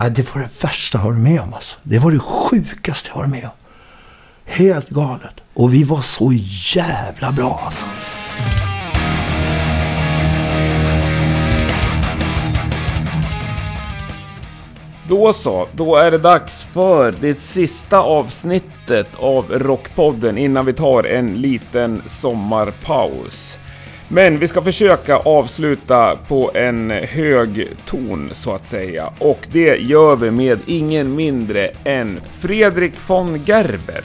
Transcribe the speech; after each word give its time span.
Ja, 0.00 0.08
det 0.08 0.34
var 0.34 0.42
det 0.42 0.64
värsta 0.64 0.98
jag 0.98 1.04
varit 1.04 1.18
med 1.18 1.40
om 1.40 1.54
alltså. 1.54 1.76
Det 1.82 1.98
var 1.98 2.10
det 2.10 2.18
sjukaste 2.18 3.08
jag 3.08 3.16
varit 3.16 3.30
med 3.30 3.44
om. 3.44 3.50
Helt 4.44 4.88
galet. 4.88 5.34
Och 5.54 5.74
vi 5.74 5.84
var 5.84 6.00
så 6.00 6.32
jävla 6.74 7.32
bra 7.32 7.60
alltså. 7.64 7.86
Då 15.08 15.32
så, 15.32 15.68
då 15.72 15.96
är 15.96 16.10
det 16.10 16.18
dags 16.18 16.62
för 16.62 17.14
det 17.20 17.38
sista 17.38 18.00
avsnittet 18.00 19.08
av 19.16 19.44
Rockpodden 19.50 20.38
innan 20.38 20.66
vi 20.66 20.72
tar 20.72 21.04
en 21.04 21.34
liten 21.34 22.02
sommarpaus. 22.06 23.58
Men 24.10 24.38
vi 24.38 24.48
ska 24.48 24.62
försöka 24.62 25.16
avsluta 25.16 26.16
på 26.28 26.50
en 26.54 26.90
hög 26.90 27.68
ton 27.86 28.30
så 28.32 28.54
att 28.54 28.64
säga. 28.64 29.12
Och 29.18 29.46
det 29.52 29.76
gör 29.76 30.16
vi 30.16 30.30
med 30.30 30.58
ingen 30.66 31.16
mindre 31.16 31.70
än 31.84 32.20
Fredrik 32.38 32.92
von 33.08 33.44
Gerber. 33.44 34.04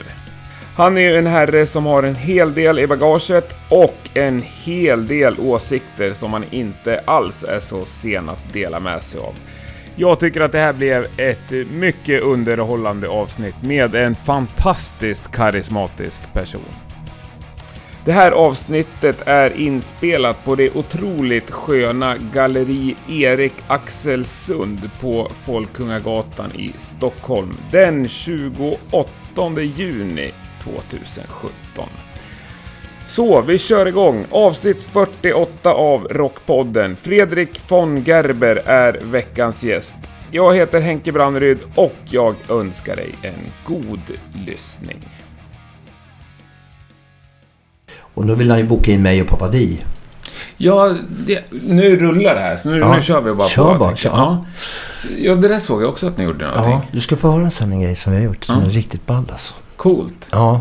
Han 0.76 0.98
är 0.98 1.02
ju 1.02 1.16
en 1.16 1.26
herre 1.26 1.66
som 1.66 1.86
har 1.86 2.02
en 2.02 2.14
hel 2.14 2.54
del 2.54 2.78
i 2.78 2.86
bagaget 2.86 3.56
och 3.68 3.94
en 4.14 4.42
hel 4.42 5.06
del 5.06 5.40
åsikter 5.40 6.12
som 6.12 6.32
han 6.32 6.44
inte 6.50 7.00
alls 7.04 7.44
är 7.44 7.60
så 7.60 7.84
sen 7.84 8.28
att 8.28 8.52
dela 8.52 8.80
med 8.80 9.02
sig 9.02 9.20
av. 9.20 9.34
Jag 9.96 10.20
tycker 10.20 10.40
att 10.40 10.52
det 10.52 10.58
här 10.58 10.72
blev 10.72 11.06
ett 11.16 11.50
mycket 11.70 12.22
underhållande 12.22 13.08
avsnitt 13.08 13.62
med 13.62 13.94
en 13.94 14.14
fantastiskt 14.14 15.30
karismatisk 15.32 16.32
person. 16.32 16.83
Det 18.04 18.12
här 18.12 18.32
avsnittet 18.32 19.22
är 19.26 19.56
inspelat 19.56 20.44
på 20.44 20.54
det 20.54 20.70
otroligt 20.76 21.50
sköna 21.50 22.16
Galleri 22.16 22.96
Erik 23.08 23.52
Axelsund 23.66 24.90
på 25.00 25.28
Folkungagatan 25.44 26.50
i 26.54 26.72
Stockholm 26.78 27.56
den 27.70 28.08
28 28.08 28.80
juni 29.76 30.32
2017. 30.62 31.52
Så, 33.08 33.40
vi 33.40 33.58
kör 33.58 33.86
igång. 33.86 34.24
Avsnitt 34.30 34.82
48 34.82 35.72
av 35.72 36.04
Rockpodden. 36.10 36.96
Fredrik 36.96 37.70
von 37.70 38.02
Gerber 38.02 38.62
är 38.66 38.98
veckans 39.02 39.64
gäst. 39.64 39.96
Jag 40.30 40.54
heter 40.54 40.80
Henke 40.80 41.12
Brandryd 41.12 41.58
och 41.74 41.96
jag 42.04 42.34
önskar 42.48 42.96
dig 42.96 43.14
en 43.22 43.52
god 43.64 44.00
lyssning. 44.46 44.98
Och 48.14 48.26
då 48.26 48.34
vill 48.34 48.50
han 48.50 48.58
ju 48.60 48.64
boka 48.66 48.90
in 48.92 49.02
mig 49.02 49.22
och 49.22 49.28
pappa 49.28 49.48
Di. 49.48 49.80
Ja, 50.56 50.94
det, 51.26 51.40
nu 51.62 51.96
rullar 51.96 52.34
det 52.34 52.40
här, 52.40 52.56
så 52.56 52.68
nu, 52.68 52.78
Ja, 52.78 52.96
nu 52.96 53.02
kör 53.02 53.20
vi 53.20 53.34
bara 53.34 53.48
kör 53.48 53.72
på. 53.72 53.78
bara, 53.78 53.96
kör. 53.96 54.10
Ja. 54.10 54.44
ja, 55.18 55.34
det 55.34 55.48
där 55.48 55.58
såg 55.58 55.82
jag 55.82 55.88
också 55.88 56.06
att 56.06 56.18
ni 56.18 56.24
gjorde 56.24 56.46
någonting. 56.46 56.72
Ja, 56.72 56.82
du 56.92 57.00
ska 57.00 57.16
få 57.16 57.30
höra 57.30 57.50
sen 57.50 57.72
en 57.72 57.80
grej 57.80 57.96
som 57.96 58.12
vi 58.12 58.18
har 58.18 58.24
gjort. 58.24 58.44
Som 58.44 58.60
Ja. 58.60 58.66
är 58.66 58.70
riktigt 58.70 59.06
ball 59.06 59.24
alltså. 59.32 59.54
Coolt. 59.76 60.28
Ja. 60.30 60.60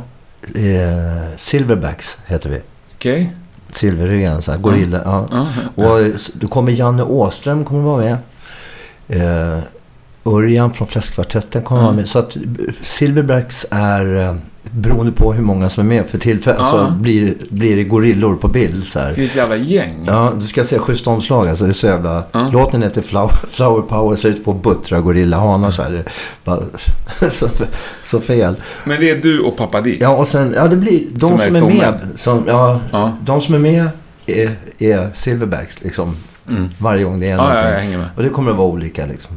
Eh, 0.55 1.35
Silverbacks 1.37 2.17
heter 2.25 2.49
vi. 2.49 2.61
Okej. 2.95 3.33
Silverryggen, 3.71 4.41
så 4.41 4.51
här, 4.51 4.59
gorilla. 4.59 5.01
Ja. 5.05 5.27
Ja. 5.31 5.47
Och 5.83 5.99
då 6.33 6.47
kommer 6.47 6.71
Janne 6.71 7.03
Åström 7.03 7.65
kommer 7.65 7.81
vara 7.81 8.01
med. 8.03 8.17
Eh, 9.07 9.63
Örjan 10.25 10.73
från 10.73 10.87
Fläskkvartetten 10.87 11.61
kommer 11.63 11.81
Mm. 11.81 11.85
vara 11.87 11.95
med. 11.95 12.09
Så 12.09 12.19
att 12.19 12.35
eh, 12.35 12.41
Silverbacks 12.83 13.65
är, 13.71 14.15
eh, 14.15 14.35
beroende 14.71 15.11
på 15.11 15.33
hur 15.33 15.43
många 15.43 15.69
som 15.69 15.83
är 15.91 15.95
med 15.95 16.07
för 16.07 16.17
tillfället, 16.17 16.59
Ja. 16.61 16.69
så 16.69 16.91
blir, 17.01 17.33
blir 17.49 17.75
det 17.75 17.83
gorillor 17.83 18.35
på 18.35 18.47
bild. 18.47 18.87
Så 18.87 18.99
här. 18.99 19.13
Det 19.15 19.21
är 19.21 19.25
ett 19.25 19.35
jävla 19.35 19.55
gäng. 19.55 20.03
Ja, 20.07 20.31
du 20.39 20.47
ska 20.47 20.63
se 20.63 20.79
schysst 20.79 21.07
omslag. 21.07 21.47
Alltså, 21.47 21.65
det 21.65 21.71
är 21.71 21.73
så 21.73 21.87
jävla... 21.87 22.23
Ja. 22.31 22.49
Låten 22.51 22.83
heter 22.83 23.01
Flower, 23.01 23.33
Flower 23.49 23.81
Power, 23.81 24.15
så 24.15 24.27
är 24.27 24.31
det 24.31 24.37
två 24.37 24.53
buttra 24.53 25.01
gorillahanar 25.01 25.71
så 25.71 25.81
här. 25.81 26.03
Bara, 26.43 26.59
så, 27.31 27.47
så 28.05 28.19
fel. 28.19 28.55
Men 28.83 28.99
det 28.99 29.09
är 29.09 29.17
du 29.17 29.39
och 29.39 29.57
pappa 29.57 29.81
Di? 29.81 29.97
Ja, 30.01 30.09
och 30.15 30.27
sen, 30.27 30.53
ja 30.55 30.67
det 30.67 30.75
blir 30.75 31.03
de 31.13 31.29
Som 31.29 31.39
som, 31.39 31.55
är 31.55 31.61
är, 31.61 31.65
med. 31.75 31.99
Som, 32.15 32.43
ja, 32.47 32.79
Ja. 32.91 33.11
de 33.25 33.41
som 33.41 33.55
är 33.55 33.59
med 33.59 33.87
är, 34.25 34.51
är 34.79 35.09
silverbacks 35.15 35.81
liksom. 35.83 36.15
Mm. 36.49 36.69
Varje 36.77 37.03
gång 37.03 37.19
det 37.19 37.27
är 37.27 37.37
Ja, 37.37 37.37
någonting. 37.63 38.05
Och 38.15 38.23
det 38.23 38.29
kommer 38.29 38.51
att 38.51 38.57
vara 38.57 38.67
olika 38.67 39.05
liksom. 39.05 39.35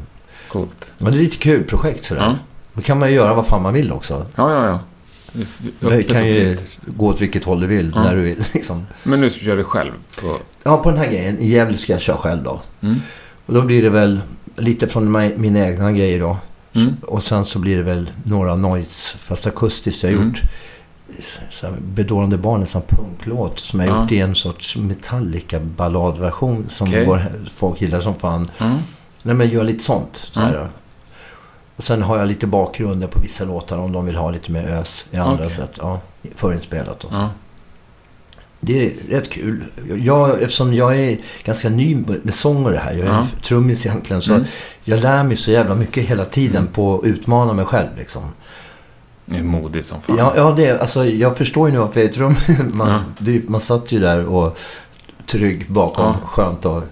Coolt. 0.48 0.90
Men 0.98 1.12
det 1.12 1.18
är 1.18 1.22
lite 1.22 1.36
kul 1.36 1.64
projekt 1.64 2.04
sådär. 2.04 2.22
Ja. 2.22 2.34
Då 2.74 2.82
kan 2.82 2.98
man 2.98 3.08
ju 3.08 3.14
göra 3.14 3.34
vad 3.34 3.46
fan 3.46 3.62
man 3.62 3.74
vill 3.74 3.92
också. 3.92 4.26
Ja, 4.36 4.52
ja, 4.52 4.66
ja. 4.66 4.78
Det 5.80 6.02
kan 6.02 6.26
ju 6.28 6.58
gå 6.86 7.06
åt 7.06 7.20
vilket 7.20 7.44
håll 7.44 7.60
du 7.60 7.66
vill, 7.66 7.92
Ja. 7.94 8.02
när 8.02 8.16
du 8.16 8.22
vill. 8.22 8.44
Liksom. 8.54 8.86
Men 9.02 9.20
nu 9.20 9.30
kör 9.30 9.56
du 9.56 9.64
själv 9.64 9.92
på... 10.20 10.38
Ja, 10.62 10.76
på 10.76 10.90
den 10.90 10.98
här 10.98 11.06
grejen. 11.06 11.38
I 11.38 11.46
Gävle 11.48 11.78
ska 11.78 11.92
jag 11.92 12.02
köra 12.02 12.16
själv 12.16 12.42
då. 12.42 12.60
Mm. 12.82 12.96
Och 13.46 13.54
då 13.54 13.62
blir 13.62 13.82
det 13.82 13.90
väl 13.90 14.20
lite 14.56 14.88
från 14.88 15.16
mi- 15.16 15.38
mina 15.38 15.66
egna 15.66 15.92
grejer 15.92 16.20
då. 16.20 16.36
Mm. 16.72 16.96
Och 17.02 17.22
sen 17.22 17.44
så 17.44 17.58
blir 17.58 17.76
det 17.76 17.82
väl 17.82 18.10
några 18.24 18.56
noise, 18.56 19.18
fast 19.18 19.46
akustiskt. 19.46 20.02
Jag 20.02 20.10
har 20.10 20.16
Mm. 20.16 20.28
gjort 20.28 20.42
Bedårande 21.82 22.36
barn, 22.38 22.60
en 22.74 22.82
punklåt 22.82 23.58
som 23.58 23.80
jag 23.80 23.88
har 23.88 23.96
Ja. 23.96 24.02
gjort 24.02 24.12
i 24.12 24.18
en 24.20 24.34
sorts 24.34 24.76
Metallica-balladversion 24.76 26.64
som 26.68 26.90
går, 26.90 27.20
folk 27.54 27.80
gillar 27.80 28.00
som 28.00 28.14
fan. 28.14 28.50
Mm. 28.58 28.76
Nej, 29.22 29.34
men 29.34 29.48
gör 29.50 29.64
lite 29.64 29.84
sånt. 29.84 30.30
Så 30.32 30.40
här. 30.40 30.68
Och 31.76 31.82
sen 31.82 32.02
har 32.02 32.18
jag 32.18 32.28
lite 32.28 32.46
bakgrunder 32.46 33.06
på 33.06 33.18
vissa 33.20 33.44
låtar 33.44 33.78
om 33.78 33.92
de 33.92 34.06
vill 34.06 34.16
ha 34.16 34.30
lite 34.30 34.52
mer 34.52 34.62
ös 34.68 35.06
i 35.10 35.16
andra 35.16 35.34
Okej. 35.34 35.50
sätt. 35.56 35.70
Ja, 35.78 36.00
förinspelat 36.34 37.00
då. 37.00 37.08
Ja. 37.12 37.28
Det 38.60 38.86
är 38.86 38.92
rätt 39.10 39.30
kul. 39.30 39.64
Jag, 39.98 40.42
eftersom 40.42 40.74
jag 40.74 40.96
är 40.98 41.18
ganska 41.44 41.68
ny 41.68 41.96
med 42.22 42.34
sång 42.34 42.64
och 42.66 42.72
det 42.72 42.78
här. 42.78 42.92
Jag 42.92 43.06
är 43.06 43.12
Ja. 43.12 43.26
trummis 43.42 43.86
egentligen. 43.86 44.22
Så 44.22 44.32
Mm. 44.34 44.46
jag 44.84 45.00
lär 45.00 45.22
mig 45.24 45.36
så 45.36 45.50
jävla 45.50 45.74
mycket 45.74 46.04
hela 46.04 46.24
tiden 46.24 46.66
på 46.66 46.98
att 46.98 47.04
utmana 47.04 47.52
mig 47.52 47.64
själv. 47.64 47.88
Liksom. 47.98 48.22
Det 49.24 49.36
är 49.36 49.42
modigt 49.42 49.88
som 49.88 50.00
fan. 50.02 50.16
Ja, 50.16 50.32
ja 50.36 50.50
det, 50.56 50.80
alltså, 50.80 51.04
jag 51.06 51.36
förstår 51.36 51.68
ju 51.68 51.72
nu 51.74 51.78
varför 51.80 52.00
jag 52.00 52.08
är 52.10 52.14
trum. 52.14 52.34
Man, 52.74 53.02
Ja. 53.18 53.32
man 53.48 53.60
satt 53.60 53.92
ju 53.92 53.98
där 54.00 54.26
och 54.26 54.58
trygg 55.26 55.70
bakom. 55.72 56.04
Ja. 56.22 56.28
Skönt 56.28 56.64
och... 56.64 56.82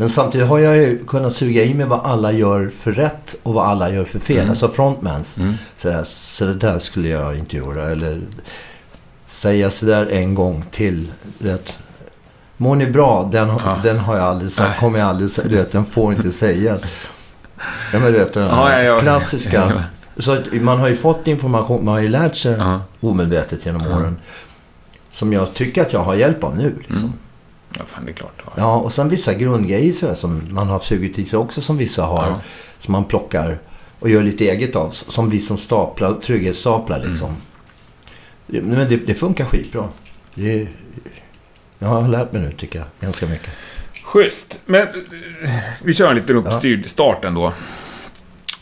Men 0.00 0.08
samtidigt 0.08 0.46
har 0.48 0.58
jag 0.58 0.76
ju 0.76 1.04
kunnat 1.04 1.32
suga 1.32 1.64
i 1.64 1.74
mig 1.74 1.86
vad 1.86 2.00
alla 2.06 2.32
gör 2.32 2.70
för 2.80 2.92
rätt 2.92 3.36
och 3.42 3.54
vad 3.54 3.66
alla 3.66 3.90
gör 3.90 4.04
för 4.04 4.18
fel. 4.18 4.36
Mm. 4.38 4.50
Alltså 4.50 4.68
frontmans. 4.68 5.36
Mm. 5.38 5.54
Så, 5.76 5.88
där, 5.88 6.02
så 6.04 6.44
det 6.44 6.54
där 6.54 6.78
skulle 6.78 7.08
jag 7.08 7.36
inte 7.38 7.56
göra. 7.56 7.90
Eller 7.90 8.20
säga 9.26 9.70
sådär 9.70 10.06
en 10.10 10.34
gång 10.34 10.64
till. 10.70 11.10
Rätt. 11.38 11.78
Mår 12.56 12.76
ni 12.76 12.86
bra? 12.86 13.28
Den, 13.32 13.48
har- 13.50 13.60
Ja. 13.64 13.76
den 13.82 13.98
har 13.98 14.16
jag 14.16 14.24
aldrig 14.24 14.50
sagt. 14.50 14.80
Kommer 14.80 14.98
jag 14.98 15.08
aldrig 15.08 15.30
säga. 15.30 15.48
Vet, 15.48 15.72
den 15.72 15.84
får 15.84 16.12
inte 16.12 16.30
säga. 16.30 16.76
Ja, 17.92 17.98
men 17.98 18.12
du 18.12 18.18
vet, 18.18 18.34
den 18.34 18.46
Ja, 18.46 18.72
ja, 18.72 18.82
ja. 18.82 18.98
klassiska. 18.98 19.84
Så 20.18 20.38
man 20.52 20.78
har 20.80 20.88
ju 20.88 20.96
fått 20.96 21.26
information. 21.26 21.84
Man 21.84 21.94
har 21.94 22.00
ju 22.00 22.08
lärt 22.08 22.36
sig 22.36 22.52
Ja. 22.58 22.80
omedvetet 23.00 23.66
genom 23.66 23.82
åren. 23.86 24.18
Som 25.10 25.32
jag 25.32 25.54
tycker 25.54 25.82
att 25.82 25.92
jag 25.92 26.00
har 26.00 26.14
hjälp 26.14 26.44
av 26.44 26.56
nu. 26.56 26.74
Liksom. 26.78 26.96
Mm. 26.98 27.12
Ja, 27.78 27.84
fan 27.86 28.04
det 28.06 28.12
är 28.12 28.14
klart 28.14 28.42
har. 28.44 28.52
Ja, 28.56 28.76
och 28.76 28.92
sen 28.92 29.08
vissa 29.08 29.34
grundgrejer 29.34 29.92
sådär, 29.92 30.14
som 30.14 30.42
man 30.50 30.68
har 30.68 30.80
sugit 30.80 31.18
i 31.18 31.24
sig 31.26 31.38
också 31.38 31.60
som 31.60 31.76
vissa 31.76 32.02
har. 32.04 32.26
Ja. 32.26 32.40
Som 32.78 32.92
man 32.92 33.04
plockar 33.04 33.58
och 33.98 34.08
gör 34.10 34.22
lite 34.22 34.44
eget 34.48 34.76
av. 34.76 34.90
Som 34.90 35.28
blir 35.28 35.40
som 35.40 35.58
staplar, 35.58 36.14
trygghetsstaplar 36.14 37.02
liksom. 37.06 37.36
Mm. 38.52 38.64
Men 38.66 38.88
det, 38.88 38.96
det 38.96 39.14
funkar 39.14 39.44
skitbra. 39.44 39.88
Det, 40.34 40.68
jag 41.78 41.88
har 41.88 42.08
lärt 42.08 42.32
mig 42.32 42.42
nu 42.42 42.52
tycker 42.52 42.78
jag. 42.78 42.88
Ganska 43.00 43.26
mycket. 43.26 43.50
Schysst. 44.04 44.58
Men 44.66 44.80
eh, 44.82 45.50
vi 45.84 45.94
kör 45.94 46.08
en 46.10 46.16
liten 46.16 46.36
uppstyrd 46.36 46.86
start 46.88 47.24
ändå. 47.24 47.52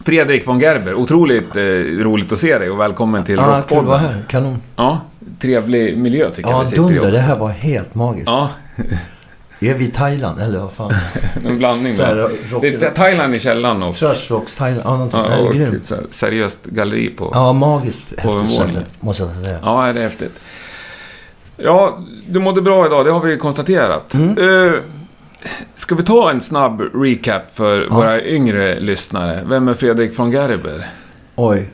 Fredrik 0.05 0.47
von 0.47 0.61
Gerber, 0.61 0.95
otroligt 0.95 1.57
eh, 1.57 1.63
roligt 2.05 2.33
att 2.33 2.39
se 2.39 2.59
dig 2.59 2.71
och 2.71 2.81
välkommen 2.81 3.25
till 3.25 3.35
Ja, 3.35 3.43
kul 3.43 3.51
att 3.53 3.59
Rockpodden. 3.59 3.85
vara 3.87 3.99
här. 3.99 4.25
Kanon. 4.29 4.63
Ja, 4.77 5.01
trevlig 5.41 5.99
miljö 5.99 6.31
tycker 6.31 6.51
jag 6.51 6.59
Ja, 6.59 6.63
vi 6.63 6.67
sitter 6.69 6.83
i 6.83 6.85
dunder. 6.87 7.01
också. 7.01 7.11
Det 7.11 7.19
här 7.19 7.39
var 7.39 7.49
helt 7.51 7.95
magiskt. 7.95 8.27
Ja, 8.29 8.51
Är 9.61 9.75
vi 9.75 9.85
i 9.85 9.91
Thailand? 9.91 10.41
Eller 10.41 10.59
vad 10.59 10.73
fan? 10.73 10.91
en 11.47 11.59
blandning. 11.59 11.95
Så 11.95 12.03
här, 12.03 12.17
rock, 12.51 12.63
Det 12.63 12.83
är 12.83 12.91
Thailand 12.91 13.35
i 13.35 13.39
källaren 13.41 13.83
och, 13.83 13.95
Trashrocks 13.95 14.57
Thailand. 14.57 15.11
Ja, 15.13 15.27
ja, 15.31 15.37
Ja, 15.37 15.39
och 15.39 15.55
grymt. 15.55 15.93
seriöst 16.11 16.65
galleri 16.65 17.11
på... 17.11 17.31
Ja, 17.35 17.53
magiskt 17.53 18.13
häftigt 18.19 18.53
ställe. 18.53 18.83
Måste 19.01 19.23
jag 19.23 19.45
säga. 19.45 19.59
Ja, 19.63 19.93
det 19.93 20.01
är 20.01 20.05
häftigt. 20.05 20.41
Ja, 21.57 21.99
du 22.27 22.39
mådde 22.41 22.63
bra 22.63 22.87
idag, 22.87 23.05
det 23.05 23.11
har 23.11 23.21
vi 23.21 23.37
konstaterat. 23.37 24.15
Mm. 24.15 24.69
Eh, 24.69 24.73
ska 25.75 25.95
vi 25.95 26.03
ta 26.03 26.31
en 26.31 26.41
snabb 26.41 26.83
recap 26.95 27.55
för 27.55 27.89
våra 27.89 28.23
yngre 28.23 28.81
lyssnare? 28.81 29.45
Vem 29.47 29.69
är 29.69 29.75
Fredrik 29.75 30.19
von 30.19 30.33
Gerber? 30.33 30.89
Oj. 31.37 31.71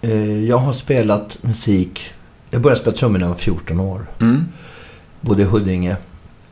Eh, 0.00 0.44
jag 0.44 0.58
har 0.58 0.72
spelat 0.72 1.42
musik. 1.42 2.12
Jag 2.50 2.60
började 2.62 2.80
spela 2.80 2.96
trummor 2.96 3.18
när 3.18 3.24
jag 3.26 3.30
var 3.30 3.38
14 3.38 3.80
år. 3.80 4.06
Mm. 4.20 4.44
Bodde 5.20 5.42
i 5.42 5.44
Huddinge. 5.44 5.96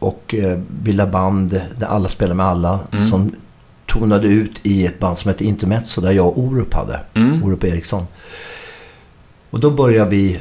Och 0.03 0.35
eh, 0.35 0.59
bildade 0.69 1.11
band 1.11 1.61
där 1.79 1.87
alla 1.87 2.09
spelade 2.09 2.35
med 2.35 2.47
alla. 2.47 2.79
Mm. 2.93 3.05
Som 3.09 3.35
tonade 3.87 4.29
ut 4.29 4.61
i 4.63 4.87
ett 4.87 4.99
band 4.99 5.19
som 5.19 5.29
hette 5.29 5.45
Intermezzo 5.45 6.01
där 6.01 6.13
jag 6.13 6.27
och 6.27 6.39
Orup 6.39 6.75
hade. 6.75 7.01
Mm. 7.15 7.45
Orup 7.45 7.65
Eriksson. 7.65 8.07
Och 9.51 9.61
då 9.61 9.71
började 9.71 10.11
vi 10.11 10.41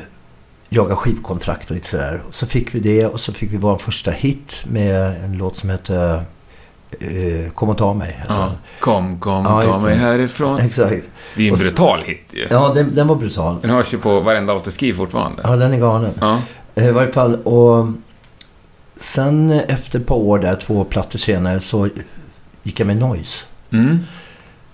jaga 0.70 0.96
skivkontrakt 0.96 1.70
och 1.70 1.76
lite 1.76 1.88
sådär. 1.88 2.22
Och 2.28 2.34
så 2.34 2.46
fick 2.46 2.76
vi 2.76 2.80
det 2.80 3.06
och 3.06 3.20
så 3.20 3.34
fick 3.34 3.52
vi 3.52 3.58
vår 3.58 3.76
första 3.78 4.12
hit 4.12 4.64
med 4.68 5.24
en 5.24 5.38
låt 5.38 5.58
som 5.58 5.70
hette 5.70 6.22
eh, 7.00 7.52
Kom 7.54 7.70
och 7.70 7.78
ta 7.78 7.94
mig. 7.94 8.20
Ja. 8.30 8.52
Kom, 8.80 9.20
kom, 9.20 9.44
Ja, 9.46 9.74
ta 9.74 9.80
mig 9.80 9.96
härifrån. 9.98 10.60
Exakt. 10.60 11.06
Det 11.36 11.44
är 11.44 11.48
en 11.48 11.54
Och 11.54 11.60
så- 11.60 11.66
brutal 11.66 12.00
hit 12.06 12.30
ju. 12.34 12.48
Ja, 12.50 12.72
den, 12.76 12.96
den 12.96 13.08
var 13.08 13.16
brutal. 13.16 13.58
Den 13.62 13.70
hörs 13.70 13.94
ju 13.94 13.98
på 13.98 14.20
varenda 14.20 14.54
autoski 14.54 14.94
fortfarande. 14.94 15.42
Ja, 15.44 15.56
den 15.56 15.74
är 15.74 15.80
galen. 15.80 16.12
Ja. 16.20 16.40
Eh, 16.76 16.88
I 16.88 16.92
varje 16.92 17.12
fall, 17.12 17.36
och 17.36 17.88
sen 19.02 19.52
efter 19.52 20.00
ett 20.00 20.06
par 20.06 20.16
år 20.16 20.40
där, 20.40 20.56
två 20.56 20.84
plattor 20.84 21.20
senare, 21.20 21.60
så 21.60 21.90
gick 22.64 22.80
jag 22.80 22.88
med 22.88 22.98
Noise. 22.98 23.46
Mm. 23.72 24.00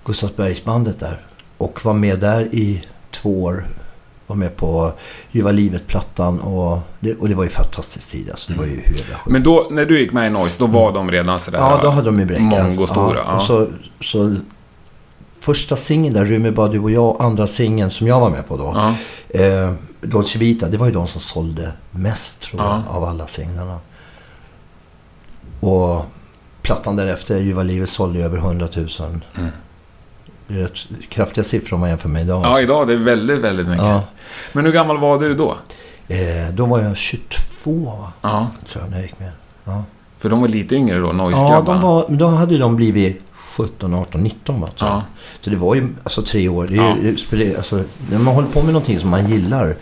Gustavsbergsbandet 0.05 0.99
där. 0.99 1.21
Och 1.57 1.85
var 1.85 1.93
med 1.93 2.19
där 2.19 2.49
i 2.55 2.83
två 3.11 3.43
år. 3.43 3.67
Var 4.27 4.35
med 4.35 4.55
på 4.55 4.93
Ljuva 5.31 5.51
livet-plattan 5.51 6.39
och 6.39 6.79
det, 6.99 7.13
och 7.13 7.29
det 7.29 7.35
var 7.35 7.43
ju 7.43 7.49
fantastisk 7.49 8.09
tid. 8.11 8.29
Alltså, 8.29 8.51
det 8.51 8.57
var 8.57 8.65
ju 8.65 8.71
hur 8.71 8.95
jävla 8.97 9.15
sjukt. 9.15 9.27
Men 9.27 9.43
då, 9.43 9.67
när 9.71 9.85
du 9.85 9.99
gick 9.99 10.13
med 10.13 10.27
i 10.27 10.29
Noise, 10.29 10.55
då 10.59 10.67
var 10.67 10.91
de 10.91 11.11
redan 11.11 11.39
sådär... 11.39 11.59
Ja, 11.59 11.79
då 11.83 11.89
hade 11.89 12.05
de 12.05 12.19
ju 12.19 12.25
bräckat. 12.25 12.43
Mongo-stora, 12.43 13.19
ja. 13.25 13.35
Och 13.35 13.41
så, 13.41 13.67
så 14.01 14.35
första 15.39 15.75
singeln 15.75 16.13
där, 16.15 16.25
Rymmer 16.25 16.51
bara 16.51 16.67
du 16.67 16.79
och 16.79 16.91
jag, 16.91 17.17
andra 17.19 17.47
singeln 17.47 17.91
som 17.91 18.07
jag 18.07 18.19
var 18.19 18.29
med 18.29 18.47
på 18.47 18.57
då. 18.57 18.73
Ja. 18.75 18.95
Eh, 19.39 19.73
Dolce 20.01 20.39
Vita, 20.39 20.67
det 20.69 20.77
var 20.77 20.85
ju 20.87 20.91
de 20.93 21.07
som 21.07 21.21
sålde 21.21 21.71
mest 21.91 22.39
tror 22.39 22.61
jag, 22.61 22.69
Ja. 22.71 22.83
av 22.95 23.03
alla 23.03 23.27
singlarna. 23.27 23.79
Och 25.59 26.05
plattan 26.61 26.95
därefter, 26.95 27.37
Ljuva 27.39 27.63
livet, 27.63 27.89
sålde 27.89 28.19
ju 28.19 28.25
över 28.25 28.37
100 28.37 28.67
000. 28.75 28.87
Mm. 29.37 29.49
Det 30.47 30.53
är 30.53 30.59
rätt 30.59 31.09
kraftiga 31.09 31.43
siffror 31.43 31.73
om 31.73 31.79
man 31.79 31.89
jämför 31.89 32.09
med 32.09 32.21
idag. 32.21 32.43
ja, 32.45 32.61
idag 32.61 32.87
det 32.87 32.93
är 32.93 32.97
väldigt, 32.97 33.39
väldigt 33.41 33.67
mycket. 33.67 33.85
Ja. 33.85 34.01
Men 34.53 34.65
hur 34.65 34.71
gammal 34.71 34.97
var 34.97 35.19
du 35.19 35.33
då? 35.35 35.57
Eh, 36.07 36.17
då 36.53 36.65
var 36.65 36.79
jag 36.81 36.97
22 36.97 37.71
va? 37.85 38.11
Ja. 38.21 38.47
tror 38.67 38.83
jag 38.83 38.91
när 38.91 38.97
jag 38.97 39.05
gick 39.05 39.19
med. 39.19 39.31
Ja, 39.63 39.83
För 40.17 40.29
de 40.29 40.41
var 40.41 40.47
lite 40.47 40.75
yngre 40.75 40.99
då, 40.99 41.07
ja 41.07 41.11
Noise-grabbarna. 41.13 41.81
de 41.81 41.87
var, 41.87 42.05
då 42.09 42.27
hade 42.27 42.57
de 42.57 42.75
blivit 42.75 43.21
17, 43.33 43.93
18, 43.93 44.23
19 44.23 44.61
va? 44.61 44.69
tror 44.77 44.89
jag. 44.89 44.97
Ja. 44.97 45.03
Så 45.41 45.49
det 45.49 45.55
var 45.55 45.75
ju 45.75 45.89
alltså 46.03 46.21
tre 46.21 46.49
år. 46.49 46.67
Det 46.67 46.77
är, 46.77 47.15
Ja. 47.31 47.37
ju- 47.37 47.55
alltså, 47.57 47.83
när 48.11 48.19
man 48.19 48.35
håller 48.35 48.47
på 48.47 48.59
med 48.63 48.73
någonting 48.73 48.99
som 48.99 49.09
man 49.09 49.27
gillar 49.29 49.75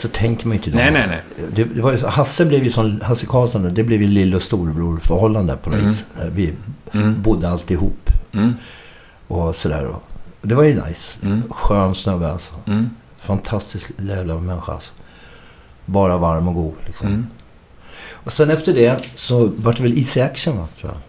så 0.00 0.08
tänker 0.08 0.46
man 0.48 0.56
ju 0.56 0.62
inte 0.64 0.76
Nej, 0.78 0.90
nej, 0.92 1.06
nej. 1.08 1.22
Det, 1.54 1.64
det 1.64 1.82
var, 1.82 1.96
Hasse 2.08 2.46
blev 2.46 2.64
ju 2.64 2.70
som 2.70 3.00
Hasse 3.00 3.26
Karlsson, 3.26 3.74
det 3.74 3.82
blev 3.82 4.02
ju 4.02 4.08
lill 4.08 4.34
och 4.34 4.42
storebror 4.42 4.96
förhållande 5.00 5.56
på 5.56 5.70
något 5.70 5.78
Mm. 5.78 5.90
vis. 5.90 6.04
Eh, 6.20 6.26
Vi 6.32 6.52
Mm. 6.92 7.22
bodde 7.22 7.48
alltid 7.48 7.70
ihop 7.76 8.10
Mm. 8.32 8.54
och 9.28 9.56
sådär. 9.56 9.86
Och 9.86 10.02
det 10.42 10.54
var 10.54 10.62
ju 10.62 10.82
nice. 10.86 11.18
Mm. 11.22 11.42
Skön 11.50 11.94
snubbe 11.94 12.32
alltså. 12.32 12.52
Mm. 12.66 12.90
Fantastisk 13.18 13.90
jävla 13.98 14.38
människa 14.38 14.72
alltså. 14.72 14.92
Bara 15.86 16.18
varm 16.18 16.48
och 16.48 16.54
god 16.54 16.74
liksom. 16.86 17.08
Mm. 17.08 17.26
Och 18.12 18.32
sen 18.32 18.50
efter 18.50 18.74
det 18.74 18.98
så 19.14 19.46
var 19.56 19.72
det 19.72 19.82
väl 19.82 19.98
Easy 19.98 20.20
Action 20.20 20.58
va, 20.58 20.68
tror 20.80 20.92
jag. 20.92 21.00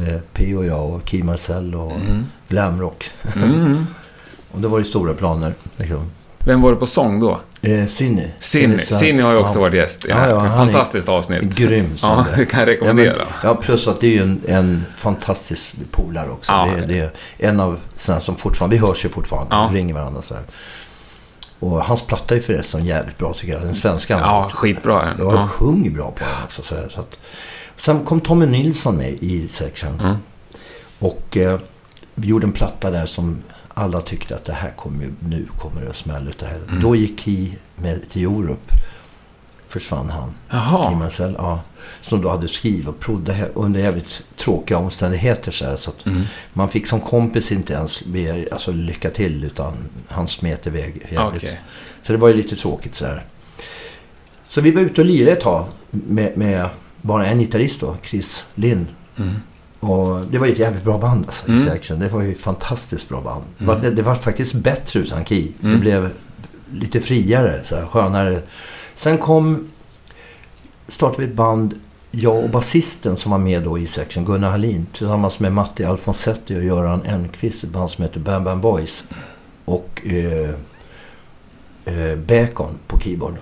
Med 0.00 0.20
P 0.32 0.56
och 0.56 0.64
jag 0.66 0.90
och 0.90 1.08
Key 1.08 1.22
Marcel 1.22 1.74
och 1.74 1.92
Mm. 1.92 2.24
Glamrock. 2.48 3.10
Mm. 3.36 3.86
Och 4.50 4.60
det 4.60 4.68
var 4.68 4.78
ju 4.78 4.84
stora 4.84 5.14
planer. 5.14 5.54
Liksom. 5.76 6.10
Vem 6.38 6.60
var 6.60 6.70
det 6.70 6.76
på 6.76 6.86
sång 6.86 7.20
då? 7.20 7.40
Eh, 7.66 7.86
Sinny. 7.86 8.26
Sinny. 8.38 8.78
Sinny 8.78 9.22
har 9.22 9.32
ju 9.32 9.38
också 9.38 9.54
ja. 9.54 9.60
varit 9.60 9.74
gäst 9.74 10.04
i 10.04 10.08
det 10.08 10.14
Ja, 10.14 10.18
här. 10.20 10.30
ja, 10.30 10.38
han 10.38 10.50
är 10.68 10.72
fantastiskt 10.72 11.08
avsnitt. 11.08 11.42
Grym. 11.42 11.90
Ja, 12.02 12.26
det 12.36 12.44
kan 12.44 12.60
jag 12.60 12.68
Ja, 12.68 12.72
rekommendera. 12.72 13.16
men, 13.16 13.26
ja, 13.42 13.54
plus 13.54 13.88
att 13.88 14.00
det 14.00 14.06
är 14.06 14.10
ju 14.10 14.22
en, 14.22 14.40
en 14.48 14.84
fantastisk 14.96 15.74
polare 15.90 16.30
också. 16.30 16.52
Ja. 16.52 16.68
Det, 16.76 16.82
är- 16.82 16.86
det 16.86 16.98
är 16.98 17.48
en 17.48 17.60
av 17.60 17.80
sådana 17.96 18.20
som 18.20 18.36
fortfarande, 18.36 18.76
vi 18.76 18.82
hörs 18.86 19.04
ju 19.04 19.08
fortfarande. 19.08 19.54
Ja. 19.54 19.68
Vi 19.72 19.78
ringer 19.78 19.94
varandra 19.94 20.22
så 20.22 20.34
här. 20.34 20.42
Och 21.58 21.84
hans 21.84 22.02
platta 22.02 22.36
är 22.36 22.40
förresten 22.40 22.84
jävligt 22.84 23.18
bra 23.18 23.32
tycker 23.34 23.52
jag. 23.52 23.62
Den 23.62 23.74
svenska. 23.74 24.18
Ja, 24.18 24.50
skitbra. 24.54 25.02
är 25.02 25.06
den. 25.06 25.26
Jag 25.26 25.34
Ja. 25.34 25.48
sjunger 25.48 25.90
bra 25.90 26.10
på 26.10 26.24
den 26.24 26.44
också. 26.44 26.62
Så 26.62 26.74
här, 26.74 26.88
så 26.94 27.00
att, 27.00 27.16
sen 27.76 28.04
kom 28.04 28.20
Tommy 28.20 28.46
Nilsson 28.46 28.96
med 28.96 29.12
i 29.20 29.48
Section. 29.48 30.00
Mm. 30.00 30.16
Och 30.98 31.36
eh, 31.36 31.58
vi 32.14 32.28
gjorde 32.28 32.46
en 32.46 32.52
platta 32.52 32.90
där 32.90 33.06
som 33.06 33.42
alla 33.78 34.00
tyckte 34.00 34.36
att 34.36 34.44
det 34.44 34.52
här 34.52 34.70
kommer 34.70 35.10
nu 35.20 35.46
kommer 35.60 35.80
det 35.82 35.90
att 35.90 35.96
smälla 35.96 36.30
utav 36.30 36.48
helvete. 36.48 36.70
Mm. 36.72 36.82
Då 36.82 36.96
gick 36.96 37.20
Key 37.20 37.48
med 37.76 38.10
till 38.10 38.22
Europe. 38.22 38.74
Försvann 39.68 40.10
han. 40.10 40.28
Key 40.28 40.58
Jaha. 40.58 40.90
Marcel, 40.90 41.34
ja. 41.38 41.60
Som 42.00 42.22
då 42.22 42.28
hade 42.28 42.48
skrivit 42.48 42.86
och 42.86 43.00
proddat 43.00 43.36
he- 43.36 43.50
under 43.54 43.80
jävligt 43.80 44.22
tråkiga 44.36 44.78
omständigheter. 44.78 45.52
Så, 45.52 45.64
här, 45.64 45.76
så 45.76 45.90
att 45.90 46.06
Mm. 46.06 46.22
man 46.52 46.68
fick 46.68 46.86
som 46.86 47.00
kompis 47.00 47.52
inte 47.52 47.72
ens 47.72 48.04
be, 48.04 48.46
alltså, 48.52 48.72
lycka 48.72 49.10
till 49.10 49.44
utan 49.44 49.74
han 50.08 50.28
smet 50.28 50.66
iväg 50.66 51.06
jävligt. 51.12 51.42
Okej. 51.42 51.60
Så 52.02 52.12
det 52.12 52.18
var 52.18 52.28
ju 52.28 52.34
lite 52.34 52.56
tråkigt 52.56 52.94
sådär. 52.94 53.24
Så 54.46 54.60
vi 54.60 54.70
var 54.70 54.80
ute 54.82 55.00
och 55.00 55.06
lirade 55.06 55.32
ett 55.32 55.40
tag 55.40 55.66
med, 55.90 56.36
med 56.36 56.68
bara 57.02 57.26
en 57.26 57.38
gitarrist 57.38 57.80
då, 57.80 57.96
Chris 58.02 58.44
Lind. 58.54 58.86
Mm. 59.16 59.34
Och 59.80 60.20
det 60.30 60.38
var 60.38 60.46
ju 60.46 60.52
ett 60.52 60.58
jävligt 60.58 60.84
bra 60.84 60.98
band 60.98 61.26
alltså, 61.26 61.48
Mm. 61.48 62.00
Det 62.00 62.08
var 62.08 62.22
ju 62.22 62.32
ett 62.32 62.40
fantastiskt 62.40 63.08
bra 63.08 63.20
band. 63.20 63.44
Det, 63.58 63.64
Mm. 63.64 63.80
var, 63.82 63.90
det 63.90 64.02
var 64.02 64.14
faktiskt 64.14 64.54
bättre 64.54 65.00
utan 65.00 65.24
Key. 65.24 65.48
Det 65.60 65.66
Mm. 65.66 65.80
blev 65.80 66.10
lite 66.72 67.00
friare, 67.00 67.60
så 67.64 67.76
här, 67.76 67.86
skönare. 67.86 68.42
Sen 68.94 69.18
kom... 69.18 69.68
Startade 70.88 71.22
vi 71.22 71.28
ett 71.30 71.36
band, 71.36 71.74
jag 72.10 72.36
och 72.44 72.50
basisten 72.50 73.16
som 73.16 73.30
var 73.30 73.38
med 73.38 73.62
då 73.62 73.78
i 73.78 73.80
Easy 73.80 74.00
Action, 74.00 74.24
Gunnar 74.24 74.50
Hallin, 74.50 74.86
tillsammans 74.92 75.40
med 75.40 75.52
Matti 75.52 75.84
Alfonsetti 75.84 76.56
och 76.58 76.62
Göran 76.64 77.02
Enqvist, 77.06 77.64
ett 77.64 77.70
band 77.70 77.90
som 77.90 78.04
heter 78.04 78.20
Bam 78.20 78.44
Bam 78.44 78.60
Boys. 78.60 79.04
Och 79.64 80.00
eh, 80.06 80.50
eh, 81.84 82.16
Bacon 82.16 82.78
på 82.86 83.00
keyboard. 83.00 83.34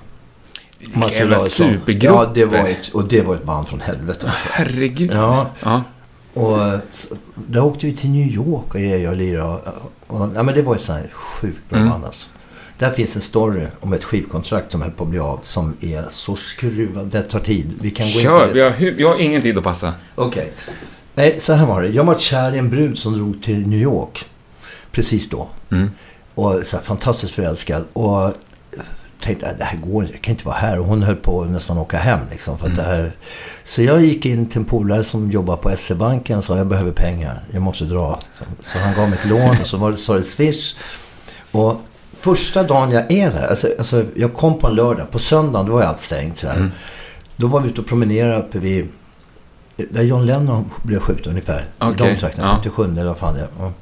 Vilken 0.79 1.03
jävla 1.09 1.39
supergrupp. 1.39 2.03
Ja, 2.15 2.31
det 2.35 2.45
var 2.45 2.59
ett, 2.69 2.89
och 2.89 3.09
det 3.09 3.23
var 3.23 3.35
ett 3.35 3.45
band 3.45 3.69
från 3.69 3.81
helvete. 3.81 4.27
Alltså. 4.27 4.49
Herregud. 4.51 5.11
Ja, 5.15 5.47
Ja. 5.63 5.83
Och 6.35 6.59
där 7.35 7.65
åkte 7.65 7.87
vi 7.87 7.97
till 7.97 8.11
New 8.11 8.27
York 8.27 8.75
och 8.75 8.81
jag 8.81 9.11
och 9.11 9.17
lirade. 9.17 9.59
Ja, 10.09 10.43
men 10.43 10.47
det 10.47 10.63
var 10.63 10.75
ett 10.77 10.83
sånt 10.83 10.99
här 10.99 11.09
sjukt 11.13 11.59
bra 11.69 11.79
Mm. 11.79 11.91
band 11.91 12.05
alltså. 12.05 12.27
Där 12.79 12.91
finns 12.91 13.17
en 13.17 13.23
story 13.23 13.67
om 13.81 13.93
ett 13.93 14.05
skivkontrakt 14.05 14.73
som 14.73 14.83
höll 14.83 14.91
på 14.91 15.05
att 15.05 15.11
bli 15.11 15.19
av 15.19 15.41
som 15.43 15.77
är 15.81 16.05
så 16.11 16.37
skruvad. 16.37 17.07
Det 17.07 17.23
tar 17.23 17.41
tid. 17.41 17.73
Vi 17.81 17.91
kan 17.91 18.07
gå 18.07 18.13
in 18.13 18.21
Kör, 18.25 18.47
på 18.47 18.53
vi 18.55 18.61
det. 18.61 18.65
har, 18.65 18.71
hu- 18.77 18.95
vi 18.97 19.03
har 19.05 19.21
ingen 19.21 19.43
tid 19.43 19.59
att 19.59 19.65
passa. 19.65 19.93
Okej. 20.15 20.53
Nej, 21.15 21.41
så 21.41 21.53
här 21.53 21.67
var 21.67 21.83
det. 21.83 21.89
Jag 21.89 22.05
var 22.05 22.19
kär 22.19 22.55
i 22.55 22.59
en 22.59 22.71
brud 22.71 22.99
som 22.99 23.13
drog 23.13 23.43
till 23.43 23.67
New 23.69 23.81
York. 23.81 24.25
Precis 24.93 25.31
då. 25.31 25.49
Mm. 25.71 25.91
Och 26.35 26.61
så 26.65 26.77
här, 26.77 26.85
fantastiskt 26.85 27.33
förälskad. 27.35 27.85
Och 27.93 28.33
tänkte 29.23 29.51
att 29.51 29.59
det 29.59 29.65
här 29.65 29.79
går 29.79 30.05
Jag 30.13 30.23
kan 30.23 30.33
inte 30.33 30.47
vara 30.47 30.57
här. 30.57 30.79
Och 30.79 30.85
hon 30.87 31.03
höll 31.03 31.17
på 31.17 31.43
att 31.43 31.51
nästan 31.51 31.79
åka 31.79 31.97
hem. 31.99 32.21
Liksom, 32.31 32.59
för 32.59 32.67
Mm. 32.67 32.77
det 32.77 32.83
här... 32.83 33.13
Så 33.65 33.83
jag 33.83 34.05
gick 34.05 34.27
in 34.27 34.47
till 34.47 34.59
en 34.59 34.65
polare 34.65 35.05
som 35.05 35.31
jobbar 35.31 35.57
på 35.57 35.77
SE-banken 35.77 36.39
och 36.39 36.45
sa 36.45 36.57
jag 36.57 36.67
behöver 36.67 36.93
pengar. 36.93 37.41
Jag 37.51 37.63
måste 37.63 37.85
dra. 37.85 38.21
liksom. 38.39 38.57
Så 38.65 38.79
han 38.79 38.95
gav 38.95 39.09
mig 39.11 39.19
ett 39.23 39.29
lån 39.29 39.51
och 39.51 39.57
så 39.67 39.77
var 39.77 39.91
det, 39.91 39.97
sa 39.97 40.15
det 40.15 40.23
Swish. 40.23 40.75
Och 41.51 41.81
första 42.21 42.63
dagen 42.63 42.91
jag 42.91 43.13
är 43.13 43.31
där. 43.31 43.47
Alltså, 43.49 43.69
alltså, 43.79 44.05
jag 44.17 44.35
kom 44.35 44.59
på 44.59 44.67
en 44.67 44.75
lördag. 44.75 45.11
På 45.11 45.19
söndagen 45.19 45.67
då 45.67 45.73
var 45.73 45.83
allt 45.83 46.01
stängt. 46.01 46.37
Så. 46.37 46.49
Mm. 46.49 46.71
Då 47.37 47.47
var 47.47 47.61
vi 47.61 47.69
ute 47.69 47.81
och 47.81 47.87
promenerade 47.87 48.39
uppe 48.39 48.59
vid... 48.59 48.89
Där 49.91 50.03
John 50.03 50.27
Lennon 50.27 50.71
blev 50.83 51.01
skjuten 51.01 51.31
ungefär. 51.31 51.61
I 51.61 51.65
Okej, 51.79 52.13
de 52.15 52.21
trakterna. 52.21 52.47
ja. 52.47 52.55
57 52.57 52.85
eller 52.85 53.05
vad 53.05 53.19
fan 53.19 53.35
det 53.35 53.41
är. 53.41 53.73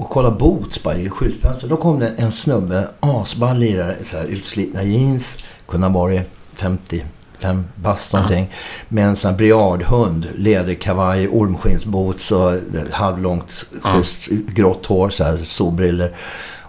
Och 0.00 0.10
kolla 0.10 0.30
Boots 0.30 0.82
bara 0.82 0.96
i 0.96 1.08
skyltfönstret. 1.08 1.70
Då 1.70 1.76
kom 1.76 1.98
det 1.98 2.08
en 2.08 2.32
snubbe, 2.32 2.88
asball 3.00 3.58
lirare, 3.58 3.96
så 4.02 4.16
här 4.16 4.24
utslitna 4.24 4.82
jeans. 4.82 5.38
Kunde 5.68 5.86
ha 5.86 5.94
varit 5.94 6.30
55 6.52 7.64
bast 7.74 8.12
någonting. 8.12 8.52
Med 8.88 9.06
en 9.06 9.16
sån 9.16 9.30
här 9.30 9.38
briardhund, 9.38 10.26
läderkavaj, 10.34 11.28
ormskinsboots 11.28 12.32
och 12.32 12.52
halvlångt 12.90 13.66
schysst 13.82 14.28
grått 14.28 14.86
hår, 14.86 15.08
så 15.08 15.24
här 15.24 15.36
solbriller. 15.36 16.16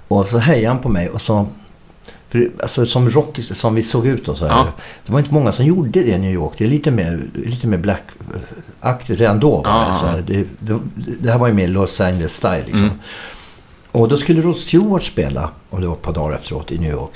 Och 0.07 0.25
så 0.25 0.37
hejade 0.37 0.67
han 0.67 0.79
på 0.79 0.89
mig 0.89 1.09
och 1.09 1.21
så... 1.21 1.47
För, 2.31 2.51
alltså 2.61 2.85
som 2.85 3.09
Rocky, 3.09 3.41
som 3.41 3.75
vi 3.75 3.83
såg 3.83 4.07
ut 4.07 4.25
då 4.25 4.35
så 4.35 4.45
här. 4.45 4.57
Ja. 4.57 4.67
Det 5.05 5.11
var 5.11 5.19
inte 5.19 5.33
många 5.33 5.51
som 5.51 5.65
gjorde 5.65 5.89
det 5.89 6.07
i 6.07 6.17
New 6.17 6.33
York. 6.33 6.53
Det 6.57 6.65
är 6.65 6.69
lite 6.69 6.91
mer, 6.91 7.21
lite 7.33 7.67
mer 7.67 7.77
black-aktigt 7.77 9.19
redan 9.19 9.39
då. 9.39 9.61
Ja, 9.65 9.97
så 10.01 10.05
här. 10.05 10.23
Det, 10.27 10.45
det, 10.59 10.79
det 11.19 11.31
här 11.31 11.37
var 11.37 11.47
ju 11.47 11.53
mer 11.53 11.67
Los 11.67 12.01
Angeles-style. 12.01 12.65
Liksom. 12.65 12.83
Mm. 12.83 12.99
Och 13.91 14.07
då 14.07 14.17
skulle 14.17 14.41
Rod 14.41 14.57
Stewart 14.57 15.03
spela, 15.03 15.49
om 15.69 15.81
det 15.81 15.87
var 15.87 15.93
ett 15.93 16.01
par 16.01 16.13
dagar 16.13 16.35
efteråt, 16.35 16.71
i 16.71 16.79
New 16.79 16.91
York. 16.91 17.13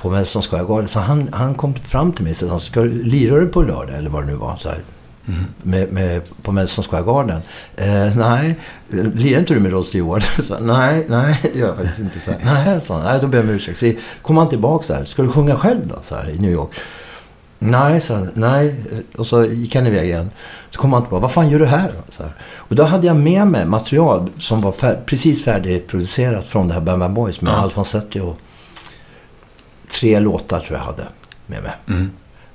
På 0.00 0.10
Madison 0.10 0.42
Square 0.42 0.64
Garden. 0.64 0.88
Så 0.88 1.00
han, 1.00 1.28
han 1.32 1.54
kom 1.54 1.74
fram 1.74 2.12
till 2.12 2.24
mig 2.24 2.30
och 2.30 2.36
sa, 2.36 2.58
ska 2.58 2.82
du 2.82 3.02
lira 3.02 3.40
du 3.40 3.46
på 3.46 3.62
lördag? 3.62 3.98
Eller 3.98 4.10
vad 4.10 4.22
det 4.22 4.26
nu 4.26 4.36
var. 4.36 4.56
Så 4.56 4.68
här. 4.68 4.80
Mm. 5.28 5.44
Med, 5.62 5.92
med, 5.92 6.22
på 6.42 6.52
Madison 6.52 6.84
Square 6.84 7.02
Garden. 7.02 7.42
Eh, 7.76 8.16
nej, 8.16 8.56
lirar 9.14 9.38
inte 9.38 9.54
du 9.54 9.60
med 9.60 9.72
Rod 9.72 9.86
Stewart? 9.86 10.24
så, 10.42 10.58
nej, 10.58 11.06
nej, 11.08 11.38
det 11.42 11.58
gör 11.58 11.66
jag 11.66 11.76
faktiskt 11.76 11.98
inte. 11.98 12.20
Så, 12.20 12.32
nej, 12.44 12.80
så, 12.80 12.98
nej, 12.98 13.18
då 13.20 13.26
ber 13.26 13.38
jag 13.38 13.44
om 13.44 13.50
ursäkt. 13.50 13.78
Så 13.78 13.92
kom 14.22 14.36
han 14.36 14.48
tillbaka 14.48 14.84
så 14.84 14.94
här, 14.94 15.04
ska 15.04 15.22
du 15.22 15.28
sjunga 15.28 15.56
själv 15.56 15.86
då? 15.86 15.98
Så 16.02 16.14
här, 16.14 16.30
i 16.30 16.38
New 16.38 16.50
York. 16.50 16.70
Nej, 17.62 18.00
så, 18.00 18.26
nej. 18.34 18.74
Och 19.16 19.26
så 19.26 19.44
gick 19.44 19.74
han 19.74 19.86
iväg 19.86 20.04
igen. 20.04 20.30
Så 20.70 20.80
kom 20.80 20.92
han 20.92 21.02
tillbaka. 21.02 21.22
Vad 21.22 21.32
fan 21.32 21.48
gör 21.50 21.58
du 21.58 21.66
här? 21.66 21.92
Så 22.08 22.22
här. 22.22 22.32
Och 22.56 22.74
då 22.76 22.84
hade 22.84 23.06
jag 23.06 23.16
med 23.16 23.46
mig 23.46 23.66
material 23.66 24.30
som 24.38 24.60
var 24.60 24.72
fär, 24.72 25.00
precis 25.06 25.44
färdigproducerat 25.44 26.48
från 26.48 26.68
det 26.68 26.74
här 26.74 26.80
Bam 26.80 27.00
Bam 27.00 27.14
Boys 27.14 27.40
med 27.40 27.52
Ja. 27.52 27.56
Alfonsetti 27.56 28.20
och 28.20 28.38
tre 29.88 30.20
låtar 30.20 30.60
tror 30.60 30.78
jag 30.78 30.86
hade 30.86 31.06
med 31.46 31.62
mig. 31.62 31.72
Mm. 31.88 32.10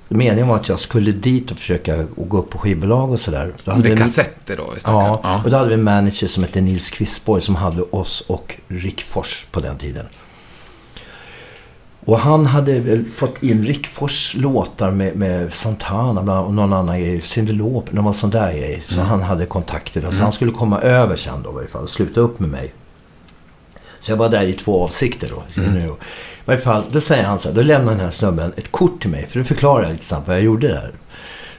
Meningen 0.08 0.48
var 0.48 0.56
att 0.56 0.70
jag 0.70 0.80
skulle 0.80 1.12
dit 1.12 1.52
och 1.52 1.58
försöka 1.58 2.06
och 2.16 2.30
gå 2.30 2.38
upp 2.38 2.50
på 2.50 2.58
skivbolag 2.58 3.12
och 3.12 3.20
sådär. 3.20 3.54
Det 3.64 3.92
är 3.92 3.98
kassetter 3.98 4.58
då? 4.58 4.74
snackar. 4.78 5.00
Ja, 5.00 5.42
och 5.44 5.52
då 5.52 5.58
hade 5.58 5.70
vi 5.70 5.74
en 5.74 5.84
manager 5.84 6.28
som 6.28 6.44
hette 6.44 6.62
Nils 6.62 6.90
Kvistborg 6.90 7.42
som 7.42 7.56
hade 7.56 7.82
oss 7.82 8.22
och 8.28 8.56
Rick 8.68 9.02
Fors 9.02 9.48
på 9.52 9.60
den 9.60 9.78
tiden. 9.78 10.06
Och 12.06 12.20
han 12.20 12.46
hade 12.46 12.80
väl 12.80 13.06
fått 13.06 13.44
in 13.44 13.66
Rick 13.66 13.88
Fors 13.88 14.36
låtar 14.36 14.92
med, 14.92 15.16
med 15.16 15.54
Santana 15.54 16.24
bland 16.24 16.48
och 16.48 16.54
någon 16.54 16.74
annan 16.74 17.00
grej. 17.00 17.22
Cyndi 17.22 17.54
Lauper, 17.54 17.94
någon 17.94 18.14
sån 18.14 18.30
där 18.30 18.52
grej. 18.54 18.84
Så 18.88 19.02
han 19.02 19.22
hade 19.22 19.46
kontakter. 19.46 20.12
Så 20.12 20.24
han 20.24 20.32
skulle 20.32 20.52
komma 20.52 20.80
över 20.80 21.16
sen 21.16 21.44
då 21.44 21.50
i 21.50 21.54
varje 21.54 21.68
fall 21.68 21.84
och 21.84 21.90
sluta 21.90 22.20
upp 22.20 22.40
med 22.40 22.50
mig. 22.50 22.74
Så 24.00 24.12
jag 24.12 24.18
var 24.18 24.30
där 24.30 24.46
i 24.46 24.54
två 24.54 24.84
avsikter 24.84 25.30
då. 25.30 25.62
I 25.62 25.90
varje 26.46 26.60
fall, 26.60 26.84
då 26.92 27.02
säger 27.02 27.24
han 27.24 27.40
så 27.40 27.48
här, 27.48 27.56
då 27.56 27.62
lämnar 27.62 27.92
den 27.92 28.02
här 28.02 28.12
snubben 28.12 28.54
ett 28.58 28.72
kort 28.72 29.02
till 29.02 29.10
mig. 29.10 29.28
För 29.28 29.40
då 29.40 29.46
förklarar 29.46 29.84
jag 29.84 29.92
lite 29.92 30.06
snabbt 30.06 30.28
vad 30.28 30.36
jag 30.36 30.44
gjorde 30.44 30.68
där. 30.68 30.92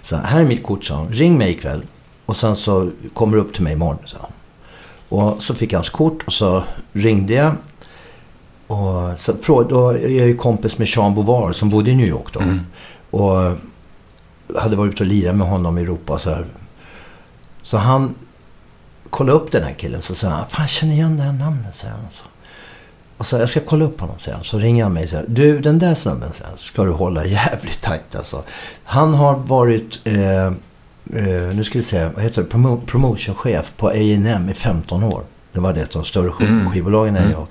Så 0.03 0.17
här 0.17 0.41
är 0.41 0.45
mitt 0.45 0.63
kort, 0.63 0.85
sa 0.85 0.95
han. 0.95 1.09
Ring 1.09 1.39
mig 1.39 1.51
ikväll. 1.51 1.83
Och 2.27 2.37
sen 2.37 2.57
så 2.57 2.91
kommer 3.15 3.37
du 3.37 3.43
upp 3.43 3.55
till 3.55 3.63
mig 3.63 3.73
imorgon, 3.73 3.99
sa 4.05 4.17
han. 4.21 4.31
Och 5.09 5.43
så 5.43 5.55
fick 5.55 5.73
jag 5.73 5.79
hans 5.79 5.91
kort 5.91 6.23
och 6.27 6.33
så 6.33 6.65
ringde 6.93 7.33
jag. 7.35 7.53
Och 8.67 9.21
så 9.21 9.63
då 9.69 9.91
är 9.91 10.09
jag 10.09 10.27
ju 10.27 10.37
kompis 10.37 10.79
med 10.79 10.89
Jean 10.89 11.15
Bouvard 11.15 11.55
som 11.55 11.71
bodde 11.71 11.91
i 11.91 11.95
New 11.95 12.07
York 12.07 12.33
då. 12.33 12.41
Och 13.11 13.57
hade 14.59 14.77
varit 14.77 14.93
ute 14.93 15.03
och 15.03 15.07
lirat 15.07 15.37
med 15.37 15.49
honom 15.49 15.79
i 15.79 15.83
Europa 15.83 16.19
så 16.19 16.31
här. 16.31 16.47
Så 17.63 17.77
han 17.77 18.15
kollade 19.11 19.39
upp 19.39 19.53
den 19.53 19.63
här 19.63 19.73
killen 19.73 20.03
så 20.03 20.15
sa 20.15 20.29
han, 20.29 20.49
fan 20.49 20.69
känner 20.69 20.93
igen 20.93 21.17
det 21.17 21.23
här 21.23 21.33
namnet, 21.33 21.77
säger 21.77 21.95
han. 21.95 22.05
Så. 22.13 22.23
Och 23.19 23.27
så 23.27 23.37
jag 23.37 23.49
ska 23.49 23.61
kolla 23.61 23.85
upp 23.85 24.01
honom, 24.01 24.17
han. 24.33 24.45
Så 24.45 24.59
ringer 24.59 24.83
han 24.83 24.93
mig 24.93 25.05
och 25.05 25.11
säger, 25.11 25.25
du 25.29 25.61
den 25.61 25.79
där 25.79 25.95
snubben, 25.95 26.31
han, 26.45 26.59
ska 26.59 26.85
du 26.85 26.91
hålla 26.93 27.25
jävligt 27.27 27.83
tajt 27.83 28.17
alltså. 28.17 28.43
Han 28.85 29.15
har 29.15 29.35
varit, 29.37 30.01
eh, 30.05 30.47
eh, 30.47 30.53
nu 31.55 31.65
ska 31.65 31.79
vi 31.79 31.83
se, 31.85 32.09
vad 32.15 32.23
heter 32.25 32.43
det, 32.43 32.49
Promo 32.49 32.81
promotionchef 32.87 33.73
på 33.77 33.89
A&M 33.89 34.49
i 34.51 34.55
15 34.55 35.03
år. 35.05 35.23
Det 35.53 35.61
var 35.61 35.73
det, 35.73 35.81
ett 35.81 35.97
av 35.97 36.03
de 36.03 36.09
större 36.09 36.31
skiv- 36.31 36.71
skivbolagen 36.73 37.15
New 37.15 37.31
York. 37.31 37.49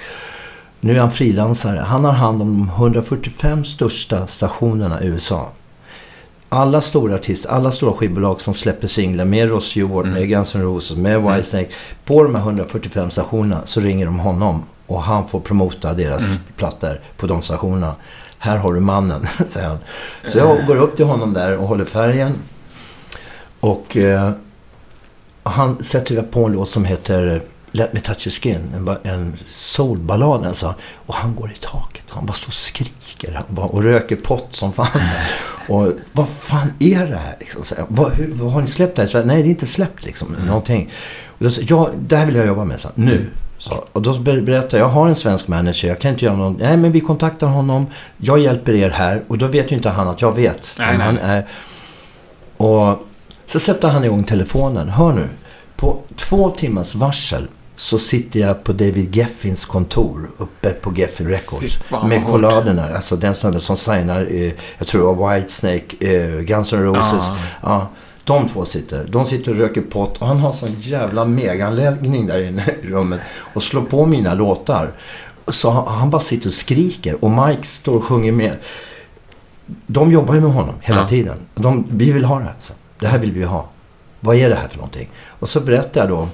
Nu 0.80 0.96
är 0.96 1.00
han 1.00 1.12
frilansare. 1.12 1.80
Han 1.80 2.06
har 2.06 2.12
hand 2.12 2.42
om 2.42 2.58
de 2.58 2.70
145 2.70 3.66
största 3.66 4.28
stationerna 4.28 5.04
i 5.04 5.08
USA. 5.08 5.50
Alla 6.50 6.82
stora 6.82 7.16
artister, 7.16 7.50
alla 7.50 7.72
stora 7.72 7.94
skivbolag 7.94 8.42
som 8.42 8.54
släpper 8.54 8.88
singlar 8.88 9.26
med 9.26 9.50
Ross 9.50 9.66
Stewart, 9.66 10.06
med 10.06 10.28
Guns 10.30 10.56
N' 10.56 10.62
Roses, 10.62 10.98
med 10.98 11.22
Whitesnake. 11.22 11.68
På 12.06 12.24
de 12.24 12.36
här 12.36 12.42
145 12.42 13.12
stationerna 13.12 13.62
så 13.66 13.80
ringer 13.82 14.06
de 14.06 14.20
honom 14.20 14.64
och 14.88 15.04
han 15.04 15.28
får 15.28 15.40
promota 15.40 15.94
deras 15.94 16.38
plattor 16.58 17.02
på 17.18 17.28
de 17.28 17.42
stationerna. 17.42 17.96
Här 18.38 18.58
har 18.58 18.74
du 18.74 18.80
mannen, 18.80 19.28
säger 19.48 19.68
han. 19.68 19.78
Så 20.24 20.38
jag 20.38 20.66
går 20.68 20.76
upp 20.76 20.96
till 20.96 21.06
honom 21.06 21.34
där 21.34 21.58
och 21.58 21.68
håller 21.68 21.86
färgen. 21.86 22.34
Och 23.60 23.98
eh, 23.98 24.32
han 25.44 25.84
sätter 25.84 26.22
på 26.22 26.46
en 26.46 26.52
låt 26.52 26.70
som 26.70 26.86
heter 26.86 27.42
Let 27.72 27.94
me 27.94 28.00
touch 28.00 28.28
your 28.28 28.32
skin. 28.32 28.74
En, 28.76 29.12
en 29.12 29.38
soulballad 29.52 30.46
alltså. 30.46 30.76
Och 30.94 31.14
han 31.14 31.36
går 31.36 31.52
i 31.52 31.56
taket. 31.56 32.04
Han 32.10 32.26
bara 32.26 32.34
står 32.34 32.48
och 32.48 32.54
skriker. 32.54 33.32
Han 33.32 33.44
bara, 33.56 33.66
och 33.66 33.84
röker 33.84 34.16
pott 34.16 34.48
som 34.50 34.74
fan. 34.74 34.88
och 35.68 35.92
vad 36.14 36.30
fan 36.30 36.74
är 36.80 37.08
det 37.08 37.18
här? 37.18 37.36
Liksom, 37.40 37.64
så, 37.64 37.76
vad, 37.88 38.14
hur, 38.14 38.34
vad 38.34 38.52
har 38.52 38.62
ni 38.62 38.68
släppt 38.68 38.96
det 38.96 39.02
här? 39.02 39.10
Så, 39.10 39.24
Nej, 39.24 39.42
det 39.42 39.48
är 39.48 39.50
inte 39.50 39.68
släppt 39.68 40.06
liksom. 40.06 40.36
Någonting. 40.48 40.92
Och 41.28 41.44
då, 41.44 41.50
jag, 41.50 41.64
ja, 41.68 41.90
det 42.00 42.18
här 42.18 42.26
vill 42.26 42.36
jag 42.36 42.48
jobba 42.48 42.66
med. 42.66 42.80
Så, 42.80 42.90
nu. 42.96 43.30
Så, 43.70 43.84
och 43.92 44.02
då 44.02 44.14
ber- 44.20 44.42
berättar 44.42 44.78
jag, 44.78 44.86
jag 44.86 44.90
har 44.90 45.08
en 45.08 45.16
svensk 45.16 45.48
manager, 45.48 45.88
jag 45.88 46.00
kan 46.02 46.12
inte 46.12 46.26
göra 46.26 46.36
någon, 46.36 46.58
nej 46.60 46.78
men 46.78 46.92
vi 46.92 47.02
kontaktar 47.02 47.48
honom, 47.48 47.88
jag 48.18 48.40
hjälper 48.40 48.74
er 48.74 48.90
här 48.90 49.24
och 49.28 49.38
då 49.38 49.48
vet 49.48 49.72
ju 49.72 49.76
inte 49.76 49.90
han 49.90 50.08
att 50.08 50.22
jag 50.22 50.36
vet. 50.36 50.76
Nej, 50.78 50.98
nej. 50.98 51.06
han 51.06 51.18
är, 51.18 51.48
och 52.58 53.00
så 53.46 53.60
sätter 53.60 53.88
han 53.88 54.04
igång 54.04 54.24
telefonen. 54.24 54.90
Hör 54.90 55.14
nu. 55.14 55.28
På 55.76 55.98
två 56.16 56.50
timmars 56.50 56.96
varsel 56.96 57.48
så 57.76 57.98
sitter 57.98 58.40
jag 58.40 58.64
på 58.64 58.74
David 58.74 59.16
Geffins 59.16 59.66
kontor 59.66 60.30
uppe 60.38 60.70
på 60.70 60.94
Geffen 60.96 61.26
Fy 61.28 61.34
Records. 61.34 61.78
Med 62.08 62.26
kolladerna. 62.26 62.90
Alltså 62.96 63.16
den 63.16 63.36
snubben 63.36 63.62
som 63.62 63.78
signar, 63.78 64.28
eh, 64.32 64.52
jag 64.78 64.88
tror 64.88 65.02
det 65.12 65.16
var 65.20 65.36
Whitesnake, 65.36 65.96
eh, 66.00 66.40
Guns 66.40 66.74
N' 66.74 66.84
Roses. 66.84 67.04
Ja. 67.12 67.36
Ja, 67.62 67.90
de 68.26 68.48
två 68.50 68.66
sitter. 68.66 69.08
De 69.10 69.26
sitter 69.26 69.52
och 69.52 69.58
röker 69.58 69.82
pott 69.82 70.18
och 70.22 70.28
han 70.28 70.38
har 70.40 70.54
sån 70.54 70.76
jävla 70.80 71.26
megaanläggning 71.26 72.28
där 72.28 72.44
inne 72.48 72.66
i 72.84 72.88
rummet. 72.88 73.22
Och 73.36 73.64
slår 73.64 73.82
på 73.82 74.06
mina 74.06 74.34
låtar. 74.34 74.92
Så 75.48 75.72
han, 75.72 76.10
bara 76.10 76.22
sitter 76.22 76.48
och 76.48 76.54
skriker 76.54 77.24
och 77.26 77.32
Mike 77.32 77.64
står 77.64 77.96
och 77.96 78.04
sjunger 78.04 78.32
med. 78.32 78.56
De 79.88 80.12
jobbar 80.12 80.34
ju 80.34 80.42
med 80.42 80.52
honom 80.54 80.76
hela 80.82 81.00
Ja. 81.02 81.08
tiden. 81.08 81.38
De, 81.56 81.86
vi 81.92 82.12
vill 82.12 82.26
ha 82.26 82.40
det 82.40 82.46
här. 82.46 82.56
Så. 82.60 82.74
Det 83.00 83.08
här 83.08 83.18
vill 83.18 83.32
vi 83.32 83.44
ha. 83.44 83.70
Vad 84.20 84.36
är 84.36 84.50
det 84.50 84.56
här 84.56 84.68
för 84.68 84.78
någonting? 84.78 85.10
Och 85.40 85.50
så 85.50 85.60
berättar 85.62 86.02
jag 86.02 86.10
då. 86.10 86.28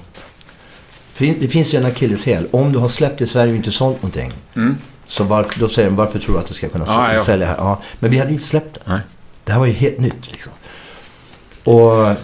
Det 1.18 1.48
finns 1.48 1.74
ju 1.74 1.78
en 1.78 1.86
akilleshäl. 1.86 2.48
Om 2.52 2.72
du 2.72 2.80
har 2.80 2.90
släppt 2.90 3.22
i 3.22 3.28
Sverige 3.28 3.52
och 3.52 3.58
inte 3.58 3.72
sålt 3.72 3.96
någonting. 3.98 4.32
Mm. 4.56 4.78
Så 5.06 5.24
varför, 5.24 5.60
då 5.60 5.70
säger 5.70 5.90
de, 5.90 5.96
varför 5.96 6.20
tror 6.20 6.34
du 6.36 6.40
att 6.40 6.48
du 6.48 6.54
ska 6.54 6.70
kunna 6.70 6.86
Ja, 6.88 6.94
sälja, 6.94 7.14
ja. 7.14 7.20
sälja 7.24 7.48
här? 7.48 7.56
Ja, 7.58 7.82
men 8.00 8.12
vi 8.12 8.18
hade 8.18 8.30
ju 8.30 8.34
inte 8.34 8.46
släppt 8.48 8.74
det. 8.74 8.80
Nej. 8.86 9.00
Det 9.44 9.52
här 9.52 9.60
var 9.60 9.66
ju 9.66 9.74
helt 9.74 10.00
nytt 10.00 10.32
liksom. 10.32 10.54
Och 11.64 12.16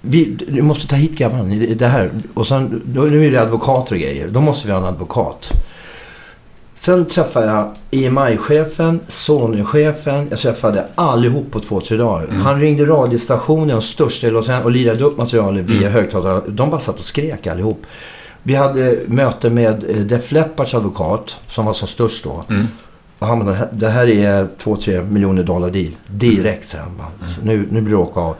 vi, 0.00 0.24
du 0.48 0.62
måste 0.62 0.86
ta 0.86 0.96
hit 0.96 1.12
grabbarna. 1.18 1.54
Det- 1.78 1.86
här. 1.86 2.10
Och 2.34 2.46
sen, 2.46 2.82
då, 2.84 3.02
nu 3.02 3.26
är 3.26 3.30
det 3.30 3.40
advokater 3.40 3.94
och 3.94 4.00
grejer. 4.00 4.28
Då 4.28 4.40
måste 4.40 4.66
vi 4.66 4.72
ha 4.72 4.80
en 4.80 4.86
advokat. 4.86 5.50
Sen 6.76 7.04
träffade 7.06 7.46
jag 7.46 7.74
EMI-chefen, 7.90 9.00
Sony-chefen. 9.08 10.26
Jag 10.30 10.38
träffade 10.38 10.86
allihop 10.94 11.50
på 11.50 11.60
två, 11.60 11.80
tre 11.80 11.96
dagar. 11.96 12.28
Han 12.28 12.60
ringde 12.60 12.84
radiostationen, 12.84 13.82
största 13.82 14.26
i 14.26 14.30
Los 14.30 14.48
Angeles, 14.48 14.64
och 14.64 14.70
lirade 14.70 15.04
upp 15.04 15.18
materialet 15.18 15.64
via 15.66 15.90
högtalare. 15.90 16.42
De 16.48 16.70
bara 16.70 16.80
satt 16.80 16.98
och 16.98 17.04
skrek 17.04 17.46
allihop. 17.46 17.82
Vi 18.42 18.54
hade 18.54 18.98
möte 19.06 19.50
med 19.50 19.84
eh, 19.90 19.96
Def 19.96 20.32
Leppards 20.32 20.74
advokat, 20.74 21.36
som 21.48 21.66
var 21.66 21.72
som 21.72 21.88
störst 21.88 22.24
då. 22.24 22.44
Mm. 22.50 22.66
Och 23.18 23.26
han 23.26 23.44
bara, 23.46 23.56
det 23.72 23.88
här 23.88 24.06
är 24.08 24.48
2-3 24.58 25.10
miljoner 25.10 25.42
dollar 25.42 25.68
deal. 25.68 25.90
Direkt, 26.06 26.76
bara. 26.98 27.28
Så 27.34 27.40
nu, 27.44 27.66
nu 27.70 27.80
blir 27.80 27.94
det 27.96 28.02
åka 28.02 28.20
av. 28.20 28.36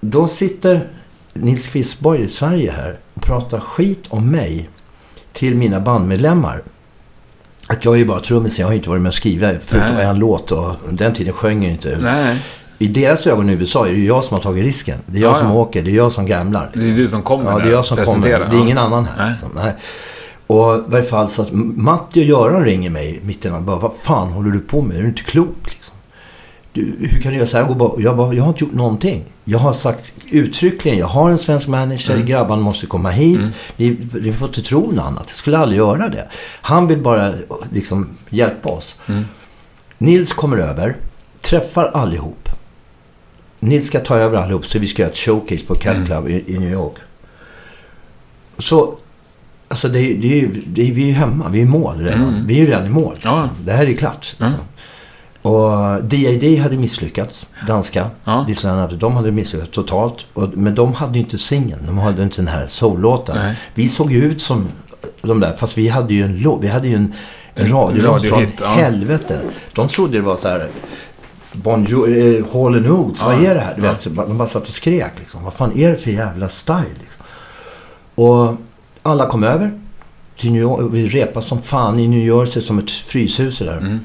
Då 0.00 0.28
sitter 0.28 0.88
Nils 1.32 1.66
Kvistborg 1.68 2.22
i 2.22 2.28
Sverige 2.28 2.70
här 2.72 2.98
och 3.14 3.22
pratar 3.22 3.60
skit 3.60 4.04
om 4.08 4.30
mig 4.30 4.68
till 5.32 5.54
mina 5.54 5.80
bandmedlemmar. 5.80 6.62
Att 7.66 7.84
jag 7.84 7.94
är 7.94 7.98
ju 7.98 8.04
bara 8.04 8.20
trummis, 8.20 8.58
jag 8.58 8.66
har 8.66 8.74
inte 8.74 8.88
varit 8.88 9.02
med 9.02 9.08
och 9.10 9.14
skrivit 9.14 9.58
förutom 9.64 9.94
Nej. 9.94 10.04
en 10.06 10.18
låt 10.18 10.52
och 10.52 10.74
den 10.90 11.14
tiden 11.14 11.32
sjöng 11.32 11.62
jag 11.62 11.72
inte. 11.72 11.98
Nej, 12.00 12.38
I 12.78 12.86
deras 12.88 13.26
ögon 13.26 13.50
i 13.50 13.52
USA 13.52 13.86
är 13.88 13.92
det 13.92 13.98
jag 14.00 14.24
som 14.24 14.34
har 14.34 14.42
tagit 14.42 14.64
risken. 14.64 14.98
Det 15.06 15.18
är 15.18 15.22
jag 15.22 15.30
Ja, 15.30 15.34
som 15.34 15.46
ja. 15.46 15.52
åker, 15.54 15.82
det 15.82 15.90
är 15.90 15.96
jag 15.96 16.12
som 16.12 16.26
gamlar. 16.26 16.70
det 16.74 16.90
är 16.90 16.96
du 16.96 17.08
som 17.08 17.22
kommer 17.22 17.50
Ja, 17.50 17.58
det 17.58 17.68
är 17.68 17.72
jag 17.72 17.84
som 17.84 17.96
kommer. 17.96 18.28
Det 18.28 18.34
är 18.34 18.40
Ja. 18.52 18.58
ingen 18.60 18.78
annan 18.78 19.04
här. 19.18 19.34
Nej. 19.54 19.72
Och 20.46 20.76
i 20.76 20.82
varje 20.86 21.04
fall 21.04 21.28
så 21.28 21.42
att 21.42 21.48
Matti 21.52 22.20
och 22.20 22.24
Göran 22.24 22.64
ringer 22.64 22.90
mig 22.90 23.20
mitt 23.22 23.44
i 23.44 23.48
natten. 23.48 23.66
Bara, 23.66 23.76
vad 23.78 23.92
fan 24.02 24.28
håller 24.28 24.50
du 24.50 24.60
på 24.60 24.82
med? 24.82 24.96
Är 24.96 25.02
du 25.02 25.08
inte 25.08 25.22
klok? 25.22 25.56
Liksom? 25.64 25.94
Du, 26.72 26.94
hur 27.00 27.20
kan 27.20 27.32
du 27.32 27.36
göra 27.38 27.46
så 27.48 27.56
här? 27.56 27.64
Jag, 27.66 27.76
bara, 27.76 28.00
jag, 28.00 28.16
bara, 28.16 28.34
jag 28.34 28.42
har 28.42 28.48
inte 28.48 28.64
gjort 28.64 28.72
någonting. 28.74 29.24
Jag 29.44 29.58
har 29.58 29.72
sagt 29.72 30.12
uttryckligen, 30.30 30.98
jag 30.98 31.06
har 31.06 31.30
en 31.30 31.38
svensk 31.38 31.68
manager, 31.68 32.14
Mm. 32.14 32.26
grabbarna 32.26 32.62
måste 32.62 32.86
komma 32.86 33.10
hit. 33.10 33.40
Ni, 33.76 33.96
ni 34.22 34.32
får 34.32 34.48
inte 34.48 34.62
tro 34.62 34.90
något 34.90 35.04
annat. 35.04 35.24
Jag 35.26 35.36
skulle 35.36 35.58
aldrig 35.58 35.78
göra 35.78 36.08
det. 36.08 36.28
Han 36.62 36.86
vill 36.86 36.98
bara 37.02 37.34
liksom 37.72 38.08
hjälpa 38.28 38.68
oss. 38.68 38.94
Mm. 39.06 39.24
Nils 39.98 40.32
kommer 40.32 40.56
över, 40.56 40.96
träffar 41.40 41.86
allihop. 41.86 42.48
Nils 43.60 43.86
ska 43.86 44.00
ta 44.00 44.16
över 44.16 44.38
allihop 44.38 44.66
så 44.66 44.78
vi 44.78 44.86
ska 44.86 45.02
göra 45.02 45.10
ett 45.12 45.18
showcase 45.18 45.64
på 45.66 45.74
Cat 45.74 45.94
Mm. 45.94 46.06
Club 46.06 46.28
i, 46.28 46.44
i 46.46 46.58
New 46.58 46.72
York. 46.72 46.94
Så, 48.58 48.98
alltså 49.68 49.88
det, 49.88 49.98
det 50.14 50.46
det 50.66 50.82
vi 50.90 51.02
är 51.02 51.06
ju 51.06 51.12
hemma, 51.12 51.48
vi 51.48 51.58
är 51.58 51.62
i 51.62 51.66
mål 51.68 51.98
redan. 52.00 52.22
Mm. 52.28 52.46
Vi 52.46 52.54
är 52.54 52.58
ju 52.58 52.66
redan 52.66 52.86
i 52.86 52.90
mål. 52.90 53.16
Ja. 53.22 53.42
Liksom. 53.42 53.64
Det 53.66 53.72
här 53.72 53.86
är 53.86 53.94
klart. 53.94 54.34
Ja. 54.38 54.46
Liksom. 54.46 54.64
Och 55.42 56.04
D.A.D. 56.04 56.56
hade 56.56 56.76
misslyckats, 56.76 57.46
danska. 57.66 58.10
Ja. 58.24 58.46
De 58.90 59.16
hade 59.16 59.30
misslyckats 59.30 59.70
totalt. 59.70 60.26
Och, 60.34 60.48
men 60.54 60.74
de 60.74 60.94
hade 60.94 61.14
ju 61.14 61.20
inte 61.20 61.38
singeln. 61.38 61.80
De 61.86 61.98
hade 61.98 62.22
inte 62.22 62.36
den 62.36 62.48
här 62.48 62.66
soul-låten. 62.66 63.54
Vi 63.74 63.88
såg 63.88 64.12
ju 64.12 64.24
ut 64.24 64.40
som 64.40 64.68
de 65.22 65.40
där, 65.40 65.56
fast 65.56 65.78
vi 65.78 65.88
hade 65.88 66.14
ju 66.14 66.24
en 66.24 66.38
låt. 66.38 66.62
Vi 66.62 66.68
hade 66.68 66.88
ju 66.88 66.94
en, 66.94 67.12
en 67.54 67.72
radiolåt 67.72 68.24
från 68.24 68.46
ja. 68.60 68.66
helvete. 68.68 69.40
De 69.72 69.88
trodde 69.88 70.16
det 70.16 70.22
var 70.22 70.36
så 70.36 70.48
här... 70.48 70.68
Bon 71.52 71.86
eh, 71.86 72.44
Hall 72.52 72.74
and 72.76 72.86
Oates, 72.86 73.22
vad 73.22 73.34
Ja. 73.34 73.50
är 73.50 73.54
det 73.54 73.60
här? 73.60 73.74
Du 73.76 73.82
vet, 73.82 74.04
de 74.14 74.38
bara 74.38 74.48
satt 74.48 74.62
och 74.62 74.72
skrek 74.72 75.12
liksom. 75.18 75.44
Vad 75.44 75.54
fan 75.54 75.78
är 75.78 75.90
det 75.90 75.96
för 75.96 76.10
jävla 76.10 76.48
style? 76.48 76.84
Liksom. 77.00 77.24
Och 78.14 78.56
alla 79.02 79.26
kom 79.26 79.44
över 79.44 79.80
till 80.36 80.52
New 80.52 80.62
York. 80.62 80.88
Vi 80.92 81.08
repade 81.08 81.46
som 81.46 81.62
fan 81.62 81.98
i 81.98 82.08
New 82.08 82.26
Jersey 82.26 82.62
som 82.62 82.78
ett 82.78 82.90
fryshus 82.90 83.58
där. 83.58 83.76
Mm. 83.76 84.00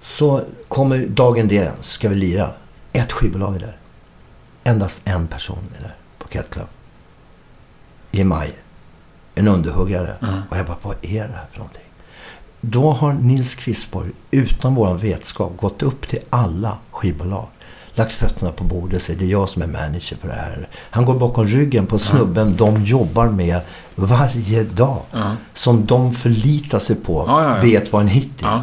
Så 0.00 0.42
kommer 0.68 1.06
dagen 1.06 1.48
det, 1.48 1.72
ska 1.80 2.08
vi 2.08 2.14
lira. 2.14 2.50
Ett 2.92 3.12
skivbolag 3.12 3.56
är 3.56 3.60
där. 3.60 3.76
Endast 4.64 5.02
en 5.04 5.26
person 5.26 5.58
är 5.78 5.82
där 5.82 5.94
på 6.18 6.28
Cat 6.28 6.50
Club. 6.50 6.66
I 8.10 8.24
maj. 8.24 8.54
En 9.34 9.48
underhuggare. 9.48 10.14
Ja. 10.20 10.42
Och 10.50 10.56
jag 10.56 10.66
bara, 10.66 10.76
vad 10.82 10.96
är 11.02 11.28
det 11.28 11.34
här 11.34 11.46
för 11.52 11.58
någonting? 11.58 11.84
då 12.60 12.92
har 12.92 13.12
Nils 13.12 13.54
Kvistborg 13.54 14.10
utan 14.30 14.74
vår 14.74 14.94
vetskap 14.94 15.56
gått 15.56 15.82
upp 15.82 16.08
till 16.08 16.18
alla 16.30 16.78
skivbolag. 16.90 17.46
Lagt 17.94 18.12
fötterna 18.12 18.52
på 18.52 18.64
bordet 18.64 18.96
och 18.96 19.02
säger 19.02 19.18
det 19.18 19.24
är 19.24 19.30
jag 19.30 19.48
som 19.48 19.62
är 19.62 19.66
manager 19.66 20.16
för 20.16 20.28
det 20.28 20.34
här. 20.34 20.68
Han 20.74 21.04
går 21.04 21.14
bakom 21.14 21.46
ryggen 21.46 21.86
på 21.86 21.98
snubben 21.98 22.56
de 22.56 22.84
jobbar 22.84 23.28
med 23.28 23.60
varje 23.94 24.62
dag. 24.64 25.02
Ja. 25.12 25.36
Som 25.54 25.86
de 25.86 26.14
förlitar 26.14 26.78
sig 26.78 26.96
på. 26.96 27.42
Vet 27.62 27.92
vad 27.92 28.02
en 28.02 28.08
hit 28.08 28.42
är. 28.42 28.62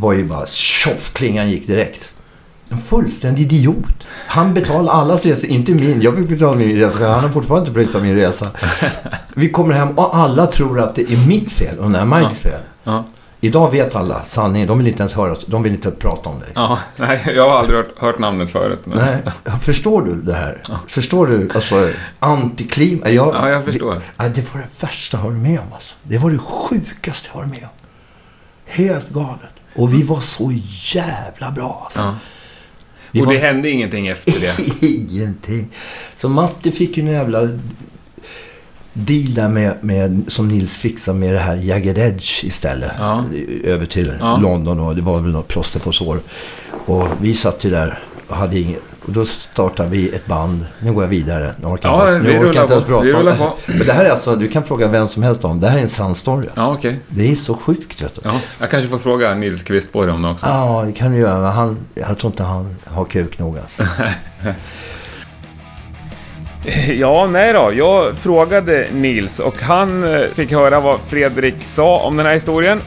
Ja. 0.00 0.06
Var 0.06 0.12
ju 0.12 0.24
bara 0.24 0.46
tjoff, 0.46 1.12
klingan 1.12 1.50
gick 1.50 1.66
direkt. 1.66 2.12
En 2.68 2.78
fullständig 2.78 3.42
idiot. 3.52 4.06
Han 4.26 4.54
betalar 4.54 4.92
allas 4.92 5.26
resa, 5.26 5.46
inte 5.46 5.72
min. 5.72 6.02
Jag 6.02 6.16
fick 6.18 6.28
betala 6.28 6.56
min 6.56 6.76
resa, 6.76 7.08
han 7.12 7.22
har 7.24 7.28
fortfarande 7.30 7.68
inte 7.68 7.80
betalat 7.80 8.02
min 8.06 8.16
resa. 8.16 8.46
Vi 9.34 9.48
kommer 9.48 9.74
hem 9.74 9.88
och 9.98 10.16
alla 10.16 10.46
tror 10.46 10.80
att 10.80 10.94
det 10.94 11.02
är 11.12 11.26
mitt 11.28 11.52
fel 11.52 11.78
och 11.78 11.90
det 11.90 11.98
är 11.98 12.04
Mikes 12.04 12.40
fel. 12.40 12.60
Ja. 12.84 13.04
Idag 13.42 13.70
vet 13.70 13.94
alla 13.96 14.22
sanningen. 14.24 14.68
De 14.68 14.78
vill 14.78 14.86
inte 14.88 15.00
ens 15.02 15.12
höra, 15.12 15.36
de 15.46 15.62
vill 15.62 15.72
inte 15.72 15.90
prata 15.90 16.28
om 16.28 16.40
det. 16.40 16.46
ja. 16.54 16.78
Nej, 16.96 17.22
jag 17.36 17.50
har 17.50 17.58
aldrig 17.58 17.76
hört, 17.76 17.98
hört 17.98 18.18
namnet 18.18 18.50
förut. 18.50 18.80
Men... 18.84 18.98
Nej, 18.98 19.16
förstår 19.62 20.02
du 20.02 20.14
det 20.22 20.34
här? 20.34 20.62
Förstår 20.86 21.26
du? 21.26 21.50
Alltså, 21.54 21.88
antiklim... 22.18 23.02
Jag, 23.06 23.34
Ja, 23.34 23.48
jag 23.48 23.64
förstår. 23.64 24.02
Ja, 24.16 24.28
det 24.28 24.54
var 24.54 24.60
det 24.60 24.86
värsta 24.86 25.16
jag 25.16 25.24
varit 25.24 25.38
med 25.42 25.60
om. 25.60 25.72
Alltså. 25.72 25.94
Det 26.02 26.18
var 26.18 26.30
det 26.30 26.38
sjukaste 26.38 27.28
jag 27.32 27.40
varit 27.40 27.50
med 27.50 27.62
om. 27.62 27.68
Helt 28.66 29.08
galet. 29.10 29.50
Och 29.74 29.94
vi 29.94 30.02
var 30.02 30.20
så 30.20 30.52
jävla 30.94 31.50
bra 31.50 31.80
alltså. 31.84 32.00
Ja. 32.00 33.20
Och 33.20 33.26
var 33.26 33.32
det 33.32 33.38
hände 33.38 33.70
ingenting 33.70 34.06
efter 34.08 34.32
det. 34.40 34.86
ingenting. 34.86 35.68
Så 36.16 36.28
Matte 36.28 36.70
fick 36.70 36.96
ju 36.96 37.02
en 37.02 37.12
jävla 37.12 37.40
deal 38.92 39.34
där 39.34 39.48
med, 39.48 39.74
med, 39.80 40.24
som 40.28 40.48
Nils 40.48 40.76
fixade 40.76 41.18
med 41.18 41.34
det 41.34 41.38
här 41.40 41.56
Jagged 41.56 41.98
Edge 41.98 42.44
istället. 42.44 42.92
Ja. 42.98 43.24
Över 43.64 43.86
till 43.86 44.12
Ja. 44.20 44.36
London 44.36 44.80
och 44.80 44.96
det 44.96 45.02
var 45.02 45.20
väl 45.20 45.32
något 45.32 45.48
plåster 45.48 45.80
på 45.80 45.92
sår. 45.92 46.20
Och 46.86 47.06
vi 47.20 47.34
satt 47.34 47.64
ju 47.64 47.70
där 47.70 47.98
och 48.28 48.36
hade 48.36 48.58
inget. 48.58 48.82
Och 49.10 49.16
då 49.16 49.24
startade 49.24 49.88
vi 49.88 50.08
ett 50.08 50.26
band. 50.26 50.66
Nu 50.80 50.92
går 50.92 51.04
jag 51.04 51.08
vidare. 51.08 51.52
Nu 51.60 51.66
orkar 51.66 51.88
Ja, 51.88 52.06
jag, 52.06 52.16
inte- 52.16 52.26
vi 52.28 52.32
nu 52.38 52.46
orkar 52.46 52.54
jag 52.54 52.64
inte 52.64 52.74
ens 52.74 52.86
prata 52.86 53.04
Vi 53.04 53.12
rullar 53.12 53.36
på. 53.36 53.56
Men 53.66 53.86
det 53.86 53.92
här 53.92 54.04
är 54.04 54.10
alltså, 54.10 54.36
du 54.36 54.48
kan 54.48 54.64
fråga 54.64 54.88
vem 54.88 55.06
som 55.06 55.22
helst 55.22 55.44
om. 55.44 55.60
Det 55.60 55.68
här 55.68 55.78
är 55.78 55.82
en 55.82 55.88
sann 55.88 56.14
story. 56.14 56.46
Alltså. 56.46 56.60
Ja, 56.60 56.72
okej. 56.72 57.00
Det 57.08 57.30
är 57.30 57.34
så 57.34 57.54
sjukt 57.54 58.02
vet 58.02 58.14
du. 58.14 58.20
Ja, 58.24 58.40
jag 58.58 58.70
kanske 58.70 58.88
får 58.88 58.98
fråga 58.98 59.34
Nils 59.34 59.62
Kvistborg 59.62 60.10
om 60.10 60.22
det 60.22 60.28
också. 60.28 60.46
Ja, 60.46 60.82
det 60.86 60.92
kan 60.92 61.12
du 61.12 61.18
göra. 61.18 61.38
Men 61.38 61.52
han, 61.52 61.78
jag 61.94 62.18
tror 62.18 62.32
inte 62.32 62.42
han 62.42 62.76
har 62.84 63.04
kuk 63.04 63.38
nog 63.38 63.58
alltså. 63.58 63.82
Ja, 66.92 67.26
nej 67.26 67.52
då. 67.52 67.72
Jag 67.74 68.16
frågade 68.16 68.88
Nils 68.92 69.38
och 69.38 69.62
han 69.62 70.14
eh, 70.14 70.20
fick 70.34 70.52
höra 70.52 70.80
vad 70.80 71.00
Fredrik 71.00 71.64
sa 71.64 71.98
om 71.98 72.16
den 72.16 72.26
här 72.26 72.34
historien. 72.34 72.80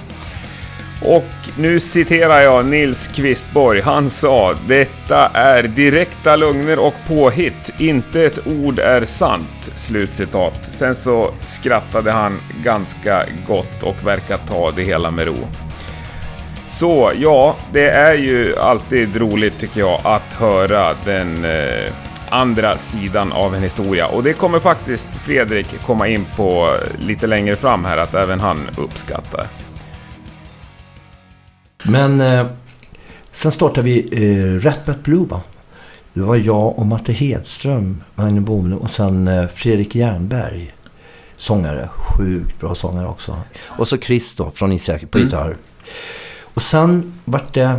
Och 1.01 1.25
nu 1.57 1.79
citerar 1.79 2.41
jag 2.41 2.65
Nils 2.65 3.07
Kvistborg. 3.07 3.81
Han 3.81 4.09
sa 4.09 4.55
“Detta 4.67 5.27
är 5.33 5.63
direkta 5.63 6.35
lögner 6.35 6.79
och 6.79 6.93
påhitt. 7.07 7.69
Inte 7.79 8.25
ett 8.25 8.47
ord 8.47 8.79
är 8.79 9.05
sant.” 9.05 9.71
Slutcitat. 9.75 10.59
Sen 10.71 10.95
så 10.95 11.33
skrattade 11.45 12.11
han 12.11 12.39
ganska 12.63 13.23
gott 13.47 13.83
och 13.83 14.07
verkar 14.07 14.37
ta 14.37 14.71
det 14.71 14.83
hela 14.83 15.11
med 15.11 15.27
ro. 15.27 15.47
Så 16.69 17.11
ja, 17.15 17.55
det 17.71 17.89
är 17.89 18.13
ju 18.15 18.55
alltid 18.57 19.15
roligt 19.15 19.59
tycker 19.59 19.79
jag 19.79 19.99
att 20.03 20.33
höra 20.33 20.93
den 21.05 21.45
eh, 21.45 21.93
andra 22.29 22.77
sidan 22.77 23.31
av 23.31 23.55
en 23.55 23.63
historia. 23.63 24.07
Och 24.07 24.23
det 24.23 24.33
kommer 24.33 24.59
faktiskt 24.59 25.07
Fredrik 25.25 25.81
komma 25.85 26.07
in 26.07 26.25
på 26.35 26.65
eh, 26.65 27.05
lite 27.07 27.27
längre 27.27 27.55
fram 27.55 27.85
här 27.85 27.97
att 27.97 28.13
även 28.13 28.39
han 28.39 28.69
uppskattar. 28.77 29.47
Men 31.85 32.21
eh, 32.21 32.45
sen 33.31 33.51
startade 33.51 33.81
vi 33.81 34.09
eh, 34.11 34.59
Rat 34.65 34.85
Bat 34.85 35.03
Blue 35.03 35.25
va? 35.25 35.41
Det 36.13 36.21
var 36.21 36.35
jag 36.35 36.79
och 36.79 36.85
Matte 36.85 37.13
Hedström, 37.13 38.03
Magnus 38.15 38.45
Bohnen 38.45 38.77
och 38.77 38.89
sen 38.89 39.27
eh, 39.27 39.47
Fredrik 39.47 39.95
Jernberg. 39.95 40.73
Sångare. 41.37 41.89
Sjukt 41.95 42.59
bra 42.59 42.75
sångare 42.75 43.07
också. 43.07 43.37
Och 43.67 43.87
så 43.87 43.97
Chris 43.97 44.35
då, 44.35 44.51
från 44.51 44.71
Isak 44.71 45.11
på 45.11 45.17
Mm. 45.17 45.27
gitarr. 45.27 45.57
Och 46.53 46.61
sen 46.61 47.13
vart 47.25 47.53
det 47.53 47.75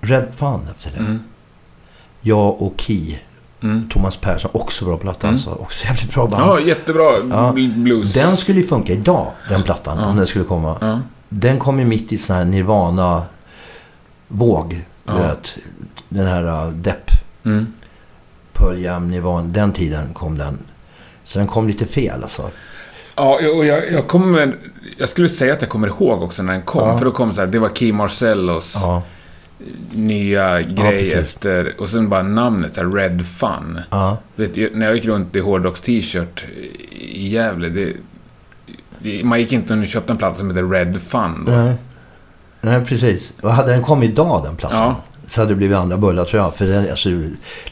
Red 0.00 0.26
Fun 0.36 0.60
efter 0.70 0.90
det. 0.90 0.98
Mm. 0.98 1.18
Jag 2.20 2.62
och 2.62 2.74
Key. 2.76 3.16
Mm. 3.62 3.88
Thomas 3.88 4.16
Persson, 4.16 4.50
också 4.54 4.84
bra 4.84 4.96
platta 4.96 5.26
Mm. 5.26 5.34
alltså. 5.36 5.50
Också 5.50 5.84
jävligt 5.84 6.14
bra 6.14 6.26
band. 6.26 6.42
Ja, 6.42 6.60
jättebra 6.60 7.02
Ja. 7.30 7.52
bl- 7.56 7.82
blues. 7.82 8.12
Den 8.12 8.36
skulle 8.36 8.60
ju 8.60 8.66
funka 8.66 8.92
idag, 8.92 9.26
den 9.48 9.62
plattan, 9.62 9.98
Ja. 10.00 10.06
om 10.06 10.16
den 10.16 10.26
skulle 10.26 10.44
komma. 10.44 10.76
Ja. 10.80 11.00
Den 11.32 11.58
kom 11.58 11.78
ju 11.78 11.84
mitt 11.84 12.12
i 12.12 12.18
sån 12.18 12.36
här 12.36 12.44
Nirvana-våg. 12.44 14.80
Ja. 15.04 15.18
Vet, 15.18 15.56
den 16.08 16.26
här 16.26 16.66
uh, 16.66 16.72
Depp, 16.72 17.10
Mm. 17.44 17.66
Pearl 18.52 18.78
Jam, 18.78 19.10
Nirvana. 19.10 19.48
Den 19.48 19.72
tiden 19.72 20.14
kom 20.14 20.38
den. 20.38 20.58
Så 21.24 21.38
den 21.38 21.48
kom 21.48 21.68
lite 21.68 21.86
fel 21.86 22.22
alltså. 22.22 22.50
Ja, 23.16 23.40
och 23.56 23.66
jag, 23.66 23.92
jag 23.92 24.08
kommer... 24.08 24.56
Jag 24.98 25.08
skulle 25.08 25.28
säga 25.28 25.52
att 25.52 25.60
jag 25.60 25.70
kommer 25.70 25.88
ihåg 25.88 26.22
också 26.22 26.42
när 26.42 26.52
den 26.52 26.62
kom. 26.62 26.88
Ja. 26.88 26.98
För 26.98 27.04
då 27.04 27.10
kom 27.10 27.32
så 27.32 27.40
här, 27.40 27.48
det 27.48 27.58
var 27.58 27.68
Key 27.68 27.92
Marcellos 27.92 28.76
Ja, 28.80 29.02
nya 29.90 30.62
grej 30.62 31.12
efter... 31.14 31.74
Och 31.78 31.88
sen 31.88 32.08
bara 32.08 32.22
namnet, 32.22 32.74
så 32.74 32.80
här, 32.80 32.90
Red 32.90 33.26
Fun. 33.26 33.80
Vet, 34.36 34.74
när 34.74 34.86
jag 34.86 34.94
gick 34.94 35.04
runt 35.04 35.36
i 35.36 35.40
hårdrocks-t-shirt 35.40 36.44
i 37.00 37.28
Gävle, 37.28 37.68
det, 37.68 37.92
man 39.24 39.38
gick 39.40 39.52
inte 39.52 39.74
och 39.74 39.86
köpte 39.86 40.12
en 40.12 40.18
platta 40.18 40.38
som 40.38 40.48
heter 40.50 40.62
Red 40.64 41.02
Fun. 41.02 41.44
Då. 41.46 41.52
Nej. 41.52 41.74
Nej, 42.60 42.84
precis. 42.84 43.32
Och 43.42 43.52
hade 43.52 43.72
den 43.72 43.82
kommit 43.82 44.10
idag, 44.10 44.44
den 44.44 44.56
plattan, 44.56 44.78
Ja. 44.78 44.96
så 45.26 45.40
hade 45.40 45.50
det 45.52 45.56
blivit 45.56 45.76
andra 45.76 45.96
bullar 45.96 46.24
tror 46.24 46.42
jag. 46.42 46.54
För 46.54 46.66
den, 46.66 46.90
alltså, 46.90 47.08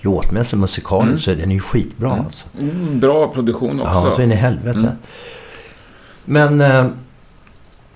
låtmässigt, 0.01 0.61
musikaliskt, 0.61 1.09
Mm. 1.09 1.19
så 1.19 1.31
är 1.31 1.37
den 1.37 1.51
ju 1.51 1.61
skitbra 1.61 2.11
alltså. 2.13 2.47
Mm, 2.59 3.01
bra 3.01 3.29
produktion 3.33 3.81
också. 3.81 3.93
Ja, 3.93 4.13
så 4.17 4.23
in 4.23 4.33
i 4.33 4.35
helvete. 4.35 4.79
Mm. 4.81 4.93
Men... 6.25 6.61
eh, 6.61 6.87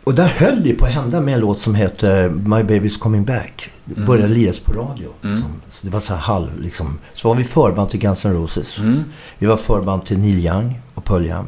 Och 0.05 0.15
där 0.15 0.27
höll 0.29 0.63
det 0.63 0.75
på 0.75 0.85
att 0.85 0.91
hända 0.93 1.21
med 1.21 1.35
en 1.35 1.41
låt 1.41 1.59
som 1.59 1.75
heter 1.75 2.31
My 2.31 2.57
Baby's 2.63 2.99
Coming 2.99 3.25
Back. 3.25 3.71
Det 3.85 3.95
Mm. 3.95 4.07
började 4.07 4.35
liras 4.35 4.59
på 4.59 4.73
radio. 4.73 5.09
Mm. 5.25 5.37
Som, 5.37 5.47
så 5.71 5.87
det 5.87 5.91
var 5.93 6.01
så 6.01 6.13
här 6.15 6.21
halv 6.21 6.61
liksom. 6.61 6.99
Så 7.15 7.29
var 7.29 7.35
vi 7.35 7.45
förband 7.45 7.91
till 7.91 8.01
Guns 8.01 8.25
N' 8.25 8.33
Roses. 8.35 8.79
Mm. 8.79 9.05
Vi 9.39 9.47
var 9.47 9.57
förband 9.57 10.05
till 10.07 10.19
Neil 10.19 10.47
Young 10.47 10.81
och 10.95 11.05
Pearl 11.05 11.27
Jam. 11.27 11.47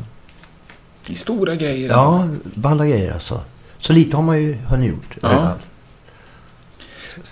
Det 1.07 1.13
är 1.13 1.17
stora 1.17 1.55
grejer. 1.55 1.89
Ja, 1.89 2.29
balla 2.55 2.87
grejer 2.87 3.13
alltså. 3.13 3.41
Så 3.79 3.93
lite 3.93 4.17
har 4.17 4.23
man 4.23 4.43
ju 4.43 4.55
hunnit 4.55 4.91
gjort. 4.91 5.17
Ja. 5.21 5.29
redan. 5.29 5.59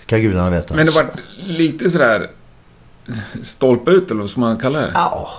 Ska 0.05 0.17
gudarna 0.17 0.49
veta. 0.49 0.75
Men 0.75 0.85
det 0.85 0.91
var 0.91 1.05
lite 1.43 1.89
sådär 1.89 2.29
stolpe 3.41 3.91
ut, 3.91 4.11
eller 4.11 4.21
vad 4.21 4.29
ska 4.29 4.39
man 4.39 4.57
kalla 4.57 4.79
det? 4.79 4.91
Ja. 4.93 5.29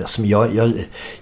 Alltså, 0.00 0.22
jag, 0.22 0.54
jag, 0.54 0.72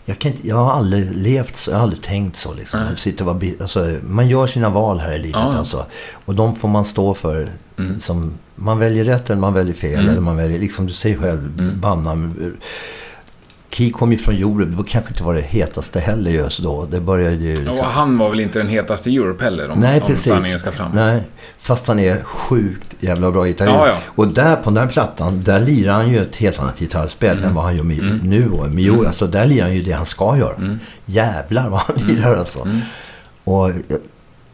jag, 0.04 0.18
kan 0.18 0.32
inte, 0.32 0.48
jag 0.48 0.56
har 0.56 0.72
aldrig 0.72 1.16
levt 1.16 1.56
så, 1.56 1.70
jag 1.70 1.76
har 1.76 1.82
aldrig 1.82 2.02
tänkt 2.02 2.36
så. 2.36 2.54
Liksom. 2.54 2.80
Jag 2.90 3.00
sitter 3.00 3.28
och 3.28 3.42
alltså, 3.60 3.96
man 4.02 4.28
gör 4.28 4.46
sina 4.46 4.70
val 4.70 4.98
här 4.98 5.12
i 5.14 5.18
livet. 5.18 5.40
Ja. 5.52 5.58
Alltså, 5.58 5.86
och 6.24 6.34
de 6.34 6.56
får 6.56 6.68
man 6.68 6.84
stå 6.84 7.14
för. 7.14 7.48
Mm. 7.78 8.00
Som, 8.00 8.34
man 8.54 8.78
väljer 8.78 9.04
rätt 9.04 9.30
eller 9.30 9.40
man 9.40 9.54
väljer 9.54 9.74
fel. 9.74 9.98
Mm. 9.98 10.10
Eller 10.10 10.20
man 10.20 10.36
väljer, 10.36 10.58
liksom 10.58 10.86
du 10.86 10.92
säger 10.92 11.18
själv, 11.18 11.58
Mm. 11.58 11.80
banna. 11.80 12.30
Ki 13.74 13.90
kom 13.90 14.12
ju 14.12 14.18
från 14.18 14.34
Europe. 14.34 14.70
Det 14.70 14.76
var 14.76 14.84
kanske 14.84 15.10
inte 15.10 15.22
var 15.22 15.34
det 15.34 15.40
hetaste 15.40 16.00
heller 16.00 16.30
just 16.30 16.58
då. 16.58 16.86
Det 16.90 17.00
började 17.00 17.36
ju... 17.36 17.54
Liksom, 17.54 17.78
Och 17.78 17.84
han 17.84 18.18
var 18.18 18.30
väl 18.30 18.40
inte 18.40 18.58
den 18.58 18.68
hetaste 18.68 19.10
i 19.10 19.16
Europe 19.16 19.44
heller, 19.44 19.70
om, 19.70 19.78
Nej, 19.78 20.00
om 20.00 20.06
precis. 20.06 20.24
sanningen 20.32 20.58
ska 20.58 20.72
fram. 20.72 20.90
Nej, 20.94 21.22
fast 21.58 21.86
han 21.88 21.98
är 21.98 22.22
sjukt 22.24 22.94
jävla 23.00 23.30
bra 23.30 23.44
gitarrist. 23.44 23.76
Ja, 23.78 23.88
ja. 23.88 23.98
Och 24.06 24.28
där 24.28 24.56
på 24.56 24.70
den 24.70 24.76
här 24.76 24.86
plattan, 24.92 25.42
där 25.42 25.60
lirar 25.60 25.92
han 25.92 26.08
ju 26.12 26.20
ett 26.22 26.36
helt 26.36 26.58
annat 26.60 26.78
gitarrspel 26.78 27.36
Mm. 27.38 27.48
än 27.48 27.54
vad 27.54 27.64
han 27.64 27.76
gör 27.76 27.84
med, 27.84 27.98
Mm. 27.98 28.18
nu. 28.18 28.50
Och 28.50 28.70
med 28.70 28.88
Mm. 28.88 29.06
Alltså 29.06 29.26
där 29.26 29.46
lirar 29.46 29.64
han 29.66 29.74
ju 29.74 29.82
det 29.82 29.92
han 29.92 30.06
ska 30.06 30.36
göra. 30.36 30.56
Mm. 30.56 30.78
Jävlar 31.06 31.68
vad 31.68 31.80
han 31.80 31.96
lirar 32.06 32.36
alltså. 32.36 32.60
Mm. 32.62 32.80
Och, 33.44 33.70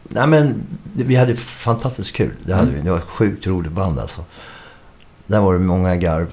nej 0.09 0.27
men, 0.27 0.63
vi 0.93 1.15
hade 1.15 1.35
fantastiskt 1.35 2.15
kul. 2.15 2.31
Det 2.43 2.53
hade 2.53 2.63
Mm. 2.67 2.75
vi. 2.75 2.81
Det 2.81 2.91
var 2.91 2.97
ett 2.97 3.03
sjukt 3.03 3.47
roligt 3.47 3.71
band 3.71 3.99
alltså. 3.99 4.21
Där 5.27 5.39
var 5.39 5.53
det 5.53 5.59
många 5.59 5.95
garv. 5.95 6.27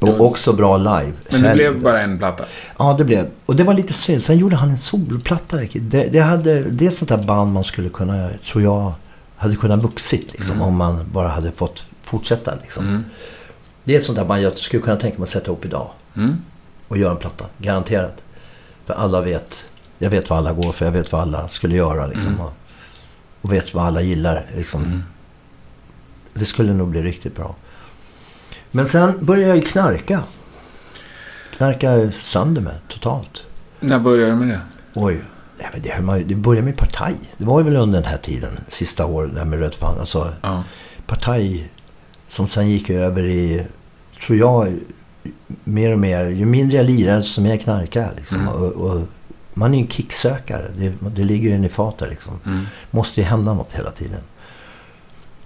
Och 0.00 0.20
också 0.20 0.52
bra 0.52 0.76
live. 0.76 1.12
Men 1.30 1.42
det 1.42 1.48
Helvete. 1.48 1.54
blev 1.70 1.82
bara 1.82 2.00
en 2.02 2.18
platta. 2.18 2.44
Ja, 2.78 2.94
det 2.98 3.04
blev. 3.04 3.26
Och 3.46 3.56
det 3.56 3.64
var 3.64 3.74
lite 3.74 3.92
synd. 3.92 4.22
Sen 4.22 4.38
gjorde 4.38 4.56
han 4.56 4.70
en 4.70 4.78
solplatta. 4.78 5.56
Det, 5.72 6.04
det, 6.06 6.18
hade, 6.20 6.60
det 6.62 6.86
är 6.86 6.90
sånt 6.90 7.08
där 7.08 7.16
band 7.22 7.52
man 7.52 7.64
skulle 7.64 7.88
kunna, 7.88 8.30
tror 8.52 8.62
jag, 8.64 8.92
hade 9.36 9.56
kunnat 9.56 9.82
vuxit 9.82 10.32
liksom, 10.32 10.56
Mm. 10.56 10.68
om 10.68 10.76
man 10.76 11.08
bara 11.12 11.28
hade 11.28 11.52
fått 11.52 11.86
fortsätta. 12.02 12.54
Liksom. 12.62 12.88
Mm. 12.88 13.04
Det 13.84 13.94
är 13.94 13.98
ett 13.98 14.04
sånt 14.04 14.18
där 14.18 14.24
band 14.24 14.42
jag 14.42 14.58
skulle 14.58 14.82
kunna 14.82 14.96
tänka 14.96 15.18
mig 15.18 15.22
att 15.24 15.30
sätta 15.30 15.46
ihop 15.46 15.64
idag 15.64 15.90
Mm. 16.16 16.36
och 16.88 16.96
göra 16.98 17.10
en 17.12 17.16
platta. 17.18 17.44
Garanterat. 17.58 18.22
För 18.86 18.94
alla 18.94 19.20
vet, 19.20 19.68
jag 19.98 20.10
vet 20.10 20.30
vad 20.30 20.38
alla 20.38 20.52
går 20.52 20.72
för, 20.72 20.84
jag 20.84 20.92
vet 20.92 21.12
vad 21.12 21.20
alla 21.20 21.48
skulle 21.48 21.76
göra. 21.76 22.06
Liksom, 22.06 22.32
Mm. 22.32 22.44
och, 22.46 22.52
och 23.42 23.52
vet 23.52 23.74
vad 23.74 23.84
alla 23.84 24.00
gillar. 24.00 24.46
Liksom. 24.56 24.82
Mm. 24.84 25.02
Det 26.34 26.44
skulle 26.44 26.72
nog 26.72 26.88
bli 26.88 27.02
riktigt 27.02 27.36
bra. 27.36 27.54
Men 28.70 28.86
sen 28.86 29.12
började 29.20 29.48
jag 29.48 29.56
ju 29.56 29.62
knarka. 29.62 30.22
Knarka 31.56 32.10
sönder 32.12 32.60
med 32.60 32.74
totalt. 32.88 33.42
När 33.80 33.98
började 33.98 34.32
du 34.32 34.36
med 34.36 34.48
det? 34.48 34.60
Oj. 34.94 35.20
Nej, 35.58 35.68
men 35.72 35.82
det, 35.82 36.00
man, 36.00 36.24
det 36.26 36.34
började 36.34 36.64
med 36.64 36.76
Partaj. 36.76 37.14
Det 37.36 37.44
var 37.44 37.60
ju 37.60 37.64
väl 37.64 37.76
under 37.76 38.00
den 38.00 38.10
här 38.10 38.18
tiden, 38.18 38.50
sista 38.68 39.06
året, 39.06 39.34
där 39.34 39.44
med 39.44 39.58
Röd 39.58 39.74
Fan. 39.74 39.98
Alltså, 40.00 40.32
Ja. 40.42 40.64
Partaj 41.06 41.70
som 42.26 42.48
sen 42.48 42.70
gick 42.70 42.90
över 42.90 43.24
i, 43.24 43.66
tror 44.26 44.38
jag, 44.38 44.76
mer 45.64 45.92
och 45.92 45.98
mer, 45.98 46.26
ju 46.26 46.46
mindre 46.46 46.76
jag 46.76 46.86
lirar 46.86 47.16
desto 47.16 47.40
mer 47.40 47.56
knarkar 47.56 48.00
jag. 48.02 48.10
Liksom. 48.16 48.40
Mm. 48.40 48.48
Och, 48.48 48.72
och, 48.72 49.00
man 49.54 49.74
är 49.74 49.78
ju 49.78 49.84
en 49.84 49.90
kicksökare. 49.90 50.70
Det, 50.76 50.92
det 51.16 51.24
ligger 51.24 51.58
ju 51.58 51.66
i 51.66 51.68
fatet 51.68 52.10
liksom. 52.10 52.40
Mm. 52.46 52.66
måste 52.90 53.20
ju 53.20 53.26
hända 53.26 53.54
något 53.54 53.72
hela 53.72 53.90
tiden. 53.90 54.20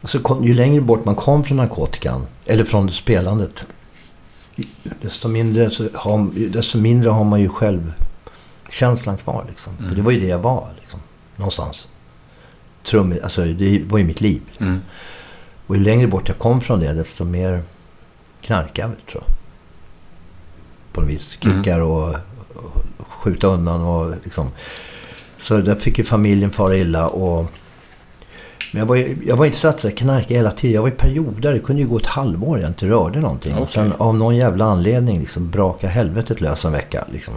Så 0.05 0.19
kom, 0.19 0.45
ju 0.45 0.55
längre 0.55 0.81
bort 0.81 1.05
man 1.05 1.15
kom 1.15 1.45
från 1.45 1.57
narkotikan, 1.57 2.27
eller 2.47 2.65
från 2.65 2.93
spelandet, 2.93 3.65
desto 5.01 5.29
mindre, 5.29 5.71
så 5.71 5.88
har, 5.95 6.49
desto 6.49 6.79
mindre 6.79 7.11
har 7.11 7.25
man 7.25 7.41
ju 7.41 7.49
självkänslan 7.49 9.17
kvar. 9.17 9.45
Liksom. 9.49 9.77
För 9.77 9.97
det 9.97 10.03
var 10.03 10.12
ju 10.12 10.21
det 10.21 10.27
jag 10.27 10.38
var, 10.38 10.69
liksom, 10.81 11.01
någonstans. 11.37 11.88
Trum, 12.85 13.15
alltså, 13.23 13.45
det 13.45 13.83
var 13.85 13.99
ju 13.99 14.05
mitt 14.05 14.21
liv. 14.21 14.43
Mm. 14.59 14.81
Och 15.67 15.77
ju 15.77 15.83
längre 15.83 16.07
bort 16.07 16.29
jag 16.29 16.38
kom 16.38 16.61
från 16.61 16.81
det, 16.81 16.93
desto 16.93 17.25
mer 17.25 17.62
knarkade 18.41 18.95
jag 18.99 19.12
tror 19.12 19.25
jag. 19.27 19.35
På 20.93 21.01
något 21.01 21.11
vis. 21.11 21.38
Kickar 21.41 21.81
och, 21.81 22.15
och 22.55 23.09
skjuta 23.09 23.47
undan 23.47 23.81
och 23.81 24.15
liksom. 24.25 24.51
Så 25.38 25.57
där 25.57 25.75
fick 25.75 25.99
ju 25.99 26.05
familjen 26.05 26.51
fara 26.51 26.77
illa 26.77 27.09
och... 27.09 27.47
Men 28.72 28.80
jag 28.80 28.87
var, 28.87 28.96
ju, 28.96 29.16
jag 29.26 29.37
var 29.37 29.46
inte 29.46 29.58
så 29.58 29.68
att 29.68 29.80
säga 29.80 29.94
knarka 29.94 30.35
hela 30.35 30.50
tiden. 30.50 30.74
Jag 30.74 30.82
var 30.82 30.88
i 30.88 30.92
perioder. 30.92 31.52
Det 31.52 31.58
kunde 31.58 31.82
ju 31.82 31.88
gå 31.88 31.98
ett 31.98 32.06
halvår 32.06 32.61
jag 32.61 32.70
inte 32.70 32.87
rörde 32.87 33.20
någonting. 33.20 33.52
Okej. 33.52 33.62
Och 33.62 33.68
sen 33.68 33.92
av 33.92 34.16
någon 34.16 34.37
jävla 34.37 34.64
anledning 34.64 35.20
liksom 35.20 35.50
braka 35.50 35.88
helvetet 35.88 36.40
lös 36.40 36.64
en 36.64 36.72
vecka. 36.72 37.04
Liksom. 37.12 37.35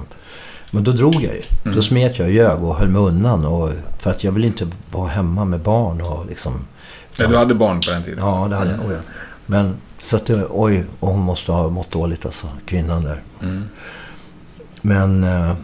Men 0.72 0.84
då 0.84 0.92
drog 0.92 1.16
jag 1.16 1.22
ju. 1.22 1.42
Mm. 1.66 1.76
Då 1.76 1.82
smet 1.82 2.20
jag 2.20 2.28
och 2.28 2.34
ljög 2.34 2.64
och 2.64 2.76
höll 2.76 2.88
mig 2.88 3.02
undan. 3.02 3.46
Och, 3.46 3.72
för 4.00 4.12
att 4.12 4.24
jag 4.24 4.32
ville 4.32 4.48
inte 4.48 4.68
vara 4.92 5.08
hemma 5.08 5.46
med 5.46 5.60
barn 5.60 6.02
och 6.02 6.26
liksom... 6.30 6.66
Ja, 7.18 7.28
du 7.28 7.38
hade 7.38 7.56
barn 7.56 7.80
på 7.80 7.92
den 7.92 8.04
tiden? 8.04 8.20
Ja, 8.20 8.48
det 8.50 8.56
hade 8.56 8.72
jag. 8.72 8.80
Oh, 8.80 8.94
ja. 8.94 9.00
Men 9.46 9.76
så 10.06 10.16
att 10.16 10.26
det, 10.26 10.46
oj, 10.50 10.86
och 11.00 11.08
hon 11.08 11.20
måste 11.20 11.52
ha 11.52 11.70
mått 11.70 11.92
dåligt 11.92 12.26
alltså, 12.26 12.48
kvinnan 12.66 13.04
där. 13.04 13.22
Mm. 13.42 13.64
Men 14.82 15.24
eh, 15.24 15.56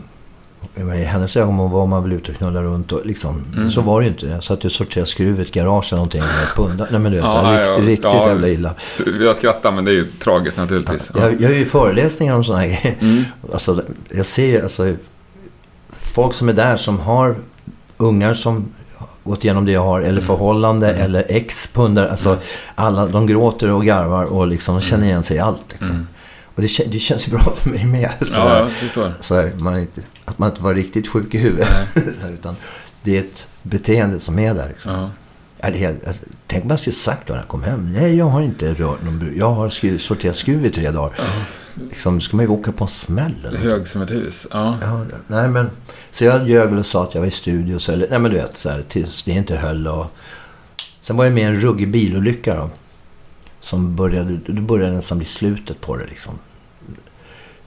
i 0.75 1.03
hennes 1.03 1.37
ögon 1.37 1.57
var 1.71 1.85
man 1.85 2.03
väl 2.03 2.11
ute 2.11 2.31
och 2.31 2.37
knullade 2.37 2.65
runt 2.65 2.91
och 2.91 3.05
liksom. 3.05 3.45
Mm. 3.55 3.71
Så 3.71 3.81
var 3.81 4.01
det 4.01 4.05
ju 4.05 4.11
inte. 4.11 4.25
Jag 4.25 4.43
satt 4.43 4.63
ju 4.63 4.67
och 4.67 4.71
sorterade 4.71 5.09
skruv 5.09 5.39
i 5.39 5.43
ett 5.43 5.51
garage 5.51 5.87
eller 5.93 5.97
någonting 5.97 6.21
med 6.21 6.29
ett 6.43 6.55
pundar. 6.55 6.87
Nej 6.91 6.99
men 6.99 7.11
du 7.11 7.17
vet, 7.17 7.25
Ja, 7.25 7.41
så 7.41 7.47
här, 7.47 7.61
ja, 7.63 7.73
rikt, 7.73 7.85
riktigt 7.87 8.03
ja. 8.03 8.27
jävla 8.27 8.47
illa. 8.49 8.73
Jag 9.19 9.35
skrattar, 9.35 9.71
men 9.71 9.85
det 9.85 9.91
är 9.91 9.95
ju 9.95 10.05
tragiskt 10.05 10.57
naturligtvis. 10.57 11.11
Ja. 11.13 11.19
Jag, 11.21 11.33
jag 11.33 11.41
gör 11.41 11.57
ju 11.57 11.65
föreläsningar 11.65 12.35
om 12.35 12.43
sådana 12.43 12.61
här 12.61 12.67
grejer. 12.67 12.97
Mm. 13.01 13.23
Alltså, 13.53 13.83
jag 14.11 14.25
ser 14.25 14.63
alltså 14.63 14.93
folk 15.91 16.33
som 16.33 16.49
är 16.49 16.53
där 16.53 16.77
som 16.77 16.99
har 16.99 17.35
ungar 17.97 18.33
som 18.33 18.71
gått 19.23 19.43
igenom 19.43 19.65
det 19.65 19.71
jag 19.71 19.83
har, 19.83 20.01
eller 20.01 20.21
förhållande, 20.21 20.89
Mm. 20.91 21.01
eller 21.05 21.25
ex 21.29 21.67
pundar. 21.67 22.07
Alltså, 22.07 22.37
alla, 22.75 23.05
de 23.05 23.27
gråter 23.27 23.71
och 23.71 23.85
garvar 23.85 24.23
och 24.25 24.47
liksom 24.47 24.75
de 24.75 24.81
känner 24.81 25.05
igen 25.07 25.23
sig 25.23 25.37
i 25.37 25.39
allt. 25.39 25.63
Liksom. 25.69 25.89
Mm. 25.89 26.07
Och 26.55 26.61
det, 26.61 26.91
det 26.91 26.99
känns 26.99 27.27
ju 27.27 27.31
bra 27.31 27.53
för 27.55 27.69
mig 27.69 27.85
med. 27.85 28.09
Ja, 28.19 28.25
sådär. 28.25 28.59
jag 28.59 28.71
förstår. 28.71 29.13
Så 29.21 29.35
här, 29.35 29.51
man 29.57 29.79
inte, 29.79 30.01
att 30.31 30.39
man 30.39 30.49
inte 30.49 30.61
var 30.61 30.73
riktigt 30.73 31.07
sjuk 31.07 31.33
i 31.35 31.37
huvudet. 31.37 31.67
Utan 32.33 32.55
det 33.03 33.17
är 33.17 33.19
ett 33.21 33.47
beteende 33.63 34.19
som 34.19 34.39
är 34.39 34.53
där. 34.53 34.67
Liksom. 34.67 34.91
Ja. 34.91 35.09
Ja, 35.63 35.69
helt- 35.69 36.07
alltså, 36.07 36.23
tänk 36.47 36.63
om 36.63 36.69
jag 36.69 36.79
skulle 36.79 36.93
sagt 36.95 37.27
då 37.27 37.33
när 37.33 37.39
jag 37.39 37.47
kom 37.47 37.63
hem. 37.63 37.93
Nej, 37.93 38.15
jag 38.15 38.25
har 38.25 38.41
inte 38.41 38.73
rört 38.73 39.03
någon 39.03 39.19
brud. 39.19 39.37
Jag 39.37 39.51
har 39.53 39.69
skruv, 39.69 39.97
sorterat 39.97 40.35
skruv 40.35 40.65
i 40.65 40.69
tre 40.69 40.91
dagar. 40.91 41.19
Liksom, 41.89 42.15
då 42.15 42.21
ska 42.21 42.35
man 42.37 42.45
ju 42.45 42.51
åka 42.51 42.71
på 42.71 42.83
en 42.83 42.87
smäll. 42.87 43.45
Eller? 43.47 43.59
Hög 43.59 43.87
som 43.87 44.01
ett 44.01 44.11
hus. 44.11 44.47
Ja. 44.51 44.77
Ja, 44.81 45.05
nej, 45.27 45.47
men, 45.49 45.69
så 46.11 46.23
jag 46.25 46.49
ljög 46.49 46.73
och 46.73 46.85
sa 46.85 47.03
att 47.03 47.13
jag 47.13 47.21
var 47.21 47.27
i 47.27 47.31
studio. 47.31 47.79
Så, 47.79 47.91
eller, 47.91 48.09
nej, 48.09 48.19
men 48.19 48.31
du 48.31 48.37
vet, 48.37 48.57
så 48.57 48.69
här, 48.69 48.83
tills 48.89 49.23
det 49.23 49.31
inte 49.31 49.55
höll. 49.55 49.87
Och, 49.87 50.05
sen 51.01 51.17
var 51.17 51.25
det 51.25 51.31
med 51.31 51.47
en 51.47 51.55
ruggig 51.55 51.91
bilolycka 51.91 52.55
då. 52.55 52.69
Som 53.59 53.95
började, 53.95 54.39
då 54.47 54.61
började 54.61 54.93
nästan 54.95 55.17
bli 55.17 55.27
slutet 55.27 55.81
på 55.81 55.97
det 55.97 56.05
liksom. 56.05 56.33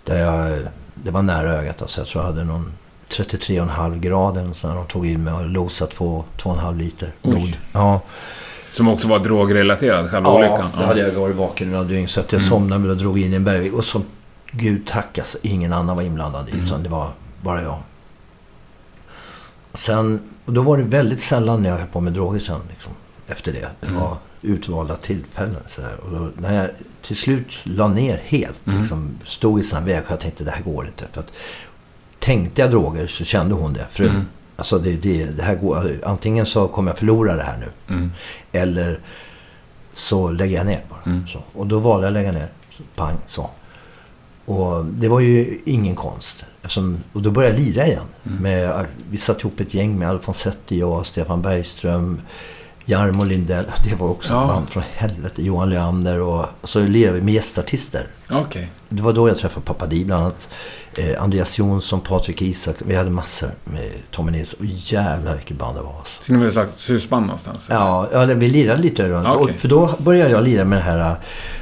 Där 0.04 0.18
jag, 0.20 0.58
det 0.94 1.10
var 1.10 1.22
nära 1.22 1.52
ögat. 1.54 1.82
Alltså, 1.82 2.00
jag 2.00 2.08
tror 2.08 2.24
jag 2.24 2.30
hade 2.32 2.44
någon 2.44 2.72
33,5 3.10 3.98
grader. 4.00 4.50
Så 4.52 4.68
när 4.68 4.74
de 4.74 4.86
tog 4.86 5.06
in 5.06 5.24
mig 5.24 5.34
och 5.34 5.44
losade 5.44 5.92
2,5 5.92 6.76
liter 6.78 7.12
blod. 7.22 7.36
Oj. 7.36 7.60
Ja, 7.72 8.00
Som 8.72 8.88
också 8.88 9.08
var 9.08 9.18
drogrelaterad, 9.18 10.10
själva 10.10 10.30
ja 10.30 10.36
olyckan. 10.38 10.70
då 10.78 10.84
hade 10.84 11.00
jag 11.00 11.20
varit 11.20 11.36
vaken 11.36 11.68
i 11.68 11.70
några 11.70 11.84
dygn. 11.84 12.08
Så 12.08 12.20
att 12.20 12.32
jag 12.32 12.38
Mm. 12.40 12.48
somnade 12.50 12.90
och 12.90 12.96
drog 12.96 13.18
in 13.18 13.32
i 13.32 13.36
en 13.36 13.44
bergvägg. 13.44 13.74
Och 13.74 13.84
så, 13.84 14.02
gud 14.50 14.86
tack 14.86 15.18
alltså, 15.18 15.38
ingen 15.42 15.72
annan 15.72 15.96
var 15.96 16.02
inblandad 16.02 16.48
i 16.48 16.52
Mm. 16.52 16.64
Utan 16.64 16.82
det 16.82 16.88
var 16.88 17.12
bara 17.42 17.62
jag. 17.62 17.78
Sen, 19.74 20.20
och 20.44 20.52
då 20.52 20.62
var 20.62 20.76
det 20.76 20.82
väldigt 20.84 21.20
sällan 21.20 21.62
när 21.62 21.70
jag 21.70 21.76
höll 21.78 21.86
på 21.86 22.00
med 22.00 22.12
droger 22.12 22.38
sen. 22.40 22.60
Liksom, 22.70 22.92
efter 23.26 23.52
det. 23.52 23.68
Det 23.80 23.86
Mm. 23.86 24.02
Utvalda 24.44 24.96
tillfällen. 24.96 25.62
Så 25.66 25.80
där. 25.80 25.96
Och 26.04 26.10
då, 26.10 26.30
när 26.38 26.56
jag 26.56 26.68
till 27.02 27.16
slut 27.16 27.48
la 27.62 27.88
ner 27.88 28.22
helt. 28.24 28.66
Mm. 28.66 28.80
Liksom, 28.80 29.18
stod 29.24 29.60
i 29.60 29.62
sån 29.62 29.84
väg. 29.84 30.02
Jag 30.08 30.20
tänkte 30.20 30.44
det 30.44 30.50
här 30.50 30.62
går 30.62 30.86
inte. 30.86 31.04
För 31.12 31.20
att, 31.20 31.32
tänkte 32.18 32.60
jag 32.62 32.70
droger 32.70 33.06
så 33.06 33.24
kände 33.24 33.54
hon 33.54 33.72
det. 33.72 33.86
Frun. 33.90 34.08
Mm. 34.08 34.22
Alltså 34.56 34.78
det, 34.78 34.96
det, 34.96 35.24
det 35.24 35.42
här 35.42 35.54
går, 35.54 36.00
antingen 36.04 36.46
så 36.46 36.68
kommer 36.68 36.90
jag 36.90 36.98
förlora 36.98 37.36
det 37.36 37.42
här 37.42 37.58
nu. 37.58 37.94
Mm. 37.94 38.12
Eller 38.52 39.00
så 39.92 40.30
lägger 40.30 40.56
jag 40.56 40.66
ner 40.66 40.82
bara. 40.90 41.12
Mm. 41.12 41.24
Och 41.52 41.66
då 41.66 41.78
valde 41.78 42.06
jag 42.06 42.10
att 42.10 42.12
lägga 42.12 42.32
ner. 42.32 42.48
Pang, 42.94 43.16
så. 43.26 43.50
Och 44.44 44.84
det 44.84 45.08
var 45.08 45.20
ju 45.20 45.60
ingen 45.64 45.94
konst. 45.94 46.46
Eftersom, 46.62 46.98
och 47.12 47.22
då 47.22 47.30
började 47.30 47.56
jag 47.56 47.64
lira 47.64 47.86
igen. 47.86 48.06
Mm. 48.24 48.42
Med, 48.42 48.86
vi 49.10 49.18
satt 49.18 49.40
ihop 49.40 49.60
ett 49.60 49.74
gäng 49.74 49.98
med 49.98 50.08
Alfonsetti, 50.08 50.78
jag, 50.78 51.06
Stefan 51.06 51.42
Bergström, 51.42 52.20
Jarmo 52.84 53.24
Lindell. 53.24 53.64
Det 53.84 53.94
var 53.94 54.08
också 54.08 54.32
Ja. 54.32 54.46
band 54.46 54.68
från 54.68 54.82
helvete. 54.94 55.42
Johan 55.42 55.70
Leander 55.70 56.20
och, 56.20 56.46
så 56.64 56.80
lirade 56.80 57.18
vi 57.18 57.24
med 57.24 57.34
gästartister. 57.34 58.06
Okej. 58.30 58.70
Det 58.88 59.02
var 59.02 59.12
då 59.12 59.28
jag 59.28 59.38
träffade 59.38 59.66
Pappa 59.66 59.86
Di 59.86 60.04
bland 60.04 60.22
annat. 60.22 60.48
Eh, 60.98 61.22
Andreas 61.22 61.58
Jonsson, 61.58 62.00
Patrik 62.00 62.42
Isak. 62.42 62.76
Vi 62.78 62.94
hade 62.94 63.10
massor 63.10 63.50
med 63.64 63.90
Tommy 64.10 64.32
Nilsson. 64.32 64.58
Och 64.60 64.66
jävlar 64.66 65.34
vilket 65.34 65.56
band 65.56 65.76
det 65.76 65.82
var 65.82 65.98
alltså. 65.98 66.24
Så 66.24 66.32
ni 66.32 66.38
var 66.38 66.46
ett 66.46 66.52
slags 66.52 66.90
husband 66.90 67.26
någonstans? 67.26 67.66
Ja, 67.70 68.08
ja 68.12 68.24
vi 68.24 68.48
lirade 68.48 68.82
lite 68.82 69.08
runt. 69.08 69.28
Okej. 69.28 69.54
och, 69.54 69.60
för 69.60 69.68
då 69.68 69.90
började 69.98 70.30
jag 70.30 70.44
lira 70.44 70.64
med 70.64 70.78
det 70.78 70.82
här 70.82 71.10
uh, 71.10 71.16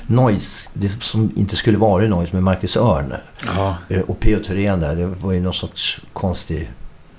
Noise, 0.07 0.71
det 0.75 0.89
som 0.89 1.33
inte 1.37 1.57
skulle 1.57 1.79
vara 1.79 2.05
Noise, 2.05 2.33
med 2.33 2.43
Marcus 2.43 2.77
Örn. 2.77 3.15
Ja. 3.57 3.77
Eh, 3.89 4.01
och 4.01 4.21
P.O. 4.21 4.39
Thyrén 4.45 4.81
där, 4.81 4.97
det 4.97 5.07
var 5.07 5.33
ju 5.33 5.41
någon 5.41 5.55
sorts 5.55 6.01
konstig 6.13 6.71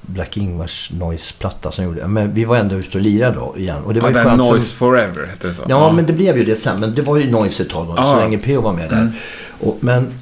Black 0.06 0.38
Ingvars 0.38 0.92
Noise-platta 0.94 1.72
som 1.72 1.86
gjorde 1.86 2.08
Men 2.08 2.34
vi 2.34 2.46
var 2.46 2.58
ändå 2.58 2.76
ute 2.76 2.98
och 2.98 3.04
lirade 3.04 3.36
då 3.36 3.56
igen. 3.58 3.84
Och 3.84 3.94
det 3.94 4.00
var 4.00 4.12
ja 4.12 4.18
ju 4.24 4.30
den 4.30 4.38
Noise 4.38 4.76
Forever 4.76 5.26
hette 5.26 5.48
det 5.48 5.54
så? 5.54 5.64
Ja, 5.70 5.92
men 5.92 6.06
det 6.06 6.14
blev 6.14 6.38
ju 6.38 6.46
det 6.46 6.56
sen. 6.56 6.80
Men 6.80 6.96
det 6.96 7.02
var 7.02 7.18
ju 7.18 7.32
Noise 7.32 7.64
ett 7.64 7.70
tag 7.70 7.88
då, 7.88 7.94
Ja. 7.98 8.04
så 8.04 8.20
länge 8.20 8.38
P.O. 8.38 8.62
var 8.62 8.74
med 8.74 8.90
där. 8.90 8.98
Mm. 8.98 9.12
Och, 9.60 9.78
men, 9.80 10.14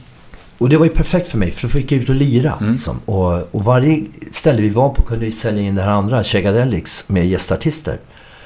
och 0.58 0.70
det 0.70 0.78
var 0.78 0.86
ju 0.86 0.92
perfekt 0.92 1.28
för 1.30 1.38
mig, 1.38 1.52
för 1.52 1.62
då 1.68 1.70
fick 1.72 1.92
jag 1.92 2.02
ut 2.02 2.10
och 2.10 2.16
lira. 2.16 2.58
Mm. 2.62 2.74
Liksom. 2.74 3.00
Och, 3.06 3.56
och 3.56 3.64
varje 3.66 4.04
ställe 4.32 4.62
vi 4.62 4.70
var 4.70 4.90
på 4.90 5.02
kunde 5.02 5.26
vi 5.26 5.32
sälja 5.32 5.62
in 5.62 5.76
det 5.76 5.82
här 5.82 5.92
andra, 5.92 6.24
Chegadelics, 6.24 7.04
med 7.08 7.28
gästartister. 7.28 7.98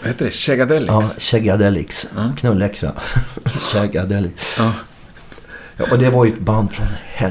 Vad 0.02 0.10
heter 0.12 0.26
det? 0.26 0.32
Chegadelics? 0.32 0.92
Ja, 0.94 1.02
Chegadelics. 1.18 2.08
Mm. 2.18 2.36
Knulläckra. 2.36 2.92
Chegadelics. 3.74 4.56
Ja. 4.60 4.72
Ja, 5.78 5.86
och 5.92 6.00
det 6.00 6.10
var 6.10 6.26
ju 6.26 6.32
ett 6.34 6.40
band 6.40 6.72
från... 6.74 6.88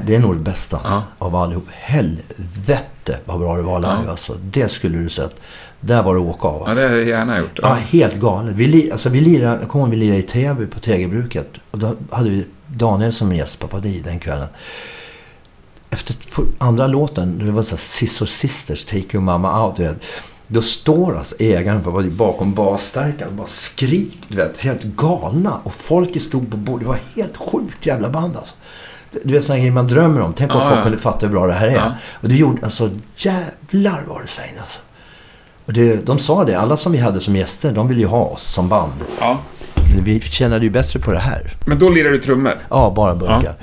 Det 0.06 0.14
är 0.14 0.18
nog 0.18 0.36
det 0.36 0.42
bästa 0.42 0.80
Ja. 0.84 1.02
av 1.18 1.36
allihop. 1.36 1.66
Helvete 1.72 3.18
vad 3.24 3.38
bra 3.40 3.56
det 3.56 3.62
var 3.62 3.80
live 3.80 4.02
Ja. 4.04 4.10
alltså. 4.10 4.34
Det 4.34 4.68
skulle 4.68 4.98
du 4.98 5.08
sett. 5.08 5.36
Där 5.80 6.02
var 6.02 6.14
det 6.14 6.20
åka 6.20 6.48
av 6.48 6.54
ja, 6.54 6.68
alltså. 6.68 6.82
det 6.82 6.88
hade 6.88 7.00
jag 7.00 7.08
gärna 7.08 7.38
gjort. 7.38 7.58
Ja, 7.62 7.74
helt 7.74 8.14
galet. 8.16 8.54
Vi, 8.56 8.66
li, 8.66 8.90
alltså, 8.92 9.08
vi 9.08 9.20
lirade, 9.20 9.60
jag 9.60 9.68
kommer 9.68 9.86
vi 9.88 9.96
lirade 9.96 10.18
i 10.18 10.22
Täby 10.22 10.66
på 10.66 10.80
Tegelbruket. 10.80 11.48
Och 11.70 11.78
då 11.78 11.94
hade 12.10 12.30
vi 12.30 12.46
Daniel 12.66 13.12
som 13.12 13.34
gäst, 13.34 13.60
Papadi, 13.60 14.00
den 14.00 14.18
kvällen. 14.18 14.48
Efter 15.90 16.16
andra 16.58 16.86
låten, 16.86 17.38
det 17.38 17.52
var 17.52 17.62
så 17.62 17.70
här 17.70 17.80
Sister 17.80 18.26
Sisters, 18.26 18.84
Take 18.84 18.98
Your 19.16 19.20
Mama 19.20 19.66
Out. 19.66 19.80
Då 20.46 20.62
står 20.62 21.18
alltså 21.18 21.34
ägaren 21.38 22.10
bakom 22.16 22.54
basstärkan 22.54 23.28
och 23.28 23.34
bara 23.34 23.46
skrik, 23.46 24.18
du 24.28 24.36
vet, 24.36 24.58
helt 24.58 24.82
galna. 24.82 25.58
Och 25.64 25.74
folket 25.74 26.22
stod 26.22 26.50
på 26.50 26.56
bordet. 26.56 26.80
Det 26.84 26.88
var 26.88 26.98
helt 27.16 27.36
sjukt 27.36 27.86
jävla 27.86 28.10
band 28.10 28.36
alltså. 28.36 28.54
Du 29.24 29.32
vet 29.32 29.44
sådana 29.44 29.58
grejer 29.58 29.72
man 29.72 29.86
drömmer 29.86 30.20
om. 30.20 30.32
Tänk 30.32 30.50
om 30.54 30.58
Ja, 30.58 30.64
folk 30.64 30.78
ja. 30.78 30.82
kunde 30.82 30.98
fatta 30.98 31.26
hur 31.26 31.32
bra 31.32 31.46
det 31.46 31.52
här 31.52 31.66
är. 31.68 31.74
Ja. 31.74 31.92
Och 32.10 32.28
det 32.28 32.34
gjorde, 32.34 32.64
alltså 32.64 32.90
jävlar 33.16 34.04
vad 34.08 34.22
det 34.22 34.26
svängde 34.28 34.60
alltså. 34.60 34.78
Och 35.66 35.72
det, 35.72 36.06
de 36.06 36.18
sa 36.18 36.44
det, 36.44 36.54
alla 36.54 36.76
som 36.76 36.92
vi 36.92 36.98
hade 36.98 37.20
som 37.20 37.36
gäster, 37.36 37.72
de 37.72 37.88
ville 37.88 38.00
ju 38.00 38.06
ha 38.06 38.24
oss 38.24 38.42
som 38.42 38.68
band. 38.68 38.92
Ja. 39.20 39.38
Men 39.94 40.04
Vi 40.04 40.20
tjänade 40.20 40.64
ju 40.64 40.70
bättre 40.70 41.00
på 41.00 41.10
det 41.12 41.18
här. 41.18 41.52
Men 41.66 41.78
då 41.78 41.88
lirar 41.88 42.10
du 42.10 42.18
trummor? 42.18 42.54
Ja, 42.70 42.92
bara 42.96 43.14
burkar. 43.14 43.54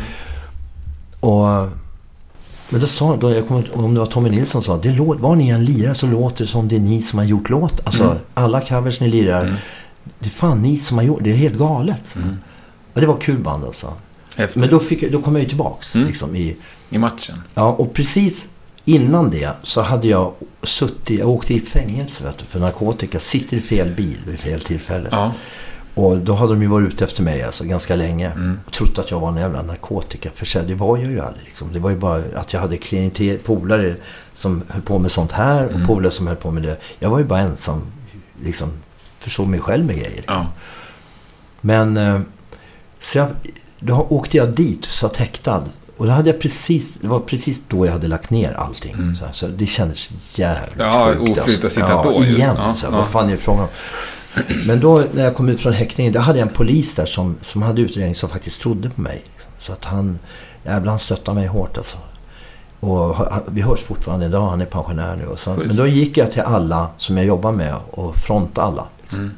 Och, 1.19 1.69
men 2.71 2.81
då 2.81 2.87
sa, 2.87 3.15
då, 3.15 3.31
jag 3.33 3.47
kommer, 3.47 3.77
om 3.77 3.93
det 3.93 3.99
var 3.99 4.07
Tommy 4.07 4.29
Nilsson 4.29 4.63
sa, 4.63 4.77
det 4.77 4.91
låt, 4.91 5.19
var 5.19 5.35
ni 5.35 5.49
än 5.49 5.65
lirar 5.65 5.93
så 5.93 6.07
låter 6.07 6.43
det 6.43 6.47
som 6.51 6.67
det 6.67 6.75
är 6.75 6.79
ni 6.79 7.01
som 7.01 7.19
har 7.19 7.25
gjort 7.25 7.49
låt. 7.49 7.81
Alltså, 7.85 8.03
Mm. 8.03 8.17
alla 8.33 8.61
covers 8.61 8.99
ni 9.01 9.07
lirar, 9.07 9.41
Mm. 9.43 9.55
det 10.19 10.25
är 10.25 10.29
fan 10.29 10.61
ni 10.61 10.77
som 10.77 10.97
har 10.97 11.05
gjort, 11.05 11.19
det 11.23 11.31
är 11.31 11.35
helt 11.35 11.55
galet. 11.57 12.15
Mm. 12.15 12.37
Och 12.93 13.01
det 13.01 13.07
var 13.07 13.17
kul 13.17 13.37
band 13.39 13.63
alltså. 13.65 13.93
Häftigt. 14.37 14.59
Men 14.61 14.69
då, 14.69 14.79
fick, 14.79 15.11
då 15.11 15.21
kom 15.21 15.35
jag 15.35 15.41
ju 15.43 15.47
tillbaks. 15.49 15.95
Mm. 15.95 16.07
Liksom, 16.07 16.35
i, 16.35 16.55
I 16.89 16.97
matchen? 16.97 17.41
ja, 17.53 17.71
och 17.71 17.93
precis 17.93 18.47
innan 18.85 19.29
det 19.31 19.49
så 19.63 19.81
hade 19.81 20.07
jag 20.07 20.33
suttit, 20.63 21.19
jag 21.19 21.29
åkte 21.29 21.53
i 21.53 21.59
fängelse 21.59 22.23
vet 22.23 22.37
du, 22.37 22.45
för 22.45 22.59
narkotika. 22.59 23.19
Sitter 23.19 23.57
i 23.57 23.61
fel 23.61 23.89
bil 23.95 24.17
vid 24.27 24.39
fel 24.39 24.61
tillfälle. 24.61 25.07
Ja. 25.11 25.31
Och 25.93 26.17
då 26.17 26.33
hade 26.33 26.53
de 26.53 26.61
ju 26.61 26.67
varit 26.67 26.93
ute 26.93 27.03
efter 27.03 27.23
mig 27.23 27.43
alltså, 27.43 27.63
ganska 27.63 27.95
länge. 27.95 28.31
Och 28.65 28.73
trott 28.73 28.97
att 28.99 29.11
jag 29.11 29.19
var 29.19 29.29
en 29.29 29.37
jävla 29.37 29.61
narkotikaförsäljare. 29.61 30.67
Det 30.73 30.75
var 30.75 30.97
jag 30.97 31.11
ju 31.11 31.19
aldrig. 31.21 31.45
Liksom. 31.45 31.73
Det 31.73 31.79
var 31.79 31.89
ju 31.89 31.95
bara 31.95 32.23
att 32.35 32.53
jag 32.53 32.59
hade 32.59 32.77
klienter, 32.77 33.37
polare 33.37 33.95
som 34.33 34.63
höll 34.69 34.81
på 34.81 34.99
med 34.99 35.11
sånt 35.11 35.31
här 35.31 35.65
och 35.65 35.87
polare 35.87 36.11
som 36.11 36.27
höll 36.27 36.35
på 36.35 36.51
med 36.51 36.63
det. 36.63 36.77
Jag 36.99 37.09
var 37.09 37.19
ju 37.19 37.25
bara 37.25 37.39
ensam. 37.39 37.81
Liksom, 38.43 38.71
försåg 39.17 39.47
mig 39.47 39.59
själv 39.59 39.85
med 39.85 39.95
grejer. 39.95 40.23
Ja. 40.27 40.47
Men 41.61 41.97
eh, 41.97 42.21
så 42.99 43.17
jag, 43.17 43.27
då 43.79 44.07
åkte 44.09 44.37
jag 44.37 44.49
dit, 44.55 44.85
satt 44.85 45.17
häktad. 45.17 45.63
Och 45.97 46.05
då 46.07 46.11
hade 46.11 46.29
jag 46.29 46.41
precis, 46.41 46.91
det 47.01 47.07
var 47.07 47.19
precis 47.19 47.61
då 47.67 47.85
jag 47.85 47.93
hade 47.93 48.07
lagt 48.07 48.29
ner 48.29 48.53
allting. 48.53 49.15
Så, 49.19 49.25
här, 49.25 49.33
så 49.33 49.47
det 49.47 49.65
kändes 49.65 50.09
jävligt 50.39 50.75
Mm. 50.75 50.87
Ja, 50.87 51.13
sjukt. 51.17 51.39
oflyt 51.39 51.63
att 51.65 51.71
sitta 51.71 51.89
ja, 51.89 52.03
då, 52.03 52.23
just. 52.23 52.37
igen. 52.37 52.55
Ja, 52.57 52.75
så 52.77 52.85
här, 52.85 52.93
ja. 52.93 52.97
Vad 52.97 53.07
fan 53.07 53.29
är 53.29 53.37
frågan 53.37 53.61
om? 53.63 53.67
Men 54.67 54.79
då 54.79 55.03
när 55.13 55.23
jag 55.23 55.35
kom 55.35 55.49
ut 55.49 55.61
från 55.61 55.73
häktningen, 55.73 56.13
då 56.13 56.19
hade 56.19 56.39
jag 56.39 56.47
en 56.47 56.53
polis 56.53 56.95
där 56.95 57.05
som, 57.05 57.35
som 57.41 57.61
hade 57.61 57.81
utredning 57.81 58.15
som 58.15 58.29
faktiskt 58.29 58.61
trodde 58.61 58.89
på 58.89 59.01
mig. 59.01 59.23
Så 59.57 59.73
att 59.73 59.85
han, 59.85 60.19
jävlar 60.65 60.89
han 60.89 60.99
stöttade 60.99 61.35
mig 61.35 61.47
hårt 61.47 61.77
alltså. 61.77 61.97
Och 62.79 63.15
vi 63.47 63.61
hörs 63.61 63.79
fortfarande 63.79 64.25
idag, 64.25 64.49
han 64.49 64.61
är 64.61 64.65
pensionär 64.65 65.15
nu. 65.15 65.25
Och 65.25 65.39
så, 65.39 65.49
men 65.49 65.75
då 65.75 65.87
gick 65.87 66.17
jag 66.17 66.31
till 66.31 66.41
alla 66.41 66.89
som 66.97 67.17
jag 67.17 67.25
jobbar 67.25 67.51
med 67.51 67.75
och 67.91 68.15
frontade 68.15 68.67
alla. 68.67 68.87
Liksom. 69.01 69.19
Mm. 69.19 69.31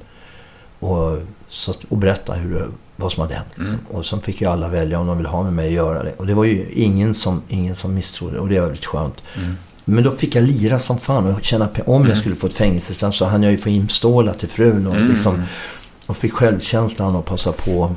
Och, 0.79 1.17
så, 1.47 1.73
och 1.89 1.97
berätta 1.97 2.33
hur 2.33 2.69
vad 2.95 3.11
som 3.11 3.21
hade 3.21 3.35
hänt. 3.35 3.47
Liksom. 3.55 3.79
Mm. 3.79 3.97
Och 3.97 4.05
sen 4.05 4.21
fick 4.21 4.41
ju 4.41 4.47
alla 4.47 4.67
välja 4.67 4.99
om 4.99 5.07
de 5.07 5.17
ville 5.17 5.29
ha 5.29 5.43
med 5.43 5.53
mig 5.53 5.67
att 5.67 5.73
göra 5.73 6.03
det. 6.03 6.13
Och 6.13 6.27
det 6.27 6.33
var 6.33 6.43
ju 6.43 6.71
ingen 6.71 7.13
som, 7.13 7.41
ingen 7.47 7.75
som 7.75 7.93
misstrodde 7.93 8.39
och 8.39 8.49
det 8.49 8.59
var 8.59 8.67
väldigt 8.67 8.85
skönt. 8.85 9.23
Mm. 9.37 9.57
Men 9.85 10.03
då 10.03 10.11
fick 10.11 10.35
jag 10.35 10.43
lira 10.43 10.79
som 10.79 10.97
fan 10.97 11.33
och 11.33 11.43
känna 11.43 11.67
pe- 11.67 11.83
om 11.85 12.07
jag 12.07 12.17
skulle 12.17 12.35
få 12.35 12.47
ett 12.47 12.53
fängelsestraff 12.53 13.15
så 13.15 13.25
hann 13.25 13.43
jag 13.43 13.51
ju 13.51 13.57
få 13.57 13.69
inståla 13.69 14.33
till 14.33 14.49
frun 14.49 14.87
och 14.87 14.95
Mm. 14.95 15.07
liksom 15.09 15.43
och 16.07 16.17
fick 16.17 16.33
självkänslan 16.33 17.15
och 17.15 17.25
passa 17.25 17.51
på. 17.51 17.91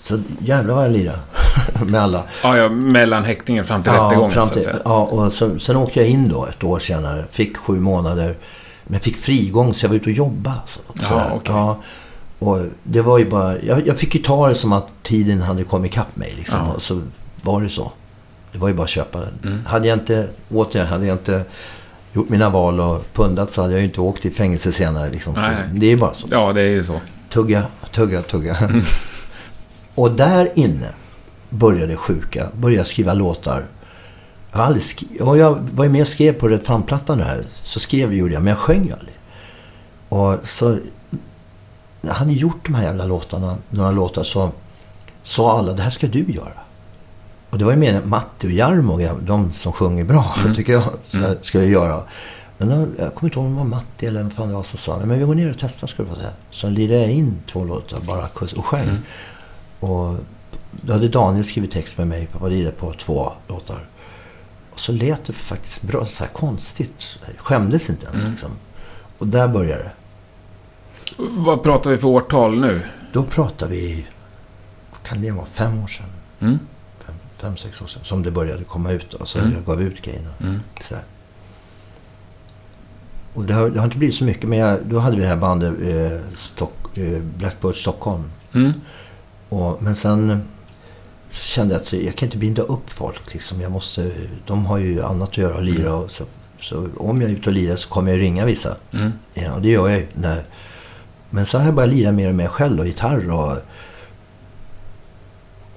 Så 0.00 0.18
jävlar 0.40 0.74
vad 0.74 0.84
jag 0.84 0.92
lirade 0.92 1.18
med 1.86 2.00
alla. 2.02 2.22
Ja, 2.42 2.56
ja, 2.56 2.68
mellan 2.68 3.24
häktningen 3.24 3.64
fram 3.64 3.82
till 3.82 3.92
rättegången 3.92 4.30
fram 4.32 4.48
så 4.48 4.54
till, 4.54 4.62
säga. 4.62 4.76
ja, 4.84 5.02
och 5.02 5.32
så, 5.32 5.58
sen 5.58 5.76
åkte 5.76 6.00
jag 6.00 6.08
in 6.08 6.28
då 6.28 6.46
ett 6.46 6.64
år 6.64 6.78
senare. 6.78 7.24
Fick 7.30 7.56
sju 7.56 7.80
månader. 7.80 8.36
Men 8.84 9.00
fick 9.00 9.16
frigång 9.16 9.74
så 9.74 9.84
jag 9.84 9.88
var 9.88 9.96
ute 9.96 10.10
och 10.10 10.16
jobbade. 10.16 10.56
Så, 10.66 10.80
Ja, 11.10 11.30
okej. 11.34 11.54
ja, 11.54 11.78
och 12.38 12.60
det 12.82 13.02
var 13.02 13.18
ju 13.18 13.30
bara... 13.30 13.62
Jag, 13.62 13.86
jag 13.86 13.96
fick 13.98 14.14
ju 14.14 14.20
ta 14.20 14.48
det 14.48 14.54
som 14.54 14.72
att 14.72 14.86
tiden 15.02 15.42
hade 15.42 15.64
kommit 15.64 15.92
ikapp 15.92 16.16
mig. 16.16 16.34
Liksom, 16.36 16.60
Ja. 16.66 16.72
Och 16.72 16.82
så 16.82 17.02
var 17.42 17.60
det 17.62 17.68
så. 17.68 17.92
Det 18.52 18.58
var 18.58 18.68
ju 18.68 18.74
bara 18.74 18.82
att 18.84 18.88
köpa 18.88 19.18
den. 19.20 19.38
Mm. 19.52 19.66
Hade 19.66 19.88
jag 19.88 19.98
inte, 19.98 20.28
återigen, 20.50 20.88
hade 20.88 21.06
jag 21.06 21.14
inte 21.14 21.44
gjort 22.12 22.28
mina 22.28 22.50
val 22.50 22.80
och 22.80 23.04
pundat 23.12 23.50
så 23.50 23.62
hade 23.62 23.72
jag 23.72 23.80
ju 23.80 23.86
inte 23.86 24.00
åkt 24.00 24.26
i 24.26 24.30
fängelse 24.30 24.72
senare. 24.72 25.10
Liksom. 25.10 25.34
Det 25.72 25.86
är 25.86 25.90
ju 25.90 25.96
bara 25.96 26.14
så. 26.14 26.28
Ja, 26.30 26.52
det 26.52 26.60
är 26.60 26.70
ju 26.70 26.84
så. 26.84 27.00
Tugga, 27.32 27.66
tugga, 27.92 28.22
tugga. 28.22 28.56
och 29.94 30.10
där 30.12 30.50
inne 30.54 30.88
började 31.50 31.92
jag 31.92 32.00
sjuka. 32.00 32.48
Började 32.54 32.80
jag 32.80 32.86
skriva 32.86 33.14
låtar. 33.14 33.66
Jag, 34.52 34.60
aldrig 34.60 34.82
skri- 34.82 35.20
och 35.20 35.38
jag 35.38 35.68
var 35.74 35.84
ju 35.84 35.90
med 35.90 36.00
och 36.00 36.08
skrev 36.08 36.32
på 36.32 36.48
Red 36.48 36.64
Fan-plattan 36.64 37.20
här. 37.20 37.42
Så 37.62 37.80
skrev 37.80 38.14
gjorde 38.14 38.34
jag, 38.34 38.42
men 38.42 38.50
jag 38.50 38.58
sjöng 38.58 38.86
ju 38.86 38.92
aldrig. 38.92 39.14
Och 40.08 40.48
så... 40.48 40.78
När 42.00 42.12
han 42.12 42.28
hade 42.28 42.32
gjort 42.32 42.66
de 42.66 42.74
här 42.74 42.84
jävla 42.84 43.06
låtarna, 43.06 43.56
några 43.70 43.90
låtar, 43.90 44.22
så 44.22 44.50
sa 45.22 45.58
alla 45.58 45.72
det 45.72 45.82
här 45.82 45.90
ska 45.90 46.06
du 46.06 46.24
göra. 46.32 46.52
Och 47.50 47.58
det 47.58 47.64
var 47.64 47.72
ju 47.72 47.78
mer 47.78 48.02
Matti 48.04 48.46
och 48.46 48.50
Jarmo, 48.50 48.98
de 49.20 49.52
som 49.52 49.72
sjunger 49.72 50.04
bra, 50.04 50.34
tycker 50.56 50.72
jag, 50.72 50.82
här, 51.12 51.38
ska 51.40 51.58
jag 51.58 51.68
göra. 51.68 52.02
Men 52.58 52.68
då, 52.68 53.02
jag 53.02 53.14
kommer 53.14 53.30
inte 53.30 53.38
ihåg 53.38 53.46
om 53.46 53.52
det 53.52 53.58
var 53.58 53.64
Matti 53.64 54.06
eller 54.06 54.22
vem 54.22 54.30
fan 54.30 54.48
det 54.48 54.54
var 54.54 54.62
som 54.62 54.78
sa 54.78 54.98
men 54.98 55.18
vi 55.18 55.24
går 55.24 55.34
ner 55.34 55.50
och 55.50 55.56
testar 55.60 55.86
ska 55.86 56.02
du 56.02 56.08
få 56.08 56.14
se. 56.14 56.26
Så 56.50 56.68
lirade 56.68 57.00
jag 57.00 57.10
in 57.10 57.36
två 57.50 57.64
låtar 57.64 58.00
bara 58.00 58.28
och 58.56 58.66
sjöng. 58.66 58.98
Och 59.80 60.16
då 60.70 60.92
hade 60.92 61.08
Daniel 61.08 61.44
skrivit 61.44 61.72
text 61.72 61.98
med 61.98 62.06
mig, 62.06 62.28
pappa 62.32 62.48
lirade 62.48 62.76
på 62.76 62.92
två 62.92 63.32
låtar. 63.48 63.86
Och 64.70 64.80
så 64.80 64.92
lät 64.92 65.24
det 65.24 65.32
faktiskt 65.32 65.82
bra, 65.82 66.06
så 66.06 66.24
här 66.24 66.30
konstigt. 66.32 67.18
Jag 67.26 67.44
skämdes 67.44 67.90
inte 67.90 68.06
ens 68.06 68.24
liksom. 68.24 68.50
Och 69.18 69.26
där 69.26 69.48
började 69.48 69.82
det. 69.82 69.92
Vad 71.16 71.62
pratar 71.62 71.90
vi 71.90 71.98
för 71.98 72.08
årtal 72.08 72.60
nu? 72.60 72.80
Då 73.12 73.22
pratar 73.22 73.68
vi, 73.68 74.06
vad 74.90 75.02
kan 75.02 75.22
det 75.22 75.30
vara, 75.30 75.46
fem 75.46 75.82
år 75.82 75.86
sedan? 75.86 76.06
Mm. 76.40 76.58
Fem, 77.40 77.56
sex 77.56 77.82
år 77.82 77.86
sedan. 77.86 78.04
Som 78.04 78.22
det 78.22 78.30
började 78.30 78.64
komma 78.64 78.90
ut. 78.92 79.14
Alltså 79.20 79.38
Mm. 79.38 79.52
jag 79.54 79.64
gav 79.64 79.82
ut 79.82 80.02
grejerna. 80.02 80.28
Mm. 80.40 80.60
Sådär. 80.88 81.02
Och 83.34 83.44
det 83.44 83.54
har, 83.54 83.70
det 83.70 83.78
har 83.80 83.84
inte 83.84 83.98
blivit 83.98 84.16
så 84.16 84.24
mycket. 84.24 84.48
Men 84.48 84.58
jag, 84.58 84.78
då 84.84 84.98
hade 84.98 85.16
vi 85.16 85.22
det 85.22 85.28
här 85.28 85.36
bandet 85.36 85.74
eh, 85.82 86.18
Stock, 86.36 86.98
eh, 86.98 87.18
Blackbird 87.22 87.74
Stockholm. 87.74 88.24
Mm. 88.54 88.72
Och, 89.48 89.82
men 89.82 89.94
sen 89.94 90.30
eh, 90.30 90.38
så 91.30 91.44
kände 91.44 91.74
jag 91.74 91.82
att 91.82 91.92
jag 91.92 92.16
kan 92.16 92.26
inte 92.26 92.38
binda 92.38 92.62
upp 92.62 92.90
folk. 92.90 93.32
Liksom. 93.32 93.60
Jag 93.60 93.72
måste, 93.72 94.12
de 94.46 94.66
har 94.66 94.78
ju 94.78 95.02
annat 95.02 95.28
att 95.28 95.36
göra 95.38 95.56
och 95.56 95.62
lira. 95.62 95.94
Och 95.94 96.10
så, 96.10 96.24
så 96.60 96.88
om 96.96 97.20
jag 97.22 97.30
är 97.30 97.34
ute 97.34 97.48
och 97.48 97.54
lirar 97.54 97.76
så 97.76 97.88
kommer 97.88 98.10
jag 98.12 98.20
ringa 98.20 98.44
vissa. 98.44 98.76
Mm. 98.92 99.12
Ja, 99.34 99.54
och 99.54 99.62
det 99.62 99.68
gör 99.68 99.88
jag 99.88 99.98
ju. 99.98 100.06
När, 100.14 100.42
men 101.30 101.46
sen 101.46 101.60
har 101.60 101.68
jag 101.68 101.74
börjat 101.74 101.94
lira 101.94 102.12
mer 102.12 102.28
och 102.28 102.34
mer 102.34 102.48
själv 102.48 102.80
och 102.80 102.86
gitarr 102.86 103.30
och... 103.30 103.56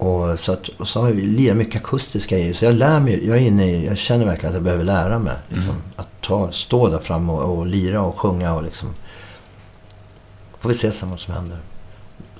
Och 0.02 0.38
så, 0.40 0.52
att, 0.52 0.68
och 0.68 0.88
så 0.88 1.00
har 1.00 1.08
jag 1.08 1.16
lirat 1.16 1.56
mycket 1.56 1.82
akustiska 1.84 2.36
grejer. 2.38 2.54
Så 2.54 2.64
jag 2.64 2.74
lär 2.74 3.00
mig, 3.00 3.26
jag 3.26 3.36
är 3.36 3.40
inne 3.40 3.66
i, 3.66 3.86
jag 3.86 3.98
känner 3.98 4.24
verkligen 4.24 4.50
att 4.50 4.54
jag 4.56 4.62
behöver 4.62 4.84
lära 4.84 5.18
mig. 5.18 5.34
Liksom, 5.48 5.74
Att 5.96 6.08
ta, 6.20 6.52
stå 6.52 6.88
där 6.88 6.98
framme 6.98 7.32
och, 7.32 7.58
och 7.58 7.66
lira 7.66 8.00
och 8.00 8.18
sjunga 8.18 8.54
och 8.54 8.62
liksom... 8.62 8.88
Får 10.60 10.68
vi 10.68 10.74
se 10.74 10.92
sen 10.92 11.10
vad 11.10 11.18
som 11.18 11.34
händer. 11.34 11.58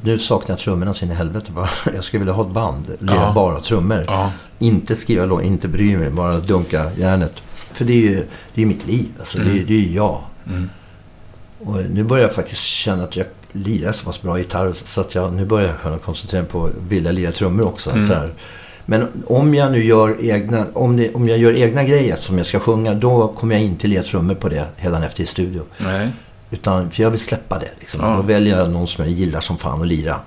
Nu 0.00 0.18
saknar 0.18 0.50
jag 0.52 0.58
trummorna 0.58 0.94
så 0.94 1.04
in 1.04 1.10
i 1.10 1.14
helvete 1.14 1.50
bara. 1.52 1.68
Jag 1.94 2.04
skulle 2.04 2.18
vilja 2.18 2.34
ha 2.34 2.42
ett 2.42 2.52
band. 2.52 2.84
Lira 2.98 3.14
Ja. 3.14 3.32
bara 3.34 3.60
trummor. 3.60 4.04
Ja. 4.06 4.32
Inte 4.58 4.96
skriva 4.96 5.26
låt, 5.26 5.42
inte 5.42 5.68
bry 5.68 5.96
mig, 5.96 6.10
bara 6.10 6.40
dunka 6.40 6.90
järnet. 6.96 7.32
För 7.72 7.84
det 7.84 7.92
är 7.92 7.96
ju 8.10 8.26
det 8.54 8.62
är 8.62 8.66
mitt 8.66 8.86
liv. 8.86 9.08
Alltså, 9.18 9.38
det, 9.38 9.50
är, 9.58 9.64
det 9.64 9.74
är 9.74 9.78
ju 9.78 9.94
jag. 9.94 10.22
Mm. 10.46 10.70
Och 11.58 11.76
nu 11.90 12.04
börjar 12.04 12.22
jag 12.24 12.34
faktiskt 12.34 12.60
känna 12.62 13.04
att 13.04 13.16
jag 13.16 13.26
lirar 13.52 13.92
så 13.92 14.04
pass 14.04 14.22
bra 14.22 14.38
gitarr 14.38 14.72
så 14.72 15.00
att 15.00 15.14
jag 15.14 15.32
nu 15.32 15.44
börjar 15.44 15.68
jag 15.68 15.80
kunna 15.80 15.98
koncentrera 15.98 16.42
mig 16.42 16.50
på 16.50 16.66
att 16.66 16.72
vilja 16.88 17.12
lira 17.12 17.32
trummor 17.32 17.66
också. 17.66 17.90
Mm. 17.90 18.06
Så 18.06 18.14
här. 18.14 18.32
Men 18.86 19.24
om 19.26 19.54
jag 19.54 19.72
nu 19.72 19.84
gör 19.84 20.24
egna, 20.24 20.66
om, 20.72 20.96
det, 20.96 21.14
om 21.14 21.28
jag 21.28 21.38
gör 21.38 21.52
egna 21.52 21.84
grejer 21.84 22.16
som 22.16 22.38
jag 22.38 22.46
ska 22.46 22.60
sjunga, 22.60 22.94
då 22.94 23.28
kommer 23.28 23.54
jag 23.54 23.64
inte 23.64 23.86
lira 23.86 24.02
trummor 24.02 24.34
på 24.34 24.48
det 24.48 24.66
efter 25.04 25.22
i 25.22 25.26
studio. 25.26 25.62
Nej. 25.78 26.08
Utan, 26.50 26.90
för 26.90 27.02
jag 27.02 27.10
vill 27.10 27.20
släppa 27.20 27.58
det. 27.58 27.70
Liksom. 27.78 28.00
Ja. 28.02 28.16
Då 28.16 28.22
väljer 28.22 28.58
jag 28.58 28.70
någon 28.70 28.86
som 28.86 29.04
jag 29.04 29.14
gillar 29.14 29.40
som 29.40 29.58
fan 29.58 29.80
att 29.80 29.86
lira. 29.86 30.20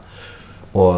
Och, 0.71 0.93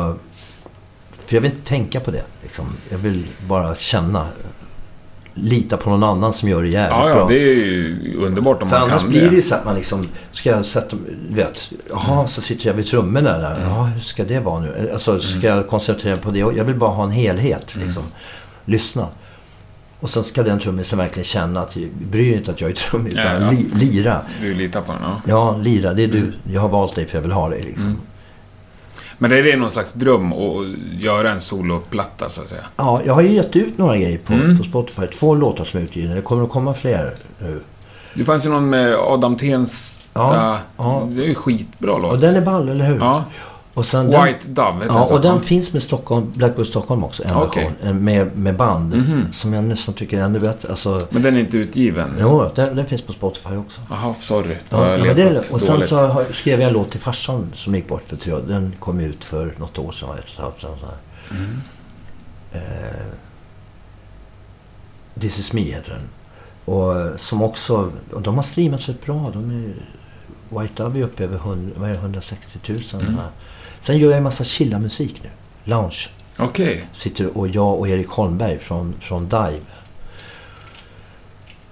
för 1.26 1.36
jag 1.36 1.42
vill 1.42 1.52
inte 1.52 1.68
tänka 1.70 2.00
på 2.00 2.12
det. 2.12 2.24
Liksom. 2.42 2.66
Jag 2.90 2.98
vill 2.98 3.28
bara 3.48 3.76
känna. 3.76 4.28
Lita 5.42 5.78
på 5.78 5.90
någon 5.90 6.04
annan 6.04 6.34
som 6.34 6.50
gör 6.50 6.64
det 6.64 6.70
jävligt 6.70 6.92
Ja, 7.00 7.10
ja, 7.10 7.16
bra. 7.16 7.28
det 7.28 7.36
är 7.36 7.56
ju 7.56 8.16
underbart 8.22 8.62
om 8.62 8.70
För 8.70 8.80
man 8.80 8.90
annars 8.90 9.02
kan 9.02 9.10
blir 9.10 9.22
det 9.22 9.30
ju 9.30 9.36
det. 9.36 9.42
så 9.42 9.56
att 9.56 9.66
man 9.66 9.76
liksom, 9.76 10.08
ska 10.32 10.50
jag 10.50 10.66
sätta, 10.66 10.96
du 11.30 11.36
vet, 11.36 11.72
jaha, 11.90 12.28
så 12.28 12.42
sitter 12.42 12.68
jag 12.68 12.74
vid 12.74 12.86
trummorna 12.86 13.38
där. 13.38 13.60
Jaha, 13.62 13.86
hur 13.86 14.00
ska 14.02 14.24
det 14.24 14.40
vara 14.40 14.60
nu? 14.60 14.90
Alltså, 14.94 15.20
ska 15.20 15.48
jag 15.48 15.68
koncentrera 15.68 16.16
mig 16.16 16.24
på 16.24 16.32
det? 16.32 16.40
Jag 16.40 16.64
vill 16.64 16.76
bara 16.76 16.90
ha 16.90 17.04
en 17.04 17.12
helhet, 17.12 17.76
liksom. 17.76 18.04
Lyssna. 18.66 19.08
Och 20.00 20.10
sen 20.10 20.24
ska 20.24 20.44
den 20.44 20.60
trummisen 20.60 21.00
verkligen 21.00 21.24
känna 21.26 21.62
att, 21.62 21.76
bry 22.12 22.30
dig 22.30 22.38
inte 22.38 22.52
att 22.52 22.62
jag 22.62 22.70
är 22.70 22.74
trummis, 22.76 23.14
utan 23.14 23.26
Ja, 23.26 23.40
ja. 23.42 23.52
Li, 23.52 23.70
lira. 23.74 24.22
Du 24.42 24.54
litar 24.54 24.82
på 24.82 24.92
den, 24.92 25.02
ja. 25.04 25.22
Ja, 25.28 25.58
lira, 25.58 25.94
det 25.94 26.04
är 26.04 26.08
du. 26.08 26.34
Jag 26.52 26.62
har 26.62 26.70
valt 26.70 26.96
dig 26.96 27.08
för 27.08 27.18
jag 27.18 27.22
vill 27.22 27.32
ha 27.32 27.50
dig, 27.50 27.64
liksom. 27.64 27.98
Men 29.18 29.32
är 29.32 29.44
det 29.44 29.56
någon 29.56 29.72
slags 29.72 29.94
dröm 29.94 30.34
att 30.34 30.66
göra 31.02 31.32
en 31.32 31.42
soloplatta, 31.42 32.30
så 32.30 32.42
att 32.42 32.48
säga? 32.48 32.64
Ja, 32.78 33.02
jag 33.06 33.14
har 33.14 33.22
ju 33.22 33.34
gett 33.34 33.56
ut 33.56 33.78
några 33.78 33.98
grejer 33.98 34.18
på, 34.18 34.34
Mm. 34.34 34.58
på 34.58 34.64
Spotify. 34.64 35.08
Två 35.08 35.36
låtar 35.36 35.64
som 35.64 35.80
är 35.80 35.84
utgivna. 35.84 36.16
Det 36.16 36.22
kommer 36.22 36.44
att 36.44 36.50
komma 36.50 36.74
fler 36.74 37.16
nu. 37.40 37.62
Det 38.14 38.26
fanns 38.26 38.46
ju 38.46 38.50
någon 38.50 38.70
med 38.70 38.96
Adam 38.96 39.36
Tensta. 39.38 40.04
Ja, 40.14 40.58
ja. 40.78 41.08
Det 41.12 41.24
är 41.24 41.28
ju 41.28 41.36
skitbra 41.36 41.98
låt. 41.98 42.12
Och 42.14 42.20
den 42.20 42.36
är 42.36 42.42
ball, 42.42 42.70
eller 42.70 42.86
hur? 42.86 42.98
Ja. 42.98 43.24
Och 43.78 43.86
sen 43.86 44.10
den, 44.12 44.24
White 44.26 44.48
Dove 44.48 44.74
heter 44.74 44.88
Ja, 44.88 45.06
den 45.06 45.16
och 45.16 45.22
den 45.22 45.42
finns 45.42 45.74
med 45.74 45.84
Stockholm, 45.84 46.32
Blackbird 46.36 46.68
Stockholm 46.68 47.04
också. 47.04 47.24
En 47.24 47.36
Okej. 47.36 47.72
version. 47.82 48.04
Med, 48.04 48.38
med 48.38 48.56
band. 48.58 48.96
Mhm. 48.96 49.34
Som 49.34 49.54
jag 49.54 49.64
nästan 49.64 49.96
tycker 49.96 50.18
är 50.20 50.24
ännu 50.24 50.40
bättre. 50.40 50.70
Alltså, 50.70 51.08
Men 51.10 51.22
den 51.22 51.36
är 51.36 51.40
inte 51.40 51.58
utgiven? 51.58 52.10
jo, 52.20 52.50
den, 52.56 52.76
den 52.76 52.86
finns 52.86 53.02
på 53.02 53.14
Spotify 53.14 53.56
också. 53.56 53.82
Jaha, 53.90 54.16
sorry. 54.22 54.56
Då 54.70 54.78
Ja, 54.78 54.98
ja, 54.98 55.14
det 55.14 55.52
och 55.52 55.62
sen 55.62 55.74
dåligt. 55.74 55.90
så 55.90 56.26
skrev 56.34 56.60
jag 56.62 56.68
en 56.68 56.74
låt 56.74 56.92
till 56.92 57.00
farsan 57.00 57.52
som 57.54 57.76
gick 57.76 57.88
bort 57.88 58.04
för 58.06 58.16
tre 58.16 58.34
år. 58.34 58.42
Den 58.48 58.74
kom 58.80 59.00
ut 59.00 59.24
för 59.24 59.54
något 59.58 59.80
år 59.80 59.92
sedan. 59.92 60.10
Ett 60.10 60.20
och 60.20 60.30
ett 60.32 60.38
halvt 60.40 60.62
sedan. 60.62 60.90
Mm. 61.32 61.62
Eh, 62.52 63.06
This 65.22 65.40
is 65.40 65.54
me 65.54 65.62
heter 65.62 65.90
den. 65.92 66.10
Och 66.76 67.00
eh, 67.00 67.16
som 67.16 67.42
också, 67.42 67.92
och 68.14 68.22
de 68.22 68.36
har 68.36 68.44
streamat 68.44 68.90
rätt 68.90 69.06
bra. 69.06 69.32
De 69.34 69.50
är, 69.52 69.74
White 70.62 70.84
Dove 70.84 71.00
är 71.00 71.04
uppe 71.04 71.24
över 71.24 71.36
100, 71.38 71.72
vad 71.78 71.90
är 71.90 71.94
det, 71.94 72.00
160 72.00 72.60
000. 72.68 72.82
Mm. 73.02 73.16
Sen 73.80 73.98
gör 73.98 74.10
jag 74.10 74.18
en 74.18 74.24
massa 74.24 74.44
chilla-musik 74.44 75.22
nu. 75.24 75.30
Lounge. 75.64 76.08
Okej. 76.38 76.88
Sitter 76.94 77.38
och 77.38 77.48
jag 77.48 77.80
och 77.80 77.88
Erik 77.90 78.08
Holmberg 78.08 78.60
från, 78.60 78.96
från 79.00 79.30
Dive. 79.30 79.62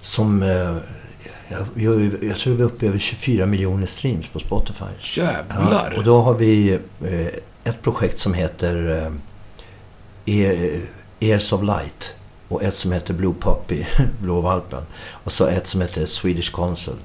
som... 0.02 0.44
Eh, 0.44 0.78
jag, 1.76 2.18
jag, 2.22 2.38
tror 2.38 2.54
vi 2.54 2.62
är 2.62 2.66
uppe 2.66 2.86
i 2.86 2.90
över 2.90 3.00
24 3.00 3.46
miljoner 3.46 3.86
streams 3.86 4.28
på 4.28 4.40
Spotify. 4.40 5.20
Jävlar! 5.22 5.92
Ja, 5.92 5.98
och 5.98 6.04
då 6.04 6.22
har 6.22 6.34
vi 6.34 6.74
eh, 7.04 7.28
ett 7.64 7.82
projekt 7.82 8.20
som 8.20 8.34
heter 8.34 9.02
eh, 9.06 9.12
Ear- 10.26 10.82
Ears 11.20 11.54
of 11.54 11.62
Light. 11.64 12.16
Och 12.48 12.64
ett 12.64 12.76
som 12.76 12.92
heter 12.92 13.14
Blue 13.14 13.34
Puppy, 13.40 13.86
Blå 14.20 14.42
valpen. 14.42 14.84
Och 15.10 15.32
så 15.32 15.46
ett 15.48 15.68
som 15.68 15.82
heter 15.82 16.06
Swedish 16.06 16.52
Consul. 16.52 16.96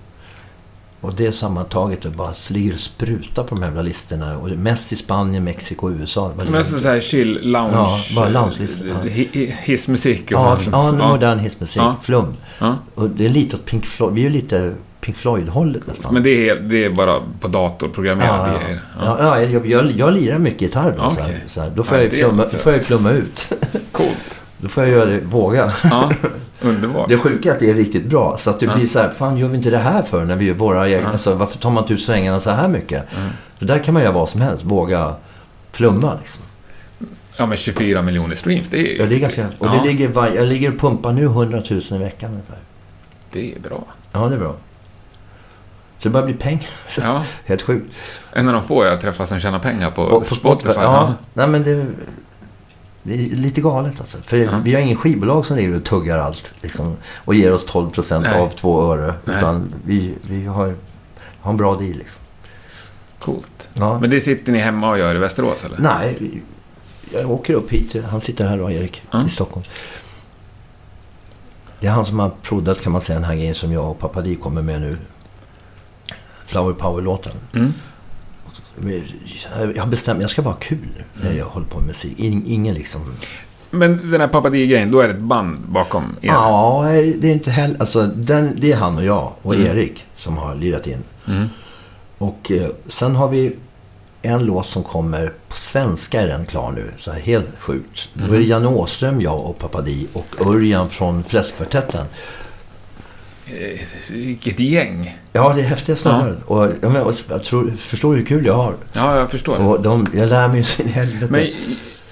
Och 1.00 1.14
det 1.14 1.32
sammantaget 1.32 2.02
det 2.02 2.10
bara 2.10 2.32
ligger 2.50 2.74
och 2.74 2.80
sprutar 2.80 3.42
på 3.44 3.54
de 3.54 3.62
här 3.62 3.82
listorna. 3.82 4.38
Och 4.38 4.48
mest 4.50 4.92
i 4.92 4.96
Spanien, 4.96 5.44
Mexiko 5.44 5.86
och 5.86 5.92
USA. 5.92 6.32
Mest 6.50 6.80
så 6.82 6.88
här 6.88 7.00
chill, 7.00 7.38
lounge... 7.42 7.72
Ja, 7.72 7.98
bara 8.16 8.28
lounge-listor, 8.28 8.86
ja. 8.88 8.94
hi- 9.04 9.28
hi- 9.32 9.52
Hissmusik. 9.62 10.22
och 10.24 10.30
Ja, 10.32 10.56
fl- 10.60 10.68
ja, 10.72 11.08
modern 11.08 11.38
hissmusik. 11.38 11.82
Ja. 11.82 11.96
Flum. 12.02 12.34
Ja. 12.58 12.76
Och 12.94 13.10
det 13.10 13.24
är 13.24 13.28
lite 13.28 13.56
åt 13.56 13.64
Pink 13.64 13.86
Floyd. 13.86 14.14
Vi 14.14 14.20
är 14.20 14.24
ju 14.24 14.30
lite 14.30 14.74
Pink 15.00 15.16
Floyd-hållet 15.16 15.86
nästan. 15.86 16.14
Men 16.14 16.22
det 16.22 16.48
är, 16.48 16.56
det 16.60 16.84
är 16.84 16.90
bara 16.90 17.20
på 17.40 17.48
dator, 17.48 17.88
programmerade 17.88 18.52
ja, 18.52 18.58
grejer. 18.64 18.80
ja. 19.04 19.16
Ja, 19.20 19.40
jag, 19.40 19.66
jag, 19.66 19.90
jag 19.92 20.12
lirar 20.14 20.38
mycket 20.38 20.60
gitarr 20.62 20.94
då. 20.98 21.10
Så 21.10 21.20
här, 21.20 21.40
så 21.46 21.60
här. 21.60 21.70
Då 21.76 21.82
får 21.82 21.96
Ja, 21.98 22.02
jag 22.04 22.12
flumma, 22.12 22.44
får 22.44 22.72
jag 22.72 22.82
flumma 22.84 23.10
ut. 23.10 23.52
Coolt. 23.92 24.42
Då 24.60 24.68
får 24.68 24.82
jag 24.82 24.92
göra 24.92 25.04
det, 25.04 25.20
våga. 25.20 25.72
Ja, 25.84 26.10
underbart. 26.60 27.08
Det 27.08 27.18
sjuka 27.18 27.48
är 27.50 27.52
att 27.54 27.60
det 27.60 27.70
är 27.70 27.74
riktigt 27.74 28.04
bra. 28.06 28.36
Så 28.38 28.50
att 28.50 28.60
det 28.60 28.66
Ja. 28.66 28.74
blir 28.76 28.86
så 28.86 28.98
här, 28.98 29.08
fan 29.08 29.36
gör 29.36 29.48
vi 29.48 29.56
inte 29.56 29.70
det 29.70 29.78
här 29.78 30.02
för 30.02 30.24
när 30.24 30.36
vi 30.36 30.44
gör 30.44 30.54
våra 30.54 30.88
egna... 30.88 31.08
Alltså, 31.10 31.34
varför 31.34 31.58
tar 31.58 31.70
man 31.70 31.84
inte 31.84 31.94
ut 31.94 32.02
svängarna 32.02 32.40
så 32.40 32.50
här 32.50 32.68
mycket? 32.68 33.04
För 33.58 33.66
där 33.66 33.78
kan 33.78 33.94
man 33.94 34.02
göra 34.02 34.12
vad 34.12 34.28
som 34.28 34.40
helst. 34.40 34.64
Våga 34.64 35.14
flumma 35.72 36.14
liksom. 36.18 36.42
Ja, 37.36 37.46
men 37.46 37.56
24 37.56 38.02
miljoner 38.02 38.34
streams, 38.34 38.68
det 38.68 38.78
är 38.94 38.98
Ja, 39.00 39.06
det 39.06 39.14
är 39.14 39.18
ganska... 39.18 39.46
Och 39.58 39.66
Ja. 39.66 39.72
det 39.82 39.88
ligger 39.88 40.08
var, 40.08 40.28
jag 40.28 40.46
ligger 40.46 40.72
och 40.74 40.80
pumpar 40.80 41.12
nu 41.12 41.24
100 41.24 41.62
000 41.70 41.80
i 41.92 41.98
veckan 41.98 42.30
ungefär. 42.30 42.58
Det 43.32 43.54
är 43.54 43.60
bra. 43.60 43.84
Ja, 44.12 44.26
det 44.28 44.34
är 44.34 44.38
bra. 44.38 44.54
Så 45.98 46.08
det 46.08 46.10
börjar 46.10 46.26
bli 46.26 46.34
pengar. 46.34 46.66
Så, 46.88 47.00
Ja. 47.04 47.24
Helt 47.44 47.62
sjukt. 47.62 47.86
En 48.32 48.48
av 48.48 48.54
de 48.54 48.62
få 48.62 48.84
jag 48.84 49.00
träffar 49.00 49.24
som 49.26 49.40
tjänar 49.40 49.58
pengar 49.58 49.90
på, 49.90 50.02
Och 50.02 50.26
Spotify. 50.26 50.72
Ja. 50.76 50.82
Ja. 50.82 51.14
Nej, 51.34 51.48
men 51.48 51.62
det, 51.62 51.86
det 53.02 53.14
är 53.14 53.18
lite 53.36 53.60
galet 53.60 54.00
alltså. 54.00 54.18
För 54.22 54.36
Ja. 54.36 54.60
vi 54.64 54.74
har 54.74 54.80
ingen 54.80 54.96
skivbolag 54.96 55.46
som 55.46 55.56
ligger 55.56 55.76
och 55.76 55.84
tuggar 55.84 56.18
allt. 56.18 56.52
Liksom, 56.60 56.96
och 57.24 57.34
ger 57.34 57.52
oss 57.52 57.64
12 57.66 57.90
procent 57.90 58.26
av 58.26 58.48
två 58.48 58.92
öre. 58.92 59.14
Nej. 59.24 59.36
Utan 59.36 59.74
vi, 59.84 60.14
vi 60.22 60.44
har, 60.46 60.74
har 61.40 61.50
en 61.50 61.56
bra 61.56 61.74
deal 61.74 61.92
liksom. 61.98 62.18
Coolt. 63.18 63.68
Ja. 63.74 63.98
Men 64.00 64.10
det 64.10 64.20
sitter 64.20 64.52
ni 64.52 64.58
hemma 64.58 64.90
och 64.90 64.98
gör 64.98 65.14
i 65.14 65.18
Västerås, 65.18 65.64
eller? 65.64 65.78
Nej, 65.78 66.42
jag 67.12 67.30
åker 67.30 67.54
upp 67.54 67.70
hit. 67.70 67.96
Han 68.10 68.20
sitter 68.20 68.46
här 68.48 68.58
då, 68.58 68.70
Erik, 68.70 69.02
Ja. 69.10 69.24
i 69.26 69.28
Stockholm. 69.28 69.64
Det 71.80 71.86
är 71.86 71.90
han 71.90 72.04
som 72.04 72.18
har 72.18 72.30
proddat, 72.42 72.80
kan 72.82 72.92
man 72.92 73.00
säga, 73.00 73.18
den 73.18 73.28
här 73.28 73.34
grejen 73.34 73.54
som 73.54 73.72
jag 73.72 73.90
och 73.90 73.98
Papa 73.98 74.20
Di 74.20 74.36
kommer 74.36 74.62
med 74.62 74.80
nu. 74.80 74.98
Flower 76.46 76.72
Power-låten. 76.72 77.32
Mm. 77.54 77.72
Jag 79.74 79.82
har 79.82 79.86
bestämt 79.86 80.20
jag 80.20 80.30
ska 80.30 80.42
bara 80.42 80.54
ha 80.54 80.60
kul 80.60 81.04
när 81.22 81.32
jag 81.32 81.44
håller 81.44 81.66
på 81.66 81.78
med 81.78 81.86
musik. 81.86 82.18
In, 82.18 82.44
ingen 82.46 82.74
liksom... 82.74 83.00
Men 83.70 84.10
den 84.10 84.20
här 84.20 84.28
Pappa 84.28 84.50
Di-grejen, 84.50 84.90
då 84.90 85.00
är 85.00 85.08
det 85.08 85.14
ett 85.14 85.20
band 85.20 85.58
bakom 85.58 86.16
er? 86.20 86.28
Ja, 86.28 86.82
det 87.18 87.28
är 87.28 87.32
inte 87.32 87.50
heller... 87.50 87.80
Alltså, 87.80 88.06
den, 88.06 88.56
det 88.60 88.72
är 88.72 88.76
han 88.76 88.96
och 88.96 89.04
jag 89.04 89.32
och 89.42 89.54
Mm. 89.54 89.66
Erik 89.66 90.04
som 90.14 90.36
har 90.38 90.54
lirat 90.54 90.86
in. 90.86 91.02
Mm. 91.28 91.48
Och 92.18 92.50
eh, 92.50 92.70
sen 92.88 93.16
har 93.16 93.28
vi 93.28 93.56
en 94.22 94.44
låt 94.44 94.66
som 94.66 94.82
kommer 94.82 95.32
på 95.48 95.56
svenska 95.56 96.20
är 96.20 96.28
den 96.28 96.46
klar 96.46 96.72
nu. 96.72 96.92
Så 96.98 97.10
här, 97.10 97.20
helt 97.20 97.58
sjukt. 97.58 98.08
Då 98.14 98.34
är 98.34 98.38
det 98.38 98.44
Janne 98.44 98.68
Åström, 98.68 99.20
jag 99.20 99.40
och 99.40 99.58
Papadi 99.58 100.06
och 100.12 100.46
Örjan 100.46 100.90
från 100.90 101.24
Fläskkvartetten. 101.24 102.06
Eh, 103.58 103.80
Vilket 104.12 104.60
gäng. 104.60 105.18
Ja, 105.32 105.52
det 105.56 105.60
är 105.60 105.64
häftiga 105.64 105.96
snubbar. 105.96 106.36
Och, 106.46 106.64
jag, 106.80 106.92
menar, 106.92 107.06
och, 107.06 107.14
jag 107.28 107.44
tror, 107.44 107.70
förstår 107.78 108.12
du 108.12 108.18
hur 108.18 108.26
kul 108.26 108.46
jag 108.46 108.54
har? 108.54 108.74
Ja, 108.92 109.16
jag 109.18 109.30
förstår. 109.30 109.56
Och 109.66 109.82
de, 109.82 110.06
jag 110.14 110.28
lär 110.28 110.48
mig 110.48 110.64
sin 110.64 110.88
helvete. 110.88 111.26
Men 111.30 111.46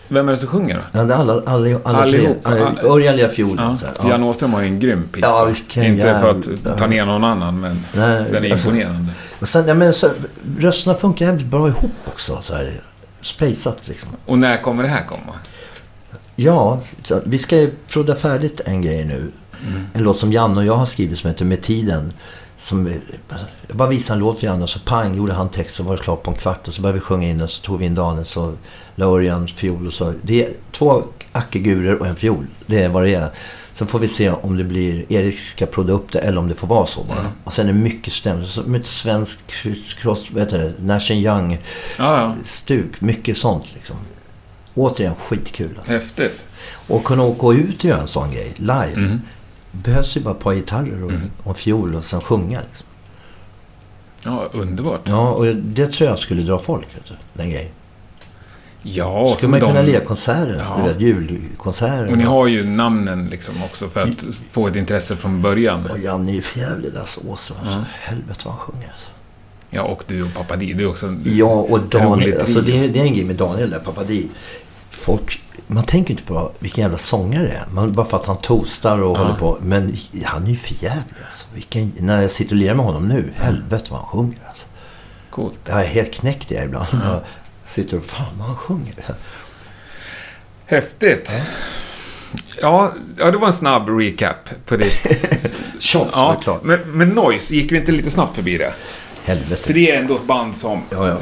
vem 0.09 0.29
är 0.29 0.33
det 0.33 0.39
som 0.39 0.49
sjunger 0.49 0.75
då? 0.75 0.81
Ja, 0.93 1.01
alla, 1.01 1.15
alla, 1.17 1.43
alla, 1.47 1.79
alla 1.85 1.99
Allihop? 1.99 2.47
Örjan 2.85 3.17
lirar 3.17 3.29
fiolen. 3.29 3.79
Ja. 4.03 4.09
Jan 4.09 4.23
Åström 4.23 4.53
har 4.53 4.61
ju 4.61 4.67
en 4.67 4.81
grym 4.81 5.09
pipa. 5.13 5.27
Ja, 5.27 5.49
Inte 5.85 6.03
för 6.03 6.31
att 6.31 6.47
jävla- 6.47 6.77
ta 6.77 6.87
ner 6.87 7.05
någon 7.07 7.25
annan, 7.25 7.61
men 7.61 7.85
Nej, 7.93 8.25
den 8.33 8.45
är 8.45 8.51
alltså- 8.53 8.69
imponerande. 8.69 9.13
Och 9.41 9.49
sen, 9.49 9.69
ja, 9.69 9.75
men, 9.75 9.95
så, 9.95 10.11
rösterna 10.59 10.97
funkar 10.97 11.27
jävligt 11.27 11.47
bra 11.47 11.69
ihop 11.69 11.91
också. 12.07 12.41
Så 12.43 12.55
här, 12.55 12.83
spejsat 13.21 13.89
liksom. 13.89 14.09
Och 14.27 14.39
när 14.39 14.63
kommer 14.63 14.83
det 14.83 14.89
här 14.89 15.05
komma? 15.07 15.33
Ja, 16.37 16.81
så, 17.03 17.21
vi 17.25 17.39
ska 17.39 17.57
ju 17.57 17.71
prodda 17.89 18.17
färdigt 18.17 18.61
en 18.65 18.83
grej 18.83 19.05
nu. 19.05 19.31
En 19.95 20.03
låt 20.03 20.19
som 20.19 20.33
Janne 20.33 20.57
och 20.59 20.65
jag 20.67 20.77
har 20.77 20.87
skrivit 20.87 21.19
som 21.19 21.31
heter 21.31 21.45
Med 21.45 21.63
tiden. 21.63 22.13
Som, 22.57 22.87
jag 23.69 23.77
bara 23.77 23.89
visade 23.89 24.17
en 24.17 24.21
låt 24.21 24.39
för 24.41 24.47
Janne 24.47 24.63
och 24.63 24.69
så 24.71 24.79
pang 24.81 25.17
gjorde 25.17 25.33
han 25.33 25.49
text 25.49 25.75
så 25.75 25.83
var 25.83 25.97
det 25.97 26.03
klart 26.03 26.23
på 26.23 26.31
en 26.31 26.37
kvart. 26.37 26.69
Och 26.69 26.75
så 26.75 26.83
började 26.83 26.99
vi 26.99 27.05
sjunga 27.05 27.29
in 27.29 27.39
den 27.39 27.49
så 27.49 27.63
tog 27.63 27.79
vi 27.79 27.85
in 27.87 27.95
Daniel 27.95 28.25
så 28.25 28.55
la 28.95 29.07
Örjan 29.07 29.49
fiol 29.49 29.87
och 29.87 29.93
så. 29.93 30.15
Det 30.23 30.45
är 30.45 30.51
två 30.73 31.03
ackegurer 31.33 32.01
och 32.01 32.07
en 32.07 32.17
fiol. 32.17 32.47
Det 32.67 32.83
är 32.83 32.89
vad 32.89 33.03
det 33.03 33.15
är. 33.15 33.31
Sen 33.73 33.87
får 33.87 33.99
vi 33.99 34.09
se 34.09 34.31
om 34.31 34.57
det 34.57 34.65
blir, 34.65 35.13
Erik 35.13 35.39
ska 35.39 35.67
prodda 35.67 35.93
upp 35.93 36.13
det 36.13 36.19
eller 36.19 36.39
om 36.39 36.49
det 36.49 36.55
får 36.55 36.67
vara 36.67 36.87
så 36.87 37.05
bara. 37.05 37.33
Och 37.45 37.53
sen 37.53 37.69
är 37.69 37.73
det 37.73 37.79
mycket 37.79 38.13
stämmer. 38.13 38.45
Så 38.47 38.63
mycket 38.63 38.89
svensk 38.89 39.41
cross, 40.01 40.31
vad 40.31 40.43
heter 40.43 40.59
det, 40.59 40.75
Nash 40.83 41.13
Young 41.13 41.59
Ja, 41.99 42.21
ja. 42.21 42.35
stuk. 42.43 43.01
Mycket 43.01 43.37
sånt 43.39 43.65
liksom. 43.75 43.97
Återigen 44.75 45.15
skitkul 45.15 45.71
alltså. 45.79 45.93
Häftigt. 45.93 46.45
Och 46.89 47.05
kunna 47.05 47.23
åka 47.23 47.59
ut 47.61 47.79
och 47.79 47.85
göra 47.85 48.01
en 48.01 48.09
sån 48.09 48.31
grej 48.31 48.53
live. 48.57 48.93
Mm. 48.95 49.21
Behövs 49.73 50.17
ju 50.17 50.21
bara 50.21 50.35
ett 50.35 50.41
par 50.41 50.55
gitarrer 50.55 51.05
och, 51.05 51.13
och 51.43 51.49
en 51.49 51.55
fiol 51.55 51.95
och 51.95 52.05
sen 52.05 52.21
sjunga. 52.21 52.61
Liksom. 52.69 52.87
Ja, 54.25 54.49
underbart. 54.53 55.01
Ja, 55.05 55.31
och 55.31 55.47
det 55.57 55.87
tror 55.93 56.11
jag 56.11 56.19
skulle 56.19 56.43
dra 56.43 56.59
folk. 56.59 56.87
Vet 56.97 57.07
du, 57.09 57.15
den 57.33 57.51
grejen. 57.51 57.71
Ja, 58.83 59.35
Skulle 59.37 59.51
man 59.51 59.61
som 59.61 59.69
kunna 59.69 59.83
de- 59.83 59.87
lira 59.93 60.05
konserter, 60.05 60.63
Ja. 60.69 60.89
julkonserter. 60.99 62.07
Och 62.11 62.19
ni 62.19 62.25
har 62.25 62.47
ju 62.47 62.65
namnen 62.67 63.29
liksom 63.31 63.55
också 63.65 63.89
för 63.89 64.03
att 64.03 64.25
få 64.51 64.67
ett 64.67 64.77
intresse 64.77 65.17
från 65.17 65.43
början. 65.43 65.87
Och 65.91 65.99
Janne 65.99 66.31
är 66.33 66.35
ju 66.35 66.43
för 66.43 66.61
jävlig 66.61 66.97
alltså. 66.97 67.21
Åsa. 67.29 67.55
Alltså, 67.61 67.85
helvete 68.01 68.41
vad 68.45 68.55
han 68.55 68.61
sjunger. 68.61 68.87
Alltså. 68.89 69.07
Ja, 69.71 69.83
och 69.83 70.03
du 70.07 70.23
och 70.23 70.35
Pappa 70.35 70.57
Di, 70.57 70.73
det 70.73 70.85
är 70.85 70.89
också 70.89 71.07
en 71.07 71.23
Ja, 71.25 71.47
och 71.47 71.81
Daniel. 71.81 72.39
Alltså, 72.41 72.61
det, 72.61 72.85
är, 72.85 72.89
det 72.89 72.99
är 72.99 73.05
en 73.05 73.15
grej 73.15 73.25
med 73.25 73.37
Daniel 73.37 73.71
där, 73.71 73.79
Papadi. 73.79 74.29
Folk, 74.99 75.41
man 75.67 75.85
tänker 75.85 76.11
inte 76.11 76.23
på 76.23 76.53
vilken 76.59 76.83
jävla 76.83 76.99
sångare 76.99 77.43
det 77.47 77.53
är. 77.53 77.67
Man, 77.73 77.93
bara 77.93 78.07
för 78.07 78.17
att 78.17 78.27
han 78.27 78.37
toastar 78.39 78.99
och 79.03 79.17
Ja. 79.19 79.23
håller 79.23 79.39
på. 79.39 79.59
Men 79.63 79.97
han 80.25 80.45
är 80.47 80.51
ju 80.51 80.57
för 80.57 80.75
jävlig 80.85 81.15
alltså. 81.25 81.47
Vilken, 81.55 81.93
när 81.99 82.23
jag 82.23 82.31
sitter 82.31 82.53
och 82.53 82.57
lirar 82.57 82.75
med 82.75 82.85
honom 82.87 83.09
nu, 83.09 83.33
helvete 83.37 83.87
vad 83.91 84.01
han 84.01 84.09
sjunger 84.09 84.39
alltså. 84.49 84.67
Coolt. 85.31 85.61
Jag 85.69 85.81
är 85.81 85.87
helt 85.87 86.15
knäckt 86.15 86.51
jag 86.51 86.65
ibland. 86.65 86.87
Jag 86.93 87.21
sitter 87.67 87.97
och, 87.99 88.05
fan 88.05 88.27
vad 88.39 88.47
han 88.47 88.57
sjunger. 88.57 88.95
Häftigt. 90.67 91.33
Ja, 92.63 92.93
ja, 93.19 93.31
det 93.31 93.39
var 93.39 93.47
en 93.47 93.53
snabb 93.53 93.89
recap 93.89 94.49
på 94.67 94.77
ditt... 94.77 95.25
Shots 95.81 96.11
ja, 96.15 96.37
klart. 96.43 96.63
men, 96.63 96.81
men 96.81 97.09
Noise, 97.09 97.55
gick 97.55 97.73
vi 97.73 97.77
inte 97.77 97.93
lite 97.93 98.11
snabbt 98.11 98.35
förbi 98.37 98.59
det? 98.59 98.75
För 99.23 99.33
Helvete. 99.35 99.73
det 99.73 99.91
är 99.91 99.99
ändå 99.99 100.17
ett 100.17 100.25
band 100.27 100.57
som... 100.57 100.83
Ja, 100.91 101.09
ja. 101.09 101.17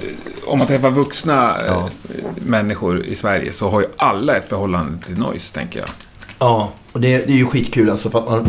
Om 0.47 0.59
man 0.59 0.67
träffar 0.67 0.91
vuxna 0.91 1.59
eh, 1.61 1.67
Ja. 1.67 1.91
människor 2.37 3.05
i 3.05 3.15
Sverige 3.15 3.53
så 3.53 3.71
har 3.71 3.81
ju 3.81 3.87
alla 3.97 4.37
ett 4.37 4.49
förhållande 4.49 5.05
till 5.07 5.19
Noise, 5.19 5.55
tänker 5.55 5.79
jag. 5.81 5.89
Ja, 6.39 6.73
och 6.93 7.01
det, 7.01 7.19
det 7.27 7.33
är 7.33 7.37
ju 7.37 7.47
skitkul 7.47 7.91
alltså 7.91 8.11
för 8.11 8.19
att 8.19 8.29
man... 8.29 8.47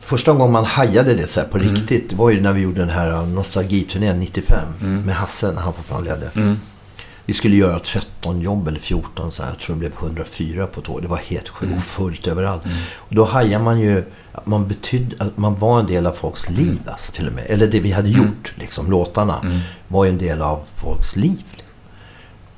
Första 0.00 0.32
gången 0.32 0.52
man 0.52 0.64
hajade 0.64 1.14
det 1.14 1.26
så 1.26 1.40
här 1.40 1.46
på 1.48 1.58
riktigt, 1.58 2.10
det 2.10 2.16
var 2.16 2.30
ju 2.30 2.40
när 2.40 2.52
vi 2.52 2.60
gjorde 2.60 2.80
den 2.80 2.90
här 2.90 3.26
nostalgiturnén 3.26 4.20
95 4.20 4.58
med 5.06 5.14
Hasse 5.14 5.52
när 5.52 5.60
han 5.62 5.72
fortfarande 5.72 6.10
ledde. 6.10 6.56
Vi 7.28 7.34
skulle 7.34 7.56
göra 7.56 7.78
13 7.78 8.40
jobb 8.40 8.68
eller 8.68 8.80
14 8.80 9.32
så 9.32 9.42
här. 9.42 9.50
Jag 9.50 9.58
tror 9.58 9.76
det 9.76 9.80
blev 9.80 9.92
104 10.02 10.66
på 10.66 10.80
ett 10.80 10.88
år. 10.88 11.00
Det 11.00 11.08
var 11.08 11.16
helt 11.16 11.48
sjukt. 11.48 11.76
Och 11.76 11.82
fullt 11.82 12.26
överallt. 12.26 12.62
Och 12.96 13.14
då 13.14 13.24
hajar 13.24 13.58
man 13.58 13.80
ju 13.80 14.04
att 14.32 14.46
man 14.46 14.68
betydde 14.68 15.16
att 15.18 15.36
man 15.36 15.58
var 15.58 15.80
en 15.80 15.86
del 15.86 16.06
av 16.06 16.12
folks 16.12 16.50
liv 16.50 16.80
alltså 16.86 17.12
till 17.12 17.26
och 17.26 17.32
med. 17.32 17.44
Eller 17.48 17.66
det 17.66 17.80
vi 17.80 17.92
hade 17.92 18.08
gjort, 18.08 18.52
liksom 18.56 18.90
låtarna, 18.90 19.62
var 19.88 20.04
ju 20.04 20.10
en 20.10 20.18
del 20.18 20.42
av 20.42 20.62
folks 20.76 21.16
liv. 21.16 21.42
Liksom. 21.50 21.74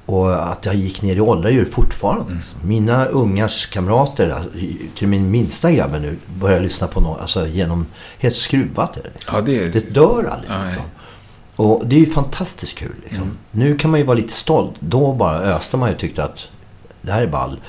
Och 0.06 0.52
att 0.52 0.66
jag 0.66 0.74
gick 0.74 1.02
ner 1.02 1.16
i 1.16 1.20
åldrar 1.20 1.50
gör 1.50 1.64
det 1.64 1.70
fortfarande. 1.70 2.34
Liksom. 2.34 2.58
Mina 2.68 3.06
ungars 3.06 3.66
kamrater, 3.66 4.28
alltså, 4.28 4.50
till 4.96 5.08
min 5.08 5.30
minsta 5.30 5.72
grabben 5.72 6.02
nu, 6.02 6.16
börjar 6.40 6.60
lyssna 6.60 6.86
på 6.86 7.00
något, 7.00 7.20
alltså 7.20 7.46
genom, 7.46 7.86
helt 8.18 8.34
skruvat 8.34 8.96
är 8.96 9.02
det. 9.02 9.10
Liksom. 9.14 9.34
Ja, 9.34 9.42
det. 9.42 9.68
Det 9.68 9.94
dör 9.94 10.30
aldrig 10.32 10.64
liksom. 10.64 10.82
Och 11.60 11.82
det 11.86 11.96
är 11.96 12.00
ju 12.00 12.06
fantastiskt 12.10 12.78
kul. 12.78 12.94
Liksom. 13.02 13.30
Nu 13.50 13.76
kan 13.76 13.90
man 13.90 14.00
ju 14.00 14.06
vara 14.06 14.16
lite 14.16 14.32
stolt. 14.32 14.74
Då 14.80 15.12
bara 15.12 15.38
öste 15.38 15.76
man 15.76 15.88
ju 15.88 15.94
och 15.94 16.00
tyckte 16.00 16.24
att 16.24 16.48
det 17.02 17.12
här 17.12 17.22
är 17.22 17.26
ball. 17.26 17.60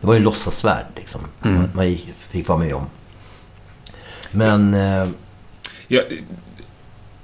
Det 0.00 0.06
var 0.06 0.14
ju 0.14 0.18
en 0.18 0.24
låtsasvärld 0.24 0.86
liksom. 0.96 1.20
Man, 1.40 1.68
man 1.74 1.88
gick- 1.88 2.14
fick 2.30 2.48
vara 2.48 2.58
med 2.58 2.74
om. 2.74 2.86
Men... 4.30 4.74
Eh, 4.74 5.08
Ja, 5.88 6.02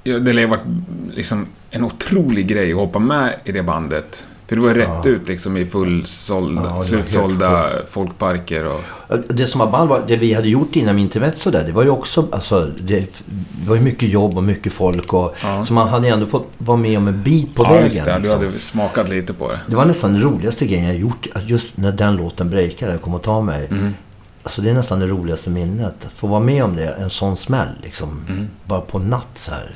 ja, 0.03 0.19
det 0.19 0.41
har 0.41 0.47
varit 0.49 0.67
liksom 1.15 1.47
en 1.71 1.85
otrolig 1.85 2.47
grej 2.49 2.73
att 2.73 2.79
hoppa 2.79 2.99
med 2.99 3.35
i 3.45 3.53
det 3.53 3.63
bandet. 3.63 4.25
För 4.51 4.57
det 4.57 4.63
var 4.63 4.75
rätt 4.75 5.07
ut 5.07 5.29
liksom 5.29 5.57
i 5.57 5.67
fullsålda, 5.67 6.63
Ja, 6.65 6.83
slutsålda 6.83 7.71
folkparker 7.91 8.67
och... 8.67 8.81
Det 9.29 9.47
som 9.47 9.59
var 9.59 9.71
ball 9.71 9.89
var, 9.89 10.03
det 10.07 10.17
vi 10.17 10.33
hade 10.33 10.49
gjort 10.49 10.77
innan 10.77 10.99
Intermezzo 10.99 11.51
där, 11.51 11.65
det 11.65 11.73
var 11.73 11.83
ju 11.83 11.91
också, 11.91 12.29
alltså, 12.33 12.71
det, 12.81 13.01
det 13.27 13.69
var 13.69 13.77
ju 13.77 13.83
mycket 13.83 14.09
jobb 14.09 14.37
och 14.37 14.45
mycket 14.45 14.73
folk 14.73 15.15
och, 15.15 15.37
Ja. 15.43 15.65
så 15.65 15.73
man 15.73 15.89
hade 15.89 16.07
ju 16.09 16.15
ändå 16.15 16.27
fått 16.27 16.49
vara 16.59 16.77
med 16.77 16.99
om 16.99 17.09
en 17.09 17.23
bit 17.23 17.55
på 17.55 17.65
ja, 17.65 17.73
vägen. 17.73 17.85
just 17.85 18.05
det. 18.05 18.13
Du 18.13 18.19
liksom. 18.19 18.39
hade 18.39 18.53
smakat 18.53 19.09
lite 19.09 19.33
på 19.33 19.51
det. 19.51 19.61
Det 19.67 19.77
var 19.77 19.85
nästan 19.85 20.13
den 20.13 20.23
roligaste 20.23 20.67
grejen 20.67 20.87
jag 20.87 20.97
gjort, 20.97 21.27
just 21.45 21.77
när 21.77 21.93
den 21.93 22.17
låten 22.17 22.51
breakade, 22.51 22.99
kom 22.99 23.15
och 23.15 23.23
ta 23.23 23.41
mig. 23.41 23.67
Mm. 23.71 23.95
Alltså 24.43 24.63
det 24.63 24.71
är 24.71 24.75
nästan 24.75 25.01
det 25.01 25.07
roligaste 25.07 25.51
minnet. 25.51 25.95
Att 26.07 26.13
få 26.13 26.27
vara 26.27 26.41
med 26.41 26.65
om 26.65 26.77
det, 26.77 26.89
en 26.89 27.11
sån 27.11 27.37
smäll 27.37 27.69
liksom. 27.83 28.25
Mm. 28.29 28.49
Bara 28.65 28.81
på 28.81 28.99
natt 28.99 29.29
så 29.35 29.51
här. 29.51 29.75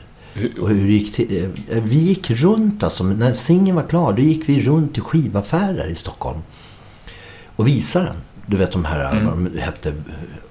Och 0.61 0.69
hur 0.69 0.89
gick 0.89 1.15
till. 1.15 1.51
eh, 1.71 1.83
Vi 1.83 1.97
gick 1.97 2.31
runt 2.31 2.83
alltså. 2.83 3.05
När 3.05 3.35
singeln 3.35 3.77
var 3.77 3.83
klar, 3.83 4.13
då 4.13 4.23
gick 4.23 4.49
vi 4.49 4.63
runt 4.65 4.93
till 4.95 5.03
skivaffärer 5.03 5.89
i 5.89 5.95
Stockholm. 5.95 6.39
Och 7.57 7.67
visade 7.69 8.05
den. 8.05 8.17
Du 8.47 8.57
vet 8.57 8.73
de 8.73 8.85
här, 8.85 9.11
Mm. 9.13 9.27
vad 9.27 9.37
de 9.53 9.59
hette, 9.61 9.93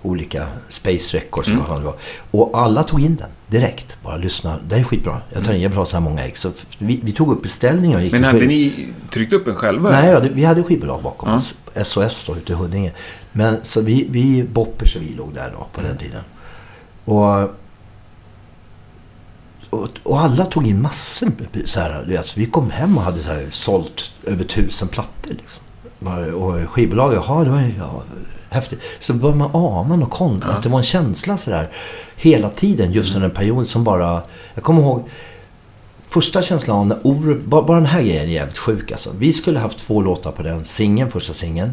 olika 0.01 0.47
Space 0.69 1.17
Records 1.17 1.49
vad 1.49 1.67
fan 1.67 1.79
det 1.79 1.85
var. 1.85 1.95
Och 2.31 2.59
alla 2.61 2.83
tog 2.83 3.01
in 3.01 3.15
den 3.15 3.29
direkt. 3.47 3.97
Bara 4.03 4.17
lyssna, 4.17 4.59
det 4.69 4.75
är 4.75 4.83
skitbra. 4.83 5.21
Jag 5.33 5.43
tar 5.43 5.53
in, 5.53 5.61
jag 5.61 5.69
vill 5.69 5.77
ha 5.77 5.85
så 5.85 5.97
här 5.97 6.03
många 6.03 6.25
ex. 6.25 6.39
Så 6.41 6.51
vi, 6.77 6.99
vi 7.03 7.11
tog 7.11 7.31
upp 7.31 7.41
beställningar 7.43 7.97
och 7.97 8.03
gick 8.03 8.11
Men 8.11 8.23
hade 8.23 8.45
ni 8.45 8.87
tryckt 9.09 9.33
upp 9.33 9.47
en 9.47 9.55
själva? 9.55 9.89
Nej, 9.91 10.31
vi 10.33 10.43
hade 10.43 10.63
skivbolag 10.63 11.01
bakom 11.03 11.29
Ja. 11.29 11.37
oss. 11.37 11.53
SOS 11.87 12.25
då, 12.27 12.35
ute 12.37 12.51
i 12.51 12.55
Huddinge. 12.55 12.91
Men 13.31 13.57
så 13.63 13.81
vi, 13.81 14.07
vi 14.09 14.43
Boppers 14.43 14.95
och 14.95 15.01
vi 15.01 15.13
låg 15.13 15.33
där 15.33 15.51
då, 15.59 15.67
på 15.73 15.81
den 15.81 15.97
tiden. 15.97 16.21
Och, 17.05 17.49
och, 19.73 19.89
och 20.03 20.21
alla 20.21 20.45
tog 20.45 20.67
in 20.67 20.81
massor. 20.81 21.31
Så 21.65 21.79
här, 21.79 22.03
du 22.07 22.11
vet, 22.11 22.27
så 22.27 22.39
vi 22.39 22.45
kom 22.45 22.71
hem 22.71 22.97
och 22.97 23.03
hade 23.03 23.23
så 23.23 23.27
här, 23.27 23.47
sålt 23.51 24.11
över 24.23 24.43
tusen 24.43 24.87
plattor. 24.87 25.31
Liksom. 25.31 25.63
Och 26.35 26.69
skivbolaget, 26.69 27.19
jaha, 27.27 27.43
det 27.43 27.49
var 27.49 27.71
ja, 27.77 28.03
häftigt. 28.49 28.79
Så 28.99 29.13
började 29.13 29.37
man 29.37 29.49
ana 29.53 29.95
något 29.95 30.09
konstigt. 30.09 30.49
Att 30.49 30.63
det 30.63 30.69
var 30.69 30.77
en 30.77 30.83
känsla 30.83 31.37
så 31.37 31.49
där 31.49 31.71
hela 32.15 32.49
tiden, 32.49 32.91
just 32.91 33.15
under 33.15 33.29
en 33.29 33.35
period 33.35 33.67
som 33.67 33.83
bara... 33.83 34.21
Jag 34.53 34.63
kommer 34.63 34.81
ihåg 34.81 35.09
första 36.09 36.41
känslan 36.41 36.87
när 36.87 36.99
Orup, 37.03 37.45
bara, 37.45 37.63
bara 37.63 37.77
den 37.77 37.85
här 37.85 38.01
grejen 38.01 38.23
är 38.23 38.33
jävligt 38.33 38.57
sjuk 38.57 38.91
alltså. 38.91 39.11
Vi 39.17 39.33
skulle 39.33 39.59
haft 39.59 39.79
två 39.79 40.01
låtar 40.01 40.31
på 40.31 40.43
den 40.43 40.65
singeln, 40.65 41.11
första 41.11 41.33
singeln. 41.33 41.71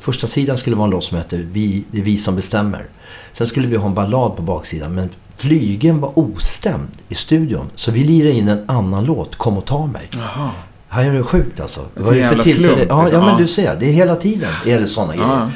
Första 0.00 0.26
sidan 0.26 0.58
skulle 0.58 0.76
vara 0.76 0.84
en 0.84 0.90
låt 0.90 1.04
som 1.04 1.16
heter 1.18 1.46
vi, 1.52 1.84
Det 1.90 1.98
är 1.98 2.02
vi 2.02 2.16
som 2.18 2.36
bestämmer. 2.36 2.86
Sen 3.32 3.46
skulle 3.46 3.66
vi 3.68 3.76
ha 3.76 3.86
en 3.88 3.94
ballad 3.94 4.36
på 4.36 4.42
baksidan 4.42 4.94
men 4.94 5.10
flygen 5.36 6.00
var 6.00 6.18
ostämd 6.18 6.88
i 7.08 7.14
studion. 7.14 7.70
Så 7.76 7.90
vi 7.90 8.04
lirade 8.04 8.32
in 8.34 8.48
en 8.48 8.64
annan 8.70 9.04
låt, 9.04 9.36
Kom 9.36 9.58
och 9.58 9.66
ta 9.66 9.86
mig. 9.86 10.08
Jaha. 10.12 10.50
Här 10.88 11.04
är 11.04 11.12
det 11.12 11.22
sjukt 11.22 11.60
alltså. 11.60 11.84
Det 11.94 12.00
är 12.00 12.04
så 12.04 12.14
jävla 12.14 12.42
tillfälle- 12.42 12.74
slump, 12.74 12.90
Ja, 12.90 13.02
liksom. 13.02 13.20
ja, 13.20 13.24
men 13.26 13.34
Ja. 13.34 13.40
du 13.40 13.48
ser. 13.48 13.76
Det 13.76 13.86
är 13.86 13.92
hela 13.92 14.16
tiden 14.16 14.50
är 14.66 14.80
det 14.80 14.86
sådana 14.88 15.12
grejer. 15.16 15.50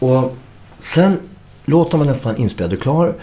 Ja. 0.00 0.08
Och 0.08 0.36
sen 0.80 1.18
låten 1.64 1.98
var 1.98 2.06
nästan 2.06 2.36
inspelad 2.36 2.72
och 2.72 2.80
klar. 2.82 3.14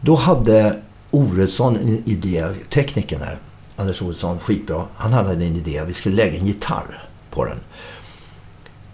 Då 0.00 0.14
hade 0.14 0.78
Oredsson 1.10 1.76
en 1.76 2.02
idé, 2.04 2.44
teknikern 2.70 3.20
här, 3.20 3.38
Anders 3.76 4.02
Oredsson, 4.02 4.38
skitbra. 4.38 4.84
Han 4.96 5.12
hade 5.12 5.30
en 5.32 5.42
idé, 5.42 5.82
vi 5.86 5.92
skulle 5.92 6.16
lägga 6.16 6.38
en 6.38 6.46
gitarr 6.46 7.02
på 7.30 7.44
den. 7.44 7.58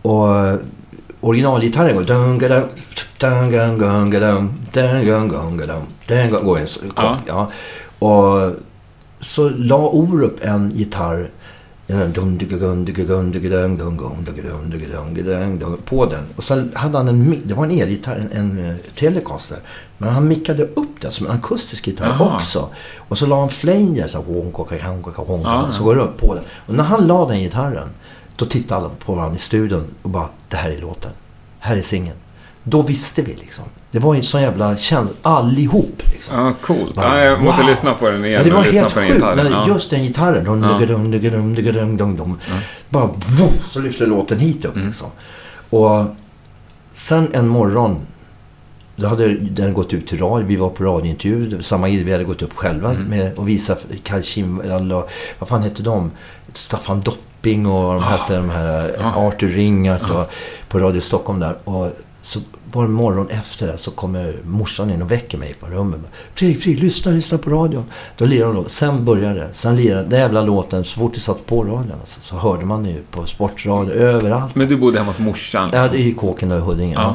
Och 0.05 0.59
originalgitarren 1.21 1.95
går... 1.95 2.05
går 6.45 6.59
en 6.59 6.67
Ja. 6.97 7.19
ja. 7.27 7.51
Och 7.99 8.53
så 9.21 9.49
la 9.49 9.77
Orup 9.77 10.45
en 10.45 10.73
gitarr 10.75 11.31
på 15.85 16.07
den. 16.07 16.25
Och 16.37 16.45
sen 16.45 16.73
hade 16.75 16.99
han 16.99 17.09
en, 17.09 17.43
det 17.45 17.55
var 17.55 17.65
en 17.65 17.71
elgitarr, 17.71 18.17
en, 18.17 18.59
en 18.59 18.71
eh, 18.71 18.77
Telecaster. 18.99 19.59
Men 19.99 20.09
han 20.09 20.29
mickade 20.29 20.63
upp 20.63 21.01
den 21.01 21.13
som 21.13 21.27
en 21.27 21.33
akustisk 21.33 21.87
gitarr 21.87 22.17
Jaha. 22.19 22.35
också. 22.35 22.69
Och 22.97 23.19
så 23.19 23.27
la 23.27 23.41
han 23.41 23.49
flanger 23.49 24.09
så 24.09 24.19
här, 24.19 25.73
så 25.73 25.85
går 25.85 25.97
det 25.97 26.03
upp 26.03 26.19
på 26.19 26.35
den. 26.35 26.45
Och 26.67 26.75
när 26.75 26.85
han 26.85 27.07
la 27.07 27.27
den 27.27 27.41
gitarren, 27.41 27.89
då 28.37 28.45
tittade 28.47 28.81
alla 28.81 28.91
på 29.05 29.15
varandra 29.15 29.37
i 29.37 29.41
studion 29.41 29.85
och 30.03 30.11
bara, 30.11 30.29
det 30.49 30.57
här 30.57 30.71
är 30.71 30.79
låten. 30.81 31.11
Här 31.59 31.77
är 31.77 31.83
singeln. 31.83 32.17
Då 32.63 32.83
visste 32.83 33.23
vi 33.23 33.35
liksom. 33.35 33.65
Det 33.91 33.99
var 33.99 34.15
ju 34.15 34.19
en 34.19 34.25
sån 34.25 34.43
jävla 34.43 34.77
känsla, 34.77 35.15
allihop 35.23 36.03
liksom. 36.13 36.39
Ja, 36.39 36.53
coolt. 36.63 36.95
Bara, 36.95 37.19
Ja, 37.19 37.25
jag 37.25 37.43
måste 37.45 37.61
wow. 37.63 37.71
lyssna 37.71 37.95
på 37.95 38.11
den 38.11 38.25
igen. 38.25 38.39
Ja, 38.39 38.45
det 38.45 38.55
var 38.55 38.63
helt 38.63 38.93
sjukt. 38.93 39.17
Ja. 39.21 39.67
Just 39.69 39.91
den 39.91 40.03
gitarren. 40.03 40.45
Dum, 40.45 40.63
Ja. 40.63 40.87
dum, 40.87 41.11
dum, 41.11 41.21
dum, 41.21 41.55
dum, 41.55 41.73
dum, 41.75 41.97
dum, 41.97 42.17
dum. 42.17 42.39
Bara 42.89 43.11
så 43.71 43.81
lyfte 43.81 44.07
låten 44.07 44.39
hit 44.39 44.65
upp 44.65 44.75
Mm. 44.75 44.87
liksom. 44.87 45.09
Och 45.71 46.05
sen 46.95 47.29
en 47.33 47.49
morgon. 47.49 47.97
Då 48.97 49.07
hade 49.09 49.35
den 49.35 49.75
gått 49.75 49.93
ut 49.93 50.07
till 50.07 50.19
radio. 50.19 50.47
Vi 50.47 50.57
var 50.57 50.69
på 50.71 50.85
radiointervju. 50.85 51.63
Samma 51.63 51.89
grej. 51.89 52.05
Vi 52.05 52.13
hade 52.13 52.25
gått 52.25 52.43
upp 52.43 52.53
själva 52.57 52.91
Mm. 52.93 53.05
med 53.07 53.39
och 53.39 53.49
visat 53.49 53.85
Kaj 54.03 54.23
Kindvall 54.23 54.93
och 54.93 55.09
vad 55.39 55.49
fan 55.49 55.63
hette 55.63 55.83
de? 55.83 56.11
Staffan 56.53 57.01
Dopping 57.01 57.67
och 57.67 57.95
de 57.95 58.03
hette 58.03 58.37
de 58.37 58.51
här 58.51 58.97
Ja. 59.01 59.13
Arthur 59.17 59.49
Ringart 59.49 60.11
och 60.11 60.31
på 60.69 60.79
Radio 60.79 61.01
Stockholm 61.01 61.41
där. 61.41 61.57
Och 61.65 61.91
så 62.23 62.41
bara 62.73 62.85
en 62.85 62.93
morgon 62.93 63.29
efter 63.31 63.67
det 63.67 63.79
så 63.79 63.91
kommer 63.91 64.37
morsan 64.45 64.91
in 64.91 65.03
och 65.03 65.11
väcker 65.11 65.39
mig 65.39 65.55
på 65.61 65.67
rummet. 65.67 66.01
Fredrik, 66.35 66.63
Fredrik, 66.63 66.83
lyssna, 66.83 67.13
lyssna 67.13 67.39
på 67.39 67.51
radion. 67.51 67.85
Då 68.17 68.25
lirar 68.25 68.47
de 68.47 68.55
låt. 68.55 68.71
Sen 68.71 69.05
började 69.05 69.35
det. 69.41 69.49
Sen 69.53 69.77
lirade 69.77 70.09
den 70.09 70.21
jävla 70.21 70.43
låten. 70.43 70.85
Så 70.85 70.99
fort 71.01 71.15
det 71.15 71.21
satt 71.21 71.47
på 71.47 71.65
radion 71.65 71.93
alltså, 72.01 72.21
så 72.21 72.37
hörde 72.37 72.65
man 72.65 72.85
ju 72.85 73.03
på 73.11 73.27
sportradio 73.27 73.93
överallt. 73.95 74.55
Men 74.55 74.69
du 74.69 74.77
bodde 74.77 74.99
hemma 74.99 75.11
hos 75.11 75.19
morsan? 75.19 75.71
Ja, 75.73 75.83
Liksom. 75.83 75.97
det 75.99 76.05
är 76.05 76.07
i 76.09 76.13
kåken 76.15 76.49
där 76.49 76.59
i 76.59 76.61
Huddinge. 76.61 76.95
Ja. 76.95 77.15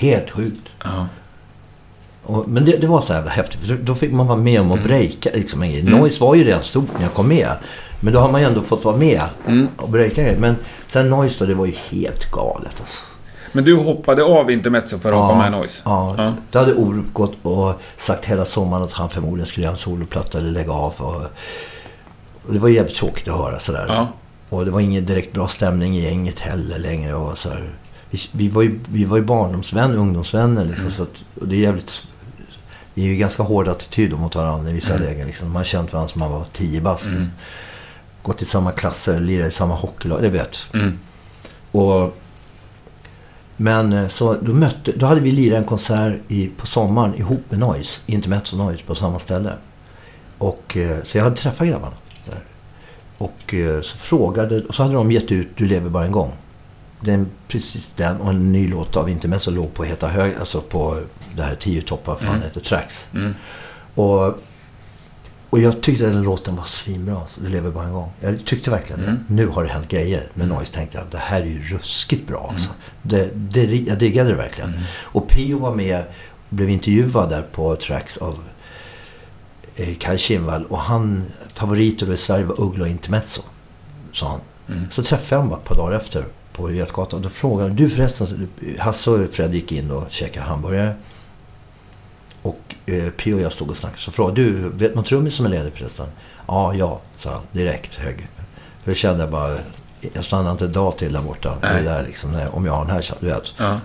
Ja. 0.00 0.06
Helt 0.06 0.30
sjukt. 0.30 0.68
Ja. 0.84 1.06
Och, 2.22 2.48
men 2.48 2.64
det, 2.64 2.76
det 2.76 2.86
var 2.86 3.00
så 3.00 3.12
jävla 3.12 3.30
häftigt. 3.30 3.60
För 3.60 3.74
då 3.76 3.94
fick 3.94 4.12
man 4.12 4.26
vara 4.26 4.38
med 4.38 4.60
om 4.60 4.72
att 4.72 4.82
breaka. 4.82 5.30
Liksom. 5.34 5.62
Mm. 5.62 5.84
Noise 5.84 6.20
var 6.24 6.34
ju 6.34 6.44
redan 6.44 6.62
stort 6.62 6.88
när 6.96 7.02
jag 7.02 7.14
kom 7.14 7.28
med. 7.28 7.48
Men 8.00 8.12
då 8.12 8.20
har 8.20 8.30
man 8.30 8.40
ju 8.40 8.46
ändå 8.46 8.62
fått 8.62 8.84
vara 8.84 8.96
med 8.96 9.22
Mm. 9.46 9.68
och 9.76 9.88
breaka. 9.88 10.34
Men 10.38 10.56
sen 10.86 11.10
Noise 11.10 11.38
då, 11.44 11.46
det 11.48 11.54
var 11.54 11.66
ju 11.66 11.74
helt 11.90 12.30
galet 12.30 12.80
alltså. 12.80 13.04
Men 13.52 13.64
du 13.64 13.76
hoppade 13.76 14.22
av 14.24 14.50
Intermezzo 14.50 14.98
för 14.98 15.08
att 15.08 15.14
hoppa 15.14 15.38
med 15.38 15.52
Noise? 15.52 15.82
Ja, 15.84 16.14
Ja. 16.18 16.32
då 16.50 16.58
hade 16.58 16.74
Orup 16.74 17.12
gått 17.12 17.34
och 17.42 17.80
sagt 17.96 18.24
hela 18.24 18.44
sommaren 18.44 18.82
att 18.84 18.92
han 18.92 19.10
förmodligen 19.10 19.46
skulle 19.46 19.64
göra 19.64 19.72
en 19.74 19.78
soloplatta 19.78 20.38
eller 20.38 20.50
lägga 20.50 20.72
av. 20.72 20.94
Och, 20.98 21.14
och 22.46 22.52
det 22.52 22.58
var 22.58 22.68
jävligt 22.68 22.96
tråkigt 22.96 23.28
att 23.28 23.36
höra 23.38 23.58
sådär. 23.58 23.86
Ja. 23.88 24.06
Och 24.48 24.64
det 24.64 24.70
var 24.70 24.80
ingen 24.80 25.04
direkt 25.06 25.32
bra 25.32 25.48
stämning 25.48 25.96
i 25.96 26.00
gänget 26.04 26.38
heller 26.38 26.78
längre. 26.78 27.14
Och 27.14 27.38
så 27.38 27.48
här. 27.48 27.70
Vi, 28.10 28.18
vi, 28.32 28.48
var 28.48 28.62
ju, 28.62 28.80
vi 28.88 29.04
var 29.04 29.16
ju 29.16 29.22
barndomsvänner, 29.22 29.96
ungdomsvänner. 29.96 30.64
Liksom, 30.64 30.80
Mm. 30.86 30.96
så 30.96 31.02
att, 31.02 31.40
och 31.40 31.48
det 31.48 31.54
är 31.56 31.60
jävligt... 31.60 32.02
Det 32.94 33.00
är 33.02 33.06
ju 33.06 33.16
ganska 33.16 33.42
hård 33.42 33.68
attityd 33.68 34.12
mot 34.12 34.34
varandra 34.34 34.70
i 34.70 34.72
vissa 34.72 34.94
Mm. 34.94 35.06
lägen. 35.06 35.26
Liksom. 35.26 35.48
Man 35.48 35.56
har 35.56 35.64
känt 35.64 35.92
varandra 35.92 36.12
som 36.12 36.18
man 36.18 36.30
var 36.30 36.44
tio 36.52 36.80
bast. 36.80 37.04
Liksom. 37.06 37.30
Gått 38.22 38.42
i 38.42 38.44
samma 38.44 38.72
klasser, 38.72 39.20
lirat 39.20 39.48
i 39.48 39.50
samma 39.50 39.74
hockeylag. 39.74 40.22
Det 40.22 40.28
vet. 40.28 40.56
Mm. 40.74 40.98
Och, 41.70 42.16
men 43.56 43.92
eh, 43.92 44.08
så 44.08 44.34
då, 44.42 44.52
mötte, 44.52 44.92
då 44.92 45.06
hade 45.06 45.20
vi 45.20 45.30
lirat 45.30 45.58
en 45.58 45.64
konsert 45.64 46.14
i, 46.28 46.48
på 46.56 46.66
sommaren 46.66 47.14
ihop 47.14 47.40
med 47.48 47.58
Noise. 47.58 48.00
Intermezzo 48.06 48.56
Noise 48.56 48.82
på 48.86 48.94
samma 48.94 49.18
ställe. 49.18 49.52
Och, 50.38 50.76
eh, 50.76 50.98
så 51.04 51.18
jag 51.18 51.24
hade 51.24 51.36
träffat 51.36 51.66
grabbarna 51.68 51.94
där. 52.24 52.44
Och 53.18 53.54
eh, 53.54 53.80
så 53.82 53.96
frågade, 53.96 54.62
och 54.64 54.74
så 54.74 54.82
hade 54.82 54.94
de 54.94 55.12
gett 55.12 55.32
ut 55.32 55.48
Du 55.56 55.66
lever 55.66 55.90
bara 55.90 56.04
en 56.04 56.12
gång. 56.12 56.32
Den, 57.00 57.28
precis 57.48 57.92
den 57.96 58.16
och 58.20 58.30
en 58.30 58.52
ny 58.52 58.68
låt 58.68 58.96
av 58.96 59.08
Intermezzo 59.10 59.50
låg 59.50 59.74
på 59.74 59.84
Heta 59.84 60.08
hög, 60.08 60.34
alltså 60.40 60.60
på 60.60 61.00
det 61.36 61.42
här 61.42 61.54
tio 61.54 61.82
toppar, 61.82 62.16
fan 62.16 62.28
Mm. 62.28 62.42
heter 62.42 62.60
Tracks. 62.60 63.06
Mm. 63.14 63.34
Och, 63.94 64.38
och 65.50 65.60
jag 65.60 65.80
tyckte 65.82 66.06
den 66.06 66.22
låten 66.22 66.56
var 66.56 66.64
svinbra. 66.64 67.26
Så 67.28 67.40
det 67.40 67.48
lever 67.48 67.70
bara 67.70 67.84
en 67.84 67.92
gång. 67.92 68.12
Jag 68.20 68.44
tyckte 68.44 68.70
verkligen 68.70 69.02
Mm. 69.04 69.14
det. 69.28 69.34
Nu 69.34 69.46
har 69.46 69.62
det 69.64 69.68
hänt 69.70 69.88
grejer 69.88 70.26
med 70.34 70.48
Noise. 70.48 70.72
Tänkte 70.74 70.98
jag, 70.98 71.06
det 71.10 71.18
här 71.18 71.40
är 71.40 71.46
ju 71.46 71.62
ruskigt 71.62 72.26
bra. 72.26 72.48
Alltså. 72.52 72.70
Det, 73.02 73.30
det, 73.34 73.64
jag 73.64 73.98
diggade 73.98 74.30
det 74.30 74.36
verkligen. 74.36 74.70
Mm. 74.70 74.82
Och 75.02 75.28
Pio 75.28 75.58
var 75.58 75.74
med 75.74 75.98
och 76.00 76.56
blev 76.56 76.70
intervjuad 76.70 77.30
där 77.30 77.42
på 77.42 77.76
Tracks 77.76 78.16
av 78.16 78.38
eh, 79.76 79.94
Kaj 79.98 80.18
Kindvall. 80.18 80.64
Och 80.64 80.78
han, 80.78 81.24
favoriter 81.54 82.14
i 82.14 82.16
Sverige 82.16 82.44
var 82.44 82.60
Uggla 82.60 82.84
och 82.84 82.90
Intermezzo. 82.90 83.42
Sa 84.12 84.28
han. 84.28 84.40
Mm. 84.76 84.90
Så 84.90 85.02
träffade 85.02 85.26
jag 85.30 85.38
honom 85.38 85.50
bara 85.50 85.58
ett 85.60 85.68
par 85.68 85.76
dagar 85.76 85.96
efter 85.96 86.24
på 86.60 86.72
Götgatan. 86.72 87.22
Då 87.22 87.28
frågade 87.28 87.68
han, 87.68 87.76
du 87.76 87.88
förresten, 87.90 88.48
Hasse 88.78 89.10
och 89.10 89.30
Fred 89.30 89.54
gick 89.54 89.72
in 89.72 89.90
och 89.90 90.04
käkade 90.10 90.46
hamburgare. 90.46 90.94
Och 92.42 92.74
eh, 92.86 93.10
Pio 93.10 93.34
och 93.34 93.40
jag 93.40 93.52
stod 93.52 93.70
och 93.70 93.76
snackade. 93.76 94.00
Så 94.00 94.10
frågade 94.12 94.42
du, 94.42 94.52
vet 94.68 94.94
någon 94.94 95.04
trummis 95.04 95.34
som 95.34 95.46
är 95.46 95.50
ledig 95.50 95.72
förresten? 95.72 96.06
Ja, 96.46 96.74
ja, 96.74 97.00
sa 97.16 97.30
han 97.32 97.42
direkt 97.52 97.94
hög. 97.94 98.28
För 98.82 98.90
det 98.90 98.94
kände 98.94 99.20
jag 99.20 99.30
bara, 99.30 99.58
jag 100.14 100.24
stannar 100.24 100.52
inte 100.52 100.64
en 100.64 100.72
dag 100.72 100.96
till 100.96 101.12
där 101.12 101.22
borta. 101.22 101.58
Det 101.60 101.82
där 101.82 102.02
liksom, 102.06 102.32
när- 102.32 102.54
om 102.54 102.66
jag 102.66 102.72
har 102.72 102.84
den 102.84 102.94
här, 102.94 103.04
du 103.20 103.26
vet. 103.26 103.42
Ja. 103.56 103.80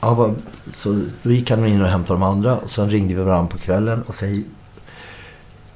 Ja, 0.00 0.14
vad, 0.14 0.34
så 0.76 1.02
då 1.22 1.30
gick 1.32 1.50
han 1.50 1.66
in 1.66 1.82
och 1.82 1.88
hämtade 1.88 2.18
de 2.20 2.22
andra 2.22 2.56
och 2.58 2.70
sen 2.70 2.90
ringde 2.90 3.14
vi 3.14 3.22
varandra 3.22 3.50
på 3.50 3.58
kvällen 3.58 4.02
och 4.02 4.14
sen 4.14 4.44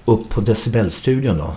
upp 0.04 0.28
på 0.28 0.40
Decibelstudion 0.40 1.38
då. 1.38 1.54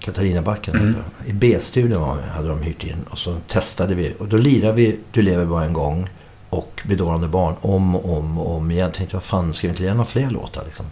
Katarinabacken. 0.00 0.74
Mm. 0.74 0.94
I 1.26 1.32
B-studion 1.32 2.18
hade 2.34 2.48
de 2.48 2.62
hyrt 2.62 2.84
in. 2.84 3.04
Och 3.10 3.18
så 3.18 3.36
testade 3.48 3.94
vi. 3.94 4.14
Och 4.18 4.28
då 4.28 4.36
lirade 4.36 4.72
vi 4.72 4.98
Du 5.12 5.22
lever 5.22 5.44
bara 5.44 5.64
en 5.64 5.72
gång. 5.72 6.08
Och 6.50 6.82
Bedårande 6.84 7.28
barn. 7.28 7.54
Om 7.60 7.96
och 7.96 8.18
om 8.18 8.38
och 8.38 8.56
om 8.56 8.70
igen. 8.70 8.84
Jag 8.84 8.94
tänkte, 8.94 9.16
vad 9.16 9.22
fan, 9.22 9.54
ska 9.54 9.66
vi 9.66 9.70
inte 9.70 9.82
göra 9.82 9.94
några 9.94 10.06
fler 10.06 10.30
låtar 10.30 10.64
liksom? 10.64 10.86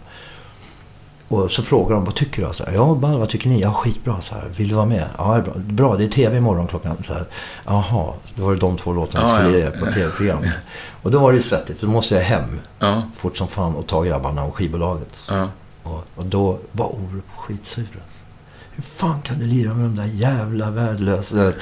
Och 1.27 1.51
så 1.51 1.63
frågar 1.63 1.95
de, 1.95 2.05
vad 2.05 2.15
tycker 2.15 2.47
du? 2.47 2.53
Så 2.53 2.65
här, 2.65 2.73
ja, 2.73 2.95
bara, 2.95 3.17
vad 3.17 3.29
tycker 3.29 3.49
ni? 3.49 3.61
Ja, 3.61 3.73
skitbra. 3.73 4.21
Så 4.21 4.35
här, 4.35 4.47
Vill 4.57 4.67
du 4.67 4.75
vara 4.75 4.85
med? 4.85 5.05
Ja, 5.17 5.41
bra. 5.41 5.53
bra. 5.55 5.95
Det 5.95 6.03
är 6.03 6.09
tv 6.09 6.37
imorgon 6.37 6.67
klockan. 6.67 6.97
Så 7.03 7.13
här, 7.13 7.25
Jaha, 7.65 8.13
då 8.35 8.45
var 8.45 8.53
det 8.53 8.59
de 8.59 8.77
två 8.77 8.93
låtarna 8.93 9.29
jag 9.29 9.39
skulle 9.39 9.59
ja, 9.59 9.71
ja. 9.73 9.85
på 9.85 9.91
tv-program. 9.91 10.43
Och 11.01 11.11
då 11.11 11.19
var 11.19 11.33
det 11.33 11.41
svettigt. 11.41 11.81
Då 11.81 11.87
måste 11.87 12.15
jag 12.15 12.21
hem 12.21 12.59
ja. 12.79 13.01
fort 13.17 13.37
som 13.37 13.47
fan 13.47 13.75
och 13.75 13.87
ta 13.87 14.03
grabbarna 14.03 14.43
och 14.43 14.55
skivbolaget. 14.55 15.15
Ja. 15.27 15.49
Och, 15.83 16.03
och 16.15 16.25
då 16.25 16.59
var 16.71 16.85
Orup 16.85 17.25
skitsur. 17.37 17.87
Alltså. 18.03 18.19
Hur 18.75 18.83
fan 18.83 19.21
kan 19.21 19.39
du 19.39 19.45
lira 19.45 19.73
med 19.73 19.85
de 19.85 19.95
där 19.95 20.05
jävla 20.13 20.71
värdelösa... 20.71 21.53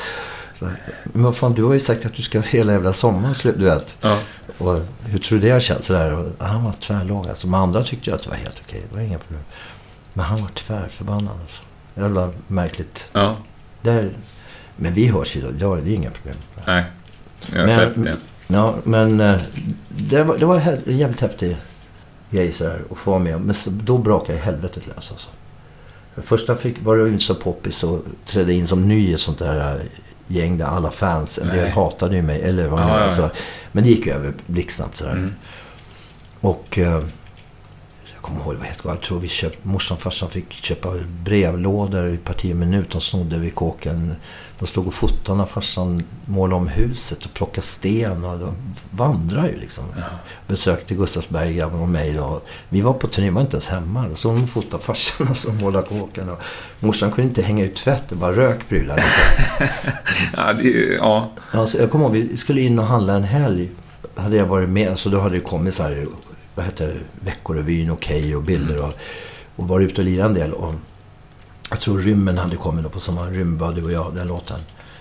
Men 1.04 1.24
vad 1.24 1.36
fan, 1.36 1.54
du 1.54 1.64
har 1.64 1.74
ju 1.74 1.80
sagt 1.80 2.06
att 2.06 2.14
du 2.14 2.22
ska 2.22 2.40
hela 2.40 2.74
jävla 2.74 2.94
sommaren 2.94 3.36
slut, 3.36 3.56
du 3.58 3.66
vet. 3.66 3.98
Ja. 4.02 4.20
Och 4.58 4.80
hur 5.06 5.20
tror 5.20 5.40
du 5.40 5.48
det 5.48 5.52
har 5.52 5.60
känts? 5.60 5.88
Sådär. 5.88 6.32
han 6.38 6.64
var 6.64 6.72
tvärlåg 6.72 7.28
alltså. 7.28 7.48
De 7.48 7.54
andra 7.54 7.84
tyckte 7.84 8.10
ju 8.10 8.16
att 8.16 8.24
det 8.24 8.30
var 8.30 8.36
helt 8.36 8.62
okej. 8.66 8.84
Det 8.90 8.96
var 8.96 9.02
inga 9.02 9.20
problem. 9.20 9.44
Men 10.14 10.26
han 10.26 10.38
var 10.38 10.48
tvärförbannad 10.48 11.40
alltså. 11.42 11.62
Jävla 11.96 12.32
märkligt. 12.48 13.10
Ja. 13.14 13.36
Där, 13.82 14.10
men 14.76 14.94
vi 14.94 15.08
hörs 15.08 15.36
ju 15.36 15.52
då. 15.52 15.76
Det 15.76 15.92
är 15.92 15.96
inga 15.96 16.10
problem. 16.10 16.36
Nej, 16.66 16.84
jag 17.52 17.60
har 17.60 17.68
men, 17.68 17.76
sett 17.76 18.04
det. 18.04 18.18
Ja, 18.48 18.76
men 18.84 19.22
eh, 19.22 19.42
det 19.88 20.24
var, 20.24 20.38
det 20.38 20.46
var 20.46 20.80
en 20.86 20.98
jävligt 20.98 21.22
häftig 21.22 21.58
grej 22.30 22.52
sådär 22.52 22.82
att 22.92 22.98
få 22.98 23.12
vara 23.12 23.24
med 23.24 23.42
Men 23.42 23.56
då 23.70 23.98
brakade 23.98 24.34
jag 24.34 24.46
helvetet 24.46 24.88
lös 24.88 25.12
alltså. 25.12 25.30
Första 26.18 26.56
fick, 26.56 26.84
var 26.84 26.98
det 26.98 27.10
inte 27.10 27.24
så 27.24 27.36
poppis 27.36 27.84
och 27.84 28.02
trädde 28.26 28.54
in 28.54 28.68
som 28.68 28.88
ny 28.88 29.10
i 29.10 29.14
ett 29.14 29.22
sånt 29.22 29.40
där 29.40 29.82
gäng 30.28 30.58
där 30.58 30.66
alla 30.66 30.92
fans, 30.92 31.40
en 31.40 31.48
del 31.48 31.70
hatade 31.70 32.16
ju 32.16 32.22
mig. 32.22 32.42
Eller 32.42 32.68
vad 32.68 32.82
ja, 32.82 32.88
ja, 32.88 33.04
alltså. 33.04 33.30
Men 33.72 33.84
det 33.84 33.90
gick 33.90 34.08
över 34.08 34.34
blixtsnabbt 34.48 34.98
sådär. 34.98 35.12
Mm. 35.12 35.34
Och 36.40 36.80
eh, 36.80 37.04
kommer 38.24 38.42
ihåg, 38.42 38.56
vad 38.56 38.68
heter 38.68 38.90
Jag 38.90 39.02
tror 39.02 39.20
vi 39.20 39.28
köpte, 39.28 39.68
morsan 39.68 39.98
och 39.98 40.04
farsan 40.04 40.30
fick 40.30 40.54
köpa 40.54 40.94
brevlådor 41.24 42.14
i 42.14 42.18
parti 42.18 42.56
minut. 42.56 42.92
De 42.92 43.02
snodde 43.02 43.38
vid 43.38 43.56
kåken. 43.56 44.16
De 44.60 44.68
stod 44.68 44.88
och 44.88 44.94
fotade 44.94 45.38
när 45.38 45.46
farsan 45.46 46.04
målade 46.26 46.62
om 46.62 46.68
huset 46.68 47.26
och 47.26 47.34
plockade 47.34 47.68
sten. 47.68 48.26
Och 48.26 48.40
de 48.40 48.56
vandrade 48.92 49.50
ju 49.50 49.60
liksom. 49.60 49.84
Ja. 49.96 50.04
Besökte 50.48 50.96
Gustavsberg, 50.96 51.54
grabben 51.54 51.80
och 51.80 51.90
mig. 51.90 52.14
Då. 52.14 52.42
Vi 52.70 52.82
var 52.82 52.94
på 52.94 53.08
turné, 53.08 53.30
var 53.30 53.42
inte 53.42 53.56
ens 53.56 53.68
hemma. 53.68 54.08
Då 54.10 54.16
stod 54.16 54.36
de 54.36 54.44
och 54.44 54.50
fotade 54.50 54.84
farsan 54.84 55.36
som 55.36 55.58
målade 55.58 55.88
kåken. 55.88 56.30
Och 56.30 56.40
morsan 56.80 57.12
kunde 57.12 57.28
inte 57.30 57.42
hänga 57.42 57.66
ut 57.66 57.76
tvätt, 57.76 58.04
det 58.10 58.16
bara 58.16 58.36
rök 58.36 58.70
prylar. 58.70 59.04
ja, 60.38 60.54
det, 60.54 60.70
ja. 60.94 61.32
Alltså, 61.52 61.78
jag 61.78 61.92
kommer 61.92 62.06
ihåg, 62.06 62.14
vi 62.14 62.38
skulle 62.38 62.62
in 62.62 62.80
och 62.80 62.86
handla 62.86 63.14
en 63.14 63.24
helg. 63.24 63.70
Hade 64.16 64.38
jag 64.38 64.46
varit 64.46 64.70
med, 64.70 65.00
så 65.00 65.10
då 65.10 65.20
hade 65.20 65.36
det 65.36 65.42
kommit 65.42 65.76
så 65.76 65.84
här, 65.84 66.08
vad 66.56 66.66
heter 66.66 67.04
Veckorevyn, 67.20 67.92
Okej 67.92 68.20
okay, 68.20 68.36
och 68.36 68.44
bilder. 68.44 68.82
Och, 68.82 68.94
och 69.56 69.68
varit 69.68 69.92
ute 69.92 70.02
och 70.02 70.06
lirat 70.06 70.26
en 70.26 70.34
del. 70.34 70.54
Och, 70.54 70.74
jag 71.70 71.80
tror 71.80 72.00
Rymmen 72.00 72.38
hade 72.38 72.56
kommit 72.56 72.84
då 72.84 72.90
på 72.90 73.00
sommaren. 73.00 73.34
Rymdbuddy 73.34 73.82
och 73.82 73.92
jag, 73.92 74.16
den 74.16 74.28
låten. 74.28 74.60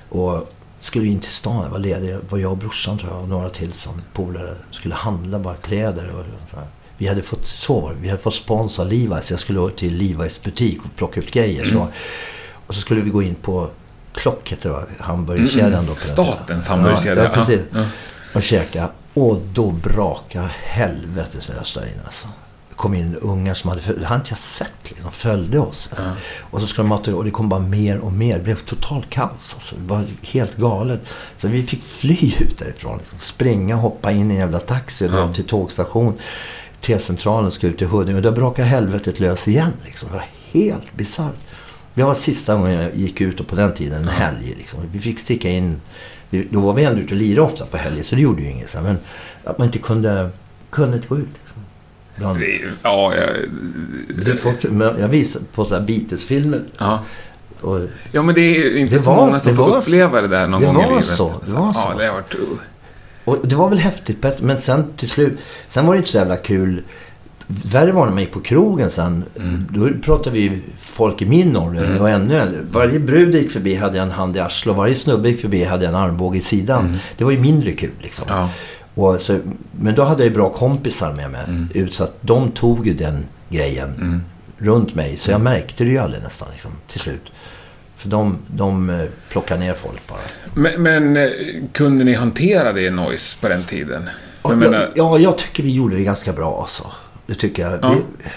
Och 0.09 0.53
skulle 0.81 1.07
in 1.07 1.21
till 1.21 1.31
stan. 1.31 1.63
Jag 1.63 1.71
var 1.71 1.79
ledig. 1.79 2.17
var 2.29 2.39
jag 2.39 2.51
och 2.51 2.59
brorsan 2.59 2.99
tror 2.99 3.13
jag 3.13 3.23
och 3.23 3.29
några 3.29 3.51
till 3.51 3.73
som 3.73 4.03
polare. 4.13 4.55
Skulle 4.71 4.95
handla 4.95 5.39
bara 5.39 5.55
kläder 5.55 6.15
och 6.15 6.51
så 6.51 6.57
här. 6.57 6.67
Vi 6.99 7.07
hade 7.07 7.23
fått, 7.23 7.47
så 7.47 7.93
vi 8.01 8.09
hade 8.09 8.23
fått 8.23 8.35
sponsra 8.35 8.85
Levi's. 8.85 9.31
Jag 9.31 9.41
skulle 9.41 9.71
till 9.71 10.03
Levi's 10.03 10.45
butik 10.45 10.85
och 10.85 10.97
plocka 10.97 11.21
ut 11.21 11.31
grejer. 11.31 11.63
Mm. 11.63 11.73
Så. 11.75 11.89
Och 12.67 12.75
så 12.75 12.81
skulle 12.81 13.01
vi 13.01 13.11
gå 13.11 13.23
in 13.23 13.35
på 13.35 13.71
Klock 14.15 14.53
heter 14.53 14.69
det 14.69 14.75
va? 14.75 14.85
Hamburgerkedjan 14.99 15.73
mm, 15.73 15.87
då. 15.87 15.95
Statens 15.95 16.69
hamburgerkedja. 16.69 17.25
Ja, 17.25 17.31
precis. 17.31 17.61
Ja. 17.73 17.87
Och 18.35 18.43
käka. 18.43 18.89
Och 19.15 19.41
då 19.53 19.71
brakade 19.71 20.51
helvetet 20.65 21.49
lös 21.49 21.75
där 21.75 21.87
inne 21.87 22.03
alltså 22.05 22.29
kom 22.83 22.95
in 22.95 23.17
unga 23.17 23.55
som 23.55 23.71
hade, 23.71 23.81
det 23.81 24.07
hade 24.07 24.21
inte 24.21 24.31
jag 24.31 24.39
sett 24.39 24.73
liksom, 24.85 25.13
följde 25.13 25.59
oss. 25.59 25.91
Mm. 25.99 26.13
Och 26.41 26.61
så 26.61 26.67
skulle 26.67 26.83
de 26.83 26.89
mata 26.89 27.17
och 27.17 27.25
det 27.25 27.31
kom 27.31 27.49
bara 27.49 27.61
mer 27.61 27.99
och 27.99 28.13
mer. 28.13 28.39
Det 28.39 28.45
blev 28.45 28.57
totalt 28.57 29.11
kaos. 29.11 29.55
Alltså. 29.55 29.77
Det 29.77 29.89
var 29.89 30.05
helt 30.23 30.57
galet. 30.57 31.01
Så 31.37 31.49
vi 31.49 31.63
fick 31.63 31.83
fly 31.83 32.35
ut 32.41 32.59
därifrån. 32.59 32.99
Liksom. 32.99 33.19
Springa, 33.19 33.77
hoppa 33.77 34.13
in 34.13 34.31
i 34.31 34.35
en 34.35 34.41
jävla 34.41 34.61
taxi, 34.61 35.09
dra 35.09 35.23
mm. 35.23 35.35
till 35.35 35.45
tågstation. 35.45 36.19
T-centralen 36.81 37.51
ska 37.51 37.67
ut 37.67 37.79
till 37.79 37.87
Huddinge. 37.87 38.17
Och 38.17 38.23
då 38.23 38.33
brakade 38.33 38.69
helvetet 38.69 39.21
lös 39.21 39.49
igen. 39.49 39.73
Liksom. 39.85 40.09
Det 40.09 40.15
var 40.15 40.25
helt 40.53 40.95
bisarrt. 40.95 41.35
Det 41.95 42.03
var 42.03 42.15
sista 42.15 42.55
gången 42.55 42.73
jag 42.73 42.95
gick 42.95 43.21
ut 43.21 43.41
och 43.41 43.47
på 43.47 43.57
den 43.57 43.75
tiden, 43.75 44.03
en 44.03 44.09
helg. 44.09 44.55
Liksom. 44.59 44.81
Vi 44.93 45.01
fick 45.01 45.19
sticka 45.19 45.51
in. 45.51 45.81
Då 46.51 46.61
var 46.61 46.75
vi 46.75 46.85
ändå 46.85 47.01
ute 47.01 47.15
och 47.15 47.21
lirade 47.21 47.43
ofta 47.43 47.67
på 47.67 47.77
helger, 47.77 48.03
så 48.03 48.15
det 48.15 48.21
gjorde 48.23 48.43
ju 48.43 48.49
inget. 48.49 48.75
Men 48.83 48.99
att 49.45 49.59
man 49.59 49.67
inte 49.67 49.79
kunde, 49.79 50.31
kunde 50.71 50.97
inte 50.97 51.09
gå 51.09 51.19
ut. 51.19 51.29
Bland... 52.17 52.41
Ja, 52.83 53.15
jag... 53.15 53.29
Det 54.27 54.37
folk, 54.37 54.65
jag 55.01 55.09
visar 55.09 55.41
på 55.55 55.65
så 55.65 55.75
här 55.75 55.83
Beatles-filmer. 55.83 56.63
Ja. 56.79 57.05
Och... 57.61 57.81
ja, 58.13 58.23
men 58.23 58.35
det 58.35 58.41
är 58.41 58.77
inte 58.77 58.97
det 58.97 59.03
så 59.03 59.11
var, 59.11 59.17
många 59.17 59.41
som 59.41 59.57
får 59.57 59.77
uppleva 59.77 60.21
det 60.21 60.29
där 60.29 60.47
någon 60.47 60.61
det 60.61 60.67
gång 60.67 60.83
i 60.83 60.89
livet. 60.89 61.05
Så, 61.05 61.35
det 61.47 61.53
var 61.53 61.73
så. 61.73 61.81
Ja, 61.81 61.95
det 61.99 62.07
har 62.07 62.15
varit... 62.15 62.35
Och 63.25 63.39
det 63.43 63.55
var 63.55 63.69
väl 63.69 63.79
häftigt, 63.79 64.41
men 64.41 64.59
sen 64.59 64.93
till 64.97 65.11
slut... 65.11 65.39
Sen 65.67 65.87
var 65.87 65.95
det 65.95 65.99
inte 65.99 66.11
så 66.11 66.17
jävla 66.17 66.37
kul. 66.37 66.83
Värre 67.47 67.93
var 67.93 68.05
när 68.07 68.13
man 68.13 68.21
gick 68.21 68.33
på 68.33 68.41
krogen 68.41 68.91
sen. 68.91 69.25
Mm. 69.37 69.67
Då 69.71 69.89
pratade 70.03 70.37
vi 70.37 70.63
folk 70.81 71.23
i 71.23 71.27
min 71.27 71.57
ålder 71.57 71.85
mm. 71.85 72.01
och 72.01 72.11
ännu 72.11 72.37
äldre. 72.37 72.61
Varje 72.71 72.99
brud 72.99 73.35
gick 73.35 73.51
förbi 73.51 73.75
hade 73.75 73.97
jag 73.97 74.07
en 74.07 74.13
hand 74.13 74.37
i 74.37 74.41
arslet 74.41 74.71
och 74.71 74.77
varje 74.77 74.95
snubbe 74.95 75.29
gick 75.29 75.41
förbi 75.41 75.65
hade 75.65 75.85
jag 75.85 75.91
en 75.91 76.01
armbåge 76.01 76.39
i 76.39 76.41
sidan. 76.41 76.87
Mm. 76.87 76.99
Det 77.17 77.25
var 77.25 77.31
ju 77.31 77.39
mindre 77.39 77.73
kul 77.73 77.91
liksom. 78.01 78.25
Ja. 78.29 78.49
Och 78.95 79.21
så, 79.21 79.39
men 79.73 79.95
då 79.95 80.05
hade 80.05 80.25
jag 80.25 80.33
bra 80.33 80.51
kompisar 80.51 81.13
med 81.13 81.31
mig. 81.31 81.45
Mm. 81.49 81.69
Ut, 81.75 81.95
så 81.95 82.05
att 82.05 82.17
de 82.21 82.51
tog 82.51 82.87
ju 82.87 82.95
den 82.95 83.27
grejen 83.49 83.95
mm. 83.95 84.23
runt 84.59 84.95
mig. 84.95 85.17
Så 85.17 85.31
jag 85.31 85.41
mm. 85.41 85.53
märkte 85.53 85.85
det 85.85 85.91
ju 85.91 85.99
aldrig 85.99 86.23
nästan 86.23 86.49
liksom, 86.53 86.71
till 86.89 87.01
slut. 87.01 87.33
För 87.97 88.09
de, 88.09 88.39
de 88.47 88.91
eh, 88.91 89.05
plockade 89.29 89.61
ner 89.61 89.75
folk 89.75 90.09
bara. 90.09 90.19
Men, 90.55 90.83
men 90.83 91.17
eh, 91.17 91.31
kunde 91.73 92.05
ni 92.05 92.15
hantera 92.15 92.73
det 92.73 92.91
noise 92.91 93.37
på 93.41 93.49
den 93.49 93.65
tiden? 93.65 94.09
Ja, 94.43 94.51
jag, 94.51 94.59
menar... 94.59 94.93
ja, 94.95 95.19
jag 95.19 95.39
tycker 95.39 95.63
vi 95.63 95.75
gjorde 95.75 95.97
det 95.97 96.03
ganska 96.03 96.33
bra 96.33 96.61
alltså. 96.61 96.93
Det 97.33 97.39
tycker 97.39 97.63
jag. 97.63 97.79
Ja. 97.83 97.91
Vi, 97.91 98.29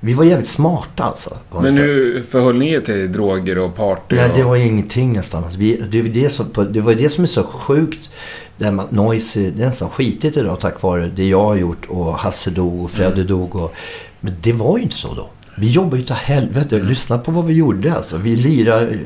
vi 0.00 0.14
var 0.14 0.24
jävligt 0.24 0.48
smarta 0.48 1.04
alltså. 1.04 1.36
Men 1.50 1.76
hur 1.76 2.22
förhöll 2.22 2.56
ni 2.56 2.72
er 2.72 2.80
till 2.80 3.12
droger 3.12 3.58
och 3.58 3.74
party? 3.74 4.16
Nej, 4.16 4.30
och... 4.30 4.36
det 4.36 4.42
var 4.42 4.56
ingenting 4.56 5.12
nästan. 5.12 5.44
Alltså, 5.44 5.58
vi, 5.58 5.76
det, 5.90 6.02
det, 6.02 6.30
som, 6.30 6.46
det 6.70 6.80
var 6.80 6.94
det 6.94 7.08
som 7.08 7.24
är 7.24 7.28
så 7.28 7.42
sjukt 7.42 8.10
där 8.56 8.72
man, 8.72 8.86
Noise, 8.90 9.40
det 9.40 9.62
är 9.62 9.66
nästan 9.66 9.90
skitigt 9.90 10.36
idag 10.36 10.60
tack 10.60 10.82
vare 10.82 11.06
det 11.06 11.28
jag 11.28 11.44
har 11.44 11.56
gjort 11.56 11.86
och 11.88 12.14
Hasse 12.14 12.50
dog 12.50 12.84
och 12.84 12.90
Fredde 12.90 13.14
mm. 13.14 13.26
dog. 13.26 13.56
Och, 13.56 13.74
men 14.20 14.36
det 14.40 14.52
var 14.52 14.76
ju 14.76 14.82
inte 14.82 14.96
så 14.96 15.14
då. 15.14 15.28
Vi 15.56 15.70
jobbade 15.70 15.96
ju 15.96 16.06
till 16.06 16.14
helvete. 16.14 16.76
Mm. 16.76 16.88
Lyssna 16.88 17.18
på 17.18 17.30
vad 17.30 17.44
vi 17.44 17.54
gjorde 17.54 17.94
alltså. 17.94 18.16
Vi 18.16 18.36
lirade... 18.36 18.98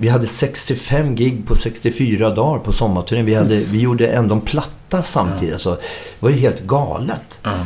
Vi 0.00 0.08
hade 0.08 0.26
65 0.26 1.14
gig 1.14 1.46
på 1.46 1.54
64 1.54 2.30
dagar 2.30 2.58
på 2.58 2.72
sommarturnén. 2.72 3.26
Vi, 3.26 3.34
hade, 3.34 3.56
vi 3.56 3.80
gjorde 3.80 4.06
ändå 4.06 4.34
en 4.34 4.40
platta 4.40 5.02
samtidigt. 5.02 5.42
Mm. 5.42 5.54
Alltså, 5.54 5.74
det 5.74 5.80
var 6.20 6.30
ju 6.30 6.36
helt 6.36 6.62
galet. 6.62 7.40
Mm. 7.44 7.58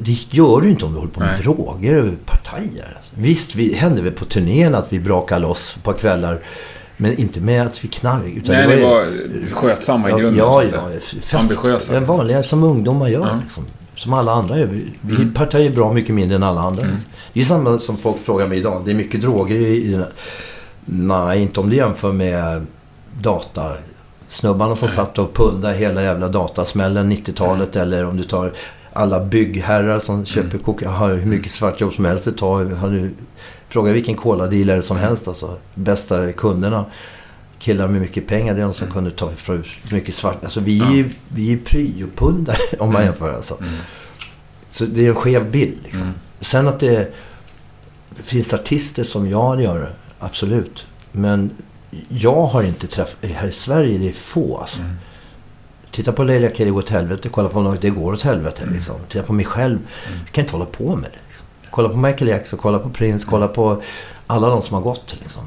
Det 0.00 0.34
gör 0.34 0.60
du 0.60 0.70
inte 0.70 0.84
om 0.84 0.92
du 0.92 0.98
håller 0.98 1.12
på 1.12 1.20
med 1.20 1.28
Nej. 1.28 1.42
droger 1.42 1.96
och 1.96 2.26
partajer. 2.26 2.94
Alltså. 2.96 3.12
Visst, 3.14 3.54
vi 3.54 3.74
hände 3.74 4.02
väl 4.02 4.12
på 4.12 4.24
turnén 4.24 4.74
att 4.74 4.92
vi 4.92 5.00
brakade 5.00 5.40
loss 5.40 5.76
på 5.82 5.92
kvällar. 5.92 6.40
Men 6.96 7.20
inte 7.20 7.40
med 7.40 7.66
att 7.66 7.84
vi 7.84 7.88
knark. 7.88 8.32
Utan 8.36 8.54
Nej, 8.54 8.76
det 8.76 8.82
var, 8.82 9.00
det 9.00 9.54
var 9.54 9.60
skötsamma 9.60 10.08
i 10.08 10.12
grunden. 10.12 10.36
Ja, 10.36 10.64
ja. 10.64 10.90
Fest, 11.00 11.34
Ambitiösa. 11.34 12.00
Vanliga 12.00 12.42
som 12.42 12.64
ungdomar 12.64 13.08
gör. 13.08 13.26
Ja. 13.26 13.38
Liksom. 13.42 13.64
Som 13.94 14.12
alla 14.12 14.32
andra 14.32 14.58
gör. 14.58 14.66
Vi, 15.00 15.14
mm. 15.14 15.34
partar 15.34 15.58
ju 15.58 15.70
bra 15.70 15.92
mycket 15.92 16.14
mindre 16.14 16.36
än 16.36 16.42
alla 16.42 16.60
andra. 16.60 16.82
Mm. 16.82 16.96
Det 17.32 17.40
är 17.40 17.44
samma 17.44 17.78
som 17.78 17.96
folk 17.96 18.18
frågar 18.18 18.46
mig 18.46 18.58
idag. 18.58 18.82
Det 18.84 18.90
är 18.90 18.94
mycket 18.94 19.22
droger 19.22 19.56
i, 19.56 19.76
i. 19.76 20.00
Nej, 20.84 21.42
inte 21.42 21.60
om 21.60 21.70
du 21.70 21.76
jämför 21.76 22.12
med 22.12 22.66
data 23.20 23.72
snubbarna 24.28 24.76
som 24.76 24.88
satt 24.88 25.18
och 25.18 25.34
pundade 25.34 25.74
hela 25.74 26.02
jävla 26.02 26.28
datasmällen 26.28 27.12
90-talet. 27.12 27.76
Eller 27.76 28.06
om 28.06 28.16
du 28.16 28.24
tar 28.24 28.52
alla 28.96 29.24
byggherrar 29.24 29.98
som 29.98 30.24
köper 30.24 30.50
mm. 30.50 30.62
koka, 30.62 30.88
har 30.88 31.14
hur 31.14 31.26
mycket 31.26 31.52
svartjobb 31.52 31.94
som 31.94 32.04
helst 32.04 32.36
tar. 32.36 32.64
Har 32.64 32.90
du 32.90 33.10
Fråga 33.68 33.92
vilken 33.92 34.14
coladealare 34.14 34.82
som 34.82 34.96
helst 34.96 35.28
alltså. 35.28 35.58
Bästa 35.74 36.32
kunderna. 36.32 36.84
Killar 37.58 37.88
med 37.88 38.00
mycket 38.00 38.26
pengar, 38.26 38.54
det 38.54 38.60
är 38.60 38.64
de 38.64 38.74
som 38.74 38.84
mm. 38.84 38.94
kunde 38.94 39.10
ta 39.10 39.30
för 39.30 39.66
mycket 39.92 40.14
svart. 40.14 40.44
Alltså 40.44 40.60
vi 40.60 40.80
är 40.80 40.90
ju 40.90 41.10
vi 41.28 41.52
är 41.52 41.56
pryopundare 41.56 42.56
om 42.78 42.92
man 42.92 42.96
mm. 42.96 43.04
jämför 43.06 43.32
alltså. 43.32 43.56
Mm. 43.60 43.74
Så 44.70 44.84
det 44.84 45.04
är 45.04 45.08
en 45.08 45.14
skev 45.14 45.50
bild 45.50 45.78
liksom. 45.84 46.02
Mm. 46.02 46.14
Sen 46.40 46.68
att 46.68 46.80
det 46.80 47.12
finns 48.14 48.54
artister 48.54 49.04
som 49.04 49.30
jag 49.30 49.62
gör 49.62 49.94
absolut. 50.18 50.86
Men 51.12 51.50
jag 52.08 52.46
har 52.46 52.62
inte 52.62 52.86
träffat... 52.86 53.30
Här 53.30 53.48
i 53.48 53.52
Sverige 53.52 53.98
det 53.98 54.08
är 54.08 54.12
få 54.12 54.58
alltså. 54.58 54.80
Mm. 54.80 54.96
Titta 55.96 56.12
på 56.12 56.24
Leila 56.24 56.50
Kelly 56.54 56.70
gå 56.70 56.78
åt 56.78 56.90
helvete. 56.90 57.28
Kolla 57.28 57.48
på 57.48 57.60
något, 57.60 57.80
det 57.80 57.90
går 57.90 58.12
åt 58.12 58.22
helvete. 58.22 58.62
Mm. 58.62 58.74
Liksom. 58.74 58.94
Titta 59.08 59.24
på 59.24 59.32
mig 59.32 59.44
själv. 59.44 59.76
Mm. 59.76 60.18
Jag 60.24 60.32
kan 60.32 60.44
inte 60.44 60.54
hålla 60.54 60.66
på 60.66 60.96
med 60.96 61.10
det 61.10 61.18
Kolla 61.70 61.88
på 61.88 61.96
Michael 61.96 62.28
Jackson, 62.28 62.58
kolla 62.58 62.78
på 62.78 62.90
Prince, 62.90 63.26
kolla 63.30 63.48
på 63.48 63.82
alla 64.26 64.48
de 64.48 64.62
som 64.62 64.74
har 64.74 64.80
gått. 64.80 65.16
Liksom. 65.20 65.42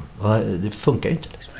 Det 0.62 0.70
funkar 0.70 1.08
ju 1.10 1.16
inte. 1.16 1.28
Liksom. 1.32 1.52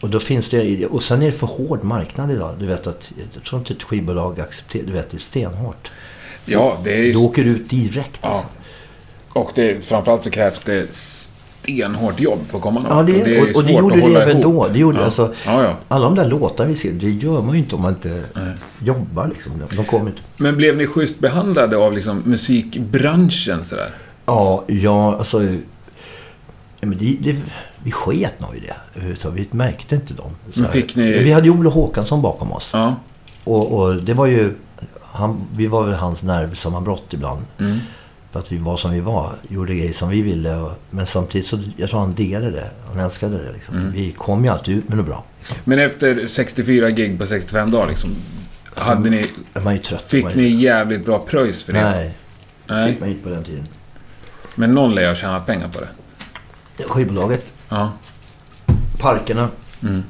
Och 0.00 0.10
då 0.10 0.20
finns 0.20 0.48
det... 0.50 0.86
Och 0.86 1.02
sen 1.02 1.22
är 1.22 1.26
det 1.26 1.32
för 1.32 1.46
hård 1.46 1.84
marknad 1.84 2.30
idag. 2.30 2.54
Du 2.58 2.66
vet 2.66 2.86
att... 2.86 3.12
Jag 3.34 3.44
tror 3.44 3.58
inte 3.58 3.72
ett 3.72 3.82
skivbolag 3.82 4.40
accepterar... 4.40 4.86
Du 4.86 4.92
vet, 4.92 5.10
det 5.10 5.16
är 5.16 5.18
stenhårt. 5.18 5.90
Ja, 6.44 6.78
det 6.84 6.92
är 6.92 7.02
ju... 7.02 7.12
Du 7.12 7.18
åker 7.18 7.44
ut 7.44 7.70
direkt. 7.70 8.20
Ja. 8.22 8.28
Alltså. 8.28 8.46
Och 9.32 9.50
det, 9.54 9.84
framförallt 9.84 10.22
så 10.22 10.30
krävs 10.30 10.60
det 10.64 10.94
stenhårt 11.74 12.20
jobb 12.20 12.38
för 12.46 12.56
att 12.58 12.62
komma 12.62 12.80
någon 12.80 12.96
Ja, 12.96 13.02
det, 13.02 13.12
vart. 13.18 13.26
är 13.28 13.50
och, 13.50 13.56
och 13.56 13.64
det 13.64 13.72
gjorde 13.72 14.00
det 14.00 14.22
även 14.22 14.40
ihop. 14.40 14.42
då. 14.42 14.68
Det 14.72 14.78
gjorde, 14.78 14.98
Ja. 14.98 15.04
alltså, 15.04 15.34
Ja, 15.46 15.62
ja. 15.64 15.76
Alla 15.88 16.04
de 16.04 16.14
där 16.14 16.28
låtarna 16.28 16.68
vi 16.68 16.74
skrev, 16.74 16.98
det 16.98 17.10
gör 17.10 17.42
man 17.42 17.52
ju 17.52 17.58
inte 17.58 17.74
om 17.74 17.82
man 17.82 17.92
inte 17.92 18.22
Nej. 18.34 18.52
jobbar. 18.84 19.26
Liksom. 19.26 19.52
De 19.76 19.84
kommer 19.84 20.06
inte. 20.10 20.20
Men 20.36 20.56
blev 20.56 20.76
ni 20.76 20.86
schysst 20.86 21.18
behandlade 21.18 21.76
av 21.76 21.92
liksom 21.92 22.22
musikbranschen 22.26 23.64
sådär? 23.64 23.90
Ja, 24.26 24.64
ja, 24.66 25.16
alltså... 25.18 25.38
Men 26.80 26.96
det, 26.98 27.16
det, 27.20 27.36
vi 27.84 27.90
sket 27.90 28.40
nog 28.40 28.56
i 28.56 28.60
det. 28.60 29.16
Så 29.18 29.30
vi 29.30 29.48
märkte 29.50 29.94
inte 29.94 30.14
dem. 30.14 30.30
Men 30.54 30.68
fick 30.68 30.96
ni- 30.96 31.18
Vi 31.18 31.32
hade 31.32 31.46
ju 31.46 31.52
Olof 31.52 31.74
Håkansson 31.74 32.22
bakom 32.22 32.52
oss. 32.52 32.70
Ja. 32.72 32.94
Och, 33.44 33.72
och 33.72 33.94
det 33.96 34.14
var 34.14 34.26
ju... 34.26 34.54
Han, 35.12 35.40
vi 35.56 35.66
var 35.66 35.84
väl 35.84 35.94
hans 35.94 36.22
nervsammanbrott 36.22 37.04
ibland. 37.10 37.40
Mm. 37.58 37.78
För 38.30 38.40
att 38.40 38.52
vi 38.52 38.58
var 38.58 38.76
som 38.76 38.90
vi 38.90 39.00
var. 39.00 39.34
Gjorde 39.48 39.74
grejer 39.74 39.92
som 39.92 40.08
vi 40.08 40.22
ville. 40.22 40.54
Och, 40.56 40.72
men 40.90 41.06
samtidigt 41.06 41.46
så... 41.46 41.58
Jag 41.76 41.90
tror 41.90 42.00
han 42.00 42.14
diggade 42.14 42.50
det. 42.50 42.70
Han 42.88 42.98
älskade 43.00 43.44
det. 43.44 43.52
Liksom. 43.52 43.76
Mm. 43.76 43.92
Vi 43.92 44.12
kom 44.12 44.44
ju 44.44 44.50
alltid 44.50 44.76
ut 44.78 44.88
med 44.88 44.96
något 44.98 45.06
bra. 45.06 45.24
Liksom. 45.38 45.56
Men 45.64 45.78
efter 45.78 46.26
64 46.26 46.90
gig 46.90 47.18
på 47.18 47.26
65 47.26 47.70
dagar 47.70 47.86
liksom, 47.88 48.10
hade 48.74 49.10
ni, 49.10 49.26
Man 49.64 49.66
är 49.74 49.78
trött. 49.78 50.04
fick 50.08 50.24
man, 50.24 50.32
ni 50.32 50.48
jävligt 50.48 51.04
bra 51.04 51.18
pröjs 51.18 51.62
för 51.64 51.72
det? 51.72 51.90
Nej, 51.90 52.14
Nej. 52.66 52.92
fick 52.92 53.00
man 53.00 53.08
inte 53.08 53.22
på 53.22 53.28
den 53.28 53.44
tiden. 53.44 53.64
Men 54.54 54.74
någon 54.74 54.94
lär 54.94 55.02
ju 55.02 55.08
ha 55.08 55.14
tjänat 55.14 55.46
pengar 55.46 55.68
på 55.68 55.80
det. 55.80 55.88
Skivbolaget, 56.88 57.46
Ja. 57.68 57.92
parkerna. 58.98 59.48
Mm. 59.82 60.02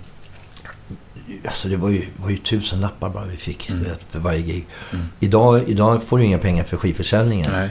Alltså 1.45 1.69
det 1.69 1.77
var 1.77 1.89
ju, 1.91 2.07
var 2.17 2.31
ju 2.31 2.37
tusen 2.37 2.81
lappar 2.81 3.09
bara 3.11 3.25
vi 3.25 3.37
fick 3.37 3.71
Mm. 3.71 3.87
för 4.09 4.19
varje 4.19 4.41
gig. 4.43 4.67
Mm. 4.93 5.07
Idag, 5.21 5.63
idag 5.67 6.03
får 6.03 6.19
du 6.19 6.25
inga 6.25 6.39
pengar 6.39 6.65
för 6.65 6.77
skivförsäljningen. 6.77 7.53
Nej. 7.53 7.71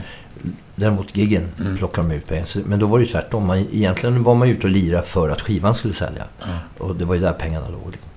Däremot 0.80 1.16
giggen 1.16 1.48
Mm. 1.60 1.76
plockar 1.76 2.02
de 2.02 2.12
ut 2.12 2.26
pengar. 2.26 2.46
Men 2.64 2.78
då 2.78 2.86
var 2.86 2.98
det 2.98 3.04
ju 3.04 3.10
tvärtom. 3.10 3.46
Man, 3.46 3.58
egentligen 3.58 4.22
var 4.22 4.34
man 4.34 4.48
ute 4.48 4.66
och 4.66 4.70
lira 4.72 5.02
för 5.02 5.28
att 5.28 5.40
skivan 5.40 5.74
skulle 5.74 5.94
sälja. 5.94 6.24
Ja. 6.40 6.46
Och 6.78 6.96
det 6.96 7.04
var 7.04 7.14
ju 7.14 7.20
där 7.20 7.32
pengarna 7.32 7.68
låg. 7.68 7.90
Liksom. 7.92 8.10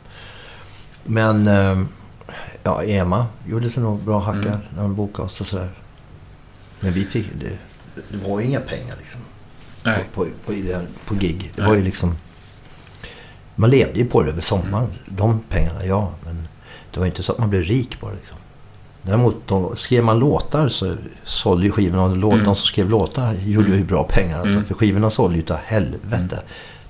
Men 1.04 1.48
ehm, 1.48 1.88
ja, 2.64 2.84
Ema 2.84 3.26
gjorde 3.48 3.70
sig 3.70 3.84
nog 3.84 4.00
bra 4.00 4.20
hacka 4.20 4.40
Mm. 4.40 4.60
när 4.76 4.82
de 4.82 4.96
bokade 4.96 5.26
oss 5.26 5.42
och 5.42 5.48
sådär. 5.48 5.70
Men 6.80 6.94
vi 6.94 7.06
fick... 7.06 7.28
Det, 7.40 7.50
det 8.10 8.28
var 8.30 8.40
ju 8.40 8.46
inga 8.46 8.60
pengar 8.60 8.96
liksom. 8.98 9.22
Nej. 9.86 10.04
På, 10.14 10.26
på, 10.46 10.54
på, 10.54 10.82
på 11.06 11.14
gig. 11.16 11.52
Det 11.56 11.62
Nej. 11.62 11.70
var 11.70 11.76
ju 11.78 11.84
liksom... 11.84 12.16
Man 13.56 13.70
levde 13.70 14.00
ju 14.00 14.06
på 14.06 14.22
det 14.24 14.30
över 14.30 14.42
sommaren. 14.42 14.88
De 15.06 15.40
pengarna, 15.50 15.86
ja. 15.86 16.12
Men 16.26 16.48
det 16.94 17.00
var 17.00 17.08
inte 17.08 17.24
så 17.24 17.32
att 17.32 17.40
man 17.40 17.50
blev 17.50 17.62
rik 17.62 18.00
på 18.00 18.10
det. 18.10 18.16
Liksom. 18.16 18.38
Däremot 19.06 19.36
då, 19.48 19.76
skrev 19.76 20.04
man 20.04 20.20
låtar 20.20 20.70
så 20.70 20.96
sålde 21.24 21.66
ju 21.66 21.72
skivorna. 21.72 22.04
Och 22.04 22.12
Mm. 22.34 22.46
De 22.46 22.56
som 22.56 22.66
skrev 22.66 22.90
låtar 22.90 23.34
gjorde 23.34 23.68
Mm. 23.68 23.80
ju 23.80 23.86
bra 23.86 24.04
pengar. 24.04 24.38
Alltså, 24.40 24.54
Mm. 24.54 24.66
För 24.66 24.74
skivorna 24.74 25.10
sålde 25.10 25.36
ju 25.36 25.42
utav 25.44 25.58
helvete. 25.66 26.40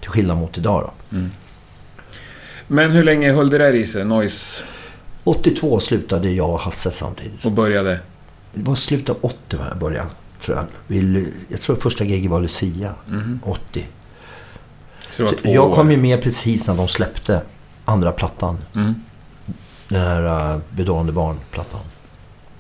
Till 0.02 0.10
skillnad 0.10 0.38
mot 0.38 0.58
idag 0.58 0.82
då. 1.10 1.18
Mm. 1.18 1.32
Men 2.68 2.92
hur 2.92 3.04
länge 3.04 3.32
höll 3.32 3.50
det 3.50 3.58
där 3.58 3.74
i 3.74 3.86
sig, 3.86 4.06
Noise, 4.06 4.64
82 5.24 5.80
slutade 5.80 6.30
jag 6.30 6.50
och 6.50 6.60
Hasse 6.60 6.92
samtidigt. 6.92 7.46
och 7.46 7.52
började? 7.52 8.00
Det 8.54 8.64
var 8.70 8.76
slutet 8.76 9.10
av 9.10 9.18
80 9.22 9.58
när 9.58 9.68
jag 9.68 9.78
började. 9.78 10.08
Tror 10.42 10.58
jag. 10.58 10.66
Vi, 10.88 11.34
jag 11.50 11.62
tror 11.62 11.76
första 11.76 12.04
giget 12.04 12.32
var 12.32 12.40
Lucia. 12.42 12.94
Mhm. 13.08 13.40
80. 13.44 13.86
Så 15.12 15.24
det 15.24 15.30
var 15.30 15.38
två 15.38 15.50
jag 15.50 15.70
år. 15.70 15.76
kom 15.76 15.92
ju 15.92 15.98
med 15.98 16.22
precis 16.22 16.68
när 16.68 16.76
de 16.76 16.88
släppte 16.88 17.42
andra 17.86 18.12
plattan. 18.12 18.58
Mm. 18.76 18.96
Den 19.88 20.02
här 20.02 20.54
uh, 20.56 20.62
Bedårande 20.70 21.12
barn-plattan. 21.12 21.80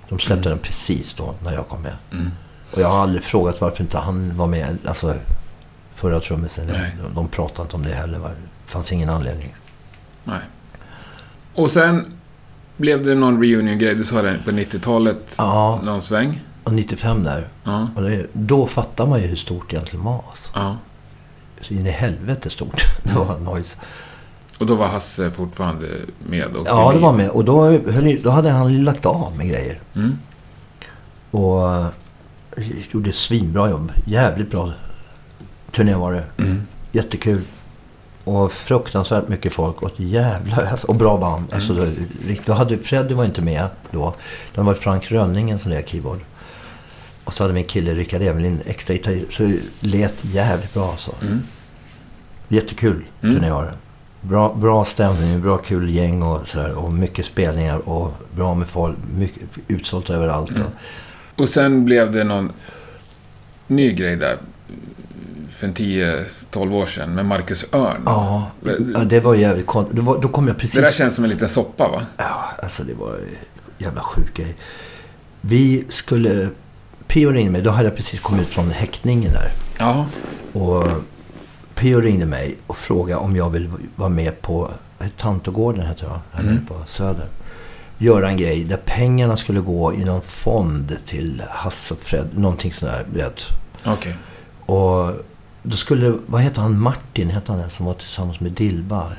De 0.09 0.19
släppte 0.19 0.49
den 0.49 0.57
precis 0.57 1.13
då 1.13 1.33
när 1.43 1.53
jag 1.53 1.67
kom 1.67 1.81
med. 1.81 1.95
Mm. 2.11 2.31
Och 2.71 2.81
jag 2.81 2.87
har 2.87 3.03
aldrig 3.03 3.23
frågat 3.23 3.61
varför 3.61 3.83
inte 3.83 3.97
han 3.97 4.35
var 4.37 4.47
med. 4.47 4.77
Alltså 4.85 5.15
förra 5.95 6.19
trummisen. 6.19 6.67
De, 6.67 7.13
de 7.15 7.27
pratade 7.27 7.61
inte 7.61 7.75
om 7.75 7.83
det 7.83 7.93
heller. 7.93 8.19
Det 8.19 8.71
fanns 8.71 8.91
ingen 8.91 9.09
anledning. 9.09 9.55
Nej. 10.23 10.39
Och 11.55 11.71
sen 11.71 12.17
blev 12.77 13.05
det 13.05 13.15
någon 13.15 13.41
reunion-grej, 13.43 13.95
du 13.95 14.03
sa 14.03 14.21
det, 14.21 14.39
på 14.45 14.51
90-talet. 14.51 15.35
Ja, 15.37 15.79
Någon 15.83 16.01
sväng. 16.01 16.41
och 16.63 16.73
95 16.73 17.23
där. 17.23 17.47
Ja. 17.63 17.87
Och 17.95 18.01
det, 18.01 18.27
då 18.33 18.67
fattar 18.67 19.07
man 19.07 19.21
ju 19.21 19.27
hur 19.27 19.35
stort 19.35 19.69
det 19.69 19.75
egentligen 19.75 20.05
var. 20.05 20.23
Alltså. 20.29 20.49
ja. 20.55 20.77
Så 21.61 21.73
in 21.73 21.85
i 21.87 21.89
helvete 21.91 22.49
stort. 22.49 22.81
Det 23.03 23.13
var 23.13 23.39
noise. 23.39 23.77
Och 24.63 24.69
då 24.69 24.75
var 24.75 24.87
Hasse 24.87 25.31
fortfarande 25.31 25.87
med? 26.27 26.55
Och 26.55 26.67
Ja, 26.67 26.91
det 26.93 26.99
var 26.99 27.13
med. 27.13 27.29
Och 27.29 27.45
då, 27.45 27.63
höll, 27.71 28.21
då 28.23 28.29
hade 28.29 28.49
han 28.49 28.83
lagt 28.83 29.05
av 29.05 29.37
med 29.37 29.47
grejer. 29.47 29.79
Mm. 29.95 30.17
Och 31.31 31.75
eh, 31.75 31.87
gjorde 32.91 33.09
ett 33.09 33.15
svinbra 33.15 33.69
jobb. 33.69 33.91
Jävligt 34.05 34.51
bra 34.51 34.71
turné 35.71 35.95
var 35.95 36.13
det. 36.13 36.23
Mm. 36.43 36.61
Jättekul. 36.91 37.41
Och 38.23 38.51
fruktansvärt 38.51 39.27
mycket 39.27 39.53
folk 39.53 39.81
och 39.81 39.91
ett 39.91 39.99
jävla 39.99 40.77
och 40.87 40.95
bra 40.95 41.17
band. 41.17 41.43
Mm. 41.43 41.55
Alltså, 41.55 41.73
då, 41.73 41.85
då 42.45 42.53
hade 42.53 42.77
Freddy 42.77 43.13
var 43.13 43.25
inte 43.25 43.41
med 43.41 43.67
då. 43.91 44.13
Det 44.55 44.61
var 44.61 44.73
Frank 44.73 45.11
Rönningen 45.11 45.59
som 45.59 45.71
led 45.71 45.87
keyboard. 45.89 46.19
Och 47.23 47.33
så 47.33 47.43
hade 47.43 47.53
vi 47.53 47.59
en 47.61 47.67
kille, 47.67 47.93
Rickard 47.93 48.21
Evelin, 48.21 48.59
extra 48.65 48.93
gitarrist. 48.93 49.31
Så 49.33 49.43
det 49.43 49.59
lät 49.79 50.25
jävligt 50.25 50.73
bra 50.73 50.91
alltså. 50.91 51.11
Mm. 51.21 51.41
Jättekul 52.47 53.05
Mm. 53.21 53.35
turné 53.35 53.51
var 53.51 53.63
det. 53.63 53.73
Bra, 54.27 54.53
bra 54.53 54.85
stämning, 54.85 55.41
bra 55.41 55.57
kul 55.57 55.89
gäng 55.89 56.23
och 56.23 56.47
sådär. 56.47 56.73
Och 56.73 56.93
mycket 56.93 57.25
spelningar 57.25 57.89
och 57.89 58.13
bra 58.35 58.55
med 58.55 58.67
folk. 58.67 58.97
Mycket, 59.17 59.43
utsålt 59.67 60.09
överallt. 60.09 60.49
Mm. 60.49 60.63
Och, 61.35 61.49
sen 61.49 61.85
blev 61.85 62.11
det 62.11 62.23
någon 62.23 62.51
ny 63.67 63.93
grej 63.93 64.15
där. 64.15 64.37
För 65.49 65.67
en 65.67 65.73
10-12 65.73 66.73
år 66.73 66.85
sedan 66.85 67.15
med 67.15 67.25
Marcus 67.25 67.65
Örn. 67.71 68.01
ja, 68.05 68.51
det 69.05 69.19
var 69.19 69.35
jävligt 69.35 69.65
konstigt. 69.65 69.97
Då, 69.97 70.17
då 70.17 70.27
kom 70.27 70.47
jag 70.47 70.57
precis... 70.57 70.75
Det 70.75 70.81
där 70.81 70.91
känns 70.91 71.15
som 71.15 71.23
en 71.23 71.29
liten 71.29 71.49
soppa, 71.49 71.87
va? 71.87 72.01
Ja, 72.17 72.51
alltså 72.63 72.83
det 72.83 72.93
var 72.93 73.19
jävla 73.77 74.01
sjuk 74.01 74.37
grej. 74.37 74.55
Vi 75.41 75.85
skulle... 75.89 76.49
Pio 77.07 77.31
ringde 77.31 77.51
mig. 77.51 77.61
Då 77.61 77.69
hade 77.69 77.87
jag 77.87 77.95
precis 77.95 78.19
kommit 78.19 78.47
från 78.47 78.71
häktningen 78.71 79.31
där. 79.33 79.51
Ja. 79.77 80.05
Och 80.53 80.87
Pio 81.75 82.01
ringde 82.01 82.25
mig 82.25 82.57
och 82.67 82.77
frågade 82.77 83.19
om 83.21 83.35
jag 83.35 83.49
vill 83.49 83.69
vara 83.95 84.09
med 84.09 84.41
på 84.41 84.71
Tantogården 85.17 85.85
heter 85.87 86.07
va? 86.07 86.21
Här 86.31 86.43
Mm. 86.43 86.65
på 86.65 86.75
Söder. 86.87 87.27
Göra 87.97 88.29
en 88.29 88.37
grej 88.37 88.63
där 88.63 88.77
pengarna 88.85 89.37
skulle 89.37 89.59
gå 89.59 89.93
i 89.93 90.03
någon 90.05 90.21
fond 90.21 90.97
till 91.05 91.43
Hasse 91.49 91.93
och 91.93 91.99
Fred. 91.99 92.27
Någonting 92.33 92.73
sånt 92.73 92.91
där, 92.91 93.05
vet. 93.13 93.43
Okej. 93.85 94.15
Och 94.65 95.11
då 95.63 95.77
skulle, 95.77 96.13
vad 96.25 96.41
heter 96.41 96.61
han, 96.61 96.79
Martin 96.79 97.29
heter 97.29 97.47
han 97.47 97.57
den 97.61 97.69
som 97.69 97.85
var 97.85 97.93
tillsammans 97.93 98.39
med 98.39 98.51
Dilba. 98.51 99.11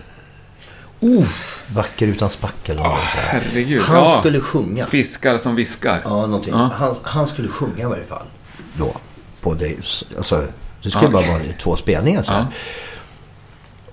Uff! 1.00 1.64
Vacker 1.74 2.06
utan 2.06 2.30
spackel. 2.30 2.76
Ja, 2.76 2.98
herregud. 3.00 3.82
Han 3.82 3.96
ja. 3.96 4.20
skulle 4.20 4.40
sjunga. 4.40 4.86
Fiskar 4.86 5.38
som 5.38 5.54
viskar. 5.54 6.00
Ja, 6.04 6.26
någonting. 6.26 6.52
Ja. 6.54 6.70
Han, 6.74 6.94
han 7.02 7.26
skulle 7.26 7.48
sjunga 7.48 7.82
i 7.82 7.84
varje 7.84 8.04
fall. 8.04 8.26
Då. 8.78 8.96
På 9.40 9.54
det, 9.54 9.76
alltså, 10.16 10.44
det 10.84 10.90
skulle 10.90 11.06
Ja. 11.06 11.10
bara 11.12 11.26
vara 11.32 11.40
två 11.62 11.76
spelningar 11.76 12.22
så 12.22 12.32
här. 12.32 12.46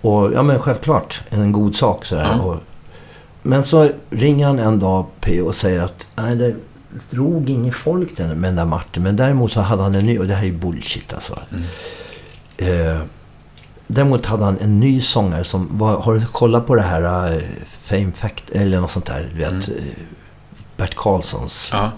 Och 0.01 0.33
ja, 0.33 0.43
men 0.43 0.59
självklart. 0.59 1.21
En 1.29 1.51
god 1.51 1.75
sak. 1.75 2.05
Ja. 2.11 2.39
Och, 2.41 2.57
men 3.41 3.63
så 3.63 3.89
ringer 4.09 4.45
han 4.45 4.59
en 4.59 4.79
dag 4.79 5.05
P 5.19 5.41
och 5.41 5.55
säger 5.55 5.81
att 5.81 6.07
nej, 6.15 6.35
det 6.35 6.55
drog 7.09 7.49
inget 7.49 7.75
folk 7.75 8.17
den, 8.17 8.27
med 8.39 8.47
den 8.49 8.55
där 8.55 8.65
Martin. 8.65 9.03
Men 9.03 9.15
däremot 9.15 9.51
så 9.51 9.61
hade 9.61 9.83
han 9.83 9.95
en 9.95 10.03
ny, 10.05 10.19
och 10.19 10.27
det 10.27 10.33
här 10.35 10.45
är 10.47 10.51
bullshit 10.51 11.13
alltså. 11.13 11.39
Mm. 11.51 11.63
Eh, 12.57 13.01
däremot 13.87 14.25
hade 14.25 14.45
han 14.45 14.57
en 14.61 14.79
ny 14.79 15.01
sångare 15.01 15.43
som 15.43 15.77
var, 15.77 15.99
har 16.01 16.13
du 16.13 16.25
kollat 16.25 16.67
på 16.67 16.75
det 16.75 16.81
här 16.81 17.31
eh, 17.33 17.41
Fame 17.81 18.11
Fact 18.11 18.43
eller 18.51 18.79
något 18.79 18.91
sånt 18.91 19.05
där, 19.05 19.29
du 19.33 19.39
vet. 19.39 19.67
Mm. 19.67 19.77
eh, 19.79 19.83
Bert 20.77 20.95
Karlssons. 20.95 21.69
Ja. 21.71 21.91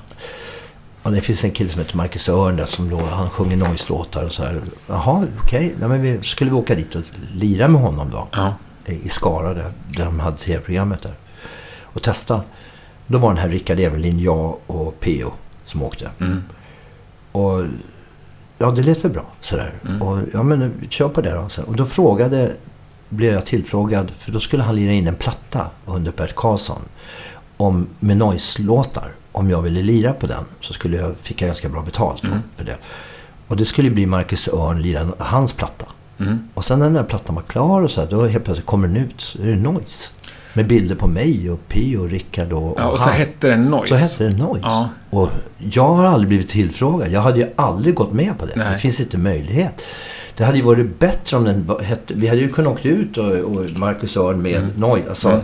Ja, 1.04 1.10
det 1.10 1.22
finns 1.22 1.44
en 1.44 1.52
kille 1.52 1.70
som 1.70 1.82
heter 1.82 1.98
Marcus 1.98 2.30
Örn 2.30 2.56
där 2.56 2.66
som 2.66 2.90
då, 2.90 3.02
han 3.06 3.30
sjunger 3.30 3.58
noise-låtar 3.58 4.26
och 4.26 4.34
så 4.34 4.44
här. 4.44 4.62
Jaha, 4.88 5.28
okej. 5.44 5.76
Ja, 5.82 5.88
men 5.88 6.02
vi 6.02 6.24
skulle 6.24 6.52
vi 6.52 6.58
åka 6.58 6.76
dit 6.76 6.96
och 6.96 7.02
lira 7.34 7.68
med 7.68 7.82
honom 7.82 8.10
då. 8.12 8.28
Ja. 8.32 8.54
I 8.86 9.10
Skara 9.10 9.54
där, 9.54 9.74
där 9.88 10.06
de 10.06 10.20
hade 10.20 10.38
tv-programmet 10.38 11.04
där. 11.04 11.14
Och 11.82 12.02
testa. 12.02 12.42
Då 13.08 13.18
var 13.18 13.30
den 13.30 13.38
här 13.38 13.50
Rickard 13.50 13.80
Evelin, 13.80 14.20
jag 14.20 14.58
och 14.68 15.00
P.O. 15.00 15.32
som 15.66 15.84
åkte. 15.84 16.10
Mm. 16.20 16.44
Och 17.32 17.64
ja, 18.58 18.72
det 18.72 18.84
lät 18.84 19.06
väl 19.06 19.12
bra 19.12 19.26
sådär. 19.42 19.74
Mm. 19.88 20.02
Och 20.02 20.20
ja, 20.34 20.44
men 20.44 20.74
kör 20.90 21.10
på 21.10 21.22
det 21.22 21.32
då. 21.32 21.50
Så, 21.50 21.64
och 21.64 21.76
då 21.76 21.86
frågade, 21.86 22.54
blev 23.10 23.34
jag 23.34 23.46
tillfrågad, 23.46 24.12
för 24.18 24.32
då 24.32 24.40
skulle 24.40 24.64
han 24.64 24.76
lira 24.76 24.92
in 24.92 25.08
en 25.08 25.16
platta 25.16 25.70
under 25.86 26.12
Bert 26.12 26.36
Karlsson. 26.36 26.82
om, 27.58 27.88
med 28.00 28.18
noise-låtar. 28.18 29.12
Om 29.36 29.50
jag 29.50 29.62
ville 29.62 29.82
lira 29.82 30.14
på 30.14 30.28
den 30.28 30.44
så 30.62 30.74
skulle 30.74 30.98
jag, 30.98 31.16
fick 31.22 31.42
jag 31.42 31.48
ganska 31.48 31.70
bra 31.70 31.82
betalt 31.82 32.24
Mm. 32.24 32.38
för 32.58 32.66
det. 32.66 32.78
Och 33.48 33.58
det 33.58 33.66
skulle 33.66 33.90
bli 33.90 34.06
Marcus 34.06 34.48
Örn 34.48 34.82
lira 34.82 35.08
hans 35.18 35.54
platta. 35.54 35.86
Mm. 36.20 36.40
Och 36.54 36.66
sen 36.66 36.80
när 36.80 36.86
den 36.86 36.94
där 36.94 37.04
plattan 37.04 37.36
var 37.36 37.42
klar 37.44 37.82
och 37.82 37.92
så 37.92 38.02
här, 38.02 38.08
då 38.10 38.28
helt 38.28 38.44
plötsligt 38.46 38.66
kommer 38.68 38.88
den 38.88 38.98
ut. 38.98 39.14
Så 39.22 39.42
är 39.42 39.46
det 39.48 39.56
Noise. 39.56 40.10
Med 40.54 40.68
bilder 40.68 40.96
på 40.96 41.08
mig 41.08 41.50
och 41.52 41.68
Pio 41.68 41.98
och 41.98 42.10
Rickard 42.10 42.54
och, 42.54 42.76
Ja, 42.80 42.88
och 42.88 42.98
så 42.98 43.04
han. 43.04 43.14
hette 43.14 43.48
den 43.50 43.64
Noise. 43.64 43.88
Så 43.88 43.96
hette 43.96 44.24
det 44.24 44.44
Noise. 44.44 44.60
Ja. 44.66 44.90
Och 45.10 45.30
jag 45.58 45.88
har 45.88 46.06
aldrig 46.06 46.28
blivit 46.28 46.50
tillfrågad. 46.50 47.12
Jag 47.12 47.22
hade 47.22 47.40
ju 47.40 47.48
aldrig 47.56 47.96
gått 47.96 48.14
med 48.14 48.38
på 48.40 48.46
det. 48.46 48.54
Nej. 48.56 48.72
Det 48.72 48.78
finns 48.78 49.00
inte 49.02 49.18
möjlighet. 49.18 49.82
Det 50.38 50.44
hade 50.44 50.58
ju 50.58 50.64
varit 50.64 51.00
bättre 51.00 51.38
om 51.38 51.44
den 51.44 51.70
hette... 51.84 52.14
Vi 52.14 52.28
hade 52.28 52.42
ju 52.42 52.50
kunnat 52.50 52.74
åka 52.74 52.90
ut 52.90 53.18
och, 53.18 53.26
och 53.32 53.70
Marcus 53.78 54.18
Örn 54.18 54.42
med 54.42 54.56
Mm. 54.58 54.70
Noise. 54.76 55.10
Alltså, 55.10 55.30
Mm. 55.30 55.42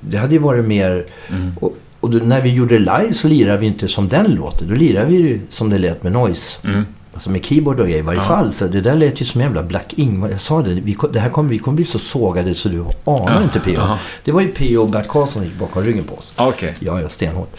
Det 0.00 0.16
hade 0.16 0.32
ju 0.32 0.38
varit 0.38 0.64
mer... 0.64 1.04
Mm. 1.30 1.52
Och, 1.60 1.76
och 2.06 2.12
då, 2.12 2.18
när 2.18 2.40
vi 2.42 2.50
gjorde 2.54 2.74
det 2.74 2.78
live 2.78 3.12
så 3.14 3.28
lirade 3.28 3.58
vi 3.58 3.66
inte 3.66 3.88
som 3.88 4.08
den 4.08 4.34
låter. 4.34 4.66
Då 4.66 4.74
lirade 4.74 5.06
vi 5.06 5.16
ju 5.16 5.40
som 5.50 5.70
det 5.70 5.78
lät 5.78 6.02
med 6.02 6.12
Noise. 6.12 6.58
Mm. 6.64 6.84
Alltså 7.12 7.30
med 7.30 7.44
keyboard 7.44 7.80
och 7.80 7.86
grejer 7.86 7.98
i 7.98 8.02
varje 8.02 8.20
Ja. 8.20 8.24
fall. 8.28 8.52
Så 8.52 8.66
det 8.66 8.80
där 8.80 8.94
lät 8.94 9.20
ju 9.20 9.24
som 9.24 9.40
jävla 9.40 9.62
Black 9.62 9.92
Ingvar. 9.96 10.28
Jag 10.28 10.40
sa 10.40 10.62
det. 10.62 10.70
Vi, 10.74 10.96
det 11.12 11.20
här 11.20 11.30
kommer, 11.30 11.50
vi 11.50 11.58
kommer 11.58 11.76
bli 11.76 11.84
så 11.84 11.98
sågade 11.98 12.54
så 12.54 12.68
du 12.68 12.80
anar 12.80 13.34
Ja. 13.34 13.42
inte 13.42 13.60
P.O. 13.60 13.74
Ja. 13.76 13.98
Det 14.24 14.32
var 14.32 14.40
ju 14.40 14.48
P.O. 14.48 14.82
och 14.82 14.88
Bert 14.88 15.08
Karlsson 15.08 15.32
som 15.32 15.44
gick 15.44 15.58
bakom 15.58 15.84
ryggen 15.84 16.04
på 16.04 16.14
oss. 16.14 16.32
Okej. 16.36 16.74
Ja, 16.80 17.00
ja, 17.00 17.08
stenhårt. 17.08 17.56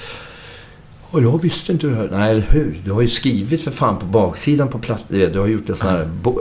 Och 1.09 1.23
jag 1.23 1.41
visste 1.41 1.71
inte 1.71 1.89
här. 1.89 2.09
Nej, 2.11 2.31
eller 2.31 2.45
hur? 2.49 2.81
Du 2.85 2.91
har 2.91 3.01
ju 3.01 3.07
skrivit 3.07 3.61
för 3.61 3.71
fan 3.71 3.97
på 3.97 4.05
baksidan 4.05 4.67
på 4.67 4.79
platt... 4.79 5.03
Du 5.07 5.39
har 5.39 5.47
gjort 5.47 5.69
en 5.69 5.75
sån 5.75 5.89
här... 5.89 6.05
Bo... 6.21 6.39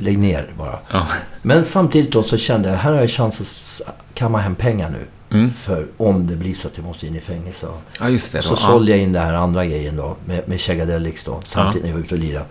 Lägg 0.00 0.18
ner 0.18 0.52
bara. 0.58 0.78
Ja. 0.92 1.06
Men 1.42 1.64
samtidigt 1.64 2.12
då 2.12 2.22
så 2.22 2.36
kände 2.36 2.68
jag, 2.68 2.76
här 2.76 2.92
har 2.92 3.00
jag 3.00 3.10
chans 3.10 3.82
att 3.86 3.94
kamma 4.14 4.38
hem 4.38 4.54
pengar 4.54 4.90
nu. 4.90 5.06
Mm. 5.30 5.50
För 5.50 5.86
om 5.96 6.26
det 6.26 6.36
blir 6.36 6.54
så 6.54 6.68
att 6.68 6.76
jag 6.76 6.86
måste 6.86 7.06
in 7.06 7.16
i 7.16 7.20
fängelse. 7.20 7.66
Ja, 8.00 8.08
just 8.08 8.32
det. 8.32 8.42
så 8.42 8.50
Då. 8.50 8.56
sålde 8.56 8.90
jag 8.90 9.00
in 9.00 9.12
det 9.12 9.18
här 9.20 9.32
andra 9.34 9.66
grejen 9.66 9.96
då. 9.96 10.16
Med, 10.24 10.48
med 10.48 10.60
Chagadelix 10.60 11.24
då. 11.24 11.40
Samtidigt 11.44 11.82
när 11.82 11.90
jag 11.90 11.96
var 11.96 12.04
ute 12.04 12.14
och 12.14 12.20
lirade. 12.20 12.44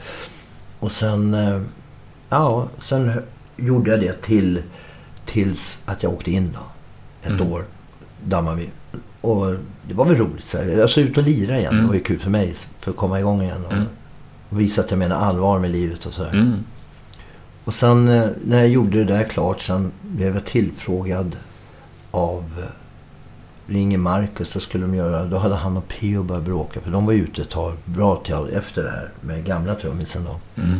Och 0.79 0.91
sen... 0.91 1.33
eh, 1.33 1.61
Ja, 2.29 2.67
sen 2.81 3.11
gjorde 3.57 3.91
jag 3.91 3.99
det 3.99 4.21
till... 4.21 4.61
Tills 5.25 5.79
att 5.85 6.03
jag 6.03 6.13
åkte 6.13 6.31
in 6.31 6.51
då. 6.53 6.59
Ett 7.29 7.39
Mm. 7.41 7.51
år. 7.51 7.65
Dammade 8.25 8.57
vi. 8.57 8.69
Och 9.21 9.55
det 9.87 9.93
var 9.93 10.05
väl 10.05 10.17
roligt. 10.17 10.43
Så 10.45 10.57
här. 10.57 10.81
Alltså 10.81 11.01
ut 11.01 11.17
och 11.17 11.23
lira 11.23 11.59
igen. 11.59 11.71
Mm. 11.73 11.81
Det 11.83 11.87
var 11.87 11.95
ju 11.95 12.01
kul 12.03 12.19
för 12.19 12.29
mig. 12.29 12.55
För 12.79 12.91
att 12.91 12.97
komma 12.97 13.19
igång 13.19 13.41
igen. 13.41 13.65
Och, 13.65 13.73
Mm. 13.73 13.85
och 14.49 14.59
visa 14.59 14.81
att 14.81 14.91
jag 14.91 14.97
menar 14.97 15.15
allvar 15.15 15.59
med 15.59 15.71
livet 15.71 16.05
och 16.05 16.13
sådär. 16.13 16.29
Mm. 16.33 16.53
Och 17.63 17.73
sen 17.73 18.07
eh, 18.07 18.27
när 18.45 18.57
jag 18.57 18.69
gjorde 18.69 18.97
det 18.97 19.13
där 19.13 19.23
klart, 19.23 19.61
sen 19.61 19.91
blev 20.01 20.33
jag 20.35 20.45
tillfrågad 20.45 21.35
av 22.15 22.43
eh, 22.57 22.69
ringer 23.67 23.97
Marcus, 23.97 24.53
då 24.53 24.59
skulle 24.59 24.85
de 24.85 24.95
göra, 24.95 25.25
då 25.25 25.37
hade 25.37 25.55
han 25.55 25.77
och 25.77 25.87
Pio 25.87 26.23
börjat 26.23 26.43
bråka. 26.43 26.81
För 26.81 26.91
de 26.91 27.05
var 27.05 27.13
ute 27.13 27.41
ett 27.41 27.49
tag, 27.49 27.77
bra 27.85 28.21
till 28.25 28.57
efter 28.57 28.83
det 28.83 28.89
här, 28.89 29.09
med 29.21 29.45
gamla 29.45 29.75
trummisen 29.75 30.23
då. 30.23 30.61
Mm. 30.61 30.79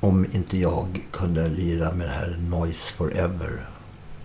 Om 0.00 0.26
inte 0.32 0.58
jag 0.58 1.08
kunde 1.10 1.48
lira 1.48 1.92
med 1.92 2.06
det 2.06 2.12
här 2.12 2.36
Noise 2.50 2.94
Forever. 2.94 3.66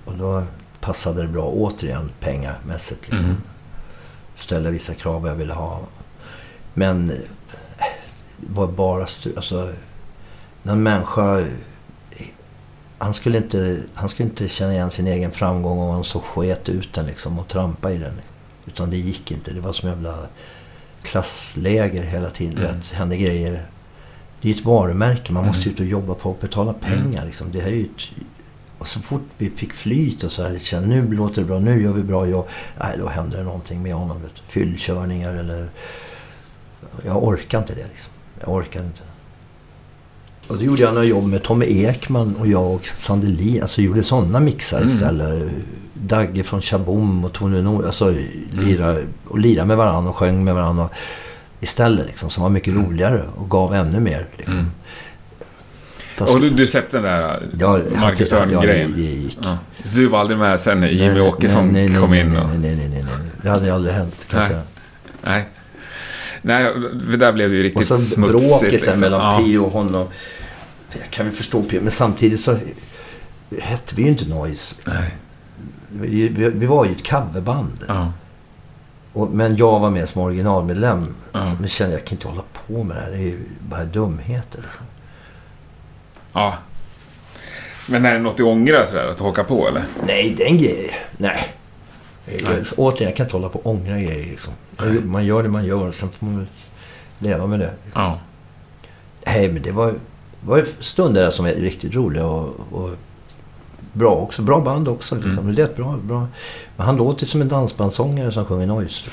Och 0.05 0.13
då 0.17 0.43
passade 0.79 1.21
det 1.21 1.27
bra 1.27 1.45
återigen 1.45 2.09
pengamässigt. 2.19 3.09
Liksom. 3.09 3.25
Mm. 3.25 3.41
Ställa 4.35 4.69
vissa 4.69 4.93
krav 4.93 5.27
jag 5.27 5.35
ville 5.35 5.53
ha. 5.53 5.79
Men 6.73 7.09
eh, 7.09 7.17
det 8.37 8.53
var 8.53 8.67
bara... 8.67 9.01
Alltså, 9.01 9.73
när 10.63 10.73
en 10.73 10.83
människa... 10.83 11.45
Han 12.97 13.13
skulle, 13.13 13.37
inte, 13.37 13.79
han 13.93 14.09
skulle 14.09 14.29
inte 14.29 14.47
känna 14.47 14.73
igen 14.73 14.91
sin 14.91 15.07
egen 15.07 15.31
framgång 15.31 15.79
om 15.79 15.89
han 15.89 16.03
så 16.03 16.19
sket 16.19 16.69
ut 16.69 16.93
den 16.93 17.05
liksom 17.05 17.39
och 17.39 17.47
trampa 17.47 17.91
i 17.91 17.97
den. 17.97 18.13
Utan 18.65 18.89
det 18.89 18.97
gick 18.97 19.31
inte. 19.31 19.51
Det 19.53 19.61
var 19.61 19.73
som 19.73 19.89
jävla 19.89 20.17
klassläger 21.01 22.03
hela 22.03 22.29
tiden. 22.29 22.65
Mm. 22.65 22.79
Det 22.89 22.95
hände 22.95 23.17
grejer. 23.17 23.65
Det 24.41 24.49
är 24.49 24.53
ett 24.55 24.65
varumärke. 24.65 25.33
Man 25.33 25.45
måste 25.45 25.69
Mm. 25.69 25.73
ut 25.73 25.79
och 25.79 25.85
jobba 25.85 26.13
på 26.13 26.29
och 26.29 26.37
betala 26.41 26.73
pengar. 26.73 27.25
Liksom. 27.25 27.51
Det 27.51 27.59
här 27.59 27.71
är 27.71 27.81
ett, 27.81 28.01
och 28.77 28.87
så 28.87 28.99
fort 28.99 29.21
vi 29.37 29.49
fick 29.49 29.73
flyt 29.73 30.23
och 30.23 30.31
så 30.31 30.43
här, 30.43 30.59
kände, 30.59 30.87
nu 30.87 31.11
låter 31.11 31.41
det 31.41 31.47
bra, 31.47 31.59
nu 31.59 31.83
gör 31.83 31.93
vi 31.93 32.03
bra 32.03 32.27
jobb. 32.27 32.47
Nej, 32.79 32.97
då 32.97 33.07
händer 33.07 33.37
det 33.37 33.43
någonting 33.43 33.83
med 33.83 33.93
honom. 33.93 34.21
Vet. 34.21 34.31
Fyllkörningar 34.47 35.33
eller... 35.35 35.69
Jag 37.05 37.23
orkar 37.23 37.59
inte 37.59 37.75
det 37.75 37.87
liksom. 37.87 38.13
Jag 38.39 38.49
orkar 38.49 38.83
inte. 38.83 39.01
Och 40.47 40.57
då 40.57 40.63
gjorde 40.63 40.81
jag 40.81 40.93
några 40.93 41.05
jobb 41.07 41.27
med 41.27 41.43
Tommy 41.43 41.65
Ekman 41.65 42.35
och 42.39 42.47
jag 42.47 42.71
och 42.71 42.85
Sandelin. 42.93 43.61
Alltså 43.61 43.81
gjorde 43.81 44.03
sådana 44.03 44.39
mixar 44.39 44.77
Mm. 44.77 44.89
istället. 44.89 45.43
Dagge 45.93 46.43
från 46.43 46.61
Chabom 46.61 47.25
och 47.25 47.33
Tony 47.33 47.61
Nord. 47.61 47.85
Alltså 47.85 48.15
lira, 48.51 48.97
och 49.27 49.39
lira 49.39 49.65
med 49.65 49.77
varandra 49.77 50.09
och 50.09 50.15
sjöng 50.15 50.43
med 50.43 50.55
varandra. 50.55 50.83
Och, 50.83 50.91
istället 51.59 52.05
liksom. 52.05 52.29
Som 52.29 52.43
var 52.43 52.49
mycket 52.49 52.73
roligare 52.73 53.23
och 53.35 53.49
gav 53.49 53.73
ännu 53.75 53.99
mer. 53.99 54.27
Liksom. 54.37 54.53
Mm. 54.53 54.67
Fast- 56.15 56.35
Och 56.35 56.41
du, 56.41 56.49
du 56.49 56.67
släppte 56.67 56.97
den 56.97 57.03
där 57.03 57.39
Ja, 57.59 57.79
Marcus 57.99 58.31
ja, 58.31 58.45
det- 58.45 58.55
Örn-grejen? 58.55 58.93
det 58.95 59.01
gick. 59.01 59.37
Ja. 59.43 59.57
Så 59.85 59.89
Du 59.95 60.07
var 60.07 60.19
aldrig 60.19 60.39
med 60.39 60.59
sen 60.59 60.79
när 60.79 60.87
Jimmy 60.87 61.05
Nej, 61.05 61.13
nej, 61.13 61.21
Åkesson 61.21 61.67
nej, 61.69 61.89
nej, 61.89 62.01
kom 62.01 62.13
in? 62.13 62.29
Nej, 62.31 62.41
och... 62.41 62.49
nej, 62.49 62.75
nej, 62.75 62.89
nej. 62.89 63.05
Det 63.41 63.49
hade 63.49 63.73
aldrig 63.73 63.93
hänt 63.95 64.15
kan 64.29 64.39
jag 64.39 64.49
Nej. 64.49 64.49
säga. 64.49 64.63
Nej. 65.23 65.49
Nej, 66.41 66.73
för 67.09 67.17
där 67.17 67.31
blev 67.31 67.49
det 67.49 67.55
ju 67.55 67.61
Och 67.61 67.63
riktigt 67.63 67.87
så 67.87 67.97
smutsigt. 67.97 68.49
bråket 68.49 68.61
där 68.61 68.69
liksom. 68.79 68.99
mellan 68.99 69.21
ja. 69.33 69.45
Pio 69.45 69.59
och 69.59 69.71
honom. 69.71 70.07
Jag 70.99 71.09
kan 71.09 71.25
väl 71.25 71.35
förstå 71.35 71.63
Pio, 71.63 71.81
men 71.81 71.91
samtidigt 71.91 72.39
så 72.39 72.57
hette 73.59 73.95
vi 73.95 74.01
ju 74.03 74.09
inte 74.09 74.25
Noise. 74.25 74.75
Liksom. 74.77 75.01
Vi, 75.89 76.27
vi 76.29 76.65
var 76.65 76.85
ju 76.85 76.91
ett 76.91 77.09
coverband. 77.09 77.85
Ja. 77.87 78.11
Och, 79.13 79.29
men 79.29 79.55
jag 79.57 79.79
var 79.79 79.89
med 79.89 80.09
som 80.09 80.21
originalmedlem. 80.21 81.15
Ja. 81.31 81.39
Alltså, 81.39 81.55
men 81.59 81.69
kände 81.69 81.93
jag 81.93 82.05
kan 82.05 82.15
inte 82.15 82.27
hålla 82.27 82.43
på 82.67 82.83
med 82.83 82.97
det 82.97 83.01
här. 83.01 83.11
Det 83.11 83.17
är 83.17 83.21
ju 83.21 83.39
bara 83.69 83.85
dumheter. 83.85 84.61
Liksom. 84.61 84.85
ja. 86.33 86.57
Men 87.89 88.05
är 88.05 88.13
det 88.13 88.19
något 88.19 88.37
du 88.37 88.43
ångrar 88.43 88.85
sådär, 88.85 89.07
att 89.07 89.19
haka 89.19 89.43
på 89.43 89.67
eller? 89.67 89.83
Nej, 90.07 90.35
den 90.37 90.57
grejen. 90.57 90.93
Nej. 91.17 91.53
Jag, 92.27 92.65
återigen, 92.77 93.07
jag 93.09 93.15
kan 93.15 93.25
inte 93.25 93.35
hålla 93.35 93.49
på 93.49 93.59
och 93.59 93.71
ångra 93.71 93.99
grejer. 93.99 94.25
Liksom. 94.25 94.53
Man 95.03 95.25
gör 95.25 95.43
det 95.43 95.49
man 95.49 95.65
gör. 95.65 95.91
Sen 95.91 96.09
får 96.09 96.25
man 96.25 96.47
leva 97.19 97.47
med 97.47 97.59
det. 97.59 97.71
Liksom. 97.85 98.01
Ja. 98.01 98.19
Nej, 99.25 99.49
men 99.51 99.61
det 99.61 99.71
var, 99.71 99.93
var 100.41 100.65
stunder 100.79 101.21
där 101.21 101.31
som 101.31 101.45
är 101.45 101.53
riktigt 101.53 101.95
roliga 101.95 102.25
och, 102.25 102.55
och 102.71 102.89
bra 103.93 104.15
också. 104.15 104.41
Bra 104.41 104.61
band 104.61 104.87
också. 104.87 105.15
Liksom. 105.15 105.31
Mm. 105.31 105.47
Det 105.47 105.61
lät 105.61 105.75
bra, 105.75 105.97
bra. 106.03 106.27
Men 106.75 106.85
han 106.85 106.97
låter 106.97 107.25
som 107.25 107.41
en 107.41 107.47
dansbandssångare 107.47 108.31
som 108.31 108.45
sjunger 108.45 108.67
noise. 108.67 109.09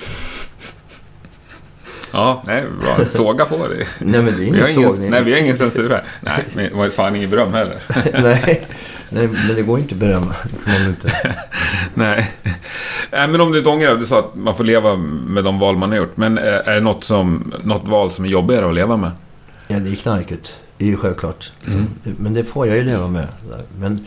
Ja, 2.13 2.43
nej, 2.47 2.65
bra. 2.81 3.05
Såga 3.05 3.45
på 3.45 3.69
dig. 3.69 3.87
Nej, 3.99 4.23
men 4.23 4.37
det 4.37 4.45
är 4.45 4.49
ingen, 4.49 4.67
sågning. 4.67 5.11
nej, 5.11 5.25
vi 5.25 5.33
har 5.33 5.39
ingen 5.39 5.57
censur 5.57 5.91
här. 5.91 6.05
Nej, 6.21 6.45
men 6.55 6.65
det 6.65 6.77
var 6.77 6.91
fan 6.91 7.17
ingen 7.17 7.31
beröm 7.31 7.55
heller. 7.55 7.83
nej, 8.23 8.67
nej, 9.15 9.29
men 9.47 9.55
det 9.57 9.63
går 9.63 9.79
inte 9.79 9.95
att 9.95 10.01
berömma. 10.01 10.35
Det 10.45 10.59
får 10.59 10.81
man 10.81 10.89
inte. 10.91 11.13
Nej. 11.95 12.31
Nej, 13.13 13.29
men 13.29 13.41
om 13.41 13.53
du 13.53 13.59
inte 13.59 13.71
ångrar, 13.71 13.97
du 13.97 14.07
sa 14.07 14.19
att 14.19 14.35
man 14.35 14.57
får 14.57 14.65
leva 14.65 14.97
med 14.97 15.45
de 15.45 15.59
val 15.59 15.77
man 15.77 15.91
har 15.91 15.97
gjort. 15.99 16.17
Men 16.17 16.39
eh, 16.39 16.45
är 16.45 16.75
det 16.75 16.81
något, 16.81 17.05
som, 17.05 17.53
något 17.65 17.89
val 17.89 18.11
som 18.11 18.25
är 18.25 18.29
jobbigare 18.29 18.69
att 18.69 18.75
leva 18.75 18.97
med? 18.97 19.11
Ja, 19.69 19.79
det 19.79 19.91
är 19.91 19.95
knarket. 19.97 20.55
Det 20.79 20.85
är 20.85 20.89
ju 20.89 20.97
självklart. 20.97 21.53
Mm. 21.67 21.87
Men 22.03 22.35
det 22.35 22.45
får 22.45 22.67
jag 22.67 22.77
ju 22.77 22.85
leva 22.85 23.09
med. 23.09 23.29
Men 23.79 24.07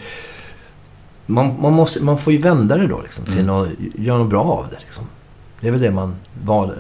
man, 1.26 1.56
man, 1.62 1.74
måste, 1.74 2.00
man 2.04 2.18
får 2.20 2.34
ju 2.34 2.40
vända 2.40 2.78
det 2.78 2.88
då 2.88 3.02
liksom, 3.02 3.26
till 3.26 3.34
Mm. 3.34 3.46
något, 3.46 3.70
göra 3.96 4.18
något 4.18 4.30
bra 4.30 4.44
av 4.44 4.68
det. 4.72 4.78
Liksom. 4.86 5.04
Det 5.62 5.68
är 5.68 5.72
väl 5.72 5.82
det 5.82 5.92
man... 5.92 6.16
Val, 6.44 6.72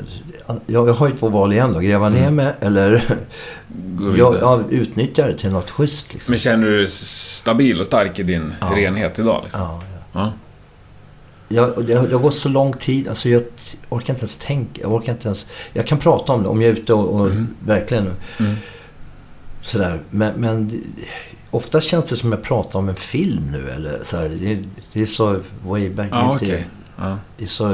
jag, 0.67 0.87
jag 0.87 0.93
har 0.93 1.07
ju 1.09 1.15
två 1.17 1.29
val 1.29 1.53
igen 1.53 1.73
då. 1.73 1.79
Gräva 1.79 2.09
ner 2.09 2.21
Mm. 2.21 2.35
mig 2.35 2.53
eller 2.59 3.03
jag, 4.17 4.35
jag 4.35 4.73
utnyttjar 4.73 5.27
det 5.27 5.37
till 5.37 5.49
något 5.51 5.69
schysst. 5.69 6.13
Liksom. 6.13 6.31
Men 6.31 6.39
känner 6.39 6.67
du 6.67 6.77
dig 6.77 6.87
stabil 6.89 7.79
och 7.79 7.85
stark 7.85 8.19
i 8.19 8.23
din 8.23 8.53
Ja. 8.61 8.71
renhet 8.75 9.19
idag? 9.19 9.41
Liksom? 9.43 9.61
Ja, 9.61 9.81
ja. 10.13 10.19
Ja. 10.19 10.31
Jag, 11.49 11.85
det, 11.85 11.93
har- 11.93 12.07
det 12.07 12.13
har 12.15 12.21
gått 12.21 12.35
så 12.35 12.49
lång 12.49 12.73
tid. 12.73 13.07
Alltså 13.07 13.29
jag 13.29 13.43
orkar 13.89 14.13
inte 14.13 14.21
ens 14.21 14.37
tänka. 14.37 14.81
Jag 14.81 14.93
orkar 14.93 15.11
inte 15.11 15.27
ens... 15.27 15.47
Jag 15.73 15.87
kan 15.87 15.97
prata 15.97 16.33
om 16.33 16.43
det 16.43 16.49
om 16.49 16.61
jag 16.61 16.69
är 16.69 16.73
ute 16.73 16.93
och, 16.93 17.19
och 17.21 17.25
Mm. 17.27 17.47
verkligen 17.65 18.11
Mm. 18.39 18.55
sådär. 19.61 19.99
Men, 20.09 20.33
men 20.35 20.83
ofta 21.51 21.81
känns 21.81 22.05
det 22.05 22.15
som 22.15 22.31
jag 22.31 22.43
pratar 22.43 22.79
om 22.79 22.89
en 22.89 22.95
film 22.95 23.51
nu. 23.51 23.69
Eller 23.69 23.99
så 24.03 24.17
här. 24.17 24.29
Det, 24.29 24.63
det 24.93 25.01
är 25.01 25.05
så 25.05 25.39
way 25.65 25.89
back. 25.89 26.05
Inte- 26.05 26.25
okej. 26.45 26.67
Ja. 26.97 27.17
Det 27.37 27.43
är 27.43 27.47
så... 27.49 27.65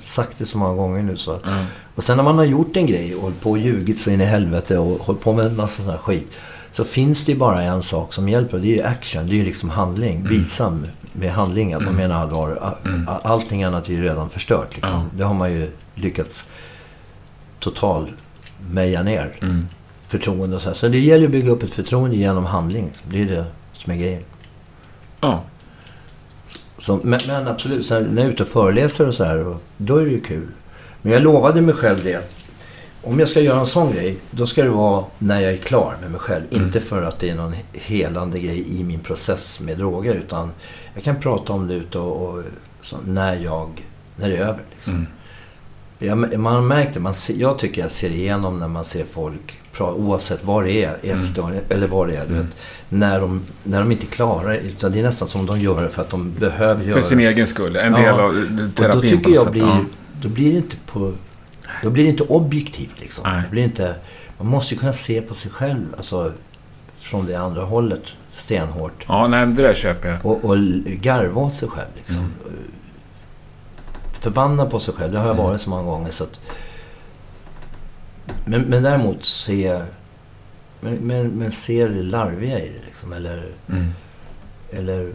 sagt 0.00 0.38
det 0.38 0.46
så 0.46 0.58
många 0.58 0.74
gånger 0.74 1.02
nu 1.02 1.16
så. 1.16 1.40
Ja. 1.44 1.64
Och 1.94 2.04
sen 2.04 2.16
när 2.16 2.24
man 2.24 2.38
har 2.38 2.44
gjort 2.44 2.76
en 2.76 2.86
grej 2.86 3.14
och 3.14 3.22
hållit 3.22 3.40
på 3.40 3.50
och 3.50 3.58
ljugit 3.58 4.00
så 4.00 4.10
in 4.10 4.20
i 4.20 4.24
helvete 4.24 4.78
och 4.78 4.98
hållit 5.06 5.20
på 5.22 5.32
med 5.32 5.46
en 5.46 5.56
massa 5.56 5.82
sån 5.82 5.90
här 5.90 5.98
skit. 5.98 6.32
Så 6.72 6.84
finns 6.84 7.24
det 7.24 7.32
ju 7.32 7.38
bara 7.38 7.62
en 7.62 7.82
sak 7.82 8.12
som 8.12 8.28
hjälper. 8.28 8.58
Det 8.58 8.66
är 8.66 8.76
ju 8.76 8.82
action. 8.82 9.26
Det 9.26 9.32
är 9.32 9.36
ju 9.36 9.44
liksom 9.44 9.70
handling. 9.70 10.28
Visa 10.28 10.70
med- 10.70 10.90
med 11.12 11.32
handling 11.32 11.72
att 11.74 11.80
man 11.82 11.94
Mm. 11.94 12.08
menar 12.08 12.22
allvar. 12.22 12.76
Mm. 12.84 13.08
Allting 13.22 13.64
annat 13.64 13.88
är 13.88 13.92
ju 13.92 14.02
redan 14.02 14.30
förstört. 14.30 14.74
Liksom. 14.74 15.10
Det 15.16 15.24
har 15.24 15.34
man 15.34 15.52
ju 15.52 15.70
lyckats 15.94 16.44
total 17.60 18.12
meja 18.70 19.02
ner. 19.02 19.36
Mm. 19.42 19.68
Förtroende 20.08 20.56
och 20.56 20.62
så 20.62 20.68
här. 20.68 20.76
Så 20.76 20.88
det 20.88 20.98
gäller 20.98 21.24
att 21.26 21.32
bygga 21.32 21.50
upp 21.50 21.62
ett 21.62 21.72
förtroende 21.74 22.16
genom 22.16 22.44
handling. 22.44 22.90
Det 23.10 23.22
är 23.22 23.26
det 23.26 23.44
som 23.74 23.92
är 23.92 23.96
grejen. 23.96 24.22
Ja. 25.20 25.42
Så, 26.78 27.00
men, 27.02 27.20
men 27.26 27.48
absolut, 27.48 27.86
så 27.86 27.94
här, 27.94 28.00
när 28.00 28.22
jag 28.22 28.28
är 28.28 28.32
ute 28.32 28.42
och 28.42 28.48
föreläser 28.48 29.08
och 29.08 29.14
så 29.14 29.24
här, 29.24 29.46
och, 29.46 29.62
då 29.76 29.96
är 29.96 30.04
det 30.04 30.10
ju 30.10 30.20
kul. 30.20 30.48
Men 31.02 31.12
jag 31.12 31.22
lovade 31.22 31.60
mig 31.60 31.74
själv 31.74 32.04
det. 32.04 32.30
Om 33.02 33.18
jag 33.18 33.28
ska 33.28 33.40
göra 33.40 33.60
en 33.60 33.66
sån 33.66 33.92
grej, 33.92 34.16
då 34.30 34.46
ska 34.46 34.62
det 34.62 34.70
vara 34.70 35.04
när 35.18 35.40
jag 35.40 35.52
är 35.52 35.56
klar 35.56 35.96
med 36.00 36.10
mig 36.10 36.20
själv. 36.20 36.44
Mm. 36.50 36.64
Inte 36.64 36.80
för 36.80 37.02
att 37.02 37.18
det 37.18 37.30
är 37.30 37.34
någon 37.34 37.54
helande 37.72 38.38
grej 38.38 38.80
i 38.80 38.84
min 38.84 39.00
process 39.00 39.60
med 39.60 39.78
droger. 39.78 40.14
Utan 40.14 40.52
jag 40.94 41.04
kan 41.04 41.20
prata 41.20 41.52
om 41.52 41.68
det 41.68 41.74
ute 41.74 41.98
och, 41.98 42.28
och 42.28 42.42
så, 42.82 42.96
när, 43.06 43.36
jag, 43.36 43.82
när 44.16 44.28
det 44.28 44.36
är 44.36 44.40
över. 44.40 44.62
Liksom. 44.70 44.92
Mm. 44.92 45.06
Jag, 45.98 46.40
man 46.40 46.54
har 46.54 46.62
märkt 46.62 46.94
det. 46.94 47.00
Man 47.00 47.14
jag 47.28 47.58
tycker 47.58 47.82
jag 47.82 47.90
ser 47.90 48.10
igenom 48.10 48.58
när 48.58 48.68
man 48.68 48.84
ser 48.84 49.04
folk, 49.04 49.60
oavsett 49.84 50.44
vad 50.44 50.64
det 50.64 50.84
är, 50.84 50.96
ätstörning 51.02 51.60
eller 51.68 51.86
vad 51.86 52.08
det 52.08 52.16
är. 52.16 52.24
Mm. 52.24 52.36
vet, 52.36 52.46
när, 52.88 53.20
de, 53.20 53.42
när 53.62 53.78
de 53.80 53.92
inte 53.92 54.06
klarar 54.06 54.48
det. 54.50 54.58
Utan 54.60 54.92
det 54.92 54.98
är 54.98 55.02
nästan 55.02 55.28
som 55.28 55.46
de 55.46 55.60
gör 55.60 55.82
det 55.82 55.88
för 55.88 56.02
att 56.02 56.10
de 56.10 56.32
behöver 56.32 56.82
göra 56.82 56.92
För 56.92 57.00
det. 57.00 57.06
sin 57.06 57.20
egen 57.20 57.46
skull. 57.46 57.76
En 57.76 57.92
Ja. 57.92 57.98
del 57.98 58.14
av 58.20 58.32
terapin 58.74 58.90
Och 58.90 59.02
då 59.02 59.08
tycker 59.08 59.30
jag 59.34 59.50
blir, 59.50 59.62
Ja. 59.62 59.78
då 60.22 60.28
blir 60.28 60.50
det 60.50 60.56
inte 60.56 60.76
på... 60.86 61.12
Då 61.82 61.90
blir 61.90 62.04
det 62.04 62.10
inte 62.10 62.22
objektivt 62.22 63.00
liksom. 63.00 63.24
Nej. 63.26 63.42
Det 63.42 63.50
blir 63.50 63.62
inte, 63.64 63.94
man 64.38 64.46
måste 64.46 64.74
ju 64.74 64.80
kunna 64.80 64.92
se 64.92 65.20
på 65.20 65.34
sig 65.34 65.50
själv, 65.50 65.84
alltså 65.96 66.32
från 66.98 67.26
det 67.26 67.34
andra 67.34 67.64
hållet, 67.64 68.02
stenhårt. 68.32 69.04
ja, 69.08 69.28
nej, 69.28 69.46
det 69.46 69.62
där 69.62 69.74
köper 69.74 70.08
jag. 70.08 70.26
Och, 70.26 70.44
och 70.44 70.56
garva 70.86 71.40
åt 71.40 71.54
sig 71.54 71.68
själv 71.68 71.88
liksom. 71.96 72.16
Mm. 72.18 72.32
Förbannad 74.20 74.70
på 74.70 74.80
sig 74.80 74.94
själv, 74.94 75.12
det 75.12 75.18
har 75.18 75.26
jag 75.26 75.34
Mm. 75.36 75.46
varit 75.46 75.60
så 75.60 75.70
många 75.70 75.82
gånger 75.82 76.10
så 76.10 76.24
att... 76.24 76.40
Men, 78.44 78.62
men 78.62 78.82
däremot 78.82 79.24
se... 79.24 79.82
Men, 80.80 80.94
men, 80.94 81.26
men 81.26 81.52
se 81.52 81.88
det 81.88 82.02
larviga 82.02 82.60
i 82.60 82.68
det 82.68 82.86
liksom, 82.86 83.12
eller... 83.12 83.52
Mm. 83.68 83.90
Eller 84.70 85.12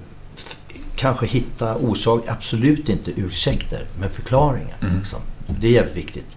kanske 0.96 1.26
hitta 1.26 1.76
orsak, 1.76 2.24
absolut 2.28 2.90
inte 2.90 3.12
ursäkter, 3.22 3.86
men 4.00 4.10
förklaringar. 4.10 4.76
Mm. 4.82 4.98
Liksom. 4.98 5.20
Det 5.48 5.68
är 5.68 5.72
jävligt 5.72 5.96
viktigt. 5.96 6.28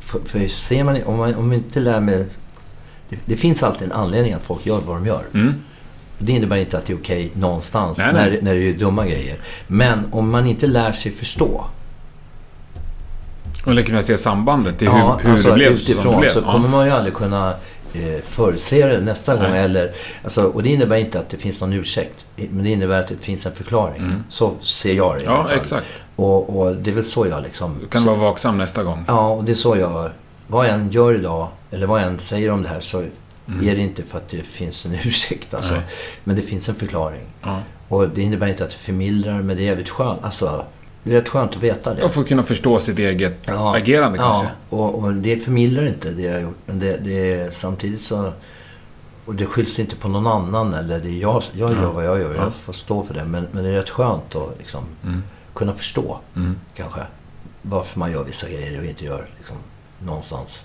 För, 0.00 0.20
för 0.24 0.48
ser 0.48 0.84
man, 0.84 1.02
om 1.02 1.16
man 1.16 1.34
om 1.34 1.48
man 1.48 1.56
inte 1.56 1.80
lär 1.80 2.00
med... 2.00 2.26
Det, 3.08 3.18
det 3.24 3.36
finns 3.36 3.62
alltid 3.62 3.86
en 3.86 3.92
anledning 3.92 4.32
att 4.32 4.42
folk 4.42 4.66
gör 4.66 4.80
vad 4.80 4.96
de 4.96 5.06
gör. 5.06 5.24
Mm. 5.34 5.54
Det 6.18 6.32
innebär 6.32 6.56
inte 6.56 6.78
att 6.78 6.86
det 6.86 6.92
är 6.92 6.96
okej 6.96 7.30
någonstans 7.34 7.98
Nej, 7.98 8.12
när, 8.12 8.30
nej. 8.30 8.38
när 8.42 8.54
det 8.54 8.68
är 8.68 8.72
dumma 8.72 9.06
grejer. 9.06 9.38
Men 9.66 10.04
om 10.12 10.30
man 10.30 10.46
inte 10.46 10.66
lär 10.66 10.92
sig 10.92 11.12
förstå. 11.12 11.66
Eller 13.66 13.82
kunna 13.82 14.02
se 14.02 14.16
sambandet 14.18 14.78
till 14.78 14.88
hur, 14.88 15.18
hur 15.22 15.30
alltså, 15.30 15.48
det 15.48 15.54
blev 15.54 15.72
utifrån 15.72 16.02
som 16.02 16.12
det 16.12 16.18
blev. 16.20 16.30
så 16.30 16.38
Ja. 16.46 16.52
kommer 16.52 16.68
man 16.68 16.86
ju 16.86 16.92
aldrig 16.92 17.14
kunna 17.14 17.54
eh, 17.94 18.20
förutse 18.24 18.86
det 18.86 19.00
nästa 19.00 19.34
gång. 19.36 19.50
Nej. 19.50 19.60
Eller, 19.64 19.90
alltså, 20.24 20.44
och 20.44 20.62
det 20.62 20.68
innebär 20.68 20.96
inte 20.96 21.18
att 21.20 21.28
det 21.30 21.36
finns 21.36 21.60
någon 21.60 21.72
ursäkt. 21.72 22.24
Men 22.36 22.64
det 22.64 22.70
innebär 22.70 22.98
att 23.00 23.08
det 23.08 23.16
finns 23.20 23.46
en 23.46 23.52
förklaring. 23.52 24.02
Mm. 24.02 24.24
Så 24.28 24.54
ser 24.60 24.92
jag 24.94 25.14
det 25.16 25.20
i 25.22 25.24
Ja, 25.24 25.48
exakt. 25.54 25.86
Och, 26.16 26.58
och 26.60 26.74
det 26.76 26.90
är 26.90 26.94
väl 26.94 27.04
så 27.04 27.26
jag 27.26 27.42
liksom... 27.42 27.78
Du 27.80 27.86
kan 27.88 28.02
så, 28.02 28.08
vara 28.08 28.18
vaksam 28.20 28.58
nästa 28.58 28.82
gång. 28.84 29.04
Ja, 29.06 29.28
och 29.28 29.44
det 29.44 29.52
är 29.52 29.56
så 29.56 29.76
jag... 29.76 30.10
Vad 30.46 30.66
jag 30.66 30.74
än 30.74 30.90
gör 30.90 31.14
idag, 31.14 31.48
eller 31.70 31.86
vad 31.86 32.00
jag 32.00 32.08
än 32.08 32.18
säger 32.18 32.50
om 32.50 32.62
det 32.62 32.68
här, 32.68 32.80
så 32.80 33.04
Mm. 33.48 33.68
är 33.68 33.74
det 33.76 33.80
inte 33.82 34.02
för 34.02 34.18
att 34.18 34.28
det 34.28 34.42
finns 34.42 34.86
en 34.86 34.94
ursäkt. 35.04 35.54
Alltså. 35.54 35.72
Nej. 35.74 35.82
Men 36.24 36.36
det 36.36 36.42
finns 36.42 36.68
en 36.68 36.74
förklaring. 36.74 37.20
Ja. 37.42 37.60
Och 37.88 38.08
det 38.08 38.22
innebär 38.22 38.46
inte 38.46 38.64
att 38.64 38.70
det 38.70 38.76
förmildrar, 38.76 39.42
men 39.42 39.56
det 39.56 39.62
är 39.62 39.64
jävligt 39.66 39.88
skönt. 39.88 40.18
Alltså, 40.24 40.64
det 41.02 41.10
är 41.10 41.14
rätt 41.14 41.28
skönt 41.28 41.50
att 41.56 41.62
veta 41.62 41.94
det. 41.94 42.02
Och 42.02 42.12
få 42.14 42.24
kunna 42.24 42.42
förstå 42.42 42.80
sitt 42.80 42.98
eget 42.98 43.38
Ja. 43.46 43.76
agerande 43.76 44.18
kanske. 44.18 44.44
Ja, 44.44 44.76
och, 44.76 44.94
och 44.94 45.12
det 45.12 45.38
förmildrar 45.38 45.86
inte 45.86 46.10
det 46.10 46.22
jag 46.22 46.32
har 46.32 46.40
gjort. 46.40 46.56
Men 46.66 46.78
det, 46.78 46.96
det 46.96 47.32
är 47.32 47.50
samtidigt 47.50 48.04
så... 48.04 48.32
Och 49.24 49.34
det 49.34 49.46
skylls 49.46 49.78
inte 49.78 49.96
på 49.96 50.08
någon 50.08 50.26
annan. 50.26 50.74
Eller 50.74 50.98
det 51.00 51.08
är 51.08 51.20
jag, 51.20 51.42
jag 51.52 51.72
gör 51.72 51.92
vad 51.92 52.04
jag 52.04 52.20
gör. 52.20 52.34
Ja. 52.34 52.42
Jag 52.42 52.54
får 52.54 52.72
stå 52.72 53.02
för 53.04 53.14
det. 53.14 53.24
Men, 53.24 53.46
men 53.52 53.64
det 53.64 53.70
är 53.70 53.74
rätt 53.74 53.90
skönt 53.90 54.34
att 54.34 54.54
liksom, 54.58 54.84
Mm. 55.04 55.22
kunna 55.54 55.74
förstå, 55.74 56.18
Mm. 56.36 56.56
kanske. 56.74 57.00
Varför 57.62 57.98
man 57.98 58.12
gör 58.12 58.24
vissa 58.24 58.48
grejer 58.48 58.78
och 58.80 58.84
inte 58.86 59.04
gör 59.04 59.28
liksom, 59.38 59.56
någonstans. 59.98 60.60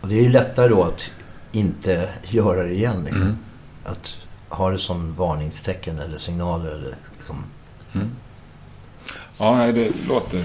Och 0.00 0.08
det 0.08 0.14
är 0.14 0.22
ju 0.22 0.28
lättare 0.28 0.68
då 0.68 0.82
att 0.84 1.04
inte 1.52 2.08
göra 2.22 2.62
det 2.62 2.72
igen. 2.74 3.02
Liksom. 3.04 3.22
Mm. 3.22 3.36
Att 3.84 4.16
ha 4.48 4.70
det 4.70 4.78
som 4.78 5.14
varningstecken 5.14 5.98
eller 5.98 6.18
signaler. 6.18 6.70
Eller, 6.70 6.96
liksom. 7.18 7.44
Ja, 9.38 9.72
det 9.74 9.90
låter 10.08 10.44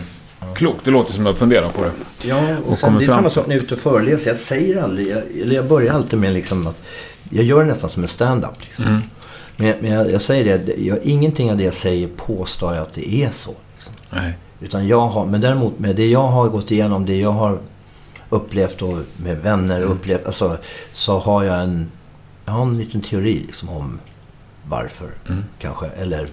klokt. 0.56 0.86
Det 0.86 0.92
låter 0.92 1.14
som 1.14 1.24
du 1.24 1.30
har 1.30 1.36
funderat 1.36 1.74
på 1.74 1.84
det. 1.84 1.92
Ja, 2.28 2.58
Och 2.66 2.72
och 2.72 2.78
sen, 2.78 2.98
det 2.98 3.04
är 3.06 3.08
samma 3.08 3.30
sak 3.30 3.48
när 3.48 3.56
jag 3.56 3.62
är 3.62 3.66
ute 3.66 3.74
och 3.74 3.80
föreläser. 3.80 4.30
Jag 4.30 4.38
säger 4.38 4.84
aldrig, 4.84 5.08
jag, 5.08 5.22
eller 5.42 5.56
jag 5.56 5.68
börjar 5.68 5.94
alltid 5.94 6.20
med 6.20 6.34
liksom 6.34 6.68
att 6.68 6.78
jag 7.30 7.46
gör 7.46 7.60
det 7.62 7.66
nästan 7.68 7.90
som 7.90 8.04
en 8.04 8.08
stand-up. 8.10 8.52
Liksom. 8.62 8.86
Mm. 8.86 9.02
Men, 9.58 9.74
men 9.82 9.92
jag, 9.92 10.12
jag 10.12 10.22
säger 10.22 10.58
det, 10.60 10.74
jag, 10.78 10.98
ingenting 11.04 11.52
av 11.52 11.58
det 11.58 11.64
jag 11.64 11.74
säger 11.74 12.08
påstår 12.08 12.76
jag 12.76 12.82
att 12.82 12.94
det 12.94 13.14
är 13.24 13.30
så. 13.32 13.54
Liksom. 13.76 13.94
Nej. 14.10 14.34
Utan 14.62 14.88
jag 14.88 15.08
har, 15.08 15.26
men 15.26 15.42
däremot 15.42 15.80
med 15.80 15.96
det 15.96 16.08
jag 16.08 16.28
har 16.28 16.48
gått 16.50 16.72
igenom, 16.72 17.06
det 17.06 17.16
jag 17.16 17.32
har 17.32 17.60
upplevt 18.30 18.82
och 18.82 18.98
med 19.18 19.38
vänner 19.38 19.78
Mm. 19.78 19.92
upplevt, 19.92 20.26
alltså, 20.26 20.58
så 20.94 21.20
har 21.20 21.44
jag 21.44 21.62
en, 21.64 21.92
jag 22.46 22.54
har 22.54 22.62
en 22.62 22.78
liten 22.78 23.02
teori 23.02 23.40
liksom 23.48 23.70
om 23.70 24.00
varför, 24.70 25.10
Mm. 25.30 25.44
kanske. 25.60 25.86
Eller, 25.88 26.28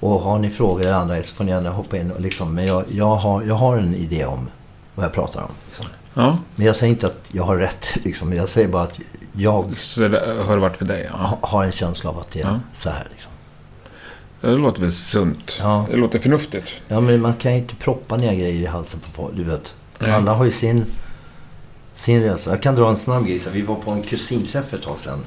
och 0.00 0.20
har 0.20 0.38
ni 0.38 0.50
frågor 0.50 0.80
eller 0.80 0.92
andra 0.92 1.22
så 1.22 1.34
får 1.34 1.44
ni 1.44 1.50
gärna 1.50 1.70
hoppa 1.70 1.96
in. 1.96 2.10
Och 2.10 2.20
liksom, 2.20 2.54
men 2.54 2.66
jag, 2.66 2.84
jag, 2.88 3.16
har, 3.16 3.42
jag 3.42 3.54
har 3.54 3.76
en 3.76 3.94
idé 3.94 4.24
om 4.24 4.48
vad 4.94 5.04
jag 5.06 5.12
pratar 5.12 5.42
om. 5.42 5.50
Liksom. 5.66 5.86
Ja, 6.14 6.38
Men 6.56 6.66
jag 6.66 6.76
säger 6.76 6.90
inte 6.92 7.06
att 7.06 7.20
jag 7.32 7.44
har 7.44 7.56
rätt. 7.56 7.86
Liksom. 8.04 8.32
Jag 8.32 8.48
säger 8.48 8.68
bara 8.68 8.82
att 8.82 8.94
jag 9.32 9.76
så 9.76 10.00
det 10.08 10.42
har 10.46 10.54
det 10.54 10.60
varit 10.60 10.76
för 10.76 10.84
dig. 10.84 11.08
Ja. 11.12 11.16
ha- 11.16 11.38
har 11.42 11.64
en 11.64 11.72
känsla 11.72 12.10
av 12.10 12.18
att 12.18 12.30
det 12.30 12.40
är 12.40 12.44
Ja. 12.44 12.60
så 12.72 12.90
här. 12.90 13.06
Liksom. 13.10 13.30
Det 14.40 14.48
låter 14.56 14.80
väl 14.80 14.92
sunt. 14.92 15.56
Ja. 15.60 15.84
Det 15.90 15.96
låter 15.96 16.18
förnuftigt. 16.18 16.72
Ja, 16.88 17.00
men 17.00 17.20
man 17.20 17.34
kan 17.34 17.52
ju 17.52 17.58
inte 17.58 17.74
proppa 17.74 18.16
ner 18.16 18.34
grejer 18.34 18.62
i 18.62 18.66
halsen 18.66 19.00
på 19.00 19.10
folk. 19.10 19.36
Du 19.36 19.44
vet. 19.44 19.74
Nej. 19.98 20.10
Alla 20.12 20.34
har 20.34 20.44
ju 20.44 20.50
sin, 20.52 20.84
sin 21.94 22.22
resa. 22.22 22.50
Jag 22.50 22.62
kan 22.62 22.74
dra 22.74 22.88
en 22.90 22.96
snabb 22.96 23.26
grej. 23.26 23.40
Vi 23.52 23.62
var 23.62 23.74
på 23.74 23.90
en 23.90 24.02
kusinträff 24.02 24.68
för 24.68 24.76
ett 24.76 24.82
tag 24.82 24.98
sedan. 24.98 25.18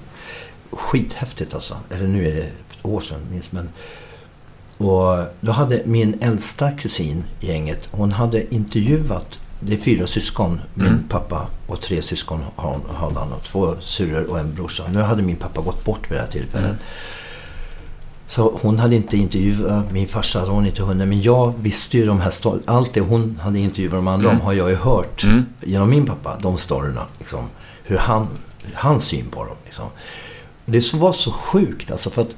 Skithäftigt 0.72 1.54
alltså. 1.54 1.78
Eller 1.90 2.08
nu 2.08 2.28
är 2.28 2.36
det 2.36 2.42
ett 2.42 2.52
år 2.86 3.02
sedan, 3.02 3.20
minst. 3.32 3.52
Men, 3.52 3.70
och 4.86 5.26
då 5.42 5.52
hade 5.52 5.82
min 5.86 6.18
äldsta 6.22 6.72
kusin 6.72 7.24
i 7.40 7.48
gänget, 7.48 7.80
hon 7.92 8.12
hade 8.12 8.54
intervjuat, 8.56 9.40
det 9.60 9.74
är 9.74 9.78
fyra 9.78 10.08
syskon, 10.08 10.62
min 10.74 10.88
Mm. 10.88 11.04
pappa 11.10 11.48
och 11.68 11.82
tre 11.82 12.02
syskon 12.02 12.40
har 12.56 12.70
hon- 12.72 13.16
han 13.18 13.34
och 13.34 13.44
två 13.44 13.76
syrror 13.82 14.24
och 14.30 14.40
en 14.40 14.54
brorsa. 14.56 14.84
Nu 14.94 15.02
hade 15.02 15.22
min 15.22 15.36
pappa 15.36 15.62
gått 15.62 15.86
bort 15.86 16.12
vid 16.12 16.18
det 16.18 16.22
här 16.22 16.32
tillfället. 16.32 16.66
Mm. 16.70 16.78
Så 18.28 18.58
hon 18.62 18.80
hade 18.80 18.96
inte 18.96 19.18
intervjuat 19.18 19.92
min 19.92 20.08
farsa, 20.08 20.40
hade 20.40 20.52
hon 20.52 20.66
inte 20.66 20.84
hunnit. 20.84 21.08
Men 21.08 21.22
jag 21.22 21.54
visste 21.62 21.98
ju 21.98 22.06
de 22.06 22.22
här 22.22 22.30
stor- 22.30 22.62
Allt 22.66 22.94
det 22.94 23.02
hon 23.02 23.40
hade 23.42 23.60
intervjuat 23.60 23.94
de 23.94 24.08
andra 24.08 24.30
Mm. 24.30 24.40
om 24.42 24.46
har 24.46 24.54
jag 24.54 24.70
ju 24.70 24.76
hört 24.76 25.24
Mm. 25.24 25.46
genom 25.62 25.90
min 25.90 26.06
pappa. 26.06 26.38
De 26.42 26.58
storyna. 26.58 27.06
Liksom, 27.20 27.46
hur 27.84 27.98
han, 27.98 28.28
hans 28.74 29.04
syn 29.06 29.26
på 29.32 29.44
dem. 29.46 29.56
Liksom. 29.66 29.86
Det 30.66 30.94
var 30.94 31.14
så 31.14 31.32
sjukt. 31.32 31.92
Alltså, 31.92 32.10
för 32.10 32.22
att 32.22 32.36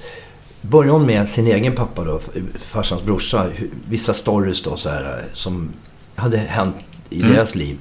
började 0.64 0.92
hon 0.98 1.06
med 1.06 1.30
sin 1.30 1.48
egen 1.48 1.74
pappa 1.76 2.04
då, 2.04 2.20
farsans 2.62 3.04
brorsa. 3.04 3.46
Vissa 3.90 4.14
stories 4.14 4.62
då 4.64 4.76
så 4.76 4.90
här, 4.90 5.26
som 5.34 5.70
hade 6.16 6.38
hänt 6.38 6.76
i 7.10 7.22
Mm. 7.22 7.34
deras 7.34 7.56
liv. 7.56 7.78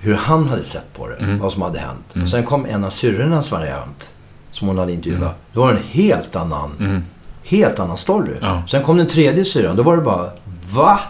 Hur 0.00 0.14
han 0.14 0.46
hade 0.48 0.64
sett 0.64 0.94
på 0.94 1.08
det. 1.08 1.14
Mm. 1.16 1.38
Vad 1.38 1.52
som 1.52 1.62
hade 1.62 1.78
hänt. 1.78 2.04
Mm. 2.14 2.24
Och 2.24 2.30
sen 2.30 2.44
kom 2.44 2.66
en 2.66 2.84
av 2.84 2.90
syrrornas 2.90 3.50
variant. 3.50 4.10
Som 4.50 4.68
hon 4.68 4.78
hade 4.78 4.92
intervjuat. 4.92 5.34
Då 5.52 5.60
var 5.60 5.72
det 5.72 5.78
en 5.78 5.84
helt 5.90 6.36
annan 6.36 6.70
Mm. 6.80 7.02
helt 7.44 7.78
annan 7.78 7.96
story. 7.96 8.32
Ja. 8.40 8.62
Sen 8.70 8.82
kom 8.82 8.96
den 8.96 9.06
tredje 9.06 9.44
syrran. 9.44 9.76
Då 9.76 9.82
var 9.82 9.96
det 9.96 10.02
bara 10.02 10.30
VA? 10.74 11.00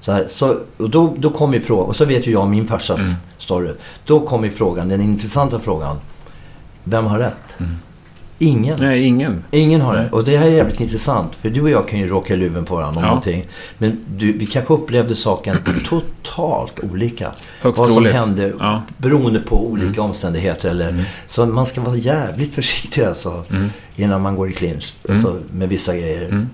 Så, 0.00 0.12
här, 0.12 0.24
så 0.28 0.56
och 0.76 0.90
då, 0.90 1.14
då 1.18 1.30
kom 1.30 1.54
ju 1.54 1.60
frågan, 1.60 1.86
och 1.88 1.96
så 1.96 2.04
vet 2.04 2.26
ju 2.26 2.32
jag 2.32 2.48
min 2.48 2.68
farsas 2.68 3.00
Mm. 3.00 3.14
story. 3.38 3.72
Då 4.04 4.20
kom 4.20 4.44
ju 4.44 4.50
frågan, 4.50 4.88
den 4.88 5.00
intressanta 5.00 5.60
frågan. 5.60 5.96
Vem 6.84 7.04
har 7.06 7.18
rätt? 7.18 7.56
Mm. 8.40 8.52
Ingen. 8.56 8.76
Nej, 8.80 9.04
ingen. 9.04 9.44
Ingen 9.50 9.80
har 9.80 9.94
rätt. 9.94 10.12
Och 10.12 10.24
det 10.24 10.36
här 10.36 10.46
är 10.46 10.50
jävligt 10.50 10.80
intressant. 10.80 11.34
För 11.36 11.50
du 11.50 11.60
och 11.62 11.70
jag 11.70 11.88
kan 11.88 11.98
ju 11.98 12.08
råka 12.08 12.34
i 12.34 12.36
luven 12.36 12.64
på 12.64 12.74
varandra 12.76 12.98
om 12.98 13.04
Ja. 13.04 13.08
någonting. 13.08 13.46
Men 13.78 14.00
du, 14.16 14.32
vi 14.38 14.46
kanske 14.46 14.74
upplevde 14.74 15.16
saken 15.16 15.56
totalt 15.86 16.80
olika. 16.80 17.32
Högst 17.60 17.78
vad 17.78 17.88
som 17.88 17.96
troligt. 17.96 18.12
hände 18.14 18.52
Ja. 18.60 18.82
beroende 18.98 19.40
på 19.40 19.66
olika 19.66 20.02
omständigheter. 20.02 20.70
Eller, 20.70 20.88
Mm. 20.88 21.04
Så 21.26 21.46
man 21.46 21.66
ska 21.66 21.80
vara 21.80 21.96
jävligt 21.96 22.54
försiktig 22.60 23.02
alltså, 23.02 23.44
Mm. 23.50 23.70
innan 23.96 24.22
man 24.22 24.36
går 24.36 24.48
i 24.48 24.52
clinch 24.52 24.94
alltså, 25.10 25.38
med 25.52 25.68
vissa 25.68 25.92
grejer. 25.96 26.24
Mm. 26.24 26.48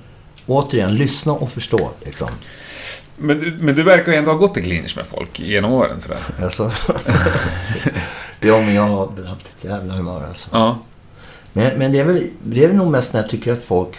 Återigen, 0.47 0.95
lyssna 0.95 1.32
och 1.32 1.51
förstå. 1.51 1.91
Liksom. 2.05 2.28
Men, 3.18 3.39
men 3.61 3.74
du 3.74 3.82
verkar 3.82 4.12
ju 4.12 4.18
ändå 4.18 4.30
ha 4.30 4.39
gått 4.39 4.57
i 4.57 4.62
clinch 4.62 4.97
med 4.97 5.07
folk 5.07 5.41
genom 5.41 5.72
åren 5.72 6.01
sådär. 6.01 6.18
Alltså. 6.43 6.72
ja, 8.41 8.59
men 8.61 8.74
jag 8.74 8.82
har 8.82 9.07
haft 9.26 9.47
ett 9.59 9.64
jävla 9.64 9.95
humör 9.95 10.26
alltså. 10.28 10.49
Ja. 10.53 10.78
Men, 11.57 11.78
men 11.78 11.92
det, 11.92 11.98
är 11.98 12.05
väl, 12.05 12.26
det 12.42 12.64
är 12.64 12.68
väl 12.68 12.76
nog 12.76 12.90
mest 12.90 13.12
när 13.12 13.20
jag 13.20 13.30
tycker 13.30 13.52
att 13.52 13.62
folk 13.62 13.96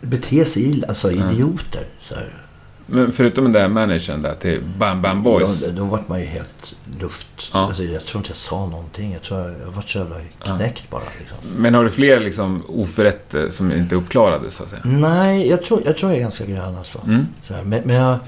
beter 0.00 0.44
sig 0.44 0.62
illa. 0.62 0.88
Alltså 0.88 1.12
idioter. 1.12 1.86
Så 2.00 2.14
här. 2.14 2.44
Men 2.86 3.12
förutom 3.12 3.44
den 3.44 3.52
där 3.52 3.68
managern 3.68 4.22
där 4.22 4.34
till 4.34 4.62
Bam 4.78 5.02
Bam 5.02 5.22
Boys. 5.22 5.66
Ja, 5.66 5.72
då 5.72 5.84
vart 5.84 6.08
man 6.08 6.20
ju 6.20 6.26
helt 6.26 6.74
luft. 7.00 7.26
Ja. 7.52 7.58
Alltså, 7.58 7.84
jag 7.84 8.04
tror 8.04 8.20
inte 8.20 8.30
jag 8.30 8.36
sa 8.36 8.66
någonting. 8.66 9.12
Jag 9.12 9.22
tror 9.22 9.40
jag, 9.40 9.50
jag 9.50 9.70
vart 9.70 9.88
så 9.88 9.98
jävla 9.98 10.16
knäckt 10.44 10.90
bara. 10.90 11.02
Liksom. 11.18 11.36
Men 11.56 11.74
har 11.74 11.84
du 11.84 11.90
fler 11.90 12.20
liksom 12.20 12.62
oförrätter 12.68 13.50
som 13.50 13.72
inte 13.72 13.94
är 13.94 13.96
uppklarade 13.96 14.50
så 14.50 14.62
att 14.62 14.70
säga? 14.70 14.82
Nej, 14.84 15.48
jag 15.48 15.62
tror 15.62 15.82
jag, 15.84 15.96
tror 15.96 16.12
jag 16.12 16.18
är 16.18 16.22
ganska 16.22 16.44
grön 16.44 16.76
alltså. 16.76 17.00
Mm. 17.06 17.26
Så 17.42 17.52
men, 17.52 17.82
men 17.84 17.96
jag... 17.96 18.18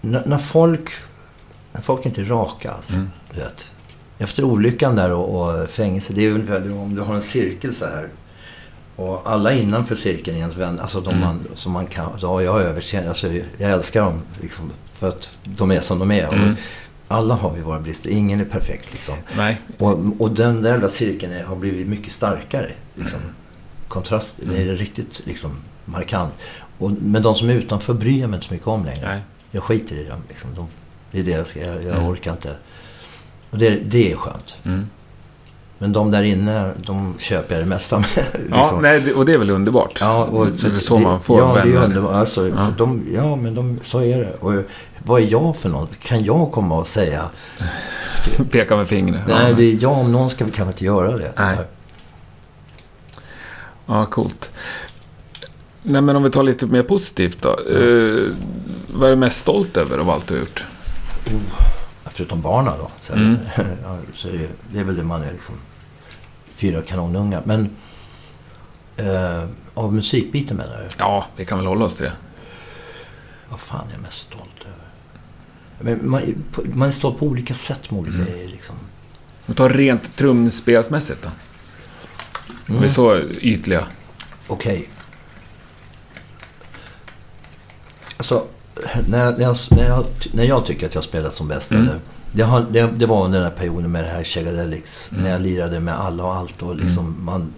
När, 0.00 0.22
när 0.26 0.38
folk... 0.38 0.90
När 1.72 1.80
folk 1.80 2.06
inte 2.06 2.20
är 2.20 2.24
raka 2.24 2.72
alltså. 2.72 2.94
Mm. 2.94 3.10
Vet. 3.34 3.72
Efter 4.22 4.44
olyckan 4.44 4.96
där 4.96 5.12
och, 5.12 5.40
och 5.62 5.70
fängelse. 5.70 6.12
Det 6.12 6.26
är 6.26 6.30
ungefär 6.32 6.72
om 6.80 6.94
du 6.94 7.00
har 7.00 7.14
en 7.14 7.22
cirkel 7.22 7.74
så 7.74 7.84
här. 7.84 8.08
Och 8.96 9.22
alla 9.30 9.52
innanför 9.52 9.94
cirkeln 9.94 10.36
är 10.36 10.40
ens 10.40 10.56
vänner. 10.56 10.82
Alltså 10.82 11.00
de 11.00 11.08
Mm. 11.10 11.20
man, 11.20 11.46
som 11.54 11.72
man 11.72 11.86
kan... 11.86 12.10
Ja, 12.22 12.42
jag 12.42 12.60
överkänner... 12.60 13.08
Alltså, 13.08 13.32
jag 13.58 13.70
älskar 13.70 14.02
dem 14.02 14.22
liksom. 14.40 14.70
För 14.92 15.08
att 15.08 15.38
de 15.44 15.70
är 15.72 15.80
som 15.80 15.98
de 15.98 16.10
är. 16.10 16.32
Mm. 16.32 16.54
Alla 17.08 17.34
har 17.34 17.50
vi 17.52 17.60
våra 17.60 17.80
brister. 17.80 18.10
Ingen 18.10 18.40
är 18.40 18.44
perfekt 18.44 18.92
liksom. 18.92 19.14
Nej. 19.36 19.60
Och, 19.78 19.98
och 20.18 20.30
den 20.30 20.62
där 20.62 20.70
jävla 20.70 20.88
cirkeln 20.88 21.32
är, 21.32 21.44
har 21.44 21.56
blivit 21.56 21.86
mycket 21.88 22.12
starkare. 22.12 22.72
Liksom. 22.94 23.20
Kontrast, 23.88 24.36
det 24.42 24.62
är 24.62 24.66
riktigt 24.66 25.22
liksom, 25.24 25.50
markant. 25.84 26.32
Och, 26.78 26.90
men 27.00 27.22
de 27.22 27.34
som 27.34 27.50
är 27.50 27.54
utanför 27.54 27.94
bryr 27.94 28.20
jag 28.20 28.30
mig 28.30 28.36
inte 28.36 28.46
så 28.46 28.52
mycket 28.54 28.68
om 28.68 28.84
längre. 28.84 29.08
Nej. 29.08 29.20
Jag 29.50 29.62
skiter 29.62 29.96
i 29.96 30.04
dem. 30.04 30.18
Liksom. 30.28 30.50
De, 30.56 30.66
det 31.10 31.18
är 31.20 31.24
deras. 31.24 31.56
Jag, 31.56 31.66
jag 31.74 31.82
Mm. 31.96 32.04
orkar 32.08 32.32
inte. 32.32 32.56
Och 33.52 33.58
det, 33.58 33.70
det 33.70 34.12
är 34.12 34.16
skönt. 34.16 34.56
Mm. 34.64 34.86
Men 35.78 35.92
de 35.92 36.10
där 36.10 36.22
inne, 36.22 36.70
de 36.76 37.14
köper 37.18 37.54
jag 37.54 37.64
det 37.64 37.68
mesta 37.68 37.98
med. 37.98 38.06
Ja, 38.50 38.62
liksom. 38.62 38.82
nej, 38.82 39.00
det- 39.00 39.14
och 39.14 39.24
det 39.26 39.32
är 39.32 39.38
väl 39.38 39.50
underbart? 39.50 39.98
Ja, 40.00 40.24
och 40.24 40.46
det 40.46 40.66
är 40.74 40.78
så 40.78 40.98
man 40.98 41.20
får 41.20 41.38
ja, 41.40 41.54
det 41.54 41.60
är 41.60 41.64
vänner. 41.66 41.84
underbart. 41.84 42.14
Alltså, 42.14 42.48
Ja. 42.48 42.72
de, 42.78 43.02
ja, 43.14 43.36
men 43.36 43.54
de, 43.54 43.80
så 43.84 43.98
är 44.02 44.18
det. 44.18 44.32
Och 44.40 44.52
vad 45.04 45.22
är 45.22 45.26
jag 45.26 45.56
för 45.56 45.68
någon? 45.68 45.88
Kan 46.00 46.24
jag 46.24 46.52
komma 46.52 46.78
och 46.78 46.86
säga 46.86 47.24
Peka 48.50 48.76
med 48.76 48.88
fingret. 48.88 49.22
Nej, 49.28 49.48
ja. 49.50 49.56
det 49.56 49.64
är 49.64 49.78
jag 49.82 49.92
om 49.92 50.12
någon 50.12 50.30
ska 50.30 50.44
vi 50.44 50.50
kanske 50.50 50.72
inte 50.72 50.84
göra 50.84 51.16
det. 51.16 51.32
Nej. 51.38 51.56
ja, 53.86 54.06
coolt. 54.06 54.50
Nej, 55.82 56.02
men 56.02 56.16
om 56.16 56.22
vi 56.22 56.30
tar 56.30 56.42
lite 56.42 56.66
mer 56.66 56.82
positivt 56.82 57.42
då. 57.42 57.48
Eh, 57.48 58.26
vad 58.94 59.06
är 59.06 59.10
du 59.10 59.16
mest 59.16 59.36
stolt 59.40 59.76
över 59.76 59.98
av 59.98 60.10
allt 60.10 60.26
du 60.26 60.34
har 60.34 60.40
gjort? 60.40 60.64
Förutom 62.12 62.40
barnen 62.42 62.74
då. 62.78 62.90
Så, 63.00 63.12
Mm. 63.12 63.36
så 64.12 64.28
är 64.28 64.32
det, 64.32 64.48
det 64.72 64.80
är 64.80 64.84
väl 64.84 64.96
det 64.96 65.04
man 65.04 65.22
är 65.22 65.32
liksom. 65.32 65.54
Fyra 66.54 66.82
kanonungar. 66.82 67.42
Men 67.44 67.70
eh, 68.96 69.44
av 69.74 69.94
musikbiten 69.94 70.56
menar 70.56 70.78
du? 70.82 70.88
Ja, 70.98 71.26
vi 71.36 71.44
kan 71.44 71.58
väl 71.58 71.66
hålla 71.66 71.84
oss 71.84 71.96
till 71.96 72.04
det. 72.04 72.12
Vad 73.50 73.60
fan 73.60 73.88
är 73.88 73.92
jag 73.92 74.02
mest 74.02 74.18
stolt 74.20 74.60
över? 74.60 74.76
Men 75.80 76.10
man, 76.10 76.44
man 76.74 76.88
är 76.88 76.92
stolt 76.92 77.18
på 77.18 77.26
olika 77.26 77.54
sätt 77.54 77.90
med 77.90 78.00
olika 78.00 78.16
Mm. 78.16 78.28
grejer 78.32 78.48
liksom. 78.48 78.76
Vi 79.46 79.54
tar 79.54 79.68
rent 79.70 80.16
trumspelsmässigt 80.16 81.22
då. 81.22 81.30
Vi 82.66 82.72
är 82.74 82.78
Mm. 82.78 82.88
så 82.90 83.18
ytliga. 83.40 83.86
Okej. 84.46 84.88
Alltså, 88.16 88.46
när, 89.08 89.32
när, 89.32 89.42
jag, 89.42 89.56
när, 89.70 89.84
jag, 89.88 90.04
när 90.32 90.44
jag 90.44 90.66
tycker 90.66 90.86
att 90.86 90.94
jag 90.94 91.04
spelar 91.04 91.30
som 91.30 91.48
bäst, 91.48 91.70
Mm. 91.72 91.82
eller, 91.88 92.00
det, 92.32 92.42
har, 92.42 92.66
det, 92.70 92.86
det 92.96 93.06
var 93.06 93.24
under 93.24 93.38
den 93.40 93.50
här 93.50 93.56
perioden 93.56 93.90
med 93.92 94.04
det 94.04 94.10
här 94.10 94.24
Chegadelics. 94.24 95.08
Mm. 95.12 95.24
När 95.24 95.30
jag 95.30 95.40
lirade 95.42 95.80
med 95.80 96.00
alla 96.00 96.24
och 96.24 96.34
allt 96.34 96.62
och 96.62 96.76
liksom 96.76 97.16
man 97.24 97.54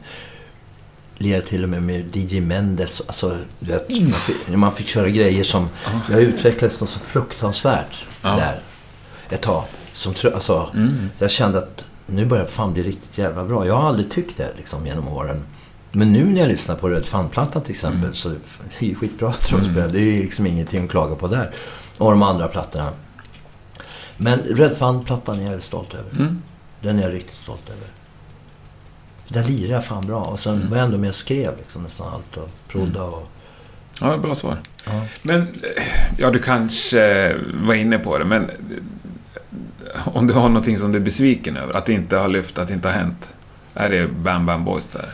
lirade 1.19 1.47
till 1.47 1.63
och 1.63 1.69
med 1.69 1.83
med 1.83 2.17
DJ 2.17 2.41
Mendes. 2.41 3.03
Alltså, 3.07 3.39
du 3.59 3.73
vet, 3.73 3.89
man, 3.91 4.13
fick, 4.13 4.49
man 4.57 4.73
fick 4.75 4.87
köra 4.87 5.09
grejer 5.09 5.45
som... 5.45 5.69
Jag 6.11 6.21
utvecklades 6.23 6.81
något 6.81 6.91
så 6.91 6.99
fruktansvärt 7.01 8.05
Ja. 8.23 8.29
där 8.37 8.61
ett 9.31 9.43
tag. 9.43 9.65
Som, 9.93 10.15
alltså, 10.35 10.71
Mm. 10.75 11.11
Jag 11.19 11.31
kände 11.31 11.59
att 11.59 11.85
nu 12.07 12.25
börjar 12.27 12.47
fan 12.47 12.73
bli 12.73 12.83
riktigt 12.83 13.19
jävla 13.19 13.45
bra. 13.45 13.67
Jag 13.67 13.77
har 13.77 13.89
aldrig 13.89 14.11
tyckt 14.11 14.37
det 14.37 14.49
liksom, 14.57 14.87
genom 14.87 15.09
åren. 15.09 15.45
Men 15.97 16.13
nu 16.13 16.25
när 16.25 16.41
jag 16.41 16.49
lyssnar 16.49 16.77
på 16.77 16.89
Red 16.89 17.05
Fan-plattan 17.07 17.63
till 17.63 17.75
exempel 17.75 18.01
Mm. 18.03 18.15
så 18.15 18.29
är 18.29 18.37
det 18.81 18.95
skitbra 18.95 19.33
trumspel. 19.33 19.93
Det 19.93 19.99
är 20.01 20.05
ju 20.13 20.23
liksom 20.23 20.47
ingenting 20.47 20.85
att 20.85 20.91
klaga 20.91 21.15
på 21.15 21.29
där. 21.29 21.51
Och 21.99 22.11
de 22.11 22.23
andra 22.23 22.49
plattorna. 22.49 22.91
Men 24.17 24.39
Red 24.39 24.77
Fan-plattan 24.77 25.41
är 25.41 25.53
jag 25.53 25.63
stolt 25.63 25.95
över. 25.95 26.11
Mm. 26.19 26.43
Den 26.81 26.99
är 26.99 27.03
jag 27.03 27.13
riktigt 27.15 27.37
stolt 27.37 27.71
över. 27.71 27.87
Där 29.29 29.45
lirade 29.45 29.75
jag 29.75 29.85
fan 29.85 30.07
bra. 30.07 30.21
Och 30.23 30.41
sen 30.41 30.55
Mm. 30.57 30.71
var 30.71 30.77
jag 30.77 30.85
ändå 30.85 30.99
med 30.99 31.09
och 31.09 31.15
skrev 31.15 31.57
liksom, 31.57 31.83
nästan 31.83 32.13
allt. 32.15 32.37
Och 32.37 32.51
prodda 32.69 33.03
och... 33.03 33.29
Ja, 34.01 34.17
bra 34.19 34.35
svar. 34.35 34.59
Ja. 34.87 35.03
Men, 35.23 35.55
ja 36.19 36.31
du 36.31 36.39
kanske 36.39 37.35
var 37.55 37.75
inne 37.75 37.99
på 37.99 38.19
det, 38.19 38.25
men 38.25 38.51
om 40.05 40.27
du 40.27 40.35
har 40.35 40.49
någonting 40.49 40.79
som 40.79 40.93
du 40.93 40.99
är 40.99 41.03
besviken 41.03 41.57
över, 41.57 41.75
att 41.75 41.87
det 41.87 41.93
inte 41.93 42.17
har 42.17 42.29
lyft, 42.29 42.59
att 42.59 42.69
det 42.69 42.75
inte 42.75 42.89
har 42.89 42.95
hänt. 42.95 43.33
Är 43.75 43.91
det 43.91 44.09
Bam 44.09 44.47
Bam 44.47 44.65
Boys 44.65 44.89
där? 44.89 45.09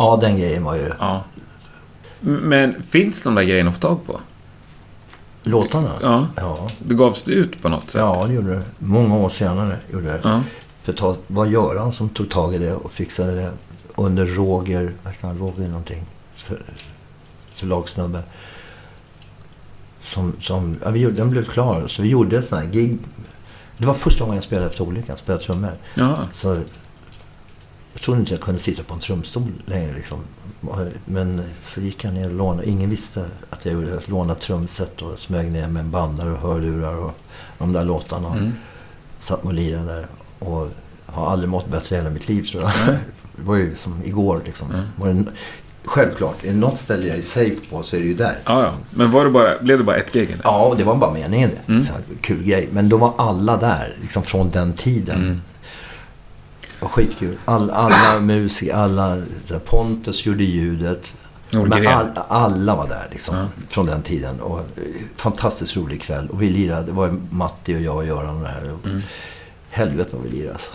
Ja, 0.00 0.18
den 0.20 0.36
grejen 0.38 0.64
var 0.64 0.74
ju... 0.76 0.90
Ja. 1.00 1.24
Men 2.20 2.82
finns 2.82 3.22
de 3.22 3.34
där 3.34 3.42
grejerna 3.42 3.68
att 3.68 3.74
få 3.76 3.80
tag 3.80 4.06
på? 4.06 4.20
Låtarna? 5.42 5.92
Ja. 6.02 6.26
Ja, 6.36 6.68
Du 6.78 6.96
gavs 6.96 7.22
det 7.22 7.32
ut 7.32 7.62
på 7.62 7.68
något 7.68 7.90
sätt? 7.90 8.00
ja 8.00 8.24
det 8.26 8.32
gjorde 8.34 8.50
det. 8.54 8.62
Många 8.78 9.16
år 9.16 9.28
senare 9.28 9.76
gjorde 9.92 10.06
det. 10.06 10.20
Ja. 10.24 10.42
För 10.82 10.92
ta, 10.92 11.16
var 11.26 11.46
Göran 11.46 11.92
som 11.92 12.08
tog 12.08 12.30
tag 12.30 12.54
i 12.54 12.58
det 12.58 12.72
och 12.74 12.92
fixade 12.92 13.34
det 13.34 13.50
under 13.96 14.26
Roger, 14.26 14.92
vad 15.02 15.12
heter 15.12 15.26
han, 15.28 15.38
Roger 15.38 15.68
någonting, 15.68 16.06
för, 16.34 16.62
förlagssnubbe. 17.54 18.22
Som, 20.02 20.32
som, 20.40 20.76
ja, 20.84 20.90
vi 20.90 21.00
gjorde, 21.00 21.16
den 21.16 21.30
blev 21.30 21.44
klar, 21.44 21.86
så 21.88 22.02
vi 22.02 22.08
gjorde 22.08 22.38
ett 22.38 22.48
sånt 22.48 22.64
här 22.64 22.70
gig. 22.72 22.98
Det 23.78 23.86
var 23.86 23.94
första 23.94 24.24
gången 24.24 24.34
jag 24.36 24.44
spelade 24.44 24.66
efter 24.66 24.84
olyckan, 24.84 25.16
spelade 25.16 25.44
trummor. 25.44 25.72
ja. 25.94 26.16
Så 26.32 26.60
jag 28.00 28.04
trodde 28.04 28.20
inte 28.20 28.32
jag 28.32 28.40
kunde 28.40 28.60
sitta 28.60 28.82
på 28.82 28.94
en 28.94 29.00
trumstol 29.00 29.52
längre 29.66 29.92
liksom. 29.92 30.18
Men 31.04 31.42
så 31.60 31.80
gick 31.80 32.04
jag 32.04 32.14
ner 32.14 32.26
och 32.26 32.34
lånade. 32.34 32.68
Ingen 32.68 32.90
visste 32.90 33.24
att 33.50 33.64
jag 33.64 33.74
gjorde 33.74 33.90
det. 33.90 34.08
Lånade 34.08 34.40
trumset 34.40 35.02
och 35.02 35.18
smög 35.18 35.52
ner 35.52 35.68
med 35.68 35.80
en 35.80 35.90
bandare 35.90 36.32
och 36.32 36.38
hörlurar 36.38 36.94
och 36.94 37.12
de 37.58 37.72
där 37.72 37.84
låtarna. 37.84 38.32
Mm. 38.32 38.52
Satt 39.18 39.44
och 39.44 39.54
lirade 39.54 39.84
där. 39.84 40.06
Och 40.38 40.68
har 41.06 41.32
aldrig 41.32 41.50
mått 41.50 41.68
bättre 41.68 41.96
i 41.96 41.98
hela 41.98 42.10
mitt 42.10 42.28
liv 42.28 42.42
tror 42.42 42.62
jag. 42.62 42.72
Det 43.36 43.42
var 43.46 43.56
ju 43.56 43.76
som 43.76 44.04
igår 44.04 44.42
liksom. 44.44 44.70
Mm. 44.70 44.86
Var 44.96 45.08
det, 45.08 45.24
självklart, 45.84 46.44
är 46.44 46.48
det 46.48 46.58
något 46.58 46.78
ställe 46.78 47.06
jag 47.06 47.18
är 47.18 47.22
safe 47.22 47.56
på 47.70 47.82
så 47.82 47.96
är 47.96 48.00
det 48.00 48.06
ju 48.06 48.14
där. 48.14 48.38
Ja, 48.44 48.62
ja. 48.62 48.72
Men 48.90 49.10
var 49.10 49.24
det 49.24 49.30
bara, 49.30 49.58
blev 49.58 49.78
det 49.78 49.84
bara 49.84 49.96
ett 49.96 50.12
gig? 50.12 50.30
eller? 50.30 50.40
Ja, 50.44 50.74
det 50.78 50.84
var 50.84 50.94
bara 50.94 51.12
meningen. 51.12 51.50
Mm. 51.66 51.82
Så 51.82 51.92
här, 51.92 52.02
kul 52.20 52.42
grej. 52.42 52.68
Men 52.72 52.88
då 52.88 52.96
var 52.96 53.14
alla 53.18 53.56
där, 53.56 53.96
liksom 54.00 54.22
från 54.22 54.50
den 54.50 54.72
tiden. 54.72 55.42
Det 56.80 56.84
var 56.84 56.88
skitkul. 56.92 57.36
All, 57.44 57.70
alla 57.70 58.20
musiker, 58.20 58.74
alla... 58.74 59.22
Så 59.44 59.54
här, 59.54 59.60
Pontus 59.60 60.26
gjorde 60.26 60.44
ljudet. 60.44 61.14
Men 61.52 61.86
all, 61.86 62.06
alla 62.28 62.74
var 62.76 62.88
där 62.88 63.08
liksom, 63.10 63.36
Ja. 63.36 63.46
från 63.68 63.86
den 63.86 64.02
tiden. 64.02 64.40
Och, 64.40 64.58
eh, 64.58 64.64
fantastiskt 65.16 65.76
rolig 65.76 66.02
kväll. 66.02 66.28
Och 66.30 66.42
vi 66.42 66.50
lirade, 66.50 66.86
det 66.86 66.92
var 66.92 67.14
Matti 67.30 67.76
och 67.76 67.80
jag 67.80 67.96
och 67.96 68.04
Göran 68.04 68.36
och 68.36 68.42
det 68.42 68.48
här. 68.48 68.62
Mm. 68.84 69.00
Helvete 69.70 70.10
vad 70.16 70.22
vi 70.24 70.30
lirade 70.30 70.52
alltså. 70.52 70.70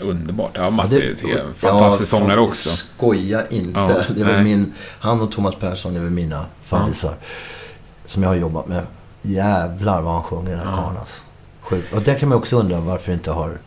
Underbart. 0.00 0.50
Ja, 0.54 0.70
Matti 0.70 0.96
är 0.96 1.38
en 1.38 1.54
fantastisk 1.54 2.12
ja, 2.12 2.18
sångare 2.18 2.40
också. 2.40 2.70
Skoja 2.70 3.46
inte. 3.48 3.80
Ja, 3.80 4.14
det 4.16 4.24
var 4.24 4.32
nej. 4.32 4.44
min, 4.44 4.72
han 5.00 5.20
och 5.20 5.32
Thomas 5.32 5.54
Persson 5.54 5.96
är 5.96 6.00
väl 6.00 6.10
mina 6.10 6.46
fannisar. 6.62 7.14
Som 8.06 8.22
jag 8.22 8.30
har 8.30 8.36
jobbat 8.36 8.66
med. 8.68 8.82
Jävlar 9.22 10.02
vad 10.02 10.12
han 10.12 10.22
sjunger 10.22 10.50
den 10.50 10.58
här 10.58 10.76
Ja. 10.76 10.82
karln 10.84 10.96
alltså. 10.98 11.22
Och 11.94 12.02
där 12.02 12.14
kan 12.18 12.28
man 12.28 12.38
också 12.38 12.56
undra 12.56 12.80
varför 12.80 13.06
det 13.06 13.14
inte 13.14 13.30
har 13.30 13.58